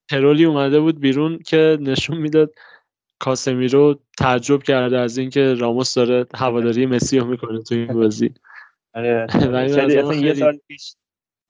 [0.09, 2.53] ترولی اومده بود بیرون که نشون می‌داد
[3.19, 8.33] کاسمیرو تعجب کرده از اینکه راموس داره هواداری مسی رو می‌کنه تو این بازی.
[8.95, 9.27] آره.
[10.23, 10.95] یه سال پیش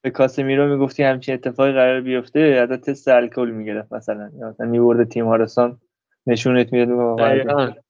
[0.04, 4.32] به کاسمیرو می‌گفتی همچین اتفاقی قرار بیفته ازت تست الکل می‌گرفت مثلا.
[4.40, 5.80] یا مثلا میورد تیم هارسان
[6.28, 7.84] نشونت می‌داد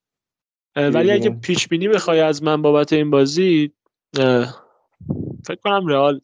[0.76, 3.74] ولی اگه پیش بینی بخوای از من بابت این بازی
[5.46, 6.20] فکر کنم رئال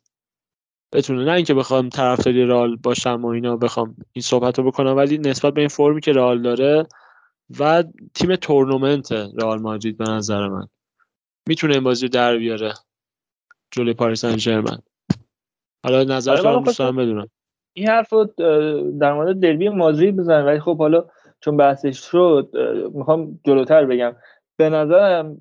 [0.93, 1.25] بتونه.
[1.25, 5.53] نه اینکه بخوام طرفداری رئال باشم و اینا بخوام این صحبت رو بکنم ولی نسبت
[5.53, 6.87] به این فرمی که رئال داره
[7.59, 10.67] و تیم تورنمنت رئال مادرید به نظر من.
[11.47, 12.73] می‌تونه این بازی رو در بیاره
[13.71, 14.77] جلوی پاریس سن ژرمن
[15.85, 17.29] حالا نظر تو دوست دارم بدونم.
[17.73, 18.25] این حرف رو
[18.99, 21.05] در مورد دربی مادرید بزنم ولی خب حالا
[21.45, 22.49] چون بحثش شد
[22.93, 24.15] می‌خوام جلوتر بگم.
[24.57, 25.37] به نظرم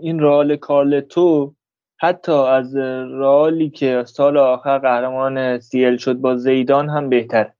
[0.00, 1.54] این رئال کارلتو
[2.00, 2.76] حتی از
[3.10, 7.52] رالی که سال آخر قهرمان سیل شد با زیدان هم بهتر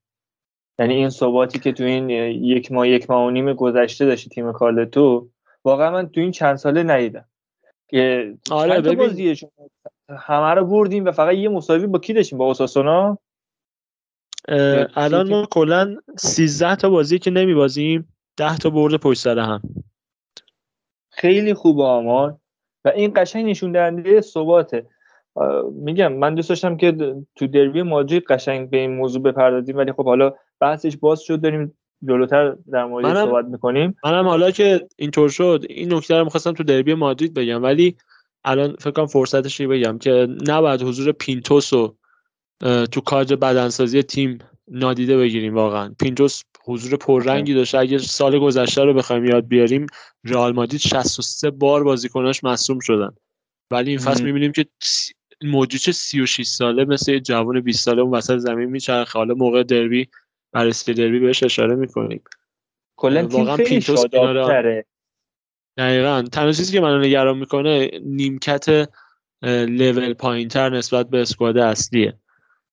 [0.78, 4.52] یعنی این ثباتی که تو این یک ماه یک ماه و نیم گذشته داشتی تیم
[4.52, 5.28] کارلتو
[5.64, 7.24] واقعا من تو این چند ساله ندیدم.
[7.88, 9.36] که آره ببین.
[10.18, 13.18] همه رو بردیم و فقط یه مساوی با کی داشتیم؟ با اوساسونا؟
[14.48, 19.62] الان ما کلا 13 تا بازی که نمیبازیم 10 تا برد پشت سر هم.
[21.10, 22.36] خیلی خوب آمار.
[22.84, 24.86] و این قشنگ نشون دهنده ثباته.
[25.72, 30.04] میگم من دوست داشتم که تو دربی مادرید قشنگ به این موضوع بپردازیم ولی خب
[30.04, 33.96] حالا بحثش باز شد داریم جلوتر در مورد صحبت می‌کنیم.
[34.04, 37.96] منم حالا که اینطور شد این نکته رو می‌خواستم تو دربی مادرید بگم ولی
[38.44, 41.96] الان فکر کنم فرصتش بگم که نباید حضور پینتوس رو
[42.60, 45.94] تو کادر بدنسازی تیم نادیده بگیریم واقعا.
[46.00, 49.86] پینتوس حضور پررنگی داشته اگر سال گذشته رو بخوایم یاد بیاریم
[50.24, 53.10] رئال مادرید 63 بار بازیکناش مصوم شدن.
[53.70, 54.66] ولی این فصل می‌بینیم که
[55.42, 59.18] موجوچ 36 ساله مثل یه جوان 20 ساله اون وسط زمین میچرخه.
[59.18, 60.08] حالا موقع دربی
[60.52, 62.22] بررسی دربی بهش اشاره می‌کنیم.
[62.96, 64.86] کلا خیلی شادابتره
[65.78, 66.24] دقیقا.
[66.32, 68.88] تنها چیزی که منو نگران می‌کنه نیمکت
[69.42, 72.18] لول پایینتر نسبت به اسکواد اصلیه.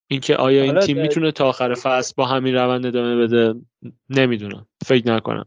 [0.07, 3.56] اینکه آیا این تیم می‌تونه تا آخر فصل با همین روند ادامه بده؟
[4.09, 4.67] نمی‌دونم.
[4.85, 5.45] فکر نکنم.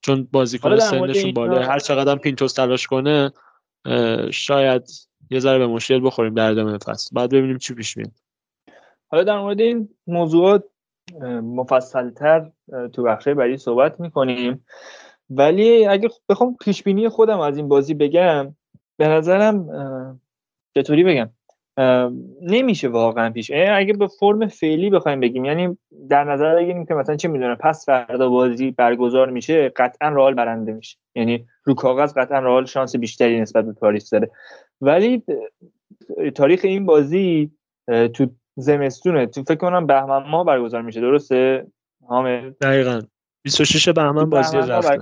[0.00, 3.32] چون بازیکن سنشون بالا هر چقدر پینتوس تلاش کنه
[4.30, 4.90] شاید
[5.30, 7.10] یه ذره به مشکل بخوریم در ادامه فصل.
[7.12, 8.12] بعد ببینیم چی پیش میاد.
[9.08, 10.64] حالا در مورد این موضوعات
[11.42, 12.50] مفصلتر
[12.92, 14.64] تو بخش بعدی صحبت می‌کنیم.
[15.30, 18.54] ولی اگه بخوام پیش بینی خودم از این بازی بگم
[18.96, 19.68] به نظرم
[20.74, 21.30] چطوری بگم؟
[22.42, 23.50] نمیشه واقعا پیش.
[23.50, 27.86] اگه به فرم فعلی بخوایم بگیم یعنی در نظر بگیریم که مثلا چه می‌دونه پس
[27.86, 30.98] فردا بازی برگزار میشه قطعا رئال برنده میشه.
[31.14, 34.30] یعنی رو کاغذ قطعا رئال شانس بیشتری نسبت به پاریس داره.
[34.80, 35.22] ولی
[36.34, 37.50] تاریخ این بازی
[38.14, 41.66] تو زمستونه تو فکر کنم بهمن ماه برگزار میشه درسته؟
[42.06, 43.00] حامد؟ دقیقاً.
[43.44, 44.98] 26 بهمن بازی رفته.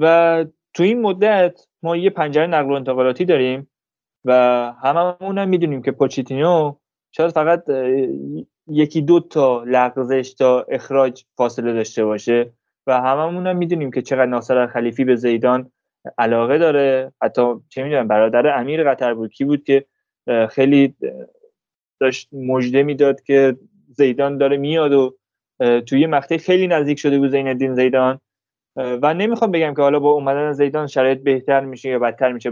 [0.00, 3.71] و تو این مدت ما یه پنجره نقل و انتقالاتی داریم.
[4.24, 4.32] و
[4.82, 6.76] هممون هم می‌دونیم که پوچیتینو
[7.12, 7.64] شاید فقط
[8.66, 12.52] یکی دو تا لغزش تا اخراج فاصله داشته باشه
[12.86, 15.72] و هممون هم می‌دونیم که چقدر ناصر خلیفی به زیدان
[16.18, 17.12] علاقه داره.
[17.22, 19.84] حتی چه می‌دونم برادر امیر قطر بود کی بود که
[20.50, 20.94] خیلی
[22.00, 23.56] داشت مژده می‌داد که
[23.88, 25.16] زیدان داره میاد و
[25.80, 28.20] توی مقطع خیلی نزدیک شده بود زین الدین زیدان
[28.76, 32.50] و نمی‌خوام بگم که حالا با اومدن زیدان شرایط بهتر میشه یا بدتر میشه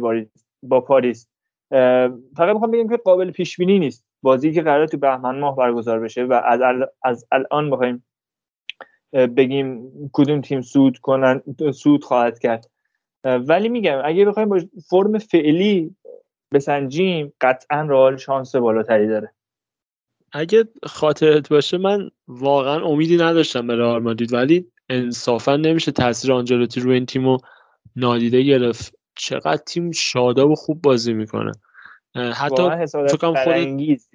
[0.62, 1.28] با پاریس.
[2.36, 4.04] فقط می‌خوام بگم که قابل پیش بینی نیست.
[4.22, 6.60] بازی که قرار تو بهمن ماه برگزار بشه و از,
[7.02, 8.04] از الان بخوایم
[9.12, 11.42] بگیم کدوم تیم سود کنن
[11.74, 12.70] سود خواهد کرد.
[13.24, 15.96] ولی میگم اگه بخوایم با فرم فعلی
[16.52, 19.32] بسنجیم قطعا رئال شانس بالاتری داره.
[20.32, 26.80] اگه خاطرت باشه من واقعا امیدی نداشتم به رئال مادرید ولی انصافا نمیشه تاثیر آنجلوتی
[26.80, 27.38] روی این تیمو
[27.96, 28.99] نادیده گرفت.
[29.20, 31.52] چقدر تیم شاداب و خوب بازی می‌کنه.
[32.14, 34.10] حتی فکر خودت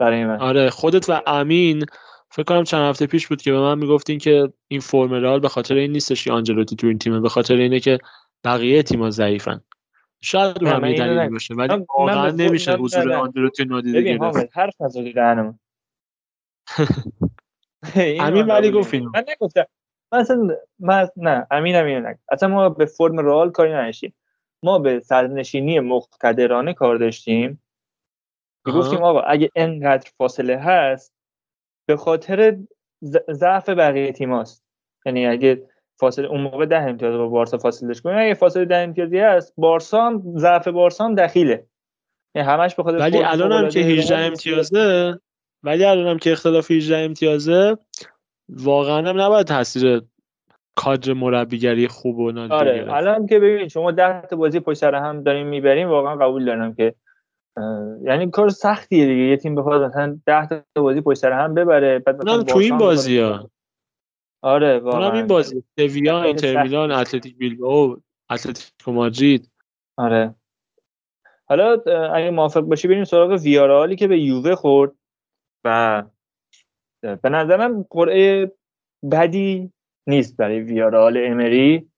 [0.00, 0.40] برای من.
[0.40, 1.84] آره خودت و امین
[2.30, 5.48] فکر کنم چند هفته پیش بود که به من می‌گفتین که این فرم رئال به
[5.48, 7.98] خاطر این نیستش که آنجلوتی تو این تیمه به خاطر اینه که
[8.44, 9.60] بقیه تیم‌ها ضعیفن.
[10.20, 14.58] شاید رو همین دلیل باشه ولی واقعا نمیشه حضور آنجلوتی نادیده گرفت.
[14.58, 15.60] حرف نزدی دهنم
[18.20, 19.66] امین ولی گفت من نگفتم.
[20.12, 20.48] مثلا
[20.78, 22.24] من نه امین امین نگفت.
[22.28, 24.14] اصلا ما به فرم رئال کاری نداشتیم.
[24.62, 27.62] ما به سرنشینی مقتدرانه کار داشتیم.
[28.66, 31.14] که گفتیم آقا اگه انقدر فاصله هست
[31.88, 32.56] به خاطر
[33.30, 34.64] ضعف بقیه تیماست
[35.06, 39.18] یعنی اگه فاصله اون موقع ده امتیاز با بارسا فاصله داشت اگه فاصله ده امتیازی
[39.18, 41.66] هست بارسا هم ضعف بارسا هم دخیله.
[42.34, 45.20] یعنی همش به خاطر ولی الان هم که 18 امتیازه
[45.62, 47.78] ولی الان هم که اختلاف 18 امتیازه
[48.48, 50.02] واقعا هم نباید تاثیر
[50.78, 55.22] کادر مربیگری خوب و آره الان که ببین شما 10 تا بازی پشت سر هم
[55.22, 56.94] داریم می‌بریم واقعا قبول دارم که
[58.02, 59.22] یعنی کار سختیه دیگه.
[59.22, 62.78] یه تیم بخواد مثلا 10 تا بازی پشت سر هم ببره بعد مثلا تو این
[62.78, 63.50] بازی ها
[64.42, 67.96] آره واقعا این بازی سویا اینتر میلان اتلتیک بیلبائو
[68.30, 69.50] اتلتیکو مادرید.
[69.96, 70.34] آره.
[71.48, 71.72] حالا
[72.14, 74.92] اگه موافق باشی بریم سراغ ویارالی که به یووه خورد.
[75.64, 76.02] و
[77.02, 78.52] به نظرم قرعه
[79.12, 79.72] بدی
[80.08, 81.88] نیست برای ویارال امری.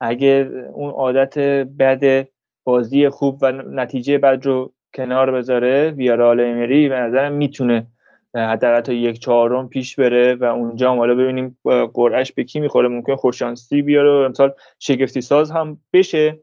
[0.00, 1.38] اگه اون عادت
[1.78, 2.28] بد
[2.64, 7.86] بازی خوب و نتیجه بد رو کنار بذاره ویارال امری به نظرم می‌تونه
[8.34, 11.58] حداقل تا یک چهارم پیش بره و اونجا هم حالا ببینیم
[11.94, 12.88] قرعش به کی می‌خوره.
[12.88, 16.38] ممکن خوششانسی بیاره و امسال شگفتی ساز هم بشه.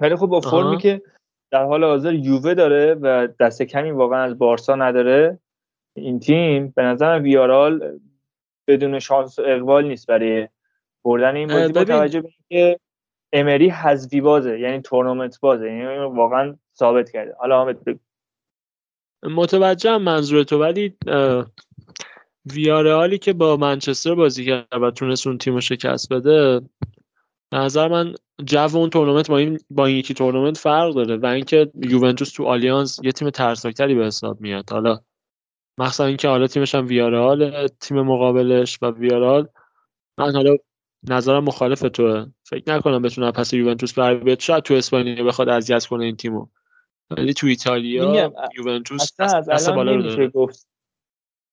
[0.00, 1.02] ولی خب با فرمی که
[1.50, 5.38] در حال حاضر یووه داره و دست کمی واقعا از بارسا نداره
[5.96, 7.98] این تیم به نظر ویارال
[8.68, 10.48] بدون شانس و اقبال نیست برای
[11.04, 12.80] بردن این بازی با توجه به اینکه
[13.32, 17.34] امری حذفی بازه یعنی تورنمنت بازه یعنی واقعا ثابت کرده.
[17.38, 17.76] حالا حامد
[19.22, 20.96] متوجهم منظور تو ولی
[22.52, 26.60] ویارئالی که با منچستر بازی کرد و تونست اون تیم شکست بده
[27.52, 31.70] نظر من جو اون تورنمنت با این با این یکی تورنمنت فرق داره و اینکه
[31.74, 34.70] یوونتوس تو آلیانز یه تیم ترسناکتری به حساب میاد.
[34.70, 35.00] حالا
[35.78, 39.48] مخصوصا اینکه حالا تیمش هم ویارئال تیم مقابلش و ویارئال
[40.18, 40.56] من حالا
[41.08, 42.26] نظرم مخالف توه.
[42.44, 44.38] فکر نکنم بتونه پس یوونتوس بر بیاد.
[44.38, 46.46] شاید تو اسپانیا بخواد اذیت کنه این تیمو.
[47.10, 50.28] ولی تو ایتالیا یوونتوس دست بالا رو داره.
[50.28, 50.68] گفت.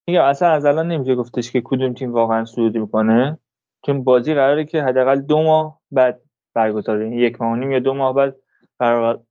[0.07, 3.37] میگم اصلا از الان نمیشه گفتش که کدوم تیم واقعا صعود می‌کنه.
[3.85, 6.21] چون بازی قراره که حداقل دو ماه بعد
[6.53, 8.35] برگزار یک ماه و نیم یا دو ماه بعد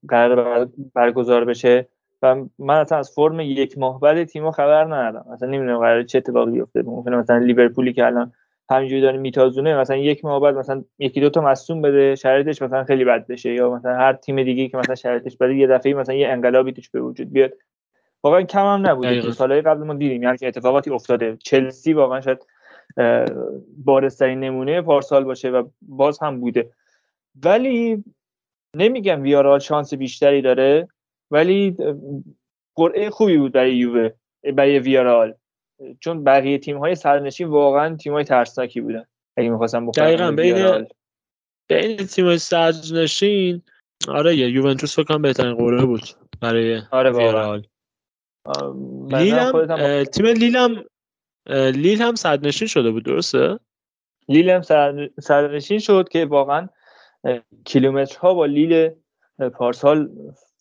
[0.09, 1.89] قرار برگزار بشه.
[2.23, 5.29] و من اصلا از فرم یک ماه بعد تیمو خبر ندارم.
[5.33, 6.83] اصلا نمی‌دونم قرار چه اتفاقی بیفته.
[6.83, 8.33] ممکنه مثلا لیورپولی که الان
[8.71, 12.85] همینجوری داره میتازونه مثلا یک ماه بعد مثلا یکی دو تا مصوم بده شرایطش مثلا
[12.85, 13.55] خیلی بد بشه.
[13.55, 16.91] یا مثلا هر تیم دیگه که مثلا شرایطش بده یه دفعه مثلا یه انقلابی توش
[16.91, 17.53] به وجود بیاد.
[18.25, 21.37] واقعا کم هم نبوده که سالهای قبل ما دیدیم یعنی اتفاقاتی افتاده.
[21.37, 22.47] چلسی واقعا شاید
[23.85, 26.71] بارسترین نمونه پارسال باشه و باز هم بوده.
[27.45, 28.05] ولی
[28.77, 30.89] نمیگم ویارال شانس بیشتری داره.
[31.31, 31.77] ولی
[32.77, 34.11] قرعه خوبی بود برای یووه
[34.57, 35.35] برای ویارال
[36.01, 39.05] چون بقیه تیم های سرنشین واقعا تیم های ترسناکی بودن.
[39.37, 40.87] اگه می‌خواستم بخورم دقیقا بین
[41.69, 43.63] بین تیم های سرنشین
[44.09, 46.03] آره یه یوونتوس فکر کنم بهترین قرعه بود
[46.41, 47.67] برای آره ویارال
[49.11, 50.85] لیل هم تیم لیل هم
[51.73, 53.59] لیل هم سرنشین شده بود درسته؟
[54.29, 54.63] لیل هم
[55.21, 56.69] سرنشین شد که واقعا
[57.65, 58.91] کیلومترها با لیل
[59.55, 60.11] پارسال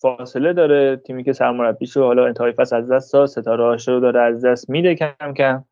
[0.01, 0.95] فاصله داره.
[0.95, 4.69] تیمی که سرمربیش رو حالا انتهای فصل از دست داد ستاره رو داره از دست
[4.69, 5.65] میده کم کم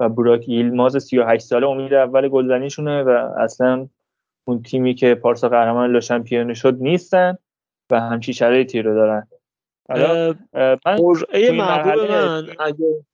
[0.00, 3.08] و براک ییلماز 38 ساله امید اول گلزنیشونه و
[3.38, 3.88] اصلا
[4.44, 7.38] اون تیمی که پارسا قهرمان لا شامپیون شد نیستن
[7.90, 9.26] و همچی شرایطی رو دارن.
[9.88, 10.34] حالا
[10.86, 10.98] من
[11.50, 13.04] محبوب من اگه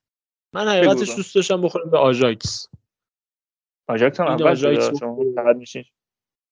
[0.54, 2.68] من حقیقتش دوست داشتم بخورم به آژاکس.
[3.88, 5.64] آژاکس هم اول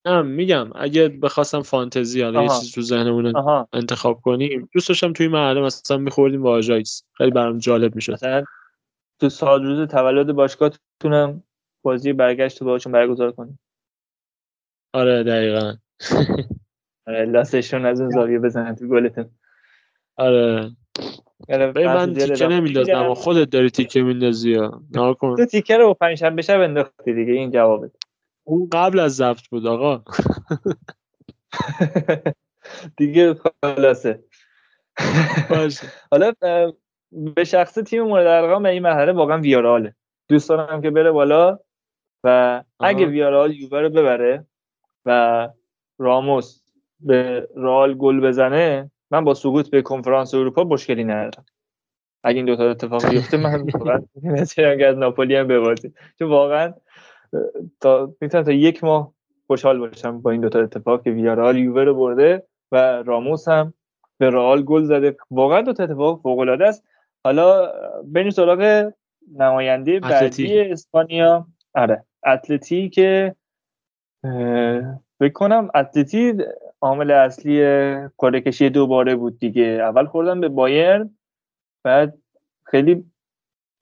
[0.07, 3.33] نه میگم اگه بخواستم فانتزی حالا یه چیز تو ذهنمون
[3.73, 7.05] انتخاب کنیم دوست داشتم توی محله مثلا میخوردیم با آژاکس.
[7.13, 8.13] خیلی برام جالب می‌شد.
[8.13, 8.45] مثلا
[9.21, 11.43] تو سال روز تولد باشگاهتونم
[11.83, 13.59] بازی برگشت تو باهاشون برگزار کنیم.
[14.93, 15.75] آره دقیقا.
[17.07, 19.31] آره لاستشون از اون زاویه بزنن تو گلتون.
[20.17, 20.71] آره.
[21.49, 24.83] من تیکه نمیندازم و خودت داری تیکه میندازی یا؟
[25.21, 27.91] تو تیکه رو پنج شنبه شب انداختی دیگه این جوابه
[28.45, 30.05] اون قبل از ضبط بود آقا.
[32.97, 34.25] دیگه خلاصه.
[36.11, 36.33] حالا
[37.12, 39.95] به شخص تیم مورد ارقام این مرحله واقعا ویاراله.
[40.29, 41.59] دوست دارم که بره بالا
[42.25, 44.47] و اگه ویارال یووه رو ببره
[45.07, 45.49] و
[45.99, 46.62] راموس
[47.01, 51.45] به رال گل بزنه من با سقوط به کنفرانس اروپا مشکلی ندارم.
[52.25, 54.01] اگه این دوتا اتفاق بیفته من واقعا
[54.89, 55.95] از ناپولی هم ببازیم.
[56.19, 56.75] چون واقعا
[57.81, 59.12] تا می‌تونم تا یک ماه
[59.47, 63.75] خوشحال باشم با این دوتا اتفاق که ویارال یووه رو برده و راموس هم
[64.19, 65.17] به رئال گل زده.
[65.31, 66.85] واقعا دو تا اتفاق فوق العاده است.
[67.25, 67.73] حالا
[68.05, 68.93] بریم سراغ
[69.36, 71.47] نماینده بعدی اسپانیا.
[71.75, 73.35] آره اتلتی که
[75.19, 76.35] فکر کنم اتلتی
[76.81, 77.59] عامل اصلی
[78.19, 79.62] کره کشی دوباره بود دیگه.
[79.62, 81.17] اول خوردن به بایرن
[81.85, 82.19] بعد
[82.65, 83.11] خیلی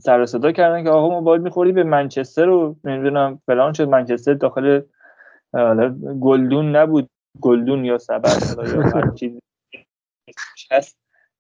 [0.01, 2.77] سر صدا کردن که آقا ما باید می‌خوریم به منچستر رو.
[2.85, 3.89] نمی‌دونم فلان شد.
[3.89, 4.81] منچستر داخل
[6.21, 7.11] گلدون نبود.
[7.41, 9.41] گلدون یا سبر یا هر چیزی.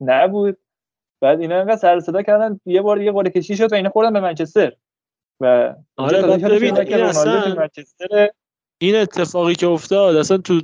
[0.01, 0.57] نبود.
[1.23, 2.61] بعد اینا انقدر سر صدا کردن.
[2.67, 4.73] یه بار یه قرعه کشی شد و اینا خوردن به منچستر.
[5.41, 7.57] و آره ببین این اصلا
[8.83, 10.61] این اتفاقی که افتاد اصلا تو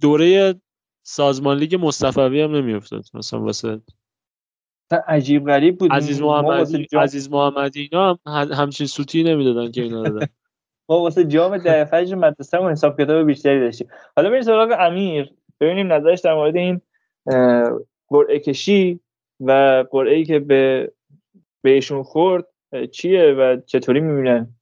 [0.00, 0.54] دوره
[1.06, 3.04] سازمان لیگ مصطفی هم نمیافتاد.
[3.14, 3.80] مثلا واسه
[4.90, 5.92] عجیب غریب بود.
[5.92, 6.86] عزیز محمدی.
[6.92, 10.26] عزیز محمدی اینا هم همچین سوتی نمی‌دادن که اینا دادن
[10.88, 13.88] ما واسه جام در فجر مدرسه حساب کتاب بیشتری داشتیم.
[14.16, 15.32] حالا بریم سراغ امیر.
[15.60, 16.80] ببینیم نظرش در مورد این
[18.08, 19.00] قرعه کشی
[19.40, 20.92] و قرعه ای که به
[21.62, 22.46] بهشون خورد
[22.92, 24.54] چیه و چطوری می‌بینن؟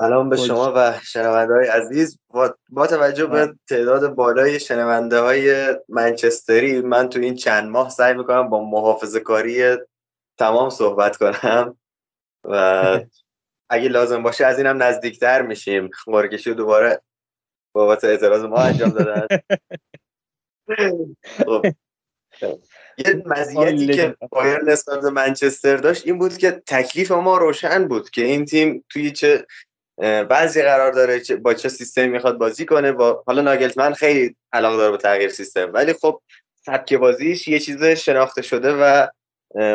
[0.00, 2.18] سلام به شما و شنونده های عزیز.
[2.70, 8.48] با, توجه به تعداد بالای شنونده های منچستری من تو این چند ماه سعی می‌کنم
[8.48, 9.76] با محافظه کاری
[10.38, 11.78] تمام صحبت کنم
[12.44, 13.00] و
[13.70, 15.90] اگه لازم باشه از اینم نزدیکتر میشیم.
[16.06, 17.00] قرکشی دوباره
[17.72, 19.26] بابت اعتراض ما انجام دادن.
[21.46, 21.66] خب.
[22.98, 28.10] یه مزیتی که بایر نسبت به منچستر داشت این بود که تکلیف ما روشن بود
[28.10, 29.46] که این تیم توی چه
[29.98, 34.90] بعضی قرار داره با چه سیستمی می‌خواد بازی کنه با حالا ناگلتمن خیلی علاقه داره
[34.90, 36.20] به تغییر سیستم ولی خب
[36.66, 39.06] سبک بازیش یه چیز شناخته شده و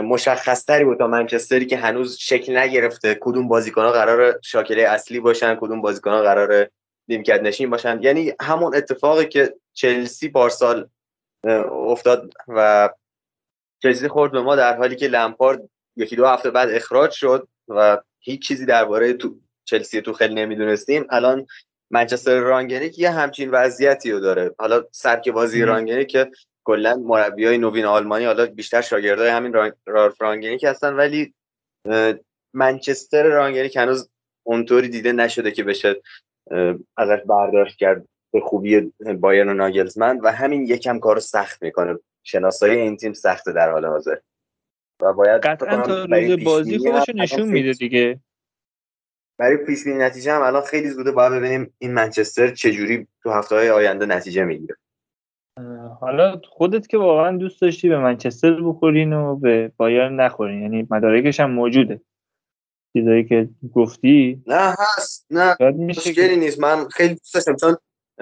[0.02, 5.82] مشخصتری بود تا منچستری که هنوز شکل نگرفته کدوم بازیکنها قرار شاکله اصلی باشن کدوم
[5.82, 6.70] بازیکنها قرار
[7.08, 8.00] نیمکت نشین باشن.
[8.02, 10.90] یعنی همون اتفاقی که چلسی پارسال
[11.72, 12.90] افتاد و
[13.84, 17.98] چلسی خورد به ما در حالی که لمپارد یکی دو هفته بعد اخراج شد و
[18.20, 19.36] هیچ چیزی درباره تو
[19.72, 21.06] چلسی تو خیلی نمی‌دونستیم.
[21.10, 21.46] الان
[21.92, 24.56] منچستر رانگنیک یه همچین وضعیتی رو داره.
[24.60, 26.32] حالا سرک بازی رانگنیک که
[26.64, 29.54] کلا مربیای نوین آلمانی حالا بیشتر شاگردای همین
[29.86, 31.34] رالف رانگنیک هستن ولی
[32.54, 34.10] منچستر رانگنیک هنوز
[34.44, 36.02] اونطوری دیده نشده که بشه
[36.98, 42.00] ازش برداشت کرد به خوبی بایرن و ناگلزمن و همین یکم کارو سخت می‌کنه.
[42.24, 44.18] شناسایی این تیم سخته در حال حاضر.
[45.02, 48.20] و باید قطعا تا روز بازی خودش نشون میده دیگه.
[49.42, 53.56] برای پیش بینی نتیجه هم الان خیلی زوده باید ببینیم این منچستر چجوری تو هفته
[53.56, 54.76] های آینده نتیجه می‌گیره.
[56.02, 61.40] حالا خودت که واقعا دوست داشتی به منچستر بخورین و به بایرن نخورین یعنی مدارکش
[61.40, 62.02] هم موجوده.
[62.94, 65.56] چیزایی که گفتی؟ نه هست نه.
[65.62, 66.60] مشکلی نیست.
[66.60, 67.78] من خیلی دوست داشتم چون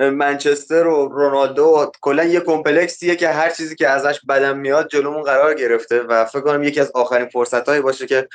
[0.10, 5.54] منچستر و رونالدو کلا یه کمپلکسیه که هر چیزی که ازش بدم میاد جلومون قرار
[5.54, 8.28] گرفته و فکر کنم یکی از آخرین فرصت باشه که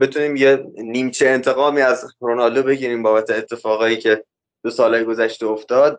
[0.00, 4.24] بتونیم یه نیمچه انتقامی از رونالدو بگیریم بابت اتفاقایی که
[4.64, 5.98] دو سالهای گذشته افتاد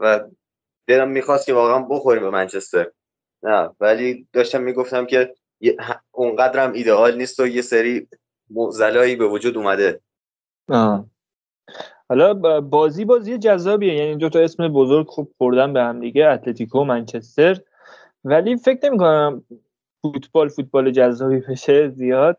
[0.00, 0.20] و
[0.86, 2.90] دلم می‌خواست که واقعا بخوریم به منچستر.
[3.42, 5.34] نه ولی داشتم می‌گفتم که
[6.10, 8.08] اونقدرم ایدئال نیست و یه سری
[8.50, 10.00] موزلایی به وجود اومده.
[10.68, 11.06] آه.
[12.08, 13.94] حالا بازی بازی جذابیه.
[13.94, 17.60] یعنی دو تا اسم بزرگ خوب خوردن به هم دیگه اتلتیکو و منچستر.
[18.24, 19.44] ولی فکر نمی کنم
[20.02, 22.38] فوتبال فوتبال جذابی بشه زیاد.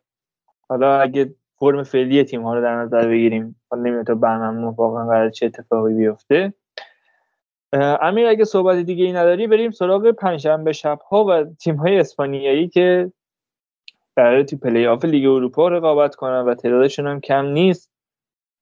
[0.70, 5.08] حالا اگه فرم فعلی تیم ها رو در نظر بگیریم حالا نمی‌دونم تا برنامه واقعا
[5.08, 6.54] قرار چه اتفاقی بیفته.
[8.02, 12.68] امیر اگه صحبت دیگه ای نداری بریم سراغ پنجشنبه شب ها و تیم های اسپانیایی
[12.68, 13.12] که
[14.16, 17.92] قرار تو پلی آف لیگ اروپا رقابت کنن و تعدادشون هم کم نیست.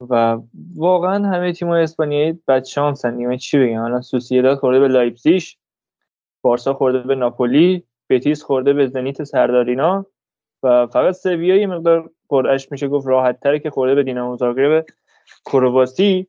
[0.10, 0.38] و
[0.76, 5.44] واقعا همه تیم های اسپانیایی بد شانس یعنی چی بگم؟ الان سوسییداد خورده به لایپزیگ
[6.42, 10.06] بارسا خورده به ناپولی بتیس خورده به زنیت سردار اینا.
[10.64, 14.86] و فقط سویا یه مقدار قرعش میشه گفت راحت تره که خورده به دینامو زاگرب
[15.46, 16.28] کرواسی.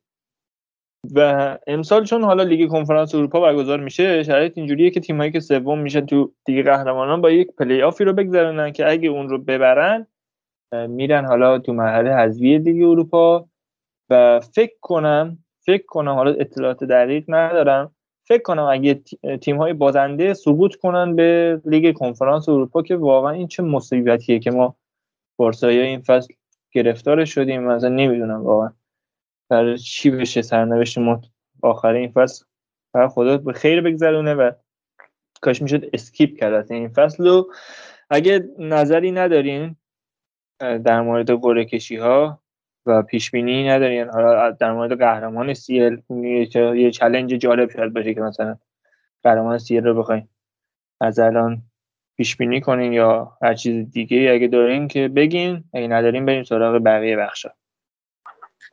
[1.15, 5.79] و امسال چون حالا لیگ کنفرانس اروپا برگزار میشه شرایط اینجوریه که تیمایی که سوم
[5.79, 10.07] میشن تو لیگ قهرمانان با یک پلی آفی رو بگذرونن که اگه اون رو ببرن
[10.87, 13.47] میرن حالا تو مرحله حذفی لیگ اروپا.
[14.09, 17.95] و فکر کنم فکر کنم حالا اطلاعات دقیق ندارم
[18.27, 19.01] فکر کنم اگه
[19.41, 24.51] تیم های بازنده سقوط کنن به لیگ کنفرانس اروپا که واقعا این چه مصیبتیه که
[24.51, 24.75] ما
[25.37, 26.33] بارسایی این فصل
[26.71, 27.63] گرفتار شدیم.
[27.63, 28.73] مثلا نمی‌دونم واقعا
[29.49, 31.21] برای چی بشه سرنوشت ما
[31.61, 32.45] آخر این فصل
[32.93, 34.51] برای خدا به خیر بگذرونه و
[35.41, 37.27] کاش می‌شد skip کرد این فصل.
[37.27, 37.51] رو
[38.09, 39.75] اگه نظری ندارین
[40.59, 42.41] در مورد قرعه کشی ها
[42.87, 46.01] و پیش بینی ندارین حالا در مورد قهرمان سیل
[46.75, 48.57] یه چلنج جالب شاید باشه که مثلا
[49.23, 50.27] قهرمان سیل رو بخواین
[51.01, 51.61] از الان
[52.17, 55.63] پیش بینی کنین یا هر چیز دیگه اگه دارین که بگین.
[55.73, 57.49] اگه ندارین بریم سراغ بقیه بخشا.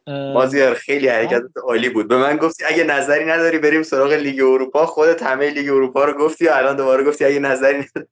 [0.06, 2.08] بازیار خیلی حرکت عالی بود.
[2.08, 4.86] به من گفتی اگه نظری نداری بریم سراغ لیگ اروپا.
[4.86, 8.08] خودت همه لیگ اروپا رو گفتی و الان دوباره گفتی اگه نظری نداری.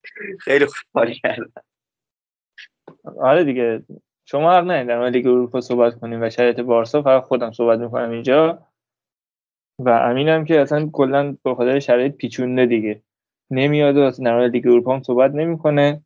[0.44, 1.04] خیلی خوب.
[1.22, 1.52] کردم
[3.20, 3.82] آره دیگه.
[4.30, 6.22] شما حق ندید در مورد لیگ اروپا صحبت کنیم.
[6.22, 8.58] و شرایط بارسا فقط خودم صحبت می‌کنم اینجا.
[9.78, 13.02] و امینم که اصلا کلا به خاطر شرایط پیچونده دیگه.
[13.50, 16.04] نمیاد و در مورد لیگ اروپا هم صحبت نمی‌کنه.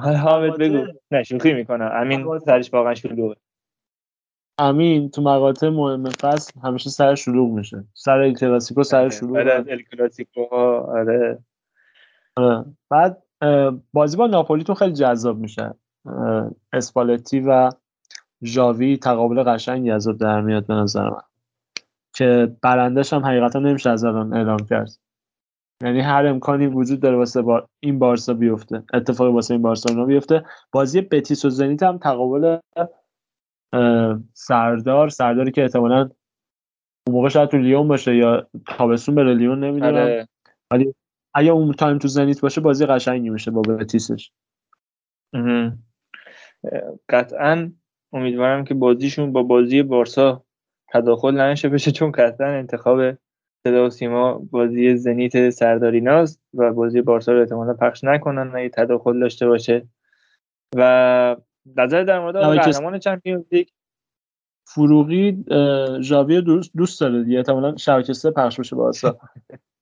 [0.00, 0.86] حالا حامد بگو.
[1.10, 1.90] نه شوخی می‌کنم.
[1.94, 3.36] امین سرش واقعا شلوغه.
[4.58, 7.84] امین تو مقاطع مهم فصل همیشه سر شلوغ میشه.
[7.94, 11.38] سر ال کلاسیکو سر آره، شلوغ بعد ال کلاسیکو آره.
[12.36, 12.64] آره.
[12.90, 13.22] بعد
[13.92, 15.74] بازی با ناپولیتون خیلی جذاب میشه.
[16.72, 17.70] اسپالتی و
[18.44, 21.22] ژاوی تقابل قشنگی از در میاد به نظر من.
[22.14, 24.90] که برندش هم حقیقتا نمیشه از الان اعلام کرد.
[25.82, 28.82] یعنی هر امکانی وجود داره واسه با این بارسا بیفته.
[28.94, 30.44] اتفاقی واسه این بارسا بیفته.
[30.72, 32.58] بازی بتیس و زنیت هم تقابل
[34.34, 36.10] سردار سرداری که احتمالا
[37.06, 39.94] اون موقع شاید تو لیون باشه یا تابستون بره لیون نمی‌دونم.
[39.94, 40.28] آره.
[40.70, 40.94] ولی
[41.34, 44.30] اگه اون تایم تو زنیت باشه بازی قشنگی میشه با بتیسش.
[47.08, 47.72] قطعا
[48.12, 50.44] امیدوارم که بازیشون با بازی بارسا
[50.92, 53.00] تداخل نشه بشه چون قطعا انتخاب
[53.66, 58.68] صدا و سیما بازی زنیت سرداری ناز و بازی بارسا رو احتمالا پخش نکنن اگه
[58.68, 59.88] تداخل داشته باشه.
[60.76, 61.36] و
[61.76, 63.68] نظر در مورد قهرمان چمپیونز لیگ
[64.68, 65.44] فروغی
[66.00, 67.38] ژاوی دوست دوست داره دیگه.
[67.38, 69.18] احتمالاً شبکه سه پخش بشه بارسا.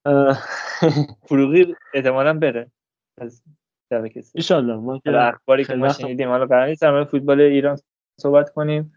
[1.28, 2.70] فروغی احتمالاً بره.
[3.18, 3.42] از
[3.90, 7.78] شبکه سه ان ما اخباری که ما شنیدیم حالا قرار نیست در فوتبال ایران
[8.20, 8.92] صحبت کنیم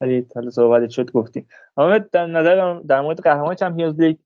[0.00, 1.48] ولی حالا صحبت شد گفتیم.
[1.76, 4.16] اما در نظر در مورد قهرمان چمپیونز لیگ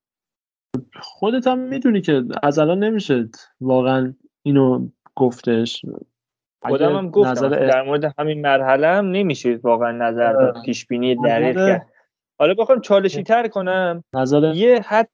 [1.01, 3.29] خودت هم می‌دونی که از الان نمیشه
[3.61, 5.85] واقعا اینو گفتش.
[6.63, 7.31] خودم هم گفتم.
[7.31, 11.87] نظر در مورد همین مرحله هم نمیشه واقعا نظر داد پیش بینی دقیق کرد.
[12.39, 14.05] حالا بخوام چالشی تر کنم.
[14.15, 14.53] نظر...
[14.55, 15.09] یه حد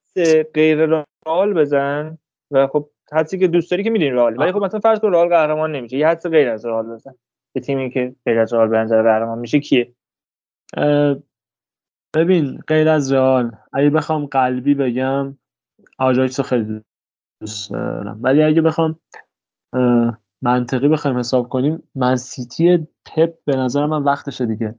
[0.54, 2.18] غیر رئال بزن
[2.50, 4.38] و خب حدسی که دوست داری که می‌دونی رئال.
[4.38, 5.96] ولی خب مثلا فرض کن رئال قهرمان نمیشه.
[5.96, 7.14] یه حد غیر از رئال بزن.
[7.54, 9.92] یه تیمی که غیر از رئال به نظر قهرمان میشه کیه؟
[12.16, 15.38] ببین غیر از رئال اگه بخوام قلبی بگم
[15.98, 16.82] آجاکس خیلی
[17.40, 18.18] دوست دارم.
[18.22, 19.00] ولی اگه بخوام
[20.42, 24.74] منطقی بخوایم حساب کنیم من سیتی پپ به نظر من وقتشه دیگه.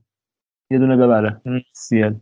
[0.72, 1.42] یه دونه ببره.
[1.74, 2.16] سیل.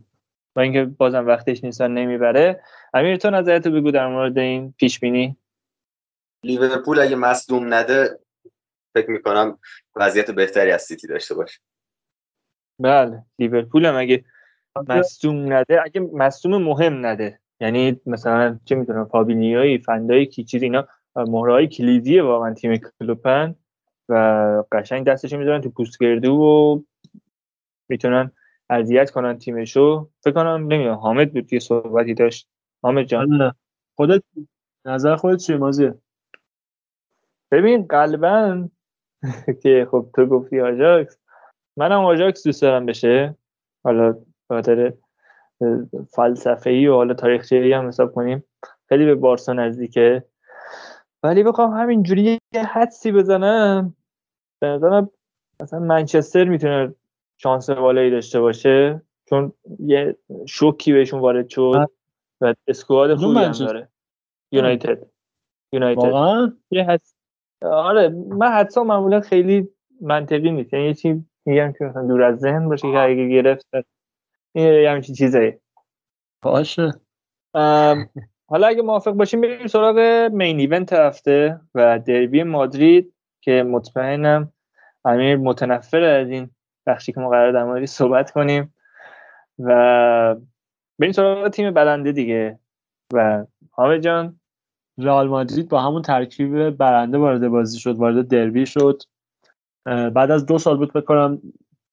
[0.56, 2.60] با اینکه بازم وقتش نیستن نمی‌بره.
[2.94, 5.36] امیر تو نظرتو بگو در مورد این پیش بینی
[6.44, 8.18] لیورپول اگه مصدوم نده
[8.94, 9.58] فکر می‌کنم
[9.96, 11.60] وضعیت بهتری از سیتی داشته باشه.
[12.78, 14.24] بله لیورپول هم اگه
[14.88, 17.40] مصدوم نده اگه مصدوم مهم نده.
[17.60, 23.54] یعنی مثلا چه می‌دونم فابینیوی فندایی کی چیز اینا مهرهای کلیدیه واقعا تیم کلوپن
[24.08, 24.14] و
[24.72, 26.82] قشنگ دستش می‌ذارن تو پوستگردو و
[27.88, 28.32] می‌تونن
[28.70, 30.10] اذیت کنن تیمشو.
[30.24, 32.48] فکر کنم نمی‌دونم حامد بود یه صحبتی داشت.
[32.82, 33.54] حامد جان.
[33.96, 34.22] خودت
[34.84, 35.94] نظر خودت چیه مازیه؟
[37.52, 38.68] ببین قلبا
[39.62, 41.18] که خب تو گفتی آجاکس
[41.76, 43.36] منم آجاکس دوست دارم بشه.
[43.84, 44.14] حالا
[44.48, 44.92] خاطر
[46.10, 48.44] فلسفه ای و حالا تاریخچه هم حساب کنیم.
[48.88, 50.24] خیلی به بارسا نزدیکه.
[51.22, 53.94] ولی بخوام همینجوری یه حدسی بزنم.
[54.60, 55.10] به نظرم
[55.62, 56.94] مثلا منچستر می‌تونه
[57.36, 59.02] شانس بالایی داشته باشه.
[59.28, 60.16] چون یه
[60.48, 61.90] شوکی بهشون وارد شد
[62.40, 63.88] و اسکواد خوبی هم داره.
[64.52, 65.06] یونایتد.
[65.72, 66.52] یونایتد.
[66.70, 66.84] یه
[67.64, 69.68] آره من حدسا معمولا خیلی
[70.00, 70.72] منطقی نیست.
[70.72, 71.16] یعنی یه چیز
[71.46, 73.66] میگم که مثلا دور از ذهن باشه که اگه گرفت
[74.52, 75.52] این همچین چیزایی.
[76.42, 76.92] باشه.
[78.48, 79.98] حالا اگه موافق باشیم بریم سراغ
[80.32, 84.52] مین ایونت هفته و دربی مادرید که مطمئنم
[85.04, 86.50] امیر متنفر از این
[86.86, 88.74] بخشی که ما قرار در صحبت کنیم.
[89.58, 90.36] و
[90.98, 92.58] بریم سراغ تیم برنده دیگه.
[93.12, 94.40] و حامد جان
[94.98, 99.02] رئال مادرید با همون ترکیب برنده وارد بازی شد وارد دربی شد.
[99.86, 101.42] بعد از دو سال بود بکنم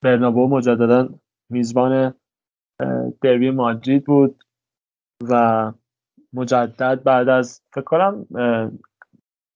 [0.02, 1.10] برنابو مجددا
[1.50, 2.14] میزبان
[3.22, 4.44] دربی مادرید بود
[5.30, 5.74] و
[6.34, 8.28] مجدد بعد از فکر کنم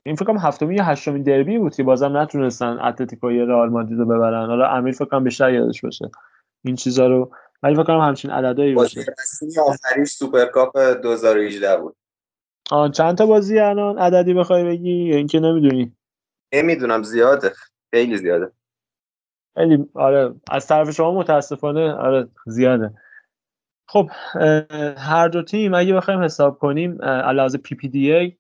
[0.06, 4.00] این فکر کنم هفتمین یا هشتمین دربی بود که بازم نتونستن اتلتیکو یا رئال مادرید
[4.00, 4.46] رو ببرن.
[4.46, 6.12] حالا امیر فکر کنم بیشتر یادش باشه
[6.66, 7.32] این چیزا رو
[7.64, 9.06] ولی فکر کنم همچین عددایی باشه
[9.68, 11.96] آخریش سوپرکاپ 2018 بود.
[12.72, 15.96] آن چند تا بازی الان عددی بخوای بگی؟ یا اینکه نمی‌دونی؟
[16.54, 17.54] نمی‌دونم زیاده.
[17.94, 18.52] خیلی زیاده.
[19.58, 22.94] خیلی آره از طرف شما متاسفانه آره زیاده.
[23.88, 24.10] خب
[24.98, 28.38] هر دو تیم اگه بخوایم حساب کنیم علاوه PPDA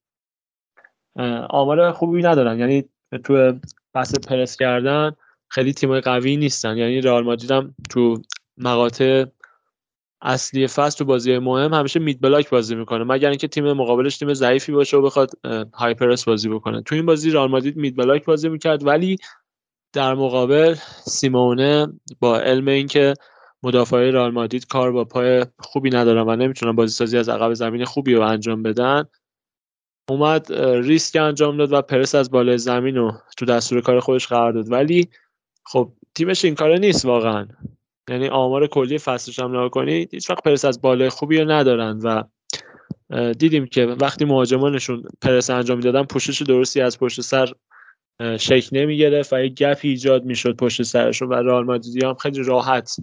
[1.49, 2.59] آمار خوبی ندارن.
[2.59, 2.89] یعنی
[3.23, 3.53] تو
[3.93, 5.11] بحث پرس کردن
[5.49, 6.77] خیلی تیمای قوی نیستن.
[6.77, 8.21] یعنی رئال مادرید هم تو
[8.57, 9.25] مقاطع
[10.23, 14.33] اصلی فصل تو بازی مهم همیشه مید بلاک بازی می‌کنه مگر اینکه تیم مقابلش تیم
[14.33, 15.31] ضعیفی باشه و بخواد
[15.73, 16.81] های پرس بازی بکنه.
[16.81, 19.17] تو این بازی رئال مادرید مید بلاک بازی می‌کرد ولی
[19.93, 21.87] در مقابل سیمونه
[22.19, 23.13] با علم اینکه
[23.63, 27.85] مدافعای رئال مادرید کار با پای خوبی ندارن و نمی‌تونن بازی سازی از عقب زمین
[27.85, 29.03] خوبی رو انجام بدن
[30.09, 34.51] اومد ریسک انجام داد و پرس از بالای زمین رو تو دستور کار خودش قرار
[34.51, 34.71] داد.
[34.71, 35.09] ولی
[35.65, 37.47] خب تیمش این کاره نیست واقعا.
[38.09, 41.99] یعنی آمار کلی فصلش هم نگاه کنید هیچ وقت پرس از بالای خوبی رو ندارن
[42.03, 42.23] و
[43.33, 47.53] دیدیم که وقتی مهاجمانشون پرس انجام می‌دادن پوشش درستی از پشت سر
[48.39, 52.43] شک نمی گرفت و یک گپی ایجاد می‌شد پشت سرشون و رئال مادریدی هم خیلی
[52.43, 52.95] راحت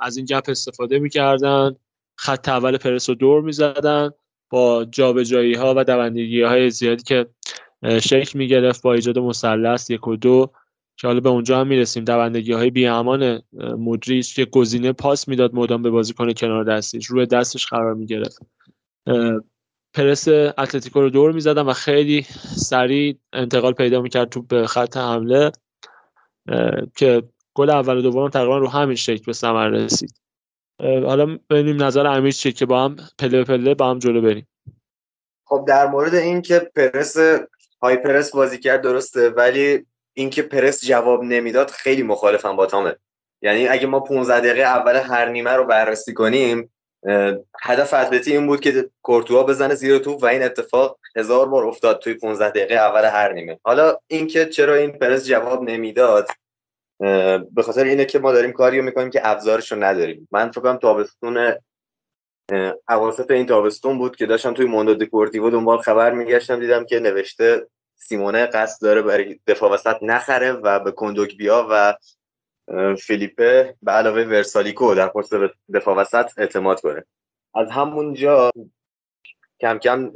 [0.00, 1.76] از این گپ استفاده می‌کردن.
[2.16, 4.10] خط اول پرس رو دور می‌زدن
[4.50, 7.26] با جابجایی ها و دوندگی های زیادی که
[7.82, 10.52] شکل می‌گرفت با ایجاد مثلث یک و دو.
[11.00, 12.04] که حالا به اونجا هم می‌رسیم.
[12.04, 13.42] دوندگی های بیامان
[13.78, 17.06] مدریچ که گزینه پاس می‌داد مدام به بازیکن کنار دستش.
[17.06, 18.42] روی دستش قرار می‌گرفت.
[19.94, 25.52] پرس اتلتیکو رو دور می‌زدن و خیلی سریع انتقال پیدا می‌کرد تو به خط حمله.
[26.96, 27.22] که
[27.54, 30.14] گل اول و دوم تقریبا رو همین شکل به ثمر رسید.
[30.80, 34.48] حالا ببینیم نظر امیر چیه که با هم پله پله با هم جلو بریم.
[35.44, 37.16] خب در مورد این که پرس
[37.82, 39.86] های پرس بازی کرد درسته ولی
[40.18, 42.96] اینکه پرس جواب نمی‌داد خیلی مخالفم با تامه
[43.42, 46.72] یعنی اگه ما 15 دقیقه اول هر نیمه رو بررسی کنیم
[47.62, 51.98] هدف اتلتی این بود که کورتوا بزنه زیر توپ و این اتفاق هزار بار افتاد
[51.98, 53.58] توی 15 دقیقه اول هر نیمه.
[53.62, 56.28] حالا اینکه چرا این پرس جواب نمی‌داد
[57.54, 60.28] به خاطر اینه که ما داریم کاریو می‌کنیم که ابزارش رو نداریم.
[60.30, 61.54] من فکر کنم تابستون
[62.88, 67.66] اواسط این تابستون بود که داشتم توی موندو دکورتیو دنبال خبر میگشتم دیدم که نوشته
[67.98, 71.94] سیمونه قصد داره برای دفاع وسط نخره و به کندوک بیا و
[72.96, 75.34] فیلیپه به علاوه ورسالیکو در پست
[75.74, 77.04] دفاع وسط اعتماد کنه.
[77.54, 78.52] از همونجا
[79.60, 80.12] کم کم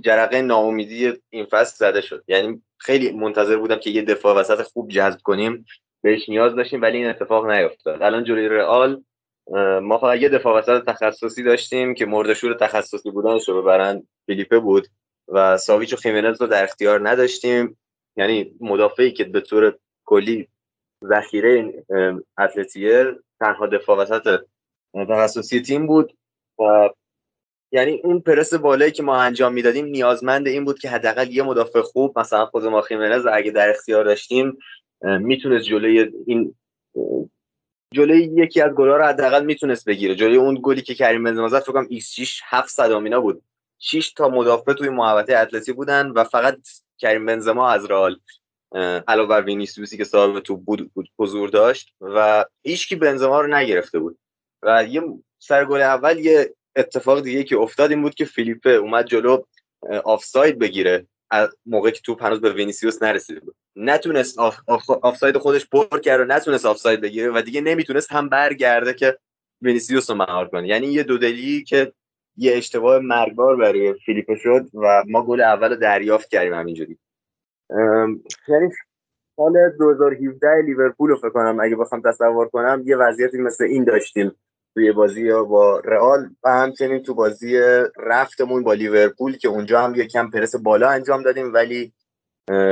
[0.00, 2.24] جرقه ناامیدی این فصل زده شد.
[2.28, 5.66] یعنی خیلی منتظر بودم که یه دفاع وسط خوب جذب کنیم.
[6.02, 9.02] بهش نیاز داشتیم ولی این اتفاق نیفتاد الان جلوی رئال
[9.82, 14.06] ما فقط یه دفاع وسط تخصصی داشتیم که مردشور تخصصی بودنش رو ببرن.
[14.26, 14.88] فیلیپه بود.
[15.28, 17.76] و ساویچ و خیمنز رو در اختیار نداشتیم.
[18.16, 20.48] یعنی مدافعی که به طور کلی
[21.04, 21.84] ذخیره
[22.38, 23.04] اتلتیه
[23.40, 24.40] تنها دفاع وسط
[24.94, 26.16] تخصصی تیم بود
[26.58, 26.90] و
[27.72, 31.80] یعنی اون پرس بالایی که ما انجام می‌دادیم نیازمند این بود که حداقل یه مدافع
[31.80, 34.58] خوب مثلا خود ما خیمنز اگه در اختیار داشتیم
[35.02, 36.54] می‌تونست جلوی این
[37.94, 40.14] جلوی یکی از گل‌ها رو حداقل می‌تونست بگیره.
[40.14, 43.42] جلوی اون گلی که کریم بنزما زد فکر کنم xG ش 700 امینا بود.
[43.78, 46.58] 6 تا مدافع توی محوطه اتلتی بودن و فقط
[46.98, 48.20] کریم بنزما از رئال
[49.08, 54.18] علاوه بر وینیسیوسی که صاحب توپ بود, حضور داشت و هیچکی بنزما رو نگرفته بود.
[54.62, 55.02] و یه
[55.38, 59.42] سر گل اول یه اتفاق دیگه که افتاد این بود که فیلیپه اومد جلو
[60.04, 61.06] آفساید بگیره.
[61.30, 63.56] از موقعی که توپ هنوز به وینیسیوس نرسیده بود.
[63.76, 68.94] نتونست آف آفساید خودش پر کرد و نتونست آفساید بگیره و دیگه نمی‌تونست هم برگرده
[68.94, 69.18] که
[69.62, 70.68] وینیسیوس رو مهار کنه.
[70.68, 71.92] یعنی یه دودلی که
[72.36, 76.98] یه اشتباه مرگبار برای فیلیپ شد و ما گل اول رو دریافت کردیم همینجوری.
[78.48, 78.70] یعنی
[79.36, 84.32] سال 2017 لیورپول رو فکر کنم اگه بخوام تصور کنم یه وضعیتی مثل این داشتیم
[84.74, 87.58] توی بازی با رئال و همچنین تو بازی
[87.96, 91.92] رفتمون با لیورپول که اونجا هم یه کم پرس بالا انجام دادیم ولی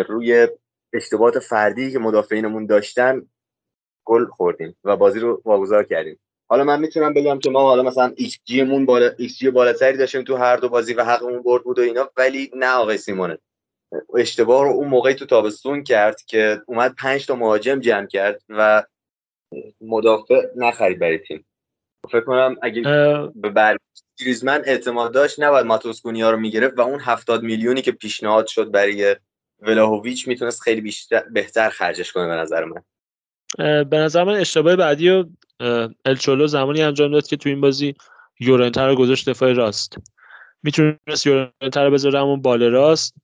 [0.09, 0.49] روی
[0.93, 3.23] اشتباهات فردی که مدافعینمون داشتن
[4.05, 6.19] گل خوردیم و بازی رو واگذار کردیم.
[6.53, 9.97] حالا من می‌تونم بگم که ما حالا مثلا ایکس جی مون بالا ایکس جی بالاتری
[9.97, 13.39] داشتیم تو هر دو بازی و حقمون برد بود و اینا ولی نه آقای سیمونه
[14.15, 18.85] اشتباه رو اون موقعی تو تابستون کرد که اومد پنج تا مهاجم جمع کرد و
[19.81, 21.47] مدافع نخرید برای تیم.
[22.11, 22.83] فکر کنم اگه
[23.35, 23.77] به بر
[24.21, 29.17] گریزمن اعتماد داشت نباید ماتوسکونیا رو می‌گرفت و اون هفتاد میلیونی که پیشنهاد شد برای
[29.61, 32.83] ولاهویچ می‌تونست خیلی بیشتر بهتر خرجش کنه به نظر من.
[33.59, 35.25] به نظر من اشتباه بعدی و
[36.05, 37.95] الچولو زمانی انجام داد که تو این بازی
[38.41, 39.97] یورنتر رو گذاشت دفاع راست.
[40.63, 43.15] می‌تونست یورنتر رو بذاره همون بال راست.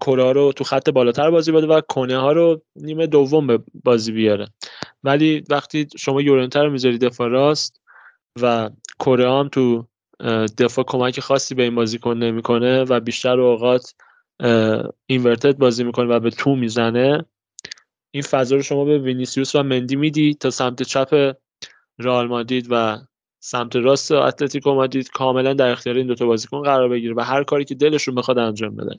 [0.00, 4.12] کره رو تو خط بالاتر بازی بده و کنه ها رو نیمه دوم به بازی
[4.12, 4.46] بیاره.
[5.04, 7.80] ولی وقتی شما یورنتر رو می‌ذاری دفاع راست
[8.42, 9.86] و کره هم تو
[10.58, 13.94] دفاع کمک خاصی به این بازیکن نمی‌کنه و بیشتر اوقات
[15.06, 17.24] اینورتد بازی می‌کنه و به تو می‌زنه
[18.10, 21.34] این فضا رو شما به وینیسیوس و مندی میدی تا سمت چپ
[21.98, 22.98] رئال مادید و
[23.40, 27.64] سمت راست اتلتیکو مادید کاملا در اختیار این دوتا بازیکن قرار بگیره و هر کاری
[27.64, 28.96] که دلشون بخواد انجام بدن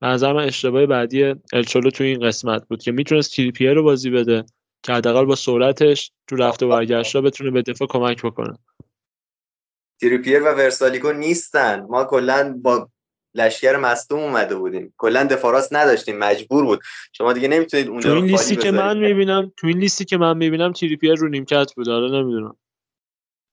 [0.00, 4.10] به نظر من اشتباه بعدی الچولو تو این قسمت بود که می‌تونست تریپیر رو بازی
[4.10, 4.44] بده
[4.82, 8.58] که حداقل با سرعتش تو رفت و برگشت بتونه به دفاع کمک بکنه.
[10.00, 11.80] تریپیر و ورسالیکو نیستن.
[11.80, 12.88] ما کلا با
[13.34, 14.94] لشکر مصدوم اومده بودیم.
[14.96, 16.80] کلا دفاراس نداشتیم مجبور بود.
[17.12, 20.36] شما دیگه نمی‌تونید اون تو این لیستی که من می‌بینم تو این لیستی که من
[20.36, 21.88] می‌بینم تریپیر رو نیمکت بود.
[21.88, 22.56] حالا نمی‌دونم.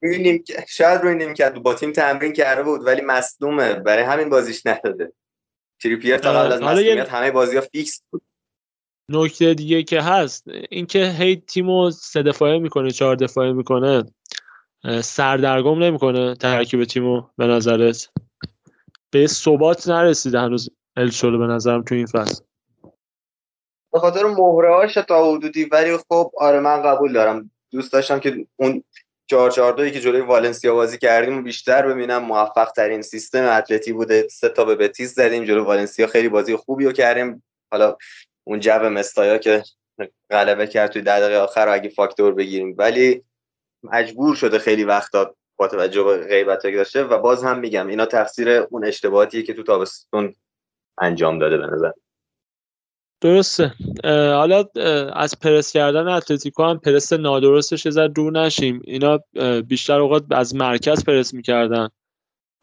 [0.04, 0.44] نیم...
[0.70, 3.74] شاید روی نیمکت با تیم تمرین کرده بود ولی مصدومه.
[3.74, 5.14] برای همین بازیش نداده.
[5.84, 8.22] تریپیر تا قبل از مصدومیت همه بازی ها فیکس بود.
[9.10, 14.04] نکته دیگه که هست اینکه هی تیمو سه دفاعه می‌کنه چهار دفاعه می‌کنه
[15.02, 18.10] سردرگم نمی‌کنه ترکیب تیمو به نظرت؟
[19.12, 22.44] به ثبات نرسیده هنوز ال چولو به نظرم تو این فصل.
[23.94, 27.52] به خاطر مهرهاش تا حدودی ولی خب آره من قبول دارم.
[27.72, 28.84] دوست داشتم که اون
[29.30, 32.24] 4 4 که جلوی والنسیا بازی کردیم بیشتر ببینم.
[32.24, 34.28] موفق ترین سیستم اتلتی بوده.
[34.28, 36.08] سه تا به بتیس زدیم جلو والنسیا.
[36.08, 37.44] خیلی بازی خوبی رو کردیم.
[37.72, 37.98] حالا
[38.44, 39.64] اون جو مستایا که
[40.30, 42.76] غلبه کرد توی دقیقه آخر اگه فاکتور بگیریم.
[42.78, 43.24] ولی
[43.84, 45.36] مجبور شده خیلی وقتا
[45.68, 49.64] توجه به غیبت که داشته و باز هم میگم اینا تفسیر اون اشتباهاتیه که تو
[49.64, 50.36] تابستون
[51.02, 51.92] انجام داده به نظر.
[53.22, 53.74] درسته.
[54.34, 54.66] حالا
[55.14, 58.82] از پرس کردن اتلتیکو هم پرس نادرستش یه دور نشیم.
[58.84, 59.20] اینا
[59.68, 61.90] بیشتر اوقات از مرکز پرس می‌کردن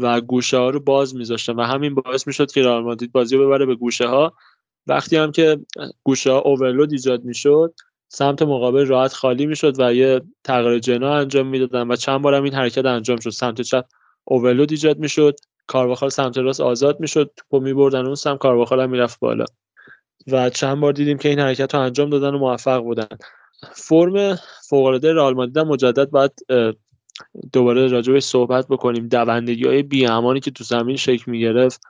[0.01, 3.47] و گوشه ها رو باز میذاشتن و همین باعث می‌شد که رئال مادرید بازی رو
[3.47, 4.35] ببره به گوشه ها
[4.86, 5.59] وقتی هم که
[6.02, 7.75] گوشه ها اوورلود ایجاد می‌شد
[8.09, 12.55] سمت مقابل راحت خالی می‌شد و یه تغییر جنا انجام می‌دادن و چند بارم این
[12.55, 13.31] حرکت انجام شد.
[13.31, 13.85] سمت چپ
[14.25, 15.37] اوورلود ایجاد می‌شد.
[15.67, 17.31] کارواخال سمت راست آزاد می‌شد.
[17.37, 19.45] توپو میبردن اون سمت کارواخال هم می‌رفت بالا.
[20.27, 23.09] و چند بار دیدیم که این حرکت رو انجام دادن و موفق بودن.
[23.73, 24.39] فرم
[24.69, 26.33] فوق العاده رئال مادرید مجدد باید
[27.53, 29.09] دوباره راجبش صحبت بکنیم.
[29.09, 31.81] دوندگی های بیامانی که تو زمین شکل می‌گرفت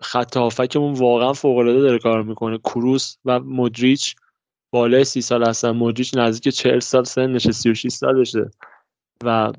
[0.00, 2.58] خط هافکمون واقعا فوق العاده داره کار می‌کنه.
[2.58, 4.16] کروس و مدریچ
[4.72, 8.50] بالای سی سال هستن مدریچ نزدیک 40 سال سنشه 36 سالشه.
[9.24, 9.52] و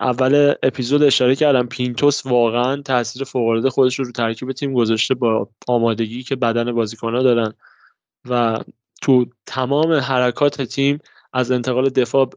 [0.00, 5.48] اول اپیزود اشاره کردم پینتوس واقعا تاثیر فوق خودش رو رو ترکیب تیم گذاشته با
[5.68, 7.52] آمادگی که بدن بازیکن‌ها دارن.
[8.28, 8.58] و
[9.02, 10.98] تو تمام حرکات تیم
[11.32, 12.30] از انتقال دفاع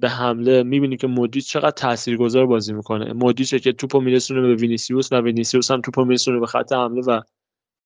[0.00, 3.12] به حمله می‌بینیم که مدریچ چقدر تاثیرگذار بازی می‌کنه.
[3.12, 7.20] مدریچه که توپو میرسونه به وینیسیوس و وینیسیوس هم توپو میرسونه به خط حمله و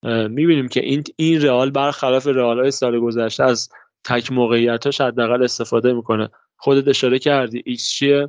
[0.03, 3.69] می‌بینیم که این این رئال برخلاف رئال های سال گذشته از
[4.05, 6.29] تک موقعیتاش حداقل استفاده می‌کنه.
[6.57, 8.29] خودت اشاره کردی ایکس چیه؟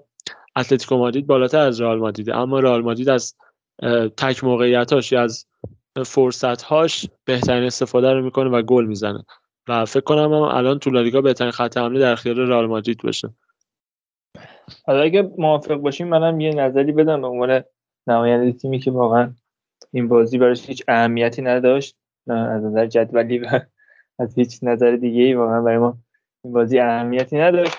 [0.55, 3.35] اتلتیکو مادرید بالاتر از رئال مادرید اما رئال مادرید از
[4.17, 5.45] تک موقعیتاش یا از
[6.05, 9.25] فرصتهاش بهترین استفاده رو می‌کنه و گل می‌زنه.
[9.67, 13.29] و فکر کنم هم الان تو لالیگا بهترین خط حمله در اختیار رئال مادرید باشه.
[14.85, 17.63] حالا اگه موافق باشیم منم یه نظری بدم به عنوان
[18.07, 19.33] نماینده تیمی که واقعا
[19.93, 23.48] این بازی براش هیچ اهمیتی نداشت از نظر جدولی و
[24.19, 25.98] از هیچ نظر دیگه ای واقعا برای ما
[26.43, 27.77] این بازی اهمیتی نداشت.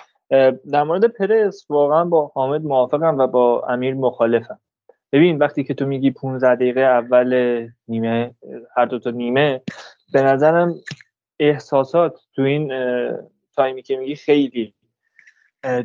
[0.70, 4.60] در مورد پرس واقعا با حامد موافقم و با امیر مخالفم.
[5.12, 8.34] ببین وقتی که تو میگی 15 دقیقه اول نیمه
[8.76, 9.62] هر دو تا نیمه
[10.12, 10.74] به نظرم
[11.38, 12.72] احساسات تو این
[13.56, 14.74] تایمی که میگی خیلی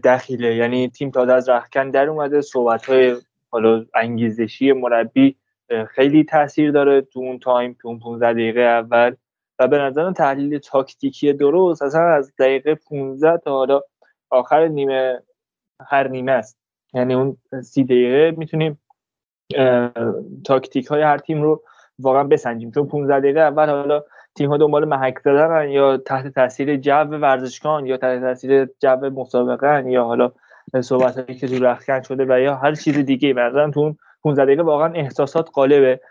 [0.03, 0.55] دخیله.
[0.55, 3.15] یعنی تیم تا از رخکن در اومده صحبت های
[3.49, 5.35] حالا انگیزشی مربی
[5.89, 9.15] خیلی تاثیر داره تو اون تایم تو اون 15 دقیقه اول.
[9.59, 11.81] و به نظرم تحلیل تاکتیکی درست.
[11.81, 13.81] اصلا از دقیقه 15 تا حالا
[14.29, 15.19] آخر نیمه
[15.87, 16.57] هر نیمه است.
[16.93, 18.79] یعنی اون سی دقیقه می‌تونیم
[20.45, 21.63] تاکتیک های هر تیم رو
[21.99, 22.71] واقعا بسنجیم.
[22.71, 24.03] چون 15 دقیقه اول حالا
[24.35, 29.91] تیم ها دنبال محک زدن یا تحت تاثیر جو ورزشگاهن یا تحت تاثیر جو مسابقه
[29.91, 30.31] یا حالا
[30.81, 34.45] صحبت هایی که تو رخکن شده و یا هر چیز دیگه مثلا تو اون 15
[34.45, 36.01] دقیقه واقعا احساسات قالبه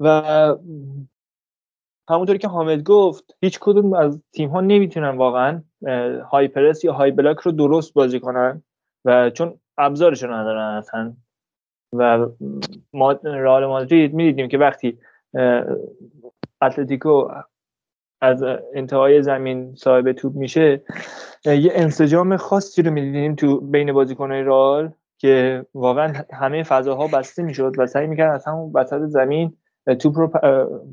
[0.00, 0.22] و
[2.10, 5.62] همونطوری که حامد گفت هیچ کدوم از تیم ها نمی‌تونن واقعا
[6.30, 8.62] های پرس یا های بلاک رو درست بازی کنن
[9.04, 11.16] و چون ابزارشون ندارن اصلا.
[11.92, 12.26] و
[12.92, 14.98] ما رئال مادرید می‌دیدیم که وقتی
[16.62, 17.28] اتلتیکو
[18.20, 20.82] از انتهای زمین صاحب توپ میشه
[21.44, 24.92] یه انسجام خاصی رو می‌دیدیم تو بین بازیکنهای رئال.
[25.22, 29.56] که واقعا همه فضاها بسته می‌شد و سعی می‌کردن از همون وسط زمین
[30.00, 30.30] توپ رو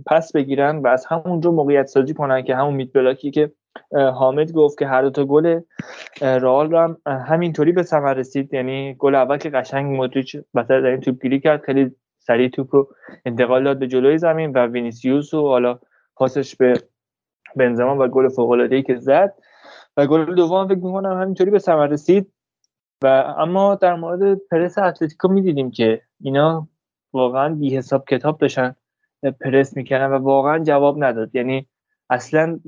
[0.06, 3.52] پس بگیرن و از همونجا موقعیت سازی کنن که همون میت بلاکی که
[3.92, 5.60] حامد گفت که هر دو تا گل
[6.22, 8.54] رئال رو هم همینطوری به ثمر رسید.
[8.54, 12.90] یعنی گل اول که قشنگ مودریچ وسط این توپ گیری کرد خیلی سریع توپ رو
[13.26, 15.80] انتقال داد به جلوی زمین و وینیسیوس و حالا
[16.16, 16.74] پاسش به
[17.56, 19.34] بنزما و گل فوق العاده که زد.
[19.98, 22.32] و گل دوم فکر می‌کنم همینطوری به ثمر رسید.
[23.04, 26.68] و اما در مورد پرس اتلتیکو می‌دیدیم که اینا
[27.14, 28.76] واقعا بی حساب کتاب داشتن
[29.42, 31.36] پرس می‌کردن و واقعا جواب نداد.
[31.36, 31.68] یعنی
[32.10, 32.60] اصلا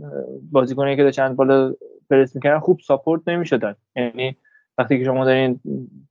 [0.52, 1.74] بازیکنایی که داشتن بالا
[2.10, 3.76] پرس می‌کردن خوب ساپورت نمی‌شدن.
[3.96, 4.38] یعنی
[4.78, 5.60] وقتی که شما دارین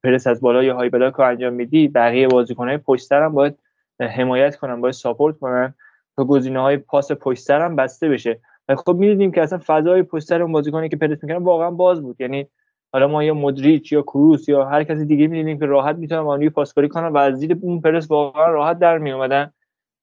[0.05, 3.59] پرس از بالا یا های بلاک رو انجام میدی بقیه بازیکنهای پشت هم باید
[4.01, 5.75] حمایت کنن باید ساپورت کنن
[6.17, 8.41] تا گزینه های پاس پشت هم بسته بشه.
[8.77, 12.21] خب می‌دیدیم که اصلا فضای پشت سر اون بازیکنی که پرس می‌کردن واقعا باز بود.
[12.21, 12.49] یعنی
[12.93, 16.51] حالا ما یا مدریچ یا کروس یا هر کسی دیگه می‌دیدیم که راحت می‌تونن مانوی
[16.51, 19.53] پاسکاری کنن و از زیر اون پرس واقعا راحت در می اومدن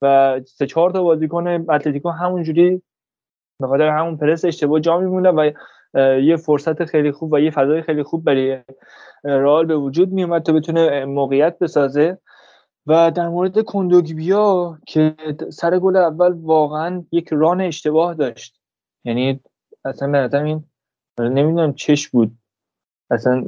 [0.01, 2.81] و سه چهار تا بازیکن اتلتیکو همونجوری
[3.61, 5.51] به خاطر همون پرس اشتباه جا میموندن و
[6.19, 8.57] یه فرصت خیلی خوب و یه فضای خیلی خوب برای
[9.23, 12.17] رئال به وجود میومد تا بتونه موقعیت بسازه
[12.87, 15.15] و در مورد کندوگبیا که
[15.49, 18.59] سر گل اول واقعا یک ران اشتباه داشت.
[19.05, 19.39] یعنی
[19.85, 20.63] اصلا به این
[21.19, 22.31] نمی‌دونم چش بود.
[23.11, 23.43] اصلا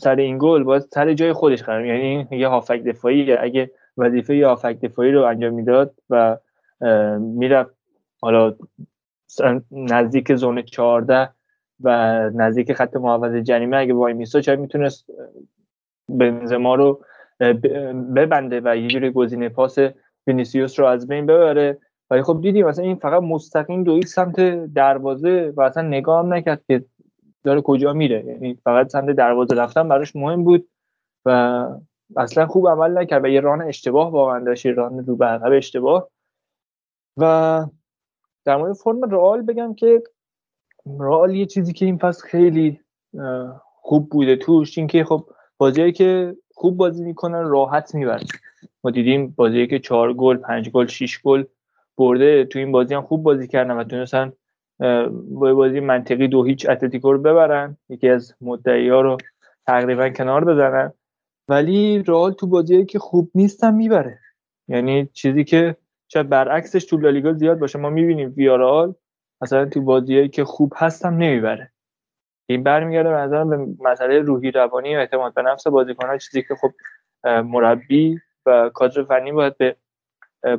[0.00, 4.46] سر این گل باید سر جای خودش قرار یعنی یه هافک دفاعی اگه وظیفه یه
[4.46, 6.38] هافک دفاعی رو انجام می‌داد و
[7.18, 7.74] می‌رفت
[8.20, 8.54] حالا
[9.70, 11.30] نزدیک زون 14
[11.80, 11.90] و
[12.34, 15.06] نزدیک خط محوطه جریمه اگه وای میسا چه می‌تونست
[16.08, 17.04] بنزما رو
[18.16, 19.78] ببنده و یه جوری گزینه پاس
[20.26, 21.78] وینیسیوس رو از بین ببره.
[22.10, 24.40] ولی خب دیدیم مثلا این فقط مستقیم دوید سمت
[24.74, 26.84] دروازه و اصلا نگاه هم نکرد که
[27.44, 28.24] داره کجا میره.
[28.24, 30.68] یعنی فقط سمت دروازه رفتن براش مهم بود
[31.24, 31.66] و
[32.16, 36.10] اصلا خوب عمل نکرد و یه ران اشتباه واقعا داشت ران رو به اشتباه.
[37.16, 37.66] و
[38.44, 40.02] در مورد فرم رئال بگم که
[41.00, 42.80] رئال یه چیزی که این فصل خیلی
[43.64, 45.26] خوب بوده توش اینکه خب
[45.58, 48.24] بازیایی که خوب بازی می‌کنن راحت می‌برن.
[48.84, 51.44] ما دیدیم بازی که چهار گل پنج گل شیش گل
[51.96, 54.32] برده تو این بازی هم خوب بازی کردن و تونستن
[55.30, 57.76] با بازی منطقی دو هیچ اتلتیکو رو ببرن.
[57.88, 59.16] یکی از مدعی ها رو
[59.66, 60.92] تقریبا کنار بزنن.
[61.48, 64.18] ولی رئال تو بازیایی که خوب نیستن می‌بره.
[64.68, 65.76] یعنی چیزی که
[66.08, 67.78] شاید برعکسش تو لالیگا زیاد باشه.
[67.78, 68.94] ما می‌بینیم ویارال
[69.42, 71.72] مثلا تو بازیایی که خوب هستم نمی‌بره.
[72.46, 76.18] این برمیگرده نظرم به مسئله روحی روانی و اعتماد به نفس بازیکن‌ها.
[76.18, 76.70] چیزی که خب
[77.24, 79.76] مربی و کادر فنی باید به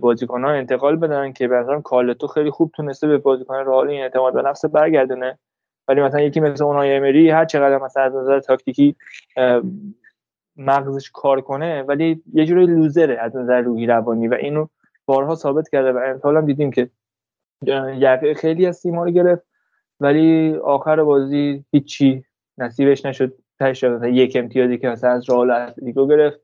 [0.02, 4.34] بازیکن‌ها انتقال بدن که به نظرم کالتو خیلی خوب تونسته به بازیکن رئال این اعتماد
[4.34, 5.40] به نفس برگردونه.
[5.88, 8.96] ولی مثلا یکی مثل اونای امری هر چقدر مثلا از نظر تاکتیکی
[10.58, 14.68] مغزش کار کنه ولی یه جوری لوزره از نظر روحی روانی و اینو
[15.06, 16.90] بارها ثابت کرده و امسال هم دیدیم که
[17.98, 19.44] یقه خیلی از تیم‌ها رو گرفت.
[20.00, 22.24] ولی آخر بازی هیچی
[22.58, 23.34] نصیبش نشد.
[23.60, 26.40] تاش یک امتیازی که مثلا از رئال گرفت.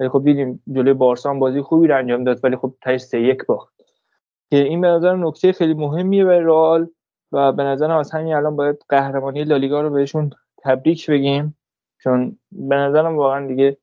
[0.00, 3.46] ولی خب دیدیم جلوی بارسا بازی خوبی رو انجام داد ولی خب تاش سه یک
[3.46, 3.74] باخت.
[4.50, 6.88] که این به نظر نکته خیلی مهمیه برای رئال
[7.32, 10.30] و به نظرم از همین الان باید قهرمانی لالیگا رو بهشون
[10.62, 11.56] تبریک بگیم.
[12.02, 13.76] چون به نظرم واقعا دیگه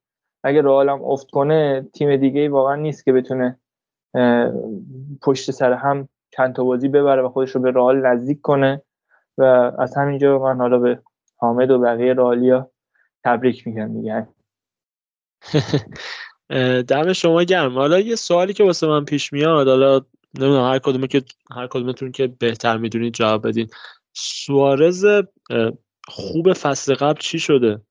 [0.43, 3.59] اگه رئال هم افت کنه تیم دیگه واقعا نیست که بتونه
[5.21, 8.81] پشت سر هم چند تا بازی ببره و خودش رو به رئال نزدیک کنه.
[9.37, 9.43] و
[9.79, 10.99] از همینجا من حالا به
[11.37, 12.71] حامد و بقیه رئالیا
[13.23, 14.27] تبریک میگم دیگه.
[16.87, 17.73] دم شما گرم.
[17.73, 20.01] حالا یه سوالی که واسه من پیش میاد حالا
[20.39, 23.67] نمی‌دونم هر کدومه که هر کدومتون که بهتر می‌دونید جواب بدین.
[24.13, 25.05] سوارز
[26.07, 27.81] خوب فصل قبل چی شده؟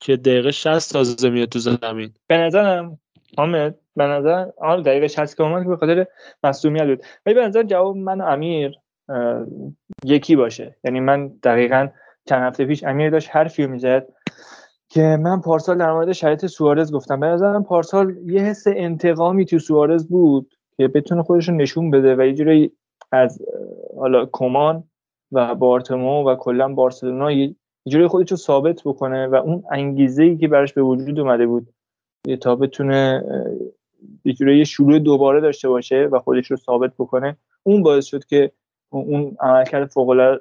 [0.00, 2.14] که دقیقه 60 تازه میاد تو زمین.
[2.26, 2.98] به نظرم
[3.36, 6.06] حامد به نظر آن دقیقه 60 که اومد به خاطر
[6.44, 7.02] مصونیت بود.
[7.26, 8.74] ولی به نظر جواب من و امیر
[10.04, 10.76] یکی باشه.
[10.84, 11.88] یعنی من دقیقا
[12.28, 14.06] چند هفته پیش امیر داشت حرفی می‌زد.
[14.92, 17.20] که من پارسال در مورد شرایط سوارز گفتم.
[17.20, 22.16] به نظرم پارسال یه حس انتقامی تو سوارز بود که بتونه خودش رو نشون بده
[22.16, 22.72] و یه جوری
[23.12, 23.42] از
[23.96, 24.84] حالا کمان
[25.32, 27.54] و بارتمو و کلا بارسلونا یه
[27.86, 31.68] جوری خودش رو ثابت بکنه و اون انگیزه ای که براش به وجود اومده بود
[32.40, 33.24] تا بتونه
[34.24, 38.52] یه جوری شروع دوباره داشته باشه و خودش رو ثابت بکنه اون باعث شد که
[38.90, 39.90] اون عملکرد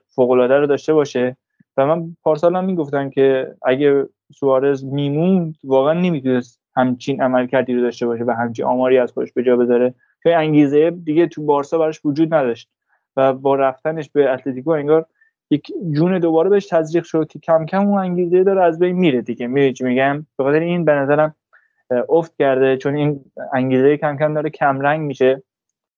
[0.10, 1.38] فوق العاده رو داشته باشه.
[1.78, 8.06] و من پارسال هم می‌گفتم که اگه سوارز میموند واقعا نمی‌تونست همچین عملکردی رو داشته
[8.06, 9.94] باشه و همچین آماری از خودش به جا بذاره.
[10.24, 12.70] که انگیزه دیگه تو بارسا براش وجود نداشت
[13.18, 15.06] و با رفتنش به اتلتیکو انگار
[15.50, 19.22] یک جون دوباره بهش تزریق شد که کم کم اون انگیزه داره از بین میره
[19.22, 19.48] دیگه.
[19.48, 21.36] میره میگم؟ به خاطر این به نظرم
[22.10, 25.44] افت کرده چون این انگیزه کم کم داره کم رنگ میشه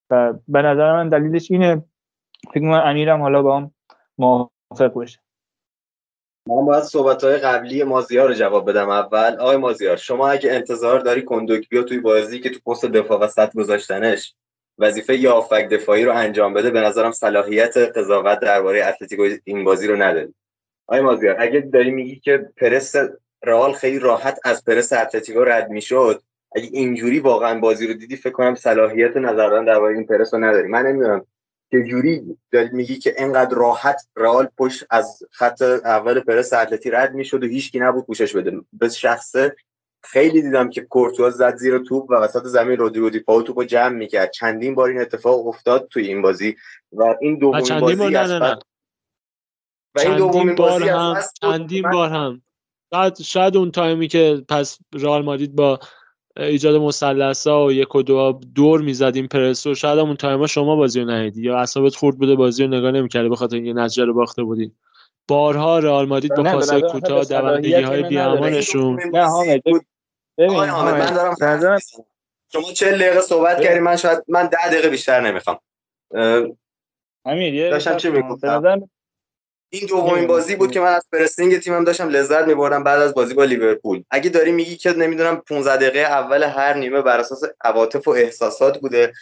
[0.09, 1.83] و به نظر من دلیلش اینه.
[2.51, 3.71] فکر کنم امیرم حالا با هم
[4.17, 5.22] موافق باشه.
[6.47, 9.35] من باید صحبت های قبلی مازیار رو جواب بدم اول.
[9.39, 13.27] آقای مازیار شما اگه انتظار داری کندوک بیا توی بازی که تو پست دفاع و
[13.27, 14.35] سطح گذاشتنش
[14.77, 19.95] وظیفه یافک دفاعی رو انجام بده به نظرم صلاحیت قضاوت درباره اتلتیکو این بازی رو
[19.95, 20.33] نداری
[20.87, 22.95] آقای مازیار اگه داری میگی که پرس
[23.43, 26.21] رئال خیلی راحت از پرس اتلتیکو رد می‌شد
[26.55, 30.39] اگه اینجوری واقعا بازی رو دیدی فکر کنم صلاحیت نظر دادن درباره این پرس رو
[30.39, 30.67] نداری.
[30.67, 31.25] من نمی‌دونم
[31.73, 37.13] که جوری داری میگی که اینقدر راحت رئال پشت از خط اول پرس اتلتی رد
[37.13, 39.55] می‌شد و هیچکی نبود پوشش بده؟ به شخصه
[40.03, 43.95] خیلی دیدم که کورتوا زد زیر توپ و وسط زمین رودریگو دی پاو توپو جمع
[43.95, 44.31] می‌کرد.
[44.31, 46.55] چندین بار این اتفاق افتاد توی این بازی
[46.91, 48.59] و این دومین بازی نه نه نه.
[49.95, 52.41] و این دومین بازی هم چندین بار هم.
[52.93, 55.79] شاید شاید اون تایمی که پس رئال مادرید با
[56.37, 60.75] ایجاد مثلث ها و یک و دو دور می‌زدیم پرس و شاید اون تایما شما
[60.75, 64.05] بازی رو ندیدی یا اعصابت خورد بوده بازی رو نگاه نمی‌کردی به خاطر اینکه نتیجه
[64.05, 64.71] رو باخته بودین
[65.27, 68.99] بارها رئال مادرید با پاسای کوتاه دوندگی های بیامانشون.
[69.13, 69.61] نه حامد
[70.37, 71.79] ببین من دارم
[72.53, 75.59] شما 40 دقیقه صحبت کردی من شاید من 10 دقیقه بیشتر نمی‌خوام.
[77.25, 78.89] امیر داشتم چی می‌گفتم؟
[79.73, 83.33] این دومین بازی بود که من از پرسینگ تیمم داشتم لذت میبردم بعد از بازی
[83.33, 84.03] با لیورپول.
[84.11, 88.79] اگه داری میگی که نمی‌دونم 15 دقیقه اول هر نیمه بر اساس عواطف و احساسات
[88.79, 89.13] بوده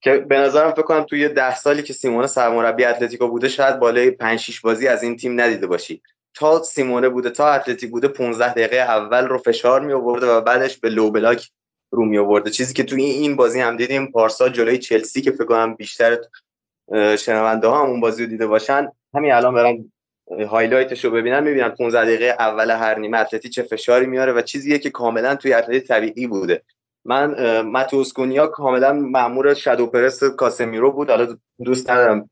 [0.00, 4.10] که به نظرم فکر کنم توی ده سالی که سیمونه سرمربی اتلتیکو بوده شاید بالای
[4.10, 6.02] 5 6 بازی از این تیم ندیده باشی.
[6.34, 10.76] تا سیمونه بوده تا اتلتی بوده 15 دقیقه اول رو فشار می آورده و بعدش
[10.76, 11.50] به low block
[11.90, 15.44] رو می آورده چیزی که توی این بازی هم دیدیم پارسا جلوی چلسی که فکر
[15.44, 16.18] کنم بیشتر
[17.18, 19.92] شنونده ها هم اون بازی رو دیده باشن همین الان برن
[20.48, 24.42] highlight ش رو ببینن می‌بینن 15 دقیقه اول هر نیمه اتلتی چه فشاری میاره و
[24.42, 26.62] چیزیه که کاملا توی اتلتی طبیعی بوده.
[27.04, 31.10] متئوس کونیا کاملا مامور shadow press کاسمیرو بود.
[31.10, 32.28] حالا دوست ندارم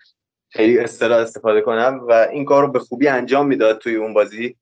[0.50, 4.56] خیلی اصطلاح استفاده کنم و این کار رو به خوبی انجام می‌داد توی اون بازی.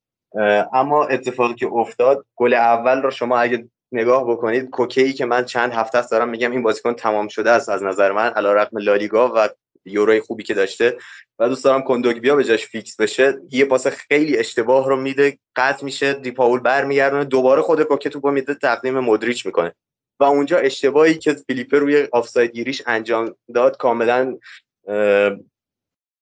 [0.73, 5.73] اما اتفاقی که افتاد گل اول رو شما اگه نگاه بکنید کوکی که من چند
[5.73, 9.49] هفته است دارم میگم این بازیکن تمام شده است از نظر من علیرغم لالیگا و
[9.85, 10.99] یوروی خوبی که داشته.
[11.39, 13.41] و دوست دارم کندوگبیا به جاش فیکس بشه.
[13.51, 18.55] یه پاس خیلی اشتباه رو میده قطع میشه دیپاول برمیگردونه دوباره خود کوکه توپو میده
[18.55, 19.75] تقدیم مدریچ می‌کنه.
[20.21, 24.39] و اونجا اشتباهی که فیلیپه روی آفساید گیریش انجام داد کاملا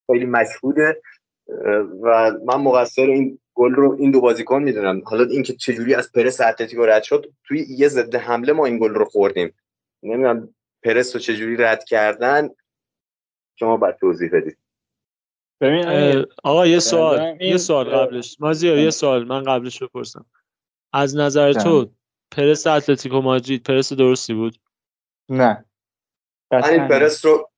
[0.06, 1.02] خیلی مشهوده.
[2.02, 5.02] و من مقصر این گل رو این دو بازیکن می‌دونم.
[5.04, 8.94] حالا اینکه چجوری از پرس اتلتیکو رد شد توی یه ضد حمله ما این گل
[8.94, 9.54] رو خوردیم.
[10.02, 12.48] نمی‌دونم پرس رو چجوری رد کردن.
[13.56, 14.58] شما باید توضیح بدید.
[15.60, 15.84] ببین
[16.44, 18.36] آقا یه سوال یه سوال قبلش.
[18.40, 20.26] مازیار یه سوال من قبلش بپرسم.
[20.92, 21.90] از نظر تو
[22.30, 24.56] پرس اتلتیکو مادرید پرس درستی بود؟
[25.28, 25.64] نه.
[26.52, 27.50] این پرس رو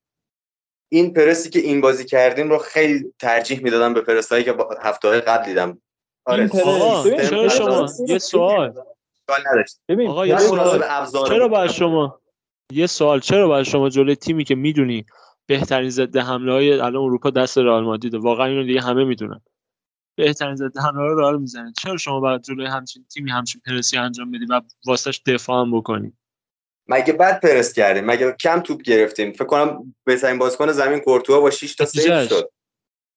[0.89, 5.21] این پرسی که این بازی کردیم رو خیلی ترجیح می‌دادم به پرسایی که هفته های
[5.21, 5.83] قبل دیدم.
[6.25, 6.49] آره.
[7.29, 8.75] چرا شما؟ یه سوال.
[9.89, 11.29] ببین آقا یه سوال.
[11.29, 12.21] چرا باید شما
[12.73, 13.21] یه سوال.
[13.21, 15.07] چرا باید شما جلوی تیمی که می‌دونی
[15.47, 19.41] بهترین ضد حمله های الان اروپا دست رئال مادریده واقعا اینو دیگه همه می‌دونن.
[20.17, 21.73] بهترین ضد حمله رو رئال می‌زنه.
[21.83, 26.13] چرا شما باید جلوی همچین تیمی همچین پرسی انجام بدی و واسش دفاع هم بکنی؟
[26.89, 31.51] مگه بد پرس کردیم؟ مگه کم توپ گرفتیم؟ فکر کنم بهترین بازیکن زمین کورتوا با
[31.51, 32.51] 6 تا save شد.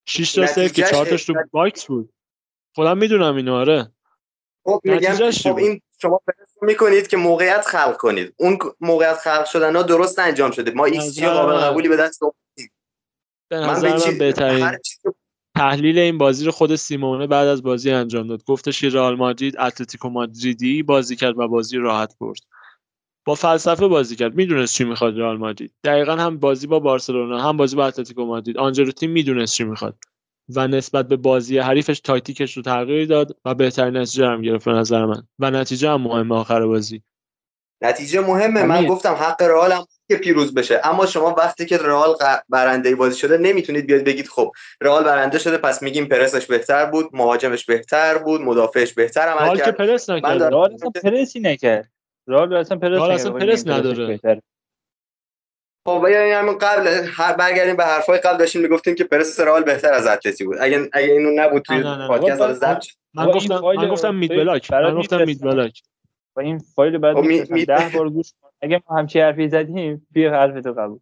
[0.08, 2.14] 6 تا save که 4 تاش تو box بود.
[2.76, 3.92] خودم می‌دونم اینو آره.
[4.64, 8.34] خب میگم خب این شما پرس می‌کنید که موقعیت خلق کنید.
[8.38, 10.72] اون موقعیت خلق شدن ها درست انجام شده.
[10.72, 12.72] ما ایکس جی قابل قبولی به دست آوردیم
[13.50, 14.78] به نظر من بهترین
[15.56, 18.44] تحلیل این بازی رو خود سیمونه بعد از بازی انجام داد.
[18.44, 22.40] گفتش که رئال مادرید اتلتیکو مادریدی بازی کرد و بازی راحت برد.
[23.26, 24.36] با فلسفه بازی کرد.
[24.36, 25.74] می‌دونست چی می‌خواد رئال مادرید.
[25.84, 28.58] دقیقا هم بازی با بارسلونا هم بازی با اتلتیکو مادرید.
[28.58, 29.98] آنجلوتی می‌دونست چی می‌خواد.
[30.56, 34.72] و نسبت به بازی حریفش تاکتیکش رو تغییر داد و بهترین نتیجه هم گرفت به
[34.72, 35.24] نظر من.
[35.40, 37.02] و نتیجه هم مهمه آخر بازی.
[37.82, 38.64] نتیجه مهمه.
[38.64, 40.82] من گفتم حق رئال هم که پیروز بشه.
[40.84, 42.16] اما شما وقتی که رئال
[42.50, 44.52] برنده بازی شده نمی‌تونید بیاد بگید خب
[44.82, 49.66] رئال برنده شده پس میگیم پرسش بهتر بود مهاجمش بهتر بود مدافعش بهتر عمل کرد
[49.66, 51.92] که پرس نکرد رئال اصلا پرسی نکرد.
[52.28, 54.20] رئال اصلا پرس رئال اصلا پرس نداره.
[55.88, 59.94] خب یعنی همون قبل هر برگردیم به حرفای قبل داشتیم می‌گفتیم که پرس رئال بهتر
[59.94, 60.58] از اتلتی بود.
[60.60, 64.96] اگه اگه اینو نبود توی پادکست حالا ضبط من گفتم من گفتم مید بلاک من
[64.96, 65.82] گفتم مید بلاک
[66.36, 67.66] و این فایل بعد می...
[67.66, 71.00] ده بار گوش اگه ما همچی حرفی زدیم بیا حرف تو قبول.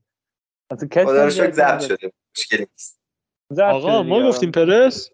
[0.71, 2.11] اصلا کسی خدا رو شکر ضبط شده.
[2.37, 2.99] مشکلی نیست.
[3.61, 5.09] آقا ما گفتیم پرس؟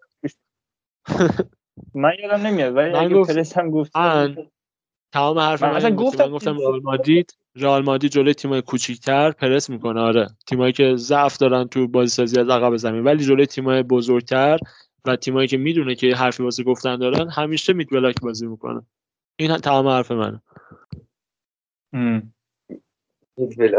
[1.93, 3.91] من یادم نمیاد ولی اگه پرس هم گفت
[5.13, 9.69] تمام حرف من, من گفتم من گفتم رئال مادرید رئال مادرید جلوی تیمای کوچیک‌تر پرس
[9.69, 9.99] می‌کنه.
[9.99, 10.29] آره.
[10.47, 14.57] تیمایی که ضعف دارن تو بازی سازی از عقب زمین ولی جلوی تیمای بزرگتر
[15.05, 18.81] و تیمایی که می‌دونه که حرفی واسه گفتن دارن همیشه میت بلاک بازی می‌کنه.
[19.35, 20.41] این تمام حرف منه.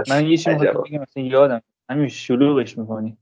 [0.09, 1.63] من یه چیزی بگم مثلا یادم.
[1.91, 3.17] همین شلوغش می‌کنی.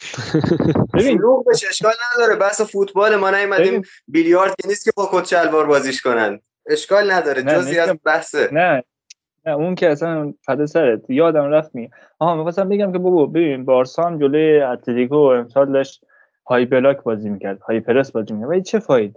[1.02, 2.36] شلوغ بشه اشکال نداره.
[2.36, 6.40] بحث فوتبال ما نیومدیم بیلیارد که نیست که با کت شلوار بازیش کنن.
[6.66, 8.48] اشکال نداره جزی از بحثه.
[8.52, 8.82] نه.
[9.46, 11.10] نه اون که اصلا فدا سرت.
[11.10, 16.04] یادم رفت می آها می‌خواستم بگم که بابا ببین بارسا هم جلوی اتلتیکو امسال داشت
[16.46, 18.50] های بلاک بازی می‌کرد های پرس بازی می‌کرد.
[18.50, 19.16] ولی چه فاید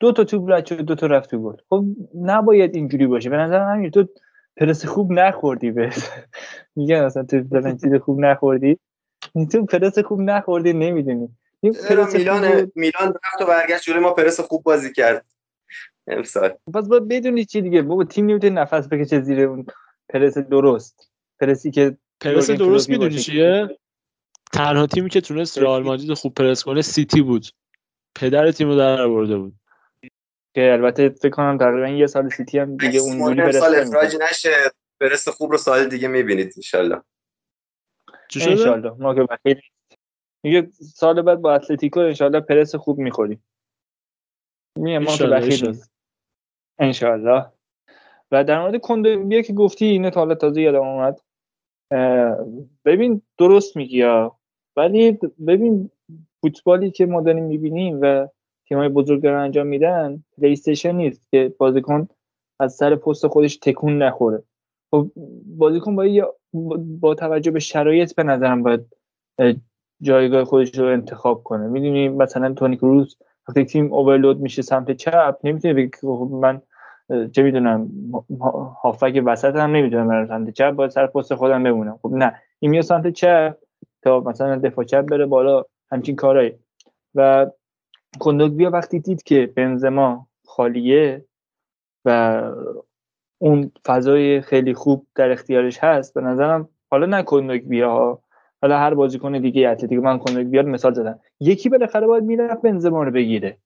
[0.00, 1.56] دو تا توپ رد شد دو تا رفت تو گل.
[1.70, 1.84] خب
[2.22, 3.30] نباید اینجوری باشه.
[3.30, 4.08] به نظر همین تو
[4.56, 5.90] پرس خوب نخوردی به
[6.76, 7.42] میگن اصلا تو
[7.82, 8.78] چیز خوب نخوردی.
[9.52, 11.28] تو پرس خوب نخوردی نمی‌دونی.
[11.62, 15.24] میلان میلان رفت و برگشت جلوی ما پرس خوب بازی کرد.
[16.08, 16.54] امسال.
[16.74, 17.82] پس باید بدونی چی دیگه.
[17.82, 19.66] بابا تیم نمی‌تونه نفس بکشه زیر اون
[20.08, 21.10] پرس درست.
[21.40, 23.78] پرسی که پرس درست می‌دونی چیه؟
[24.52, 27.46] تنها تیمی که تونست رئال مادرید خوب پرس کنه سیتی بود.
[28.14, 29.54] پدر تیم رو در آورده بود.
[30.54, 34.50] که البته فکر کنم تقریبا یه سال سیتی هم دیگه اونجوری برس سال اخراج نشه.
[35.00, 37.02] برس خوب رو سال دیگه می‌بینید انشالله.
[38.40, 38.90] انشالله.
[38.90, 39.70] ما که بخیر
[40.44, 43.44] میگه سال بعد با اتلتیکو انشالله پرس خوب می‌خوریم.
[44.78, 45.93] میگه ما که بخیر نیست
[46.78, 47.46] انشالله
[48.30, 51.20] و در مورد کندوبیا که گفتی اینه تا حالا تازه یادم اومد.
[52.84, 54.04] ببین درست میگی
[54.76, 55.90] ولی ببین
[56.40, 58.28] فوتبالی که ما داریم می‌بینیم و
[58.68, 62.08] تیمای بزرگ دارن انجام میدن پلی نیست که بازیکن
[62.60, 64.42] از سر پست خودش تکون نخوره.
[64.90, 65.10] خب
[65.46, 66.24] بازیکن باید
[67.00, 68.86] با توجه به شرایط به نظرم باید
[70.00, 71.66] جایگاه خودش رو انتخاب کنه.
[71.66, 73.16] می‌دونی مثلا تونی کروز
[73.48, 76.62] وقتی تیم اوورلود میشه سمت چپ نمی‌تونه بگه خب من
[77.32, 77.90] چه می‌دونم
[78.82, 81.98] هافک وسط هم نمی‌تونم برم سمت چپ باید سر پست خودم بمونم.
[82.02, 83.56] خب نه این میاد سمت چپ
[84.02, 86.52] تا مثلا دفاع چپ بره بالا همچین کارایی
[87.14, 87.46] و
[88.48, 91.24] بیا وقتی دید که بنزما خالیه
[92.04, 92.42] و
[93.38, 97.22] اون فضای خیلی خوب در اختیارش هست به نظرم حالا نه
[97.68, 98.20] بیا
[98.64, 101.18] حالا هر بازیکن دیگه اتلتیکو من بیا مثال زدم.
[101.40, 103.58] یکی بالاخره باید می‌رفت بنزما رو بگیره.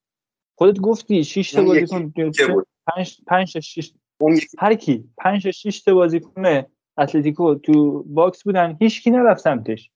[0.54, 2.12] خودت گفتی 6 تا بازیکن
[2.86, 3.92] 5 5 6
[4.58, 5.04] هر کی.
[5.18, 6.62] 5 6 تا بازیکن
[6.98, 8.76] اتلتیکو تو box بودن.
[8.80, 9.90] هیچ کی نرفت سمتش.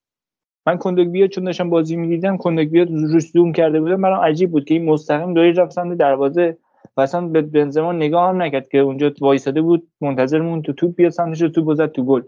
[0.65, 4.73] من کندوگبیا چون داشتم بازی می‌دیدم کندوگبیا روش زوم کرده بودم برام عجیب بود که
[4.73, 6.57] این مستقیم دوری رفت سمت دروازه
[6.97, 10.95] و اصلا به بنزما نگاه هم نکرد که اونجا وایساده بود منتظر مون تو توپ
[10.95, 12.21] بیاد سمتش رو توپ بزد تو گل.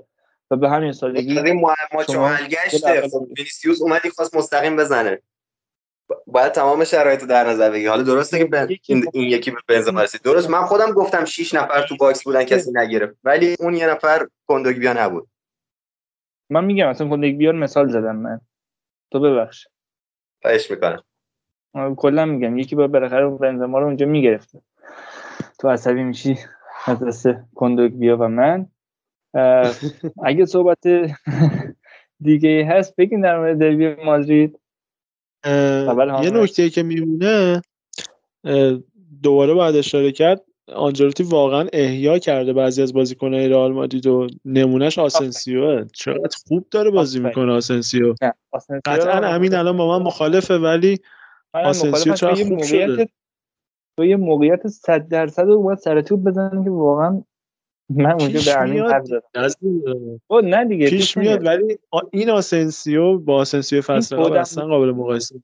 [0.52, 3.02] و به همین سادگی معما چون گشته
[3.38, 5.22] وینیسیوس اومدی خواست مستقیم بزنه.
[6.28, 7.88] باید تمام شرایط در نظر بگیری.
[7.88, 8.68] حالا درسته که بن...
[8.88, 10.22] این, این یکی به بنزما رسید.
[10.22, 13.16] درست من خودم گفتم 6 نفر تو box بودن کسی نگرفت.
[13.24, 15.28] ولی اون یه نفر کندوگبیا نبود.
[16.50, 18.42] من میگم اصلا بیار مثال زدم من.
[19.12, 19.68] تو ببخش.
[20.42, 21.04] خواهش می‌کنم.
[21.96, 24.62] کلا میگم یکی با بالاخره بنزما رو اونجا می‌گرفته.
[25.60, 26.38] تو عصبی میشی
[26.86, 28.68] از دست کندوک بیا و من.
[30.24, 30.88] اگه صحبت
[32.20, 34.60] دیگه هست بگین در مورد دربی مادرید.
[36.24, 37.62] یه نکته که میمونه
[39.24, 40.42] دوباره باید اشاره کرد
[40.76, 46.92] آنجلوتی واقعا احیا کرده بعضی از بازیکن‌های رئال مادرید و نمونهش آسنسیو چقدر خوب داره
[46.92, 48.16] بازی می‌کنه آسنسیو.
[48.86, 51.00] قطعا امین الان با من مخالفه ولی
[51.54, 53.10] آسنسیو چقدر خوب شده.
[53.98, 57.24] تو یه موقعیت 100 درصد اومد سر توپ بزنه که واقعا
[57.90, 59.22] من اونجا به امین حرف زدم
[60.44, 61.78] نه دیگه پیش میاد ولی
[62.12, 65.36] این آسنسیو با آسنسیو فصل قبل اصلا قابل مقایسه.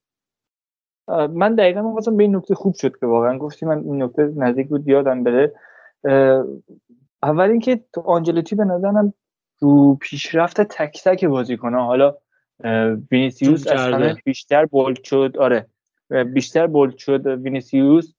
[1.08, 4.68] من دقیقا می‌خواستم به این نکته خوب شد که واقعا گفتی من این نکته نزدیک
[4.68, 5.54] بود یادم بره.
[7.24, 9.14] اول اینکه تو آنجلوتی به نظرم
[9.60, 12.18] رو پیشرفت تک تک بازیکن‌ها حالا
[13.12, 15.68] وینیسیوس از همه بیشتر bold شد آره
[16.34, 18.14] بیشتر bold شد وینیسیوس.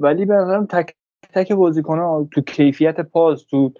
[0.00, 0.94] ولی به نظرم تک
[1.34, 3.72] تک بازیکن‌ها تو کیفیت پاس تو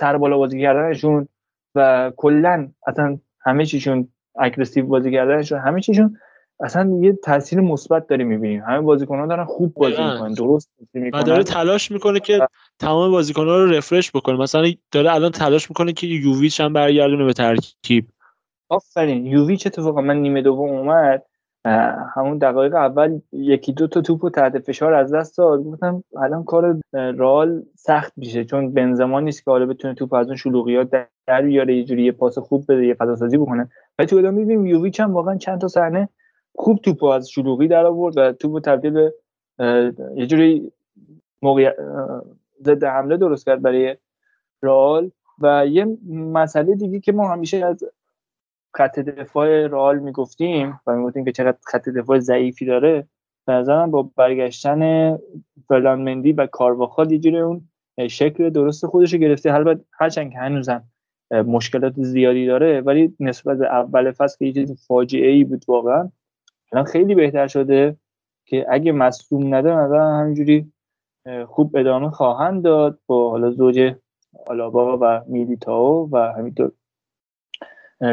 [0.00, 1.28] سر بالا بازی کردنشون
[1.74, 6.16] و کلا اصلا همه چیشون اگریسیو بازی کردنشون همه چیشون
[6.60, 8.62] اصلا یه تاثیر مثبت داری می‌بینیم.
[8.66, 11.20] همه بازیکن‌ها دارن خوب بازی می‌کنن درست بازی می‌کنن.
[11.20, 12.46] و داره تلاش می‌کنه که
[12.78, 14.36] تمام بازیکن‌ها رو رفرش بکنه.
[14.36, 18.06] مثلا داره الان تلاش می‌کنه که یوویچ هم برگردونه به ترکیب.
[18.68, 19.26] آفرین.
[19.26, 21.22] یوویچ اتفاقا من نیمه دوم اومد.
[22.14, 25.64] همون دقایق اول یکی دو تا توپو تحت فشار از دست داد.
[25.64, 30.36] گفتم الان کار رال سخت میشه چون بنزما نیست که حالا بتونه توپ از اون
[30.36, 30.88] شلوغیات
[31.26, 33.68] در بیاره یه جوری یه پاس خوب بده یه فضا سازی بکنه.
[33.98, 36.08] ولی تو ادامه می‌بینیم یوویچ هم واقعا چند تا صحنه
[36.54, 39.14] خوب توپو از شلوغی در آورد و توپو تبدیل به
[40.14, 40.72] یه جوری
[41.42, 41.74] موقع
[42.62, 43.96] ضد حمله درست کرد برای
[44.62, 45.10] رئال.
[45.42, 47.84] و یه مسئله دیگه که ما همیشه از
[48.74, 53.06] خط دفاع رئال می‌گفتیم و می‌گفتیم که چقدر خط دفاع ضعیفی داره.
[53.46, 55.12] به نظرم با برگشتن
[55.68, 57.68] فرلان مندی و کارواخال یه اون
[58.08, 59.54] شکل درست خودش رو گرفته.
[59.54, 60.84] البته هرچند که هنوزم
[61.30, 66.10] مشکلات زیادی داره ولی نسبت به اول فصل که یه چیز فاجعه ای بود واقعا
[66.72, 67.96] الان خیلی بهتر شده
[68.44, 70.72] که اگه مصدوم نده نظر همینجوری
[71.46, 73.94] خوب ادامه خواهند داد با حالا زوج
[74.46, 76.72] آلابا و میلیتاو و همینطور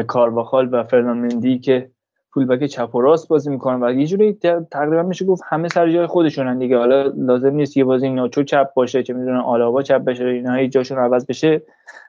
[0.06, 1.90] کارواخال و فرناندی که
[2.34, 3.82] فولبک چپ و راست بازی می‌کنن.
[3.82, 4.32] و یه جوری
[4.70, 6.78] تقریبا میشه گفت همه سر جای خودشونن دیگه.
[6.78, 10.98] حالا لازم نیست یه بازی ناچو چپ باشه چه می‌دونن آلابا چپ بشه اینا جاشون
[10.98, 11.62] عوض بشه.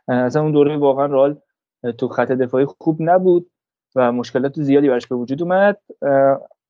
[0.07, 1.35] اصلا اون دوره واقعا رال
[1.97, 3.49] تو خط دفاعی خوب نبود
[3.95, 5.77] و مشکلات زیادی براش به وجود اومد.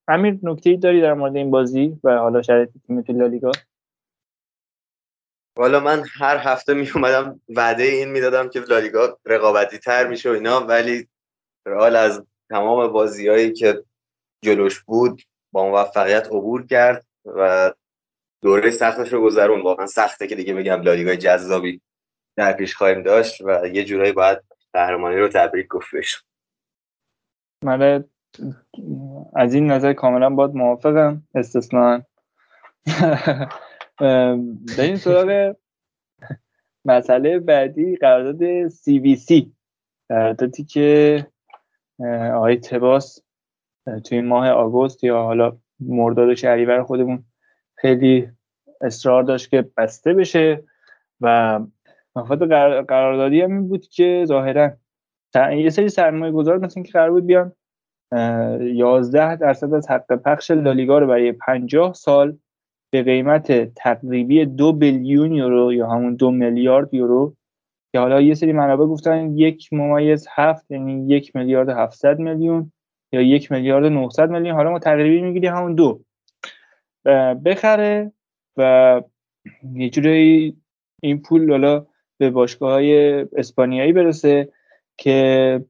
[0.08, 3.52] امیر نکته داری در مورد این بازی و حالا شرایط تیم تو لالیگا؟
[5.60, 10.34] والا من هر هفته می اومدم وعده این می‌دادم که لالیگا رقابتی تر میشه و
[10.34, 11.08] اینا ولی
[11.66, 13.84] رئال از تمام بازیهایی که
[14.42, 15.22] جلوش بود
[15.52, 17.74] با موفقیت عبور کرد و
[18.42, 21.82] دوره سختش رو گذرون واقعا سخته که دیگه بگم لالیگای جذابی
[22.36, 24.40] در پیش خواهیم داشت و یه جورایی باید
[24.74, 26.18] قهرمانی رو تبریک گفت بشه
[27.64, 28.04] من
[29.36, 31.24] از این نظر کاملا باید موافقم.
[31.36, 32.02] استثنا
[34.02, 35.56] این سراغ
[36.86, 39.54] مسئله بعدی قرارداد سی وی سی
[40.10, 41.28] قراردادی که
[42.34, 43.20] آقای تباس
[44.06, 47.24] توی ماه آگوست یا حالا مرداد شهریور خودمون
[47.76, 48.30] خیلی
[48.82, 50.64] اصرار داشت که بسته بشه
[51.22, 51.60] و
[52.16, 52.50] مفاد
[52.88, 54.72] قراردادی هم این بود که ظاهرا
[55.36, 57.52] یه سری سرمایه گذار مثل که قرار بود بیان
[58.62, 62.38] 11 درصد از حق پخش لالیگا رو برای 50 سال
[62.92, 67.36] به قیمت تقریبی دو بیلیون یورو یا همون دو میلیارد یورو
[67.92, 72.72] که حالا یه سری منابع گفتن یک ممیز هفت یعنی یک میلیارد هفتصد میلیون
[73.12, 74.56] یا یک میلیارد 900 میلیون.
[74.56, 76.02] حالا ما تقریبی می‌گیریم همون دو.
[77.46, 78.12] بخره
[78.58, 79.02] و
[79.74, 80.58] یه جوری
[81.02, 81.86] این پول حالا
[82.18, 84.50] به باشگاه های اسپانیایی برسه
[84.98, 85.66] که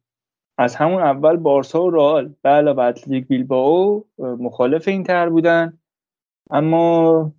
[0.58, 5.79] از همون اول بارسا و رئال به علاوه اتلتیک بیلبائو مخالف این تر بودن.
[6.50, 7.32] اما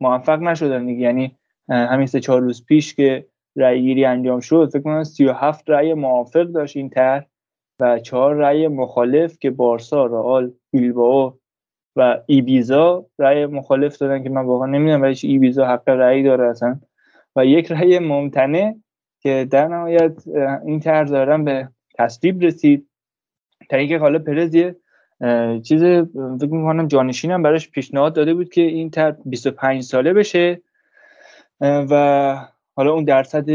[0.00, 1.00] موفق نشدن دیگه.
[1.00, 1.36] یعنی
[1.68, 6.42] همین سه چهار روز پیش که رأی گیری انجام شد فکر کنم 37 رأی موافق
[6.42, 7.26] داشت این طرح
[7.80, 11.32] و چهار رأی مخالف که بارسا، رئال، بیلبائو
[11.96, 16.80] و ایبیزا رأی مخالف دادن که من واقعا نمی‌دونم ولی ایبیزا حق رأی داره اصلا.
[17.36, 18.74] و یک رأی ممتنع
[19.20, 20.28] که در نهایت
[20.66, 22.88] این طرح دارن به تصویب رسید.
[23.70, 24.76] تا اینکه حالا پرز یه
[25.62, 25.82] چیز
[26.40, 30.60] فکر می‌کنم جانشین هم براش پیشنهاد داده بود که این طرح 25 ساله بشه.
[31.60, 32.36] و
[32.76, 33.46] حالا اون درصد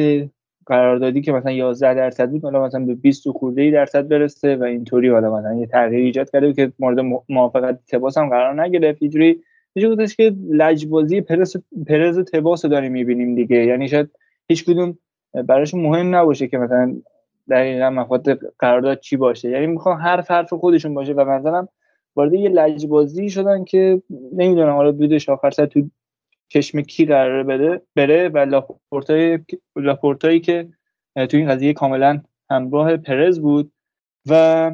[0.66, 4.64] قراردادی که مثلا 11 درصد بود حالا مثلا به 20 و خورده درصد برسه و
[4.64, 9.02] اینطوری حالا مثلا یه تغییر ایجاد کرده که مورد موافقت تباس هم قرار نگرفت.
[9.02, 9.42] اینجوری
[9.76, 11.58] یه که لجبازی پرز
[11.88, 13.66] پرز تباس داریم می‌بینیم دیگه.
[13.66, 14.10] یعنی شاید
[14.48, 14.98] هیچ کدوم
[15.34, 16.96] براش مهم نباشه که مثلا
[17.50, 21.68] دقیقا مفاد قرارداد چی باشه؟ یعنی می‌خوام هر حرف خودشون باشه و مثلا
[22.16, 24.02] وارد یه لجبازی شدن که
[24.34, 25.90] نمی‌دونم حالا بودش آخر سر تو
[26.50, 29.40] چشم کی قراره بده بره و لاپورتای
[29.76, 30.70] لاپورتایی که
[31.16, 33.72] تو این قضیه کاملا همراه پرز بود
[34.30, 34.72] و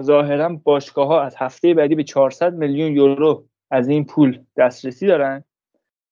[0.00, 5.44] ظاهرا باشگاه ها از هفته بعدی به 400 میلیون یورو از این پول دسترسی دارن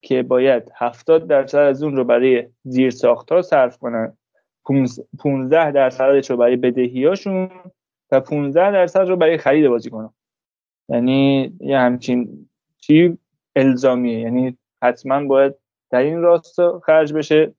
[0.03, 2.95] که باید 70 درصد از اون رو برای زیر
[3.31, 4.17] ها صرف کنن.
[5.19, 7.51] 15 درصدش رو برای بدهیاشون
[8.13, 10.15] و 15 درصد رو برای خرید بازیکنان
[10.89, 13.19] یعنی یه همچین چی
[13.57, 14.21] الزامیه.
[14.21, 15.55] یعنی حتما باید
[15.91, 17.55] در این راستا خرج بشه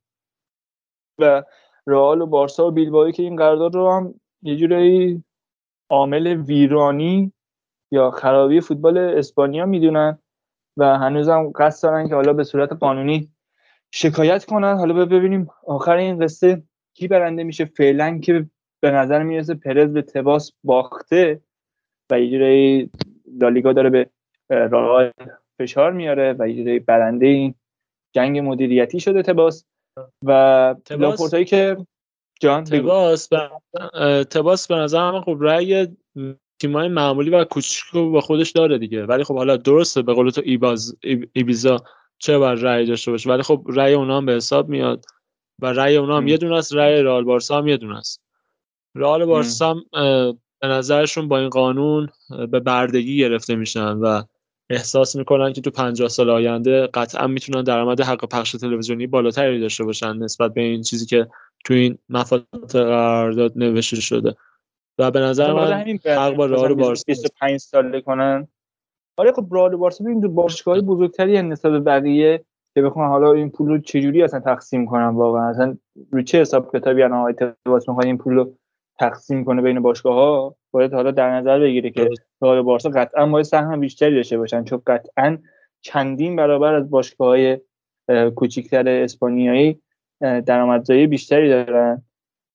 [1.19, 1.43] و
[1.87, 5.23] رئال و بارسا و بیلبایی که این قرارداد رو هم یه جورایی
[5.89, 7.33] عامل ویرانی
[7.91, 10.19] یا خرابی فوتبال اسپانیا می‌دونن
[10.77, 13.31] و هنوزم قصد دارن که حالا به صورت قانونی
[13.91, 14.77] شکایت کنن.
[14.77, 16.63] حالا ببینیم آخر این قصه
[16.97, 18.45] کی برنده میشه فعلا که
[18.79, 21.41] به نظر می‌رسه پرز به تباس باخته
[22.11, 22.89] و یه جورایی
[23.41, 24.09] لالیگا داره به
[24.49, 25.11] رئال
[25.59, 27.55] فشار میاره و یه برنده این
[28.15, 29.65] جنگ مدیریتی شده تباس
[30.23, 30.31] و
[30.89, 31.77] لاپورتایی که
[32.39, 33.35] جان تباس ب...
[34.23, 35.87] تباس به نظر خب رأی
[36.61, 39.05] تیمای معمولی و کوچیکو با خودش داره دیگه.
[39.05, 40.97] ولی خب حالا درسته به قول تو ایباز
[41.33, 41.77] ایبیزا
[42.19, 45.05] چه بر رأی داشته باشه ولی خب رأی اونا هم به حساب میاد.
[45.61, 48.21] و رأی اونا هم یه دونه است رأی رئال بارسا هم یه دونه است.
[48.95, 49.83] رئال بارسا هم
[50.61, 52.09] به نظرشون با این قانون
[52.51, 54.23] به بردگی گرفته میشن و
[54.69, 59.83] احساس می‌کنن که تو 50 سال آینده قطعا می‌تونن درآمد حق پخش تلویزیونی بالاتری داشته
[59.83, 61.27] باشن نسبت به این چیزی که
[61.65, 64.35] تو این مفاهیم قرارداد نوشته شده.
[64.99, 68.47] و به نظر من حق با رئال بارسا 25 ساله کنن.
[69.17, 72.45] آره خب رئال بارسا ببین باشگاهی بزرگتری نسبت به بقیه
[72.77, 75.77] که بخوام حالا این پول رو چجوری اصلا تقسیم کنم واقعا؟ اصلا
[76.11, 78.53] رو چه حساب کتابی الان آقای تباس این پول رو
[78.99, 82.09] تقسیم کنه بین باشگاه ها باید حالا در نظر بگیره که
[82.41, 85.37] رئال بارسا قطعا باید سهم بیشتری داشته باشن چون قطعا
[85.81, 87.59] چندین برابر از باشگاه های
[88.35, 89.81] کوچیکتر اسپانیایی
[90.21, 92.01] درآمدزایی بیشتری دارن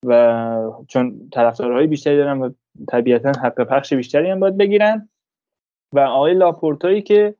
[0.06, 2.50] و چون طرفدارهای بیشتری دارن و
[2.88, 5.08] طبیعتا حق پخش بیشتری هم باید بگیرن.
[5.92, 7.34] و آقای لاپورتایی که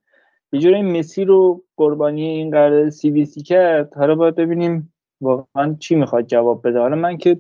[0.53, 3.95] یه جوری مسی رو قربانی این قرارداد سی بی سی کرد.
[3.95, 6.79] حالا باید ببینیم واقعا چی می‌خواد جواب بده.
[6.79, 7.39] حالا من که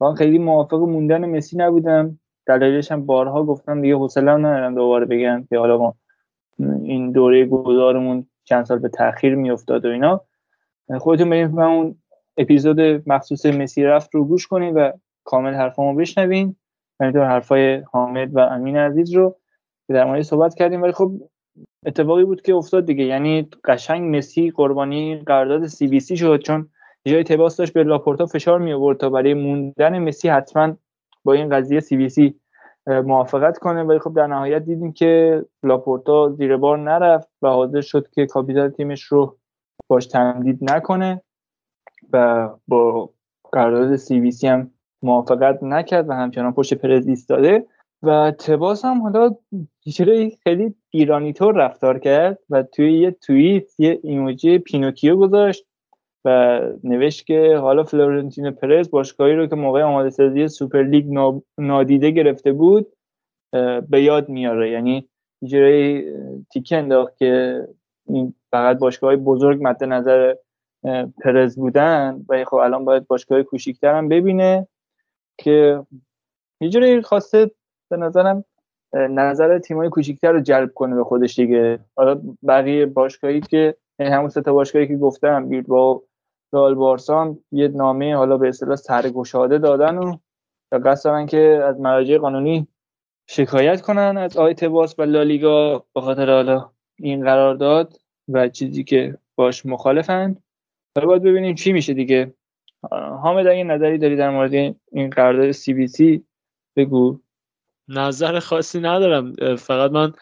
[0.00, 2.18] واقعا خیلی موافق موندن مسی نبودم.
[2.46, 5.94] دلایلش هم بارها گفتم دیگه حوصله ندارم دوباره بگم که حالا ما
[6.82, 10.20] این دوره گذارمون چند سال به تاخیر میافتاد و اینا.
[10.98, 11.96] خودتون بریم و اون
[12.36, 14.92] اپیزود مخصوص مسی رفت رو گوش کنین و
[15.24, 16.56] کامل حرفامو بشنوین.
[17.00, 19.36] همینطور حرفای حامد و امین عزیز رو
[19.88, 20.82] در مورد صحبت کردیم.
[20.82, 21.12] ولی خب
[21.86, 23.04] اتفاقی بود که افتاد دیگه.
[23.04, 26.68] یعنی قشنگ مسی قربانی قرارداد CVC شد چون
[27.06, 30.76] جای تباس داشت به لاپورتا فشار می آورد تا برای موندن مسی حتما
[31.24, 32.40] با این قضیه CVC
[32.86, 33.82] موافقت کنه.
[33.82, 38.70] ولی خب در نهایت دیدیم که لاپورتا زیر بار نرفت و حاضر شد که کاپیتان
[38.70, 39.36] تیمش رو
[39.88, 41.22] باش تمدید نکنه
[42.12, 43.10] و با
[43.52, 44.70] قرارداد CVC هم
[45.02, 47.66] موافقت نکرد و همچنان پشت پرز ایستاده.
[48.02, 49.36] و تباس هم حالا
[49.84, 55.64] یه خیلی ایرانی طور رفتار کرد و توی یه توییت یه ایموجی پینوکیو گذاشت
[56.24, 62.10] و نوشت که حالا فلورنتینو پرز باشگاهی رو که موقع آماده سازی سوپر لیگ نادیده
[62.10, 62.86] گرفته بود
[63.88, 64.70] به یاد میاره.
[64.70, 65.08] یعنی
[65.44, 66.04] جوری
[66.52, 67.62] تیکه انداخت که
[68.06, 70.34] این فقط باشگاه بزرگ مد نظر
[71.24, 74.68] پرز بودن و خب الان باید باشگاه کوچیک‌تر هم ببینه
[75.38, 75.84] که
[76.60, 77.50] یه جوری خواسته
[77.90, 78.44] به نظرم
[78.94, 81.78] نظر تیمای کوچیکتر رو جلب کنه به خودش دیگه.
[81.96, 86.02] حالا بقیه باشگاهی که یعنی همون سه تا باشگاهی که گفتم بیرد با
[86.52, 90.16] رال بارسا یه نامه حالا به اصطلاح سرگشاده دادن و
[90.84, 92.68] قصد دارن که از مراجع قانونی
[93.28, 97.96] شکایت کنن از آی تباس و لالیگا به خاطر حالا این قرار داد
[98.28, 100.36] و چیزی که باش مخالفن.
[100.96, 102.34] حالا باید ببینیم چی میشه دیگه.
[103.22, 104.54] حامد اگه نظری داری در مورد
[104.92, 106.24] این قرارداد سی بی سی
[106.76, 107.18] بگو.
[107.90, 109.56] نظر خاصی ندارم.
[109.56, 110.12] فقط من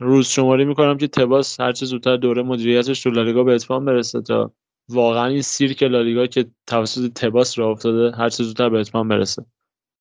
[0.00, 4.52] روز شماری می‌کنم که تباس هرچه زودتر دوره مدیریتش تو لالیگا به اتمام برسه تا
[4.88, 9.46] واقعا این سیرک لالیگا که توسط تباس را افتاده هرچه زودتر به اتمام برسه.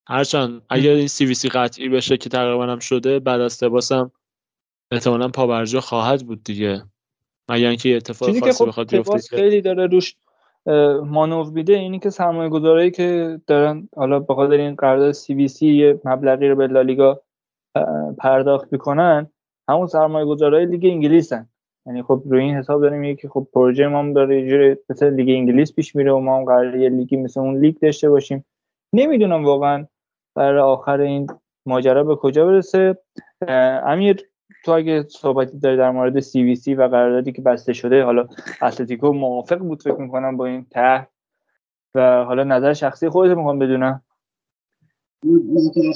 [0.08, 4.12] هرچند اگر این CVC قطعی بشه که تقریبا هم شده بعد از تباس هم
[4.92, 6.84] احتمالا پابرجا خواهد بود دیگه.
[7.50, 10.16] مگر اینکه اتفاق خاصی خب بخواد بیفته خیلی داره روش
[11.06, 16.02] مانور میده اینی که سرمایه گذارایی که دارن حالا به خاطر این قرارداد CVC یه
[16.06, 17.22] مبلغی رو به لالیگا
[18.18, 19.28] پرداخت می‌کنن
[19.70, 21.50] همون سرمایه گذارای لیگ انگلیسن.
[21.88, 25.30] یعنی خب روی این حساب داریم که خب پروژه ما هم داره یه مثل لیگ
[25.30, 28.46] انگلیس پیش میره و ما هم قراره یه لیگی مثل اون لیگ داشته باشیم.
[28.94, 29.86] نمی‌دونم واقعا
[30.36, 31.28] برای آخر این
[31.66, 32.98] ماجرا به کجا برسه.
[33.86, 34.30] امیر
[34.66, 38.28] تو اگه صحبتی داری در مورد سی وی سی و قراردادی که بسته شده حالا
[38.62, 41.08] اتلتیکو موافق بود فکر می‌کنم با این ته
[41.96, 44.02] و حالا نظر شخصی خودت می‌خوام بدونم.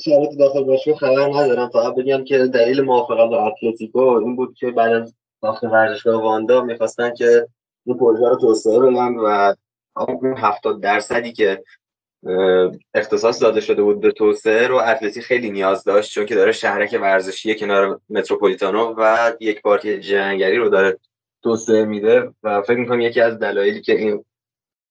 [0.04, 1.70] که داخل باشه خبر ندارم.
[1.70, 6.62] فقط بگم که دلیل موافقت با اتلتیکو این بود که بعد از ساخت ورزشگاه واندا
[6.62, 7.48] می‌خواستن که
[7.86, 9.54] این پروژه رو توسعه بدن و
[9.98, 11.64] اون 70 درصدی که
[12.94, 14.76] اختصاص داده شده بود به توسعه رو.
[14.76, 20.56] اتلتی خیلی نیاز داشت چون که داره شهرک ورزشی کنار متروپولیتانو و یک پارک جنگلی
[20.56, 20.98] رو داره
[21.44, 24.26] توسعه میده و فکر می‌کنم یکی از دلایلی که این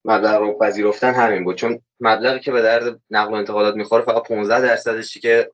[0.05, 1.55] مبلغ رو پذیرفتن همین بود.
[1.55, 5.51] چون مبلغی که به درد نقل و انتقالات می‌خوره فقط 15 درصدش که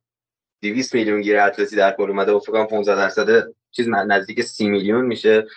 [0.61, 5.05] 200 میلیون گیر اتلتی در کل اومده فکر کنم 15 درصد چیز نزدیک 30 میلیون
[5.05, 5.47] میشه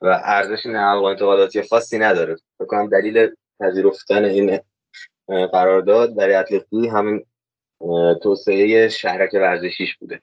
[0.00, 2.36] و ارزش نقل و انتقالاتی خاصی نداره.
[2.58, 3.28] فکر کنم دلیل
[3.60, 4.60] پذیرفتن این
[5.28, 7.24] قرارداد برای اتلتی همین
[8.22, 10.20] توسعه شهرک ورزشیش بوده.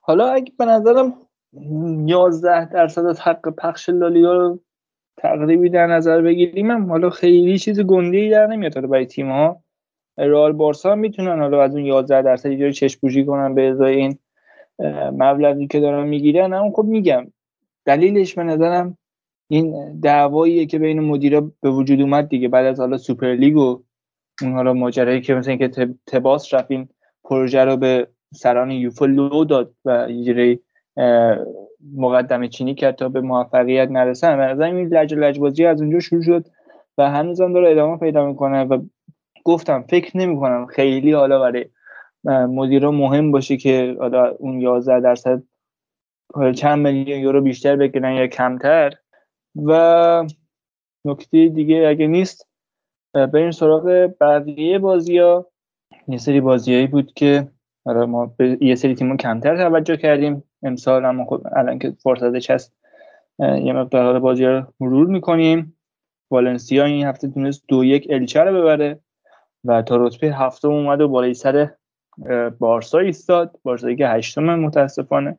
[0.00, 1.14] حالا اگه به نظرم
[2.06, 4.60] 11 درصد از حق پخش لالیگا رو
[5.16, 6.90] تقریبی در نظر بگیریم هم.
[6.90, 9.62] حالا خیلی چیز گنده ای در نمیاد برای تیم ها
[10.18, 14.18] رئال بارسا می‌تونن حالا از اون 11 درصد یه چشم پوشی کنن به ازای این
[15.12, 16.52] مبلغی که دارن می‌گیرن.
[16.52, 17.32] اما خب میگم
[17.84, 18.98] دلیلش به نظرم
[19.54, 22.48] این دعواییه که بین مدیرا به وجود اومد دیگه.
[22.48, 23.82] بعد از حالا سوپر لیگ و
[24.42, 26.88] اون حالا ماجرایی که مثل اینکه تباس رفت این
[27.24, 30.60] پروژه رو به سران یوفا لو داد و یه
[31.96, 34.52] مقدمه چینی کرد تا به موفقیت نرسن.
[34.52, 36.46] و این لج لجبازی از اونجا شروع شد
[36.98, 38.82] و هنوزم داره ادامه پیدا می‌کنه و
[39.44, 41.64] گفتم فکر نمی کنم خیلی حالا برای
[42.46, 45.42] مدیرا مهم باشه که حالا اون 11 درصد
[46.54, 48.92] چند میلیون یورو بیشتر بگیرن یا کمتر.
[49.56, 50.26] و
[51.04, 52.48] نکته دیگه اگه نیست
[53.14, 55.46] بریم سراغ بقیه بازی ها
[56.08, 57.48] یه سری بازیهایی بود که
[57.86, 60.44] آره ما به یه سری تیمون کمتر توجه کردیم.
[60.62, 62.76] امسال اما خب الان که فرصتش هست
[63.38, 65.76] یه مقدار بازی رو مرور می‌کنیم.
[66.30, 69.00] والنسیا این هفته تونست دو یک الچه رو ببره
[69.64, 71.70] و تا رتبه هفتم اومد و بالای سر
[72.58, 73.58] بارسا ایستاد.
[73.62, 75.38] بارسایی که هشتم متاسفانه.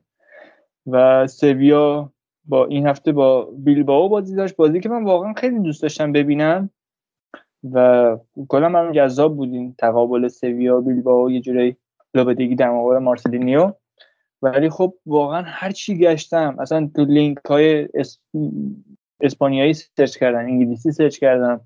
[0.86, 2.12] و سویا
[2.48, 4.56] با این هفته با بیلباو بازی داشت.
[4.56, 6.70] بازی که من واقعا خیلی دوست داشتم ببینم.
[7.72, 8.18] و
[8.48, 11.76] کلا من جذاب بود این تقابل سویا بیلباو یه جورایی
[12.14, 13.72] لوپتگی مقابل مارسلینو.
[14.42, 17.88] ولی خب واقعا هر چی گشتم اصلا تو لینک های
[19.20, 21.60] اسپانیایی search کردم انگلیسی search کردم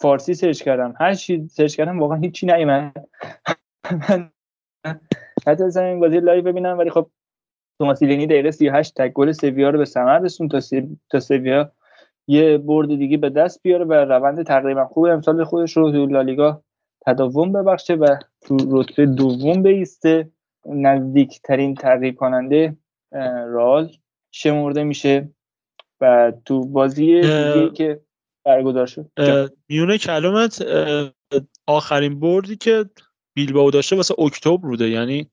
[0.00, 3.08] فارسی search کردم هر چی search کردم واقعا هیچی نیومد.
[4.08, 4.30] من
[5.46, 7.10] حتی از این بازی live ببینم ولی خب
[7.80, 10.98] توماس دلینی دقیقه 38 تک گل سویا رو به ثمر رسون تا سی...
[11.10, 11.72] تا سویا
[12.26, 16.62] یه برد دیگه به دست بیاره و روند تقریبا خوب امسال خودش رو تو لالیگا
[17.06, 20.30] تداوم ببخشه و تو رتبه دوم بایسته
[20.66, 22.76] نزدیکترین تعقیب کننده
[23.46, 23.92] رئال
[24.30, 25.30] شمرده میشه
[26.00, 28.00] و تو بازی دیگه که
[28.44, 29.10] برگزار شد.
[29.68, 30.66] میونه کلمت
[31.66, 32.84] آخرین بردی که
[33.34, 35.30] بیلباو داشته واسه اکتبر بوده یعنی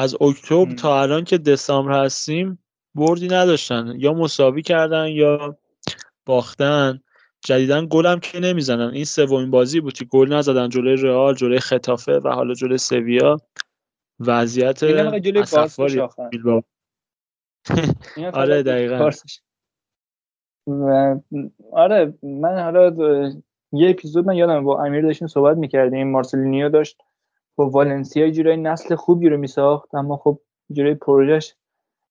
[0.00, 2.58] از اکتبر تا الان که دسامبر هستیم
[2.94, 3.94] بردی نداشتن.
[3.98, 5.58] یا مساوی کردن یا
[6.26, 7.00] باختن.
[7.44, 8.90] جدیدا گلم که نمی‌زنن.
[8.94, 13.36] این سومین بازی بود که گل نزدن جلوی رئال جلوی خطافه و حالا جلوی سویا.
[14.20, 16.00] وضعیت اسفباری
[18.32, 19.10] آره دقیقا.
[20.66, 21.16] و
[21.72, 22.92] آره من حالا
[23.72, 26.10] یه اپیزود من یادم با امیر داشتیم صحبت می‌کردیم.
[26.10, 27.02] مارسلینیو داشت.
[27.60, 30.38] با والنسیا جورای نسل خوبی رو میساخت اما خب
[30.72, 31.54] جورای پروژش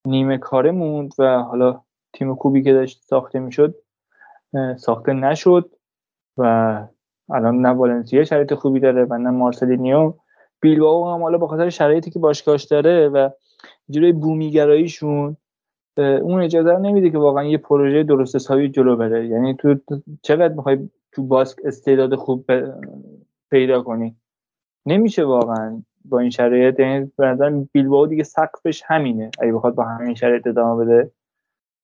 [0.06, 1.80] نیمه کاره موند و حالا
[2.12, 3.74] تیم خوبی که داشت ساخته می‌شد
[4.76, 5.70] ساخته نشد
[6.38, 6.42] و
[7.30, 10.14] الان نه والنسیا شرایط خوبی داره و نه مارسلینیو.
[10.60, 13.30] بیلبائو هم حالا به شرایطی که باشگاهش داره و
[13.90, 15.36] جوری بومیگراییشون
[15.96, 19.26] اون اجازه نمیده که واقعا یه پروژه درست حسابی جلو بره.
[19.28, 19.76] یعنی تو
[20.22, 22.44] چقدر می‌خوای تو باسک استعداد خوب
[23.50, 24.19] پیدا کنی؟
[24.86, 26.80] نمیشه واقعا با این شرایط.
[26.80, 29.30] یعنی به بیلبائو دیگه سقفش همینه.
[29.38, 31.10] اگه بخواد با همین شرایط ادامه بده.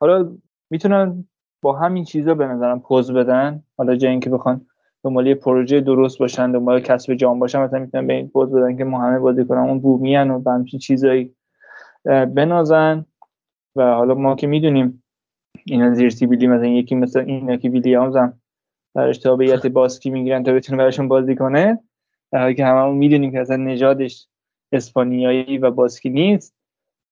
[0.00, 0.32] حالا
[0.70, 1.24] می‌تونن
[1.62, 3.62] با همین چیزا به نظرم پوز بدن.
[3.78, 4.66] حالا جای اینکه بخوان
[5.04, 8.84] دنبال پروژه درست باشن دنبال کسب جام باشن مثلا می‌تونن به این پوز بدن که
[8.84, 11.34] ما همه بازیکنامون بومیان و همچین چیزایی
[12.04, 13.04] بنازن.
[13.76, 15.02] و حالا ما که می‌دونیم
[15.64, 18.40] اینا زیر سیبیلی مثلا یکی مثل اینا که ویلیامز هم
[18.94, 21.78] برش تابعیت باسکی می‌گیرن تا بتونه براشون بازی کنه.
[22.36, 24.26] در حالی که هممون می‌دونیم که اصلا نژادش
[24.72, 26.54] اسپانیایی و باسکی نیست.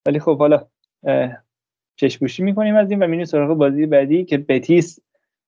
[0.07, 0.67] ولی خب حالا
[1.97, 4.99] چشپوشی می‌کنیم از این و میریم سراغ بازی بعدی که بتیس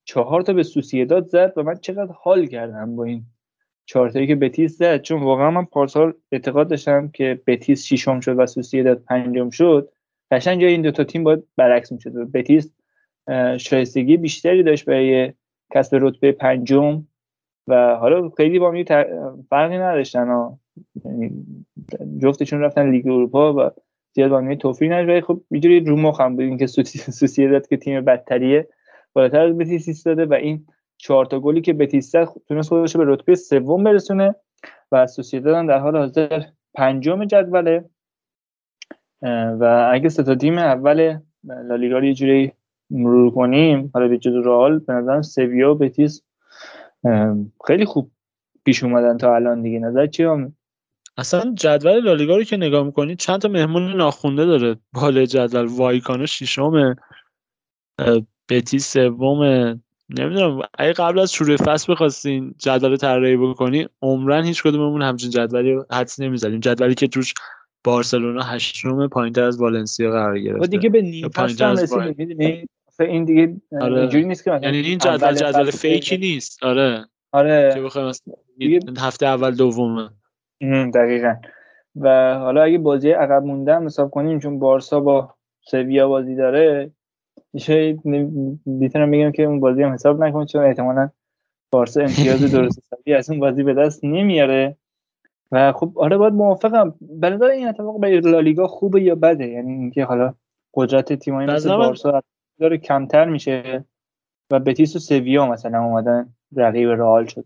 [0.05, 3.25] چهار تا به سوسیداد زد و من چقدر حال کردم با این
[3.87, 5.03] چهار تایی که بتیس زد.
[5.03, 9.93] چون واقعا من پارسال اعتقاد داشتم که بتیس ششم شد و سوسیداد پنجم شد.
[10.31, 12.13] قشنگ این دو تا تیم باید برعکس می‌شد.
[12.13, 12.73] بتیس
[13.59, 15.33] شایستگی بیشتری داشت برای
[15.75, 17.05] کسب رتبه پنجم.
[17.69, 18.85] و حالا خیلی با
[19.51, 20.51] فرقی نداشتن
[21.05, 21.31] یعنی
[22.23, 23.70] جفتشون رفتن لیگ اروپا و
[24.12, 28.69] زیاد با توفیق نشد خب اینجوری رو مخم بود اینکه سوسییداد که تیم بدتریه
[29.12, 30.67] بالاتر از بتیس داده و این
[30.99, 34.35] چهار تا گلی که بتیس زد تونست خودش به رتبه سوم برسونه
[34.93, 36.43] و سوسییداد در حال حاضر
[36.75, 37.85] پنجم جدوله.
[39.61, 42.53] و اگه سه تا تیم اول لالیگا رو یه جوری
[42.91, 46.23] مرور کنیم حالا به جز رئال به نظرم سویا و بتیس
[47.67, 48.10] خیلی خوب
[48.65, 49.78] پیش اومدن تا الان دیگه.
[49.78, 50.52] نظر چی هم
[51.17, 54.76] اصلا جدول لالیگا رو که نگاه می‌کنید چند تا مهمون ناخونده داره.
[54.94, 56.97] بالای جدول وایکانو ششم
[58.49, 59.43] بتی سوم
[60.18, 65.76] نمی‌دونم اگه قبل از شروع فصل بخواستین جدول طراحی بکنی عمرن هیچ کدوممون همچین جدولی
[65.93, 66.60] حدس نمی‌زدیم.
[66.60, 67.35] جدولی که توش
[67.85, 72.67] بارسلونا هشتم پایینتر از والنسیا قرار گرفته دیگه به نیم فصل رسیدیم می‌دونی؟
[73.05, 74.00] این دیگه آره.
[74.00, 76.65] اینجوری نیست که یعنی این جدول جدول فیکی نیست.
[76.65, 77.05] آره.
[77.33, 77.70] آره.
[77.75, 78.12] که بخوایم
[78.99, 80.10] هفته اول دومه.
[80.94, 81.34] دقیقا.
[82.00, 86.91] و حالا اگه بازی عقب مونده هم حساب کنیم چون بارسا با سویا بازی داره
[87.52, 87.99] میشه
[88.66, 91.10] می‌تونم بگم که اون بازی هم حساب نکنید چون احتمالا
[91.70, 94.76] بارسا امتیاز درست حسابی از اون بازی به دست نمیاره.
[95.52, 96.94] و خب آره باید موافقم.
[97.00, 100.34] به این اتفاق به لالیگا خوبه یا بده؟ یعنی اینکه حالا
[100.75, 102.23] قدرت تیمایی مثل بارسا
[102.60, 103.85] داره کمتر میشه
[104.51, 107.44] و بتیس و سویا مثلا اومدن رقیب رئال شد.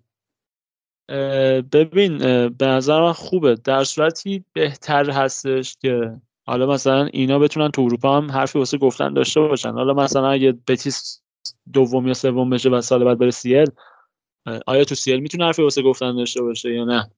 [1.72, 3.54] ببین به نظر من خوبه.
[3.54, 9.12] در صورتی بهتر هستش که حالا مثلا اینا بتونن تو اروپا هم حرفی واسه گفتن
[9.12, 9.70] داشته باشن.
[9.70, 11.22] حالا مثلا اگه بتیس
[11.72, 13.66] دوم یا سوم بشه و سال بعد بره سیل
[14.66, 17.10] آیا تو سیل می‌تونه حرفی واسه گفتن داشته باشه یا نه؟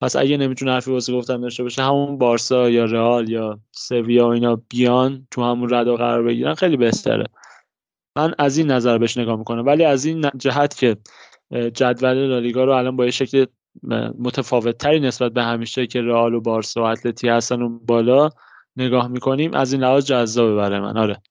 [0.00, 4.30] پس اگه نمی‌تونه حرفی واسه گفتن داشته باشه همون بارسا یا رئال یا سویا و
[4.30, 7.24] اینا بیان تو همون ردا قرار بگیرن خیلی بهتره.
[8.16, 9.66] من از این نظر بهش نگاه می‌کنم.
[9.66, 10.96] ولی از این جهت که
[11.74, 13.46] جدول لالیگا رو الان با یه شکل
[14.18, 18.30] متفاوت تری نسبت به همیشه که رئال و بارسا و اتلتی هستن اون بالا
[18.76, 20.96] نگاه می‌کنیم از این لحاظ جذابه برای من.
[20.96, 21.22] آره.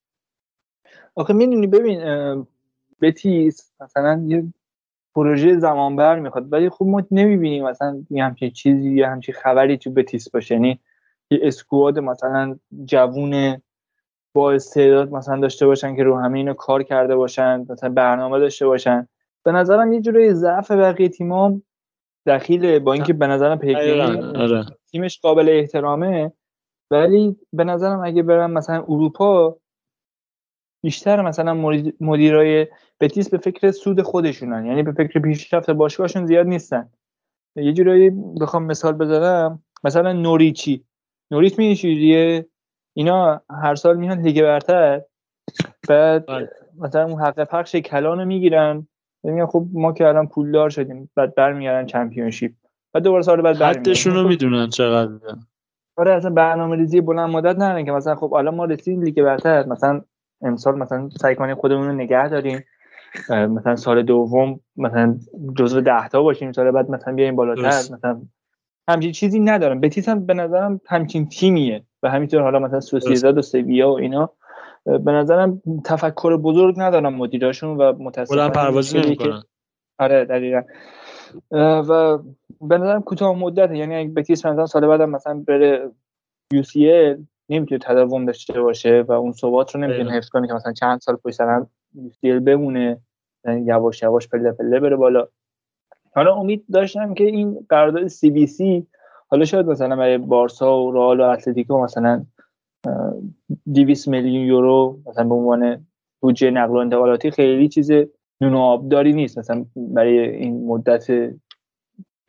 [1.16, 2.00] آخه می‌دونی ببین
[3.02, 4.54] بتیس مثلا یه
[5.18, 6.54] پروژه زمان بر می‌خواد.
[6.54, 10.56] ولی خب ما نمی‌بینیم مثلا یه همچین چیزی یه همچین خبری تو بتیس باشه.
[10.56, 10.80] یعنی
[11.32, 13.62] یه اسکواد مثلا جوون
[14.36, 18.68] با استعداد مثلا داشته باشن که رو همه اینو کار کرده باشن مثلا برنامه داشته
[18.68, 19.08] باشن.
[19.46, 21.64] به نظرم یه جوری ضعف بقیه تیمام
[22.26, 23.60] دخیل با اینکه به نظرم
[24.36, 24.66] آره.
[24.92, 26.32] تیمش قابل احترامه.
[26.92, 29.58] ولی به نظرم اگه برم مثلا اروپا
[30.88, 31.54] بیشتر مثلا
[32.02, 32.68] مدیرای
[33.00, 34.66] بتیس به فکر سود خودشونن.
[34.66, 36.90] یعنی به فکر پیشرفت باشگاهشون زیاد نیستن.
[37.56, 38.10] یه جورایی
[38.42, 39.64] بخوام مثال بزنم.
[39.84, 40.84] مثلا نوریچی.
[41.32, 42.46] نوریچ میشه
[42.94, 45.02] اینا هر سال میان لیگ برتر.
[45.90, 46.50] بعد بله.
[46.80, 48.88] مثلا اون حق پخش کلانو می‌گیرن.
[49.24, 51.10] میگن خب ما که الان پولدار شدیم.
[51.16, 52.52] بعد برمیگردن چمپیونشیپ.
[52.94, 55.36] بعد دوباره سال بعد حدشون رو می‌دونن چقدر.
[55.98, 59.66] آره اصلا برنامه ریزی بلند مدت ندارن که مثلا خب الان ما رسیدیم لیگ برتر.
[59.66, 60.02] مثلا
[60.42, 62.64] امسال مثلا سعی کنیم خودمون رو نگه داریم.
[63.30, 65.18] مثلا سال دوم مثلا
[65.58, 67.94] جزو ده تا باشیم سال بعد مثلا بیایم بالاتر.
[67.94, 68.22] مثلا
[68.90, 69.80] همچین چیزی ندارم.
[69.80, 71.84] بتیس هم به نظرم همچین تیمیه.
[72.04, 74.30] و همینطور حالا مثلا سوسیزاد و سویا و اینا
[74.86, 79.44] به نظرم تفکر بزرگ ندارم مدیراشون و متاسفانه پروازی نمی‌کنن.
[80.00, 80.62] آره دقیقا.
[81.52, 82.18] و
[82.62, 85.92] به نظرم کوتاه مدت یعنی اگه بتیس مثلا سال بعدم مثلا بره
[86.54, 87.18] یو سی ال
[87.50, 91.16] نمی‌تونه تداوم داشته باشه و اون ثبات رو نمی‌تونه حفظ کنه که مثلا چند سال
[91.16, 92.98] پشت سر هم یو سی ال بمونه
[93.46, 95.28] یعنی یواش یواش پله پله بره بالا.
[96.16, 98.88] حالا امید داشتم که این قرارداد سی بی سی
[99.28, 102.26] حالا شاید مثلا برای بارسا و رئال و اتلتیکو مثلا
[103.74, 105.86] 200 میلیون یورو مثلا به عنوان
[106.20, 107.92] بودجه نقل و انتقالاتی خیلی چیز
[108.42, 109.38] نون و آبداری نیست.
[109.38, 111.08] مثلا برای این مدت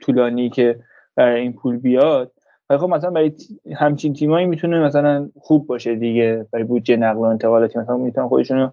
[0.01, 0.81] طولانی که
[1.17, 2.33] برای این پول بیاد
[2.71, 3.33] ولی خب مثلا برای
[3.77, 6.47] همچین تیمایی می‌تونه مثلا خوب باشه دیگه.
[6.53, 8.71] برای بودجه نقل و انتقالاتی مثلا می‌تونن خودشونو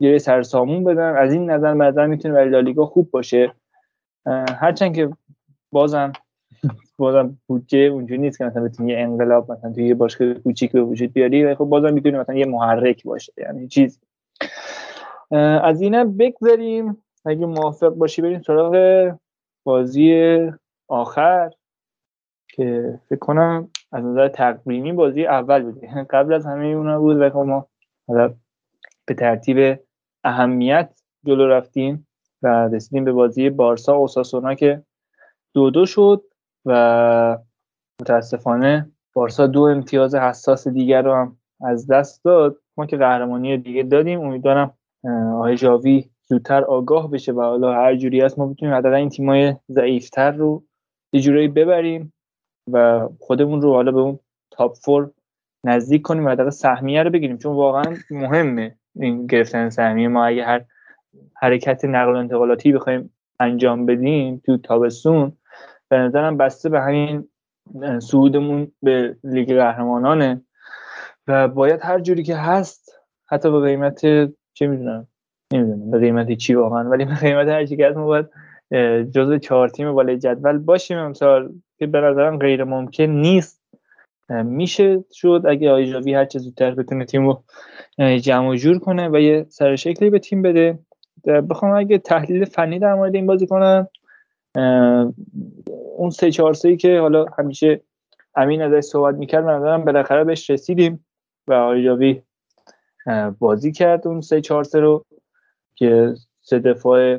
[0.00, 1.16] یه سرسامون بدن.
[1.16, 3.52] از این نظر نظر می‌تونه برای لالیگا خوب باشه.
[4.60, 5.10] هرچند که
[5.72, 6.12] بازم
[6.98, 10.82] بازم بودجه اونجوری نیست که مثلا بتونی یه انقلاب مثلا توی یه باشگاه کوچیک به
[10.82, 11.44] وجود بیاری.
[11.44, 13.32] و خب بازم می‌تونه مثلا یه محرک باشه.
[13.38, 14.00] یعنی چیز.
[15.62, 19.12] از اینا بگذاریم اگه موافق باشی بریم سراغ
[19.64, 20.38] بازی
[20.88, 21.50] آخر.
[22.58, 27.30] که فکر کنم از نظر تقویمی بازی اول بود قبل از همه اونا بود و
[27.30, 27.68] خب ما
[29.06, 29.78] به ترتیب
[30.24, 32.06] اهمیت جلو رفتیم
[32.42, 34.82] و رسیدیم به بازی بارسا اوساسونا که
[35.54, 36.22] دو دو شد
[36.64, 37.38] و
[38.00, 42.56] متاسفانه بارسا دو امتیاز حساس دیگر رو هم از دست داد.
[42.76, 44.74] ما که قهرمانی دیگه دادیم امیدوارم
[45.34, 49.54] آقای جاوی زودتر آگاه بشه و حالا هر جوری هست ما بتونیم حداقل این تیمای
[49.70, 50.64] ضعیفتر رو
[51.12, 52.12] یه جورایی ببریم.
[52.72, 54.18] و خودمون رو حالا به اون
[54.50, 55.10] تاپ فور
[55.64, 57.38] نزدیک کنیم و حداقل سهمیه رو بگیریم.
[57.38, 60.08] چون واقعا مهمه این گرفتن سهمیه.
[60.08, 60.64] ما اگه هر
[61.36, 65.32] حرکت نقل و انتقالاتی بخوایم انجام بدیم تو تابستون
[65.88, 67.28] به نظرم بسته به همین
[67.98, 70.42] سعودمون به لیگ قهرمانانه.
[71.26, 74.00] و باید هر جوری که هست حتی به قیمت
[74.54, 75.08] چه می‌دونم
[75.52, 78.26] نمی‌دونم به قیمتی چی واقعا ولی به قیمت هر چی که هست ما باید
[79.10, 80.98] جزو چهار تیم بالای جدول باشیم.
[80.98, 83.62] امسال که به نظرم غیر ممکن نیست.
[84.30, 87.42] میشه شد اگه آیجاوی هر چه زودتر بتونه تیم رو
[88.18, 90.78] جمع جور کنه و یه سر شکلی به تیم بده.
[91.50, 93.88] بخوام اگه تحلیل فنی در مورد این بازی کنم
[95.96, 97.80] اون سه چهار سه که حالا همیشه
[98.34, 101.06] امین ازش صحبت می‌کرد من دارم بالاخره بهش رسیدیم
[101.46, 102.22] و آیجاوی
[103.38, 104.06] بازی کرد.
[104.06, 105.04] اون سه چهار سه رو
[105.74, 107.18] که سه دفاع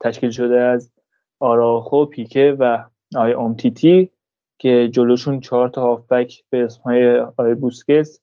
[0.00, 0.92] تشکیل شده از
[1.40, 2.84] آراخو پیکه و
[3.16, 4.10] آقای اومتیتی
[4.58, 8.20] که جلوشون چهار تا هافبک به اسمهای آقای بوسکس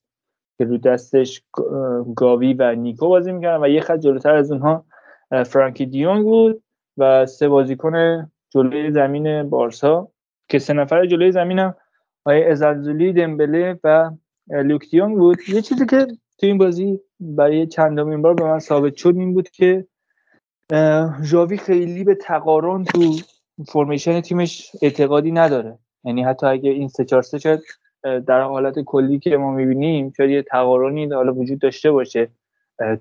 [0.58, 1.42] که رو دستش
[2.16, 4.84] گاوی و نیکو بازی می‌کردن و یه خط جلوتر از اونها
[5.46, 6.62] فرانکی دیونگ بود
[6.96, 10.08] و سه بازیکن جلوی زمین بارسا
[10.48, 11.74] که سه نفر جلوی زمینم
[12.24, 14.10] آقای ازلزولی دمبله و
[14.50, 15.38] لوک بود.
[15.48, 16.06] یه چیزی که
[16.38, 19.86] تو این بازی برای چندمین بار به من ثابت شد این بود که
[21.22, 23.16] ژاوی خیلی به تقارن تو
[23.68, 25.78] فرمیشن تیمش اعتقادی نداره.
[26.04, 27.62] یعنی حتی اگه این سه چهار سه
[28.02, 32.28] در حالت کلی که ما می‌بینیم شاید یه تقارنی حالا وجود داشته باشه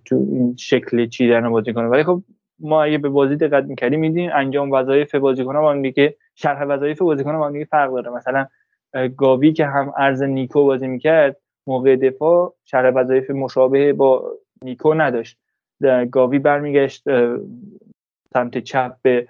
[0.05, 2.23] تو این شکل چیدن بازی کنه ولی خب
[2.59, 7.01] ما اگه به بازی دقت می‌کردیم میدین انجام وظایف بازیکن با هم دیگه شرح وظایف
[7.01, 8.09] بازیکن با هم دیگه فرق داره.
[8.09, 8.47] مثلا
[9.17, 14.31] گاوی که هم ارز نیکو بازی می‌کرد موقع دفاع شرح وظایف مشابه با
[14.63, 15.37] نیکو نداشت.
[16.11, 17.03] گاوی برمیگشت
[18.33, 19.27] سمت چپ به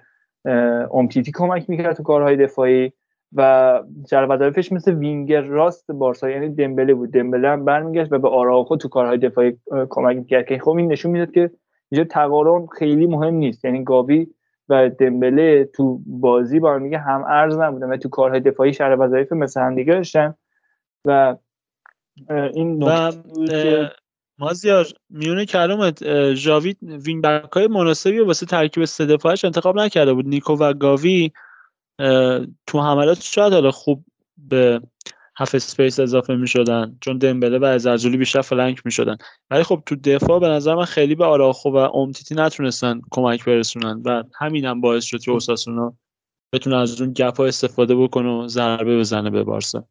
[0.94, 2.92] امتیتی کمک می‌کرد تو کارهای دفاعی
[3.32, 7.12] و جر وظایفش مثل وینگر راست بارسا یعنی دمبله بود.
[7.12, 9.56] دمبله هم برمیگشت و به آراخو تو کارهای دفاعی
[9.90, 11.50] کمک می‌کرد که خب این نشون می‌داد که
[11.90, 13.64] اینجا تقارن خیلی مهم نیست.
[13.64, 14.26] یعنی گاوی
[14.68, 19.32] و دمبله تو بازی با میگه هم ارز نبودن و تو کارهای دفاعی شر وظایف
[19.32, 20.34] مثل هم دیگه داشتن.
[21.04, 21.36] و
[22.30, 23.12] این و
[24.40, 26.04] مازیار میونه کلامت
[26.34, 30.26] جاوید وین بک های مناسبی واسه ترکیب سه دفاعش انتخاب نکرده بود.
[30.26, 31.30] نیکو و گاوی
[32.66, 34.04] تو حملات شاید حالا خوب
[34.38, 34.80] به
[35.36, 39.16] half space اضافه می شدن چون دمبله و ازلزولی بیشتر flank می شدن
[39.50, 44.02] ولی خب تو دفاع به نظر من خیلی به آراخو و اومتیتی نتونستن کمک برسونن
[44.04, 45.94] و همین هم باعث شد که اوساسونا
[46.52, 49.84] بتونه از اون gap ها استفاده بکنه و ضربه بزنه به بارسا.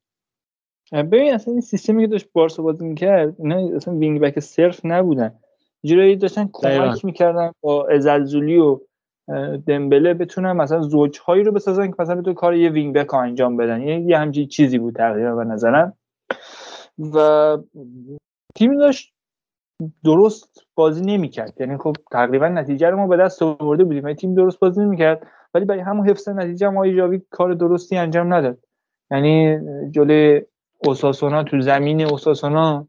[0.92, 5.34] ببین اصلا این سیستمی که داشت بارسا بازی می‌کرد اینا اصلا wing back صرف نبودن.
[5.84, 8.80] جورایی داشتن کمک می‌کردن با ازلزولی و
[9.68, 13.82] دمبله بتونن مثلا زوجهایی رو بسازن که مثلا تو کار یه wing back انجام بدن.
[13.82, 15.94] یه, یه همچین چیزی بود تقریبا به نظرم.
[17.14, 17.58] و
[18.56, 19.14] تیم داشت
[20.04, 21.62] درست بازی نمی‌کرد.
[21.62, 24.04] یعنی خب تقریبا نتیجه رو ما به دست آورده بودیم.
[24.04, 25.28] ولی تیم درست بازی نمی‌کرد.
[25.54, 28.58] ولی برای همون حفظ نتیجه ما جاوی کار درستی انجام نداد.
[29.12, 29.60] یعنی
[29.92, 30.42] جلوی
[30.86, 32.88] اوساسونا تو زمین اوساسونا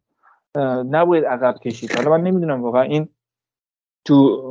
[0.90, 1.96] نباید عقب کشید.
[1.96, 3.08] حالا من نمی‌دونم واقعا این
[4.04, 4.42] تو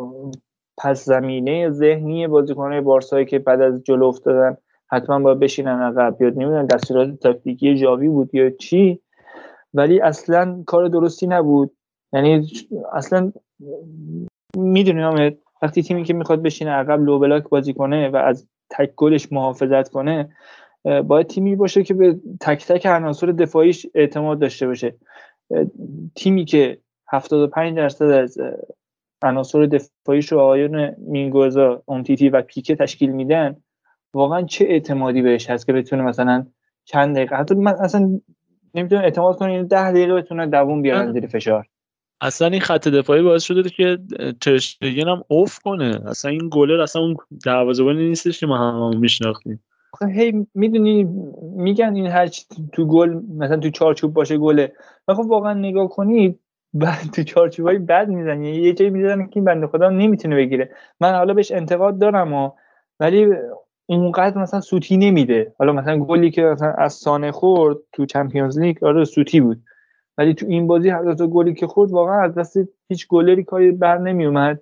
[0.78, 4.58] پس زمینه ذهنی بازیکنهای بارسایی که بعد از جلو افتادن
[4.92, 6.22] حتما باید بشینن عقب.
[6.22, 9.02] یا نمی‌دونم دستورات تاکتیکی جاوی بود یا چی
[9.74, 11.72] ولی اصلا کار درستی نبود.
[12.14, 12.48] یعنی
[12.94, 13.32] اصلا
[14.58, 19.32] می‌دونیم وقتی تیمی که می‌خواد بشینه عقب لو بلاک بازی کنه و از تک گلش
[19.32, 20.30] محافظت کنه
[20.84, 24.96] باید تیمی باشه که به تک تک عناصر دفاعیش اعتماد داشته باشه.
[26.16, 26.78] تیمی که
[27.08, 28.38] 75 درصد از
[29.22, 33.56] عناصر دفاعیش رو آقایون مینگوزا اونتیتی و پیکه تشکیل میدن
[34.14, 36.46] واقعا چه اعتمادی بهش هست که بتونه مثلا
[36.86, 38.20] چند دقیقه حتی من اصلا
[38.76, 41.68] نمی‌تونم اعتماد کنم این ده دقیقه بتونه دووم بیارن زیر فشار.
[42.22, 43.98] اصلا این خط دفاعی باعث شده که
[44.42, 46.02] ترشتگین هم اوف کنه.
[46.06, 49.64] اصلا این گلر اصلا اون دروازه‌بانی نیستش که ما هم میشناختیم.
[50.12, 51.04] هی می‌دونی
[51.42, 52.30] میگن این هر
[52.74, 54.74] تو گل مثلا تو چارچوب باشه گله.
[55.08, 56.40] و خب واقعا نگاه کنید
[56.74, 60.70] بعد تو چارچوبای بد می‌زنه یه جایی می‌زنن که این بنده خدا نمی‌تونه بگیره.
[61.00, 62.52] من حالا بهش انتقاد دارم و
[63.00, 63.28] ولی
[63.86, 65.54] اونقدر مثلا سوتی نمیده.
[65.60, 69.62] حالا مثلا گلی که مثلا از سانه خورد تو چمپیونز لیگ آره سوتی بود.
[70.18, 72.58] ولی تو این بازی هر دو گلی که خورد واقعا از دست
[72.90, 74.62] هیچ گلری کاری بر نمیومد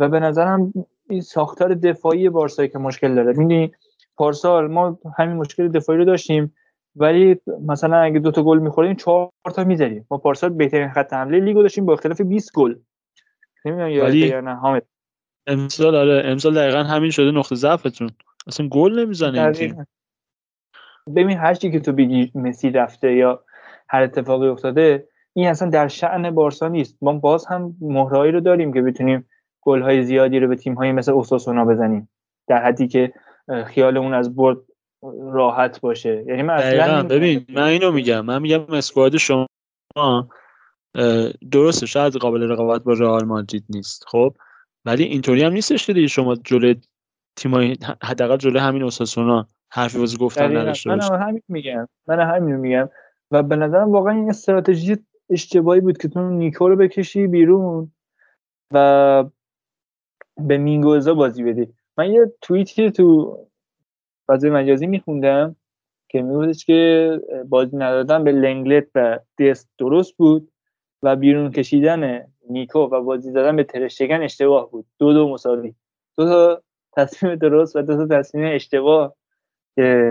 [0.00, 0.72] و به نظرم
[1.10, 3.28] این ساختار دفاعی بارسایی که مشکل داره.
[3.28, 3.72] می‌دونی
[4.16, 6.54] پارسال ما همین مشکل دفاعی رو داشتیم
[6.96, 10.06] ولی مثلا اگه دو تا گل می‌خوریم چهار تا می‌زنیم.
[10.10, 12.74] ما پارسال بهترین خط حمله لیگو داشتیم با اختلاف 20 گل.
[13.64, 14.18] نمی‌دونم ولی...
[14.18, 14.82] یا نه حامد؟
[15.46, 18.10] امسال آره امسال دقیقا همین شده نقطه ضعفتون.
[18.46, 19.86] اصلا گل نمی‌زنه این تیم.
[21.16, 23.44] ببین هر چی که تو بگی مسی رفته یا
[23.88, 26.98] هر اتفاقی افتاده این اصلا در شأن بارسا نیست.
[27.02, 29.26] ما باز هم مهرایی رو داریم که بتونیم
[29.62, 32.08] گل زیادی رو به تیم های مثل اوساسونا بزنیم.
[32.46, 33.12] در حدی که
[33.66, 34.56] خیالمون از برد
[35.32, 36.24] راحت باشه.
[36.28, 38.20] یعنی من اصلا ببین من اینو میگم.
[38.20, 39.46] من میگم اسکواد شما
[41.50, 44.34] درسته شاید قابل رقابت با رئال مادرید نیست خب؟
[44.84, 46.80] ولی اینطوری هم نیستش که شما جلوی
[47.36, 51.88] تیمای حداقل جلوی همین اوساسونا حرفی واسه گفتن نداشته من همین میگم.
[52.06, 52.88] من همین میگم.
[53.30, 54.96] و به نظرم واقعا این استراتژی
[55.30, 57.92] اشتباهی بود که تو نیکو رو بکشی بیرون
[58.72, 59.24] و
[60.36, 61.74] به مینگوزا بازی بدی.
[61.98, 63.38] من یه توییتی تو
[64.28, 65.56] فضای مجازی میخوندم
[66.08, 70.52] که میگفتش که بازی ندادن به لنگلت و دست درست بود
[71.02, 74.86] و بیرون کشیدن نیکو و بازی دادن به ترشتگن اشتباه بود.
[74.98, 75.74] دو دو مساوی.
[76.16, 79.16] دو تا تصمیم درست و دو تا تصمیم اشتباه
[79.74, 80.10] که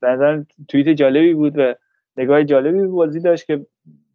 [0.00, 1.74] بعدا توییت جالبی بود و
[2.16, 3.66] نگاه جالبی بازی داشت که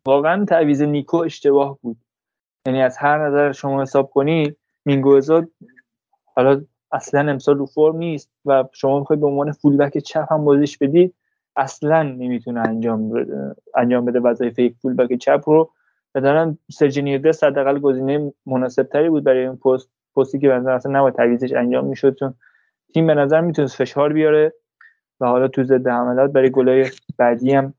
[0.05, 1.97] واقعا تعویز نیکو اشتباه بود.
[2.65, 5.47] یعنی از هر نظر شما حساب کنی مینگوزا
[6.35, 10.77] حالا اصلا امسال رو فرم نیست و شما می‌خواید به عنوان فولبک چپ هم بازیش
[10.77, 11.13] بدید
[11.55, 15.71] اصلا نمی‌تونه انجام بده انجام بده وظایف یک فولبک چپ رو.
[16.15, 20.91] بدارن سرجینی دست حداقل گزینه مناسب تری بود برای این پست پستی که بنظر اصلا
[20.91, 22.33] نباید تعویزش انجام می‌شد چون
[22.93, 24.53] تیم به نظر می‌تونست فشار بیاره
[25.19, 26.85] و حالا تو ضد حملات برای گلای
[27.17, 27.73] بعدی هم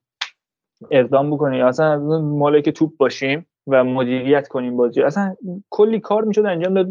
[0.90, 1.58] اقدام بکنه.
[1.58, 5.36] یا اصلا مالک که توپ باشیم و مدیریت کنیم بازی اصلا
[5.70, 6.88] کلی کار می‌شد انجام داد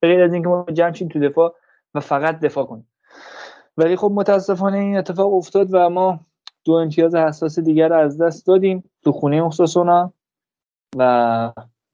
[0.00, 1.54] به از اینکه ما جمع تو دفاع
[1.94, 2.88] و فقط دفاع کنیم.
[3.76, 6.20] ولی خب متاسفانه این اتفاق افتاد و ما
[6.64, 10.12] دو امتیاز حساس دیگر رو از دست دادیم تو خونه اخصاصونا
[10.96, 11.52] و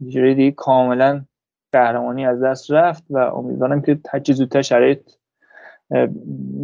[0.09, 1.25] جوری دیگه کاملا
[1.73, 5.01] قهرمانی از دست رفت و امیدوارم که هرچی زودتر شرایط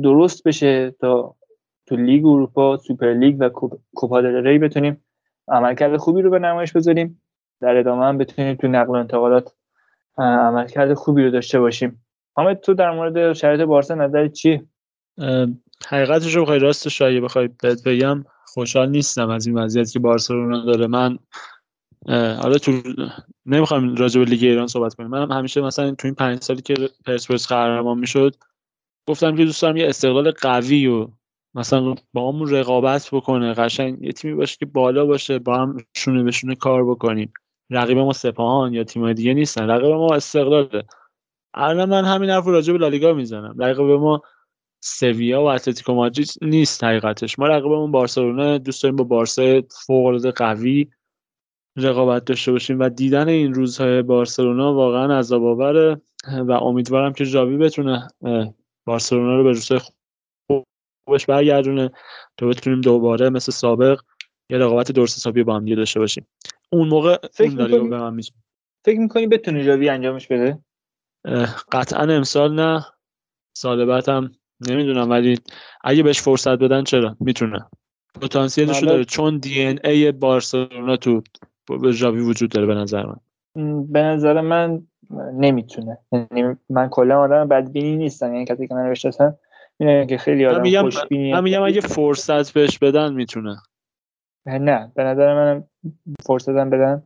[0.03, 1.35] درست بشه تا
[1.87, 3.49] تو لیگ اروپا سوپر لیگ و
[3.95, 5.05] کوپا ری بتونیم
[5.49, 7.23] عملکرد خوبی رو به نمایش بذاریم.
[7.61, 9.53] در ادامه هم بتونیم تو نقل و انتقالات
[10.19, 12.05] عملکرد خوبی رو داشته باشیم.
[12.37, 14.63] حامد تو در مورد شرایط بارسا نظر چی؟
[15.89, 20.65] حقیقتش رو بخوای راستش اگه بخوای بهت بگم خوشحال نیستم از این وضعیت که بارسلونا
[20.65, 20.87] داره.
[20.87, 21.19] من
[22.43, 22.73] حالا تو
[23.47, 25.11] نمی‌خوام راجع به لیگ ایران صحبت کنیم.
[25.11, 26.75] منم همیشه مثلا تو این پنج سالی که
[27.07, 28.35] پرسپولیس قهرمان می‌شد
[29.09, 31.09] گفتم که دوست دارم یه استقلال قوی و
[31.55, 33.55] مثلا با همون رقابت بکنه.
[33.55, 37.33] قشنگ یه تیمی باشه که بالا باشه با هم شونه به شونه کار بکنیم.
[37.71, 39.71] رقیب ما سپاهان یا تیمای دیگه نیستن.
[39.71, 40.85] رقیب ما استقلاله.
[41.55, 43.55] الان من همین حرف راجع به لالیگا می‌زنم.
[43.59, 44.23] رقیب ما
[44.81, 47.39] سویا و اتلتیکو مادرید نیست حقیقتش.
[47.39, 50.89] ما رقیبمون بارسلونا دوست داریم با بارسا فوق قوی
[51.77, 56.01] رقابت داشته باشیم و دیدن این روزهای بارسلونا واقعا عذاب آوره
[56.47, 58.09] و امیدوارم که جاوی بتونه
[58.85, 59.81] بارسلونا رو به روزهای
[61.07, 61.91] خوبش برگردونه
[62.37, 64.01] تا بتونیم دوباره مثل سابق
[64.51, 66.27] یه رقابت درست حسابی با هم داشته باشیم.
[66.73, 68.21] اون موقع فکر می‌کنی؟ به من
[68.85, 70.59] فکر می‌کنی بتونه جاوی انجامش بده؟
[71.73, 72.87] قطعا امسال نه.
[73.57, 74.31] سال بعد هم
[74.69, 75.39] نمی‌دونم ولی
[75.85, 77.59] اگه بهش فرصت بدن چرا؟ می‌تونه.
[78.23, 79.05] پتانسیلش داره.
[79.05, 81.23] چون دی ان ای بارسلونا تو
[81.83, 83.17] به جاوی وجود داره به نظر من.
[83.87, 84.83] به نظر من
[85.35, 85.99] نمی‌تونه.
[86.13, 88.35] یعنی من کلا آدم بدبینی نیستم.
[88.35, 89.39] یعنی کسی که من بشناسم
[89.79, 93.57] می‌دونم که خیلی آدم خوشبینی من میگم اگه فرصت بهش بدن می‌تونه.
[94.47, 95.65] نه به نظر من
[96.27, 97.03] فرصت بدن.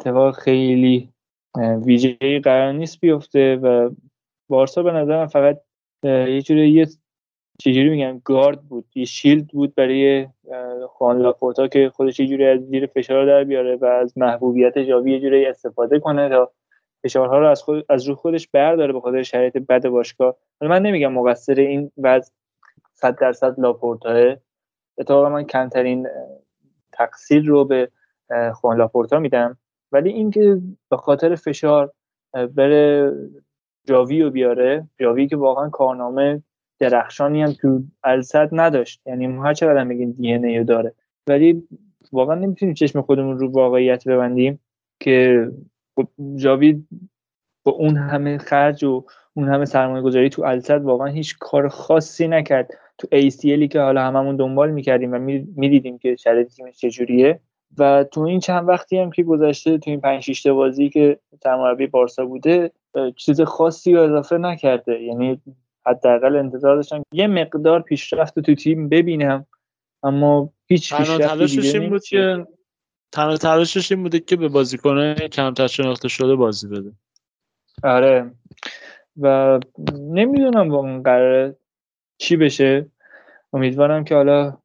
[0.00, 1.12] اتفاق خیلی
[1.58, 3.90] ویژه‌ای قرار نیست بیفته و
[4.48, 5.60] بارسا به نظر من فقط
[6.04, 6.86] یه جوری یه
[7.58, 8.84] چجوری میگن گارد بود.
[8.94, 10.28] یه شیلد بود برای
[10.88, 15.12] خوان لاپورتا که خودش یه جوری از زیر فشار در بیاره و از محبوبیت جاوی
[15.12, 16.52] یه جوری استفاده کنه تا
[17.02, 20.36] فشارها رو از خود از رو خودش برداره به خاطر شرایط بد باشگاه.
[20.60, 22.32] من نمیگم مقصر این وضع
[22.94, 24.36] صد درصد لاپورتا
[24.98, 26.08] اتفاقا من کمترین
[26.92, 27.88] تقصیر رو به
[28.54, 29.58] خوان لاپورتا میدم.
[29.92, 31.92] ولی اینکه به خاطر فشار
[32.32, 33.12] بره
[33.86, 36.42] جاوی رو بیاره جاوی که واقعا کارنامه
[36.78, 39.00] درخشانی هم تو الصد نداشت.
[39.06, 40.94] یعنی ما هر چقدر میگیم دی ان داره.
[41.26, 41.68] ولی
[42.12, 44.60] واقعا نمی‌تونیم چشم خودمون رو واقعیت ببندیم
[45.00, 45.48] که
[45.96, 46.88] خب جاوید
[47.64, 49.04] با اون همه خرج و
[49.34, 52.70] اون همه سرمایه گذاری تو الصد واقعا هیچ کار خاصی نکرد.
[52.98, 55.18] تو ACLی که حالا هممون دنبال می‌کردیم و
[55.56, 57.40] می‌دیدیم که شرایط تیمش چجوریه.
[57.78, 61.86] و تو این چند وقتی هم که گذشته تو این پنج شیشته بازی که سرمربی
[61.86, 62.70] بارسا بوده
[63.16, 65.02] چیز خاصی رو اضافه نکرده.
[65.02, 65.40] یعنی
[65.86, 69.46] حداقل انتظار داشتم یه مقدار پیشرفت تو تیم ببینم
[70.02, 72.46] اما هیچ پیشرفتی این بود که
[73.12, 76.92] تنها تلاشش این بوده که به بازیکنه کمتر شناخته شده بازی بده.
[77.84, 78.30] آره.
[79.20, 79.60] و
[79.98, 81.56] نمی‌دونم واقعا قراره
[82.22, 82.86] چی بشه؟
[83.52, 84.58] امیدوارم که حالا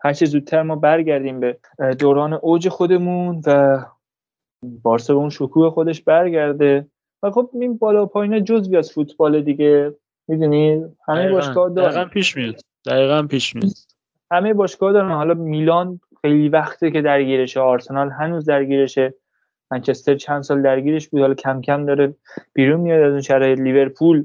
[0.00, 1.58] هر چه زودتر ما برگردیم به
[1.98, 3.78] دوران اوج خودمون و
[4.82, 6.86] بارسا به اون شکوه خودش برگرده.
[7.22, 9.94] و خب این بالا پایین جزوی از فوتبال دیگه.
[10.28, 11.90] می‌دونی؟ همه باشگاه دارن.
[11.90, 12.60] دقیقا پیش میاد.
[12.86, 13.72] دقیقا پیش میاد.
[14.30, 15.10] همه باشگاه دارن.
[15.10, 17.60] حالا میلان خیلی وقته که درگیرشه.
[17.60, 19.14] آرسنال هنوز درگیرشه.
[19.70, 21.20] منچستر چند سال درگیرش بود.
[21.20, 22.14] حالا کم کم داره
[22.52, 23.58] بیرون میاد از اون شرایط.
[23.58, 24.24] لیورپول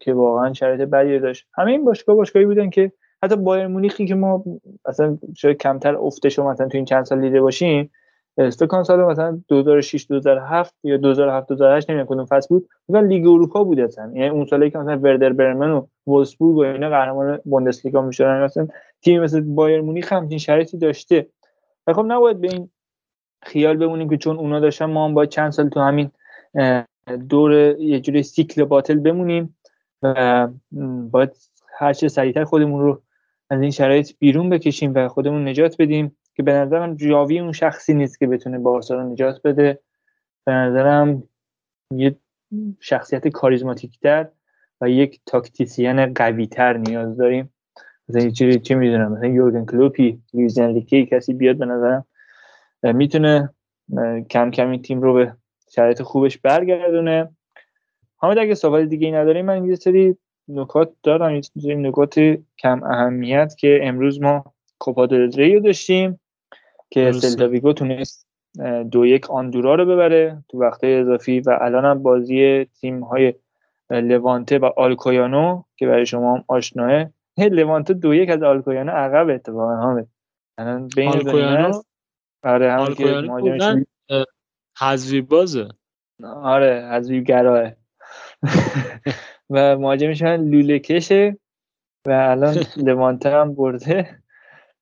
[0.00, 1.46] که واقعا شرایط بدی داشت.
[1.54, 2.92] همه این باشگاه باشگاهی بودن که
[3.22, 4.44] حتی بایر مونیخی که ما
[4.84, 7.90] اصلا شاید کمتر افتش مثلا تو این چند سال دیده باشیم
[8.36, 13.26] فکر کنم سال مثلا 2006 2007 یا 2007 2008 نمی‌دونم کدوم فصل بود مثلا لیگ
[13.26, 14.12] اروپا بود اصلا.
[14.14, 18.68] یعنی اون سالی که مثلا وردر برمن و وولسبورگ و اینا قهرمان بوندسلیگا می‌شدن مثلا
[19.02, 21.26] تیم مثل بایر مونیخ هم این شرایطی داشته.
[21.94, 22.70] خب نباید به این
[23.42, 26.10] خیال بمونیم که چون اونا داشتن ما هم باید چند سال تو همین
[27.28, 29.56] دور یه جوری سیکل باطل بمونیم
[30.02, 30.48] و
[31.10, 31.30] باید
[31.78, 33.02] هر چه سریعتر خودمون رو
[33.50, 37.94] از این شرایط بیرون بکشیم و خودمون نجات بدیم که به نظرم جاوی اون شخصی
[37.94, 39.78] نیست که بتونه بارسا رو نجات بده.
[40.44, 41.22] به نظرم
[41.94, 42.16] یه
[42.80, 44.28] شخصیت کاریزماتیکتر
[44.80, 47.52] و یک تاکتیسیان قویتر نیاز داریم.
[48.08, 52.04] مثلا چی چی می‌دونم؟ مثلا یورگن کلوپی لیوزن کسی بیاد به نظرم
[52.82, 53.50] می‌تونه
[54.30, 55.32] کم کم این تیم رو به
[55.74, 57.36] شرایط خوبش برگردونه.
[58.16, 60.16] حامد اگه سوال دیگه ای نداریم من یه سری
[60.48, 62.18] نکات دارم یه نکات
[62.58, 64.44] کم اهمیت که امروز ما
[64.78, 66.20] کوپا رو داشتیم
[66.90, 68.26] که سلتا تونست
[68.90, 73.34] دو یک آندورا رو ببره تو وقته اضافی و الان هم بازی تیم های
[73.90, 77.10] لوانته و آلکویانو که برای شما هم آشناه.
[77.38, 80.06] لوانته دو یک از آلکویانو عقب اتفاقا همه
[80.58, 81.82] الان بین آلکویانو؟
[82.42, 83.04] آره هم که
[84.78, 85.68] حذوی بازه
[86.24, 87.72] آره حذوی گراه.
[89.50, 91.36] و مهاجمشون لوله کشه
[92.06, 92.54] و الان
[92.86, 94.18] لوانته هم برده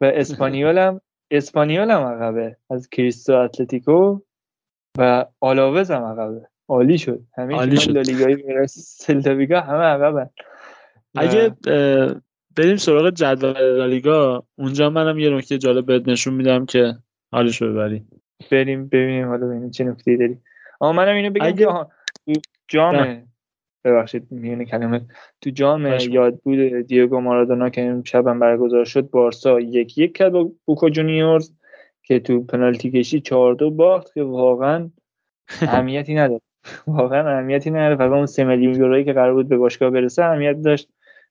[0.01, 2.57] و اسپانیول هم اسپانیول هم عقبه.
[2.71, 4.21] از کریستو اتلتیکو
[4.99, 6.49] و آلاوز هم عقبه.
[6.69, 7.21] عالی شد.
[7.37, 10.31] همین لالیگای سلتا همه عقبه
[11.15, 11.57] اگه
[12.57, 14.47] بریم سراغ جدول لالیگا.
[14.59, 16.95] اونجا منم یه نکته جالب بهت نشون میدم که
[17.33, 18.05] حالش ببری.
[18.51, 20.39] بریم ببینیم حالا ببینیم چه نکته داری
[20.81, 21.67] اما منم اینو بگم اگه...
[22.27, 23.23] که جام
[23.85, 25.01] ببخشید میونه کلمه.
[25.41, 30.17] تو جام یاد بود دیگو مارادونا که این شب هم برگزار شد بارسا یک یک
[30.17, 31.53] کرد با بوکا جونیورز
[32.03, 34.91] که تو پنالتی کشی چهار دو باخت که واقعا
[35.63, 36.41] اهمیتی نداره.
[36.87, 37.97] واقعا اهمیتی نداره.
[37.97, 40.89] فقط اون 3 میلیون یورویی که قرار بود به باشگاه برسه اهمیت داشت.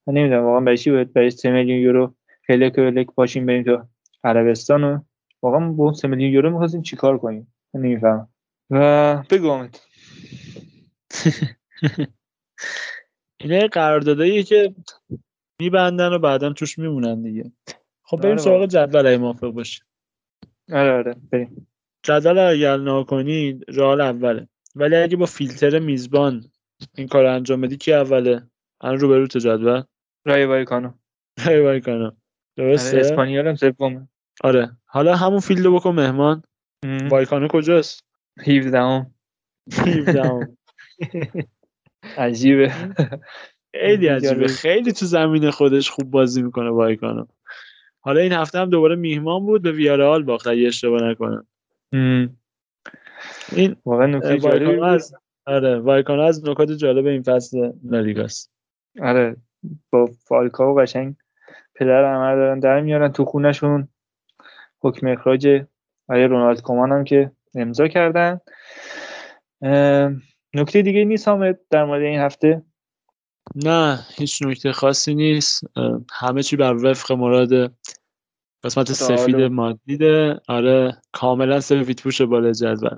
[0.08, 3.84] من نمی‌دونم واقعا برای چی بود برای 3 میلیون یورو خیلی که پاشیم بریم تو
[4.24, 5.00] عربستان و
[5.44, 8.28] واقعا با 3 میلیون یورو می‌خواستیم چیکار کنیم؟ من نمی‌فهمم.
[8.70, 9.68] و بگو
[13.42, 14.76] اینه قراردادایی که
[15.62, 17.52] میبندن و بعدا توش میمونن دیگه.
[18.04, 19.82] خب بریم آره سراغ جدول اگه موافق باشی.
[20.72, 21.16] آره آره.
[21.32, 21.68] بریم.
[22.04, 24.48] جدول اگر نگاه کنید رئال اوله.
[24.76, 26.52] ولی اگه با فیلتر میزبان
[26.96, 28.48] این کار انجام بدی کی اوله؟
[28.82, 29.84] الان رو تو جدول.
[30.26, 30.94] رایو وایکانو.
[31.46, 32.12] رایو وایکانو.
[32.56, 34.08] درسته؟ آره اسپانیال هم سومه.
[34.44, 34.72] آره.
[34.86, 36.44] حالا همون فیلتر بکن مهمان.
[37.10, 38.04] وایکانو کجاست؟
[38.48, 39.14] 17 هم
[39.78, 40.58] 17 هم
[42.18, 42.74] عجیبه.
[43.76, 44.48] خیلی عجیبه.
[44.48, 47.26] خیلی تو زمین خودش خوب بازی می‌کنه وایکانو.
[48.00, 51.48] حالا این هفته هم دوباره میهمان بود به ویارال باخت اگه اشتباه نکنم.
[53.52, 58.52] این واقعا نکته از آره وایکانو از نکات جالب این فصل لالیگاست.
[59.02, 59.36] آره
[59.90, 61.16] با فالکاو قشنگ
[61.76, 63.88] پدر عمر دارن در میارن تو خونشون
[64.82, 65.66] حکم اخراج
[66.10, 68.40] آیه رونالد کومان هم که امضا کردن.
[70.54, 72.62] نکته دیگه نیست حامد در مورد این هفته؟
[73.56, 75.64] نه هیچ نکته خاصی نیست.
[76.12, 77.76] همه چی بر وفق مراد
[78.64, 82.98] قسمت سفید مادیده آره کاملا سفید پوش بالا جدول.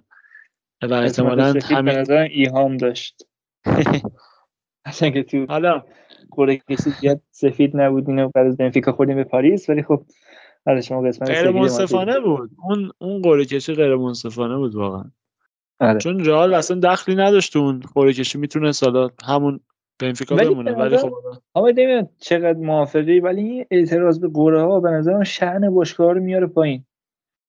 [0.82, 3.28] و احتمالا همین ایهام داشت.
[5.14, 5.84] که تو حالا.
[6.32, 6.92] قره کسی
[7.32, 10.06] سفید نبودین و بعد از بنفیکا خوردیم به پاریس ولی خب
[10.66, 12.52] آره شما قسمت غیر منصفانه بود.
[12.64, 15.12] اون اون قرعه کشی غیر منصفانه بود واقعا.
[15.80, 16.00] آره.
[16.00, 19.60] چون رئال اصلا دخلی نداشت اون قرعه کشی می‌تونه سالا همون
[20.00, 21.14] بنفیکا بمونه ولی خب
[21.56, 21.72] اما
[22.20, 26.86] چقدر موافقی ولی این اعتراض به قرعه ها به نظرم شأن باشگاه رو میاره پایین.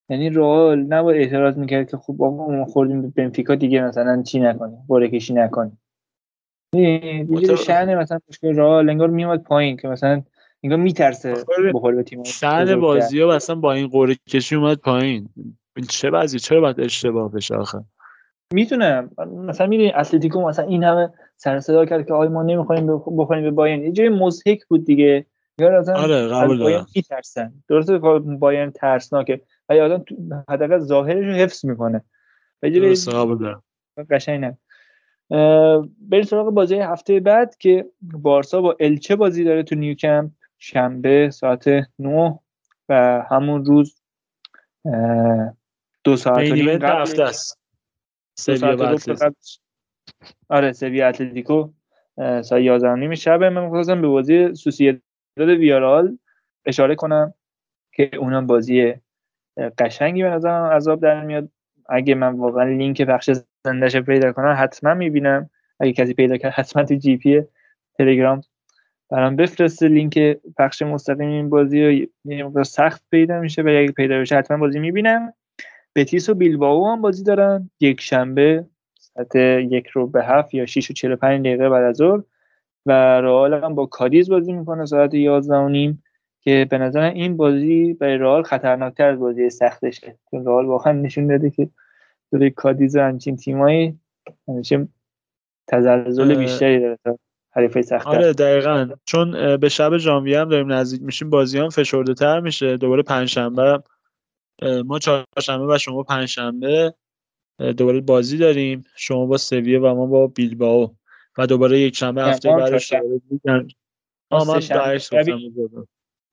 [0.09, 4.41] یعنی رئال نباید اعتراض می‌کرد که خب بابا ما خوردیم به بنفیکا دیگه مثلا چی
[4.41, 5.79] نکنیم قرعه کشی نکنیم.
[6.75, 10.23] دیگه شأن مثلا باشگاه رئال انگار میومد پایین که مثلا
[10.65, 11.35] انگار میترسه
[11.75, 15.29] بخوره به تیم شأن بازی ها مثلا با این قرعه کشی اومد پایین.
[15.77, 17.85] این چه بعضی چرا باید اشتباه بشه آخه؟
[18.55, 19.11] می‌تونم.
[19.47, 23.51] مثلا می‌دونی اتلتیکو مثلا این همه سر صدا کرد که آی ما نمی‌خوایم بخوریم به
[23.51, 23.83] بایرن.
[23.83, 25.27] یه جای مضحک بود دیگه.
[25.59, 26.87] یا مثلا آره قبول دارم.
[26.97, 27.53] میترسن.
[27.69, 27.99] درسته
[28.39, 30.05] بایرن ترسناکه ولی آدم
[30.49, 32.05] حداقل ظاهرش رو حفظ می‌کنه.
[32.63, 33.63] درسته قبول دارم.
[34.11, 34.59] قشنگ نه
[36.11, 40.31] بریم سراغ بازی هفته بعد که بارسا با الچه بازی داره تو نیوکمپ.
[40.65, 41.69] شنبه ساعت
[41.99, 42.39] 9
[42.89, 44.03] و همون روز
[46.05, 47.59] دو ساعت و نیم قبل است.
[48.35, 48.99] سویا
[50.49, 51.69] آره سویا اتلتیکو
[52.17, 55.03] ساعت 11 نیم شب من می‌خواستم به بازی سوسییداد
[55.39, 56.19] ویارال
[56.67, 57.35] اشاره کنم
[57.93, 58.95] که اونم بازی
[59.79, 61.49] قشنگی به نظرم عذاب در میاد.
[61.89, 63.31] اگه من واقعا لینک بخش
[63.67, 65.51] زندش پیدا کنم حتما می‌بینم.
[65.81, 67.43] اگه کسی پیدا کرد حتما تو GP
[67.99, 68.41] تلگرام
[69.13, 70.19] برام بفرسته لینک
[70.59, 71.93] پخش مستقیم این بازی رو.
[72.25, 75.33] یه سخت پیدا میشه و اگه پیدا بشه حتما بازی می‌بینم.
[75.97, 77.71] بتیس و بیلباو هم بازی دارن.
[77.81, 78.65] یک شنبه
[78.99, 79.35] ساعت
[79.71, 82.23] یک رو به هفت یا 6 و 45 دقیقه بعد از ظهر.
[82.87, 86.03] و رئال هم با کادیز بازی می‌کنه ساعت 11 و نیم
[86.41, 90.19] که به نظر این بازی برای رئال خطرناکتر از بازی سختشه.
[90.31, 91.69] چون رئال واقعا نشون داده که
[92.33, 93.99] دوره کادیز و همچین تیمایی
[94.49, 94.89] همیشه
[95.67, 96.99] تزلزل بیشتری داره.
[97.55, 98.89] حریفه سخت آره دقیقا.
[99.05, 102.77] چون به شب ژانویه هم داریم نزدیک میشیم بازی هم فشرده تر میشه.
[102.77, 103.83] دوباره پنجشنبه
[104.85, 106.95] ما چهارشنبه و شما پنجشنبه
[107.77, 108.85] دوباره بازی داریم.
[108.97, 110.95] شما با سویه و ما با بیلباو
[111.39, 112.93] و دوباره یک شنبه هفته بعدش
[114.31, 114.45] ما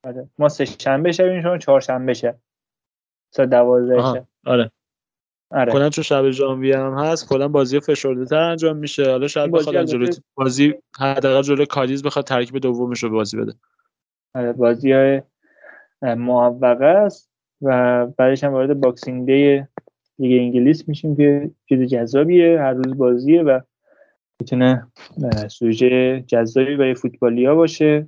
[0.04, 0.30] آره.
[0.38, 2.38] ما سه شنبه شبیم شما چهارشنبه شب.
[3.34, 4.72] ساعت 12 آره.
[5.52, 5.72] آره.
[5.72, 9.12] کلا چون شب ژانویه هم هست کلا بازی فشرده تر انجام میشه.
[9.12, 13.54] حالا شاید بخواد جلوی بازی حداقل جلوی کادیز بخواد ترکیب دومش رو بازی بده.
[14.36, 15.22] آره بازی های
[16.02, 17.30] معوقه است
[17.62, 19.64] و بعدش هم وارد Boxing Day
[20.20, 23.60] لیگ انگلیس میشیم که چیز جذابیه هر روز بازیه و
[24.42, 24.88] می‌تونه
[25.48, 28.08] سوژه جذابی برای فوتبالیا باشه.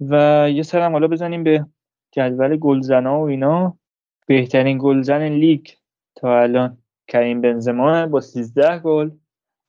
[0.00, 1.66] و یه سرم حالا بزنیم به
[2.12, 3.78] جدول گلزنا و اینا.
[4.26, 5.66] بهترین گلزن لیگ.
[6.16, 6.78] تا الان
[7.08, 9.10] کریم بنزما با 13 گل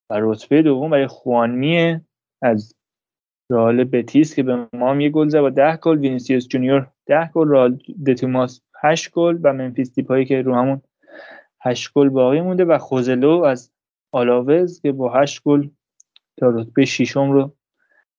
[0.09, 2.01] و رتبه دوم برای خوانمیه
[2.41, 2.75] از
[3.49, 7.29] رئال بتیس که به ما هم یه گل زد با 10 گل وینیسیوس جونیور 10
[7.33, 10.81] گل رائول دتوماس 8 گل و ممفیس دیپای که رو همون
[11.61, 13.71] 8 گل باقی مونده و خوزلو از
[14.11, 15.69] آلاوز که با 8 گل
[16.37, 17.55] تا رتبه ششم رو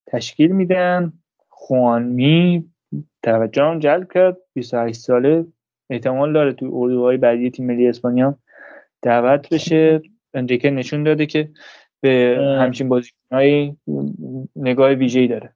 [0.06, 1.12] تشکیل میدن.
[1.48, 2.70] خوانمی
[3.22, 5.46] توجه جلب کرد 28 ساله
[5.90, 8.38] احتمال داره تو اردوهای بعدی تیم ملی اسپانیا
[9.02, 10.02] دعوت بشه.
[10.34, 11.50] انریکه نشون داده که
[12.00, 13.76] به همچین بازیکنهایی
[14.56, 15.54] نگاه ویژه‌ای داره.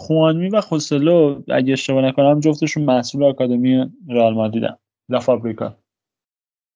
[0.00, 4.76] خوانمی و خوسلو اگه اشتباه نکنم جفتشون محصول آکادمی رئال مادریدن.
[5.08, 5.76] لا فابریکا.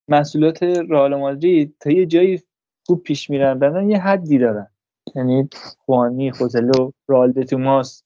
[0.08, 2.42] محصولات رئال مادرید تا یه جایی
[2.86, 4.66] خوب پیش میرن بعدن یه حدی دارن.
[5.14, 8.04] یعنی خوانی خوسلو رئال توماس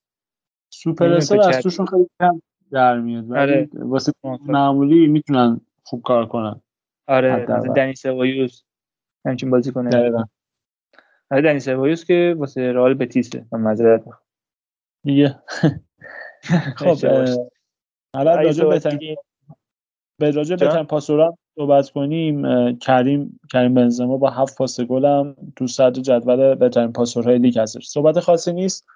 [0.72, 2.40] سوپر استار از توشون خیلی کم
[2.72, 3.32] در میاد.
[3.32, 3.68] آره.
[3.72, 4.12] واسه
[4.46, 6.60] معمولی می‌تونن خوب کار کنن.
[7.06, 7.46] آره
[7.76, 8.62] دنی سوایوس
[9.26, 10.12] همچین بازی کنه.
[11.30, 13.46] آره دنی سوایوس که واسه رئال بتیسه.
[13.52, 14.04] من معذرت
[15.04, 15.38] دیگه.
[16.76, 17.06] خب
[18.14, 19.16] حالا راجع به
[20.18, 22.42] به راجع به پاسورم صحبت کنیم.
[22.78, 28.20] کریم کریم بنزما با هفت پاس گلم تو صدر جدول بهترین پاسورهای لیگ هستش صحبت
[28.20, 28.86] خاصی نیست.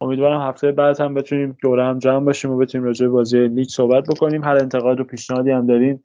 [0.00, 3.68] امیدوارم هفته بعد هم بتونیم دوره هم جمع باشیم و بتونیم راجع به بازی لیگ
[3.68, 4.44] صحبت بکنیم.
[4.44, 6.02] هر انتقاد و پیشنهادی هم دارین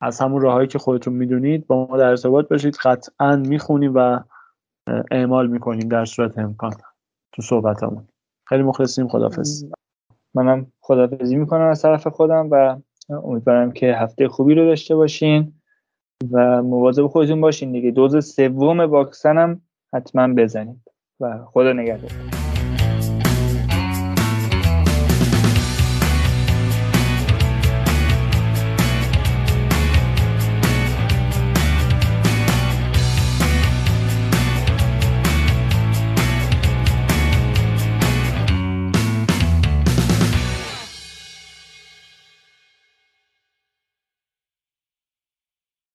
[0.00, 2.76] از همون راههایی که خودتون می‌دونید با ما در ارتباط باشید.
[2.82, 4.20] قطعا می‌خونیم و
[5.10, 6.72] اعمال می‌کنیم در صورت امکان
[7.32, 8.08] تو صحبتمون.
[8.48, 9.08] خیلی مخلصیم.
[9.08, 9.64] خدافظ
[10.34, 12.76] منم خدافظی می‌کنم از طرف خودم و
[13.10, 15.52] امیدوارم که هفته خوبی رو داشته باشین
[16.32, 17.90] و مواظب خودتون باشین دیگه.
[17.90, 19.60] دوز سوم واکسن هم
[19.94, 20.80] حتما بزنید
[21.20, 22.37] و خدا نگهدار.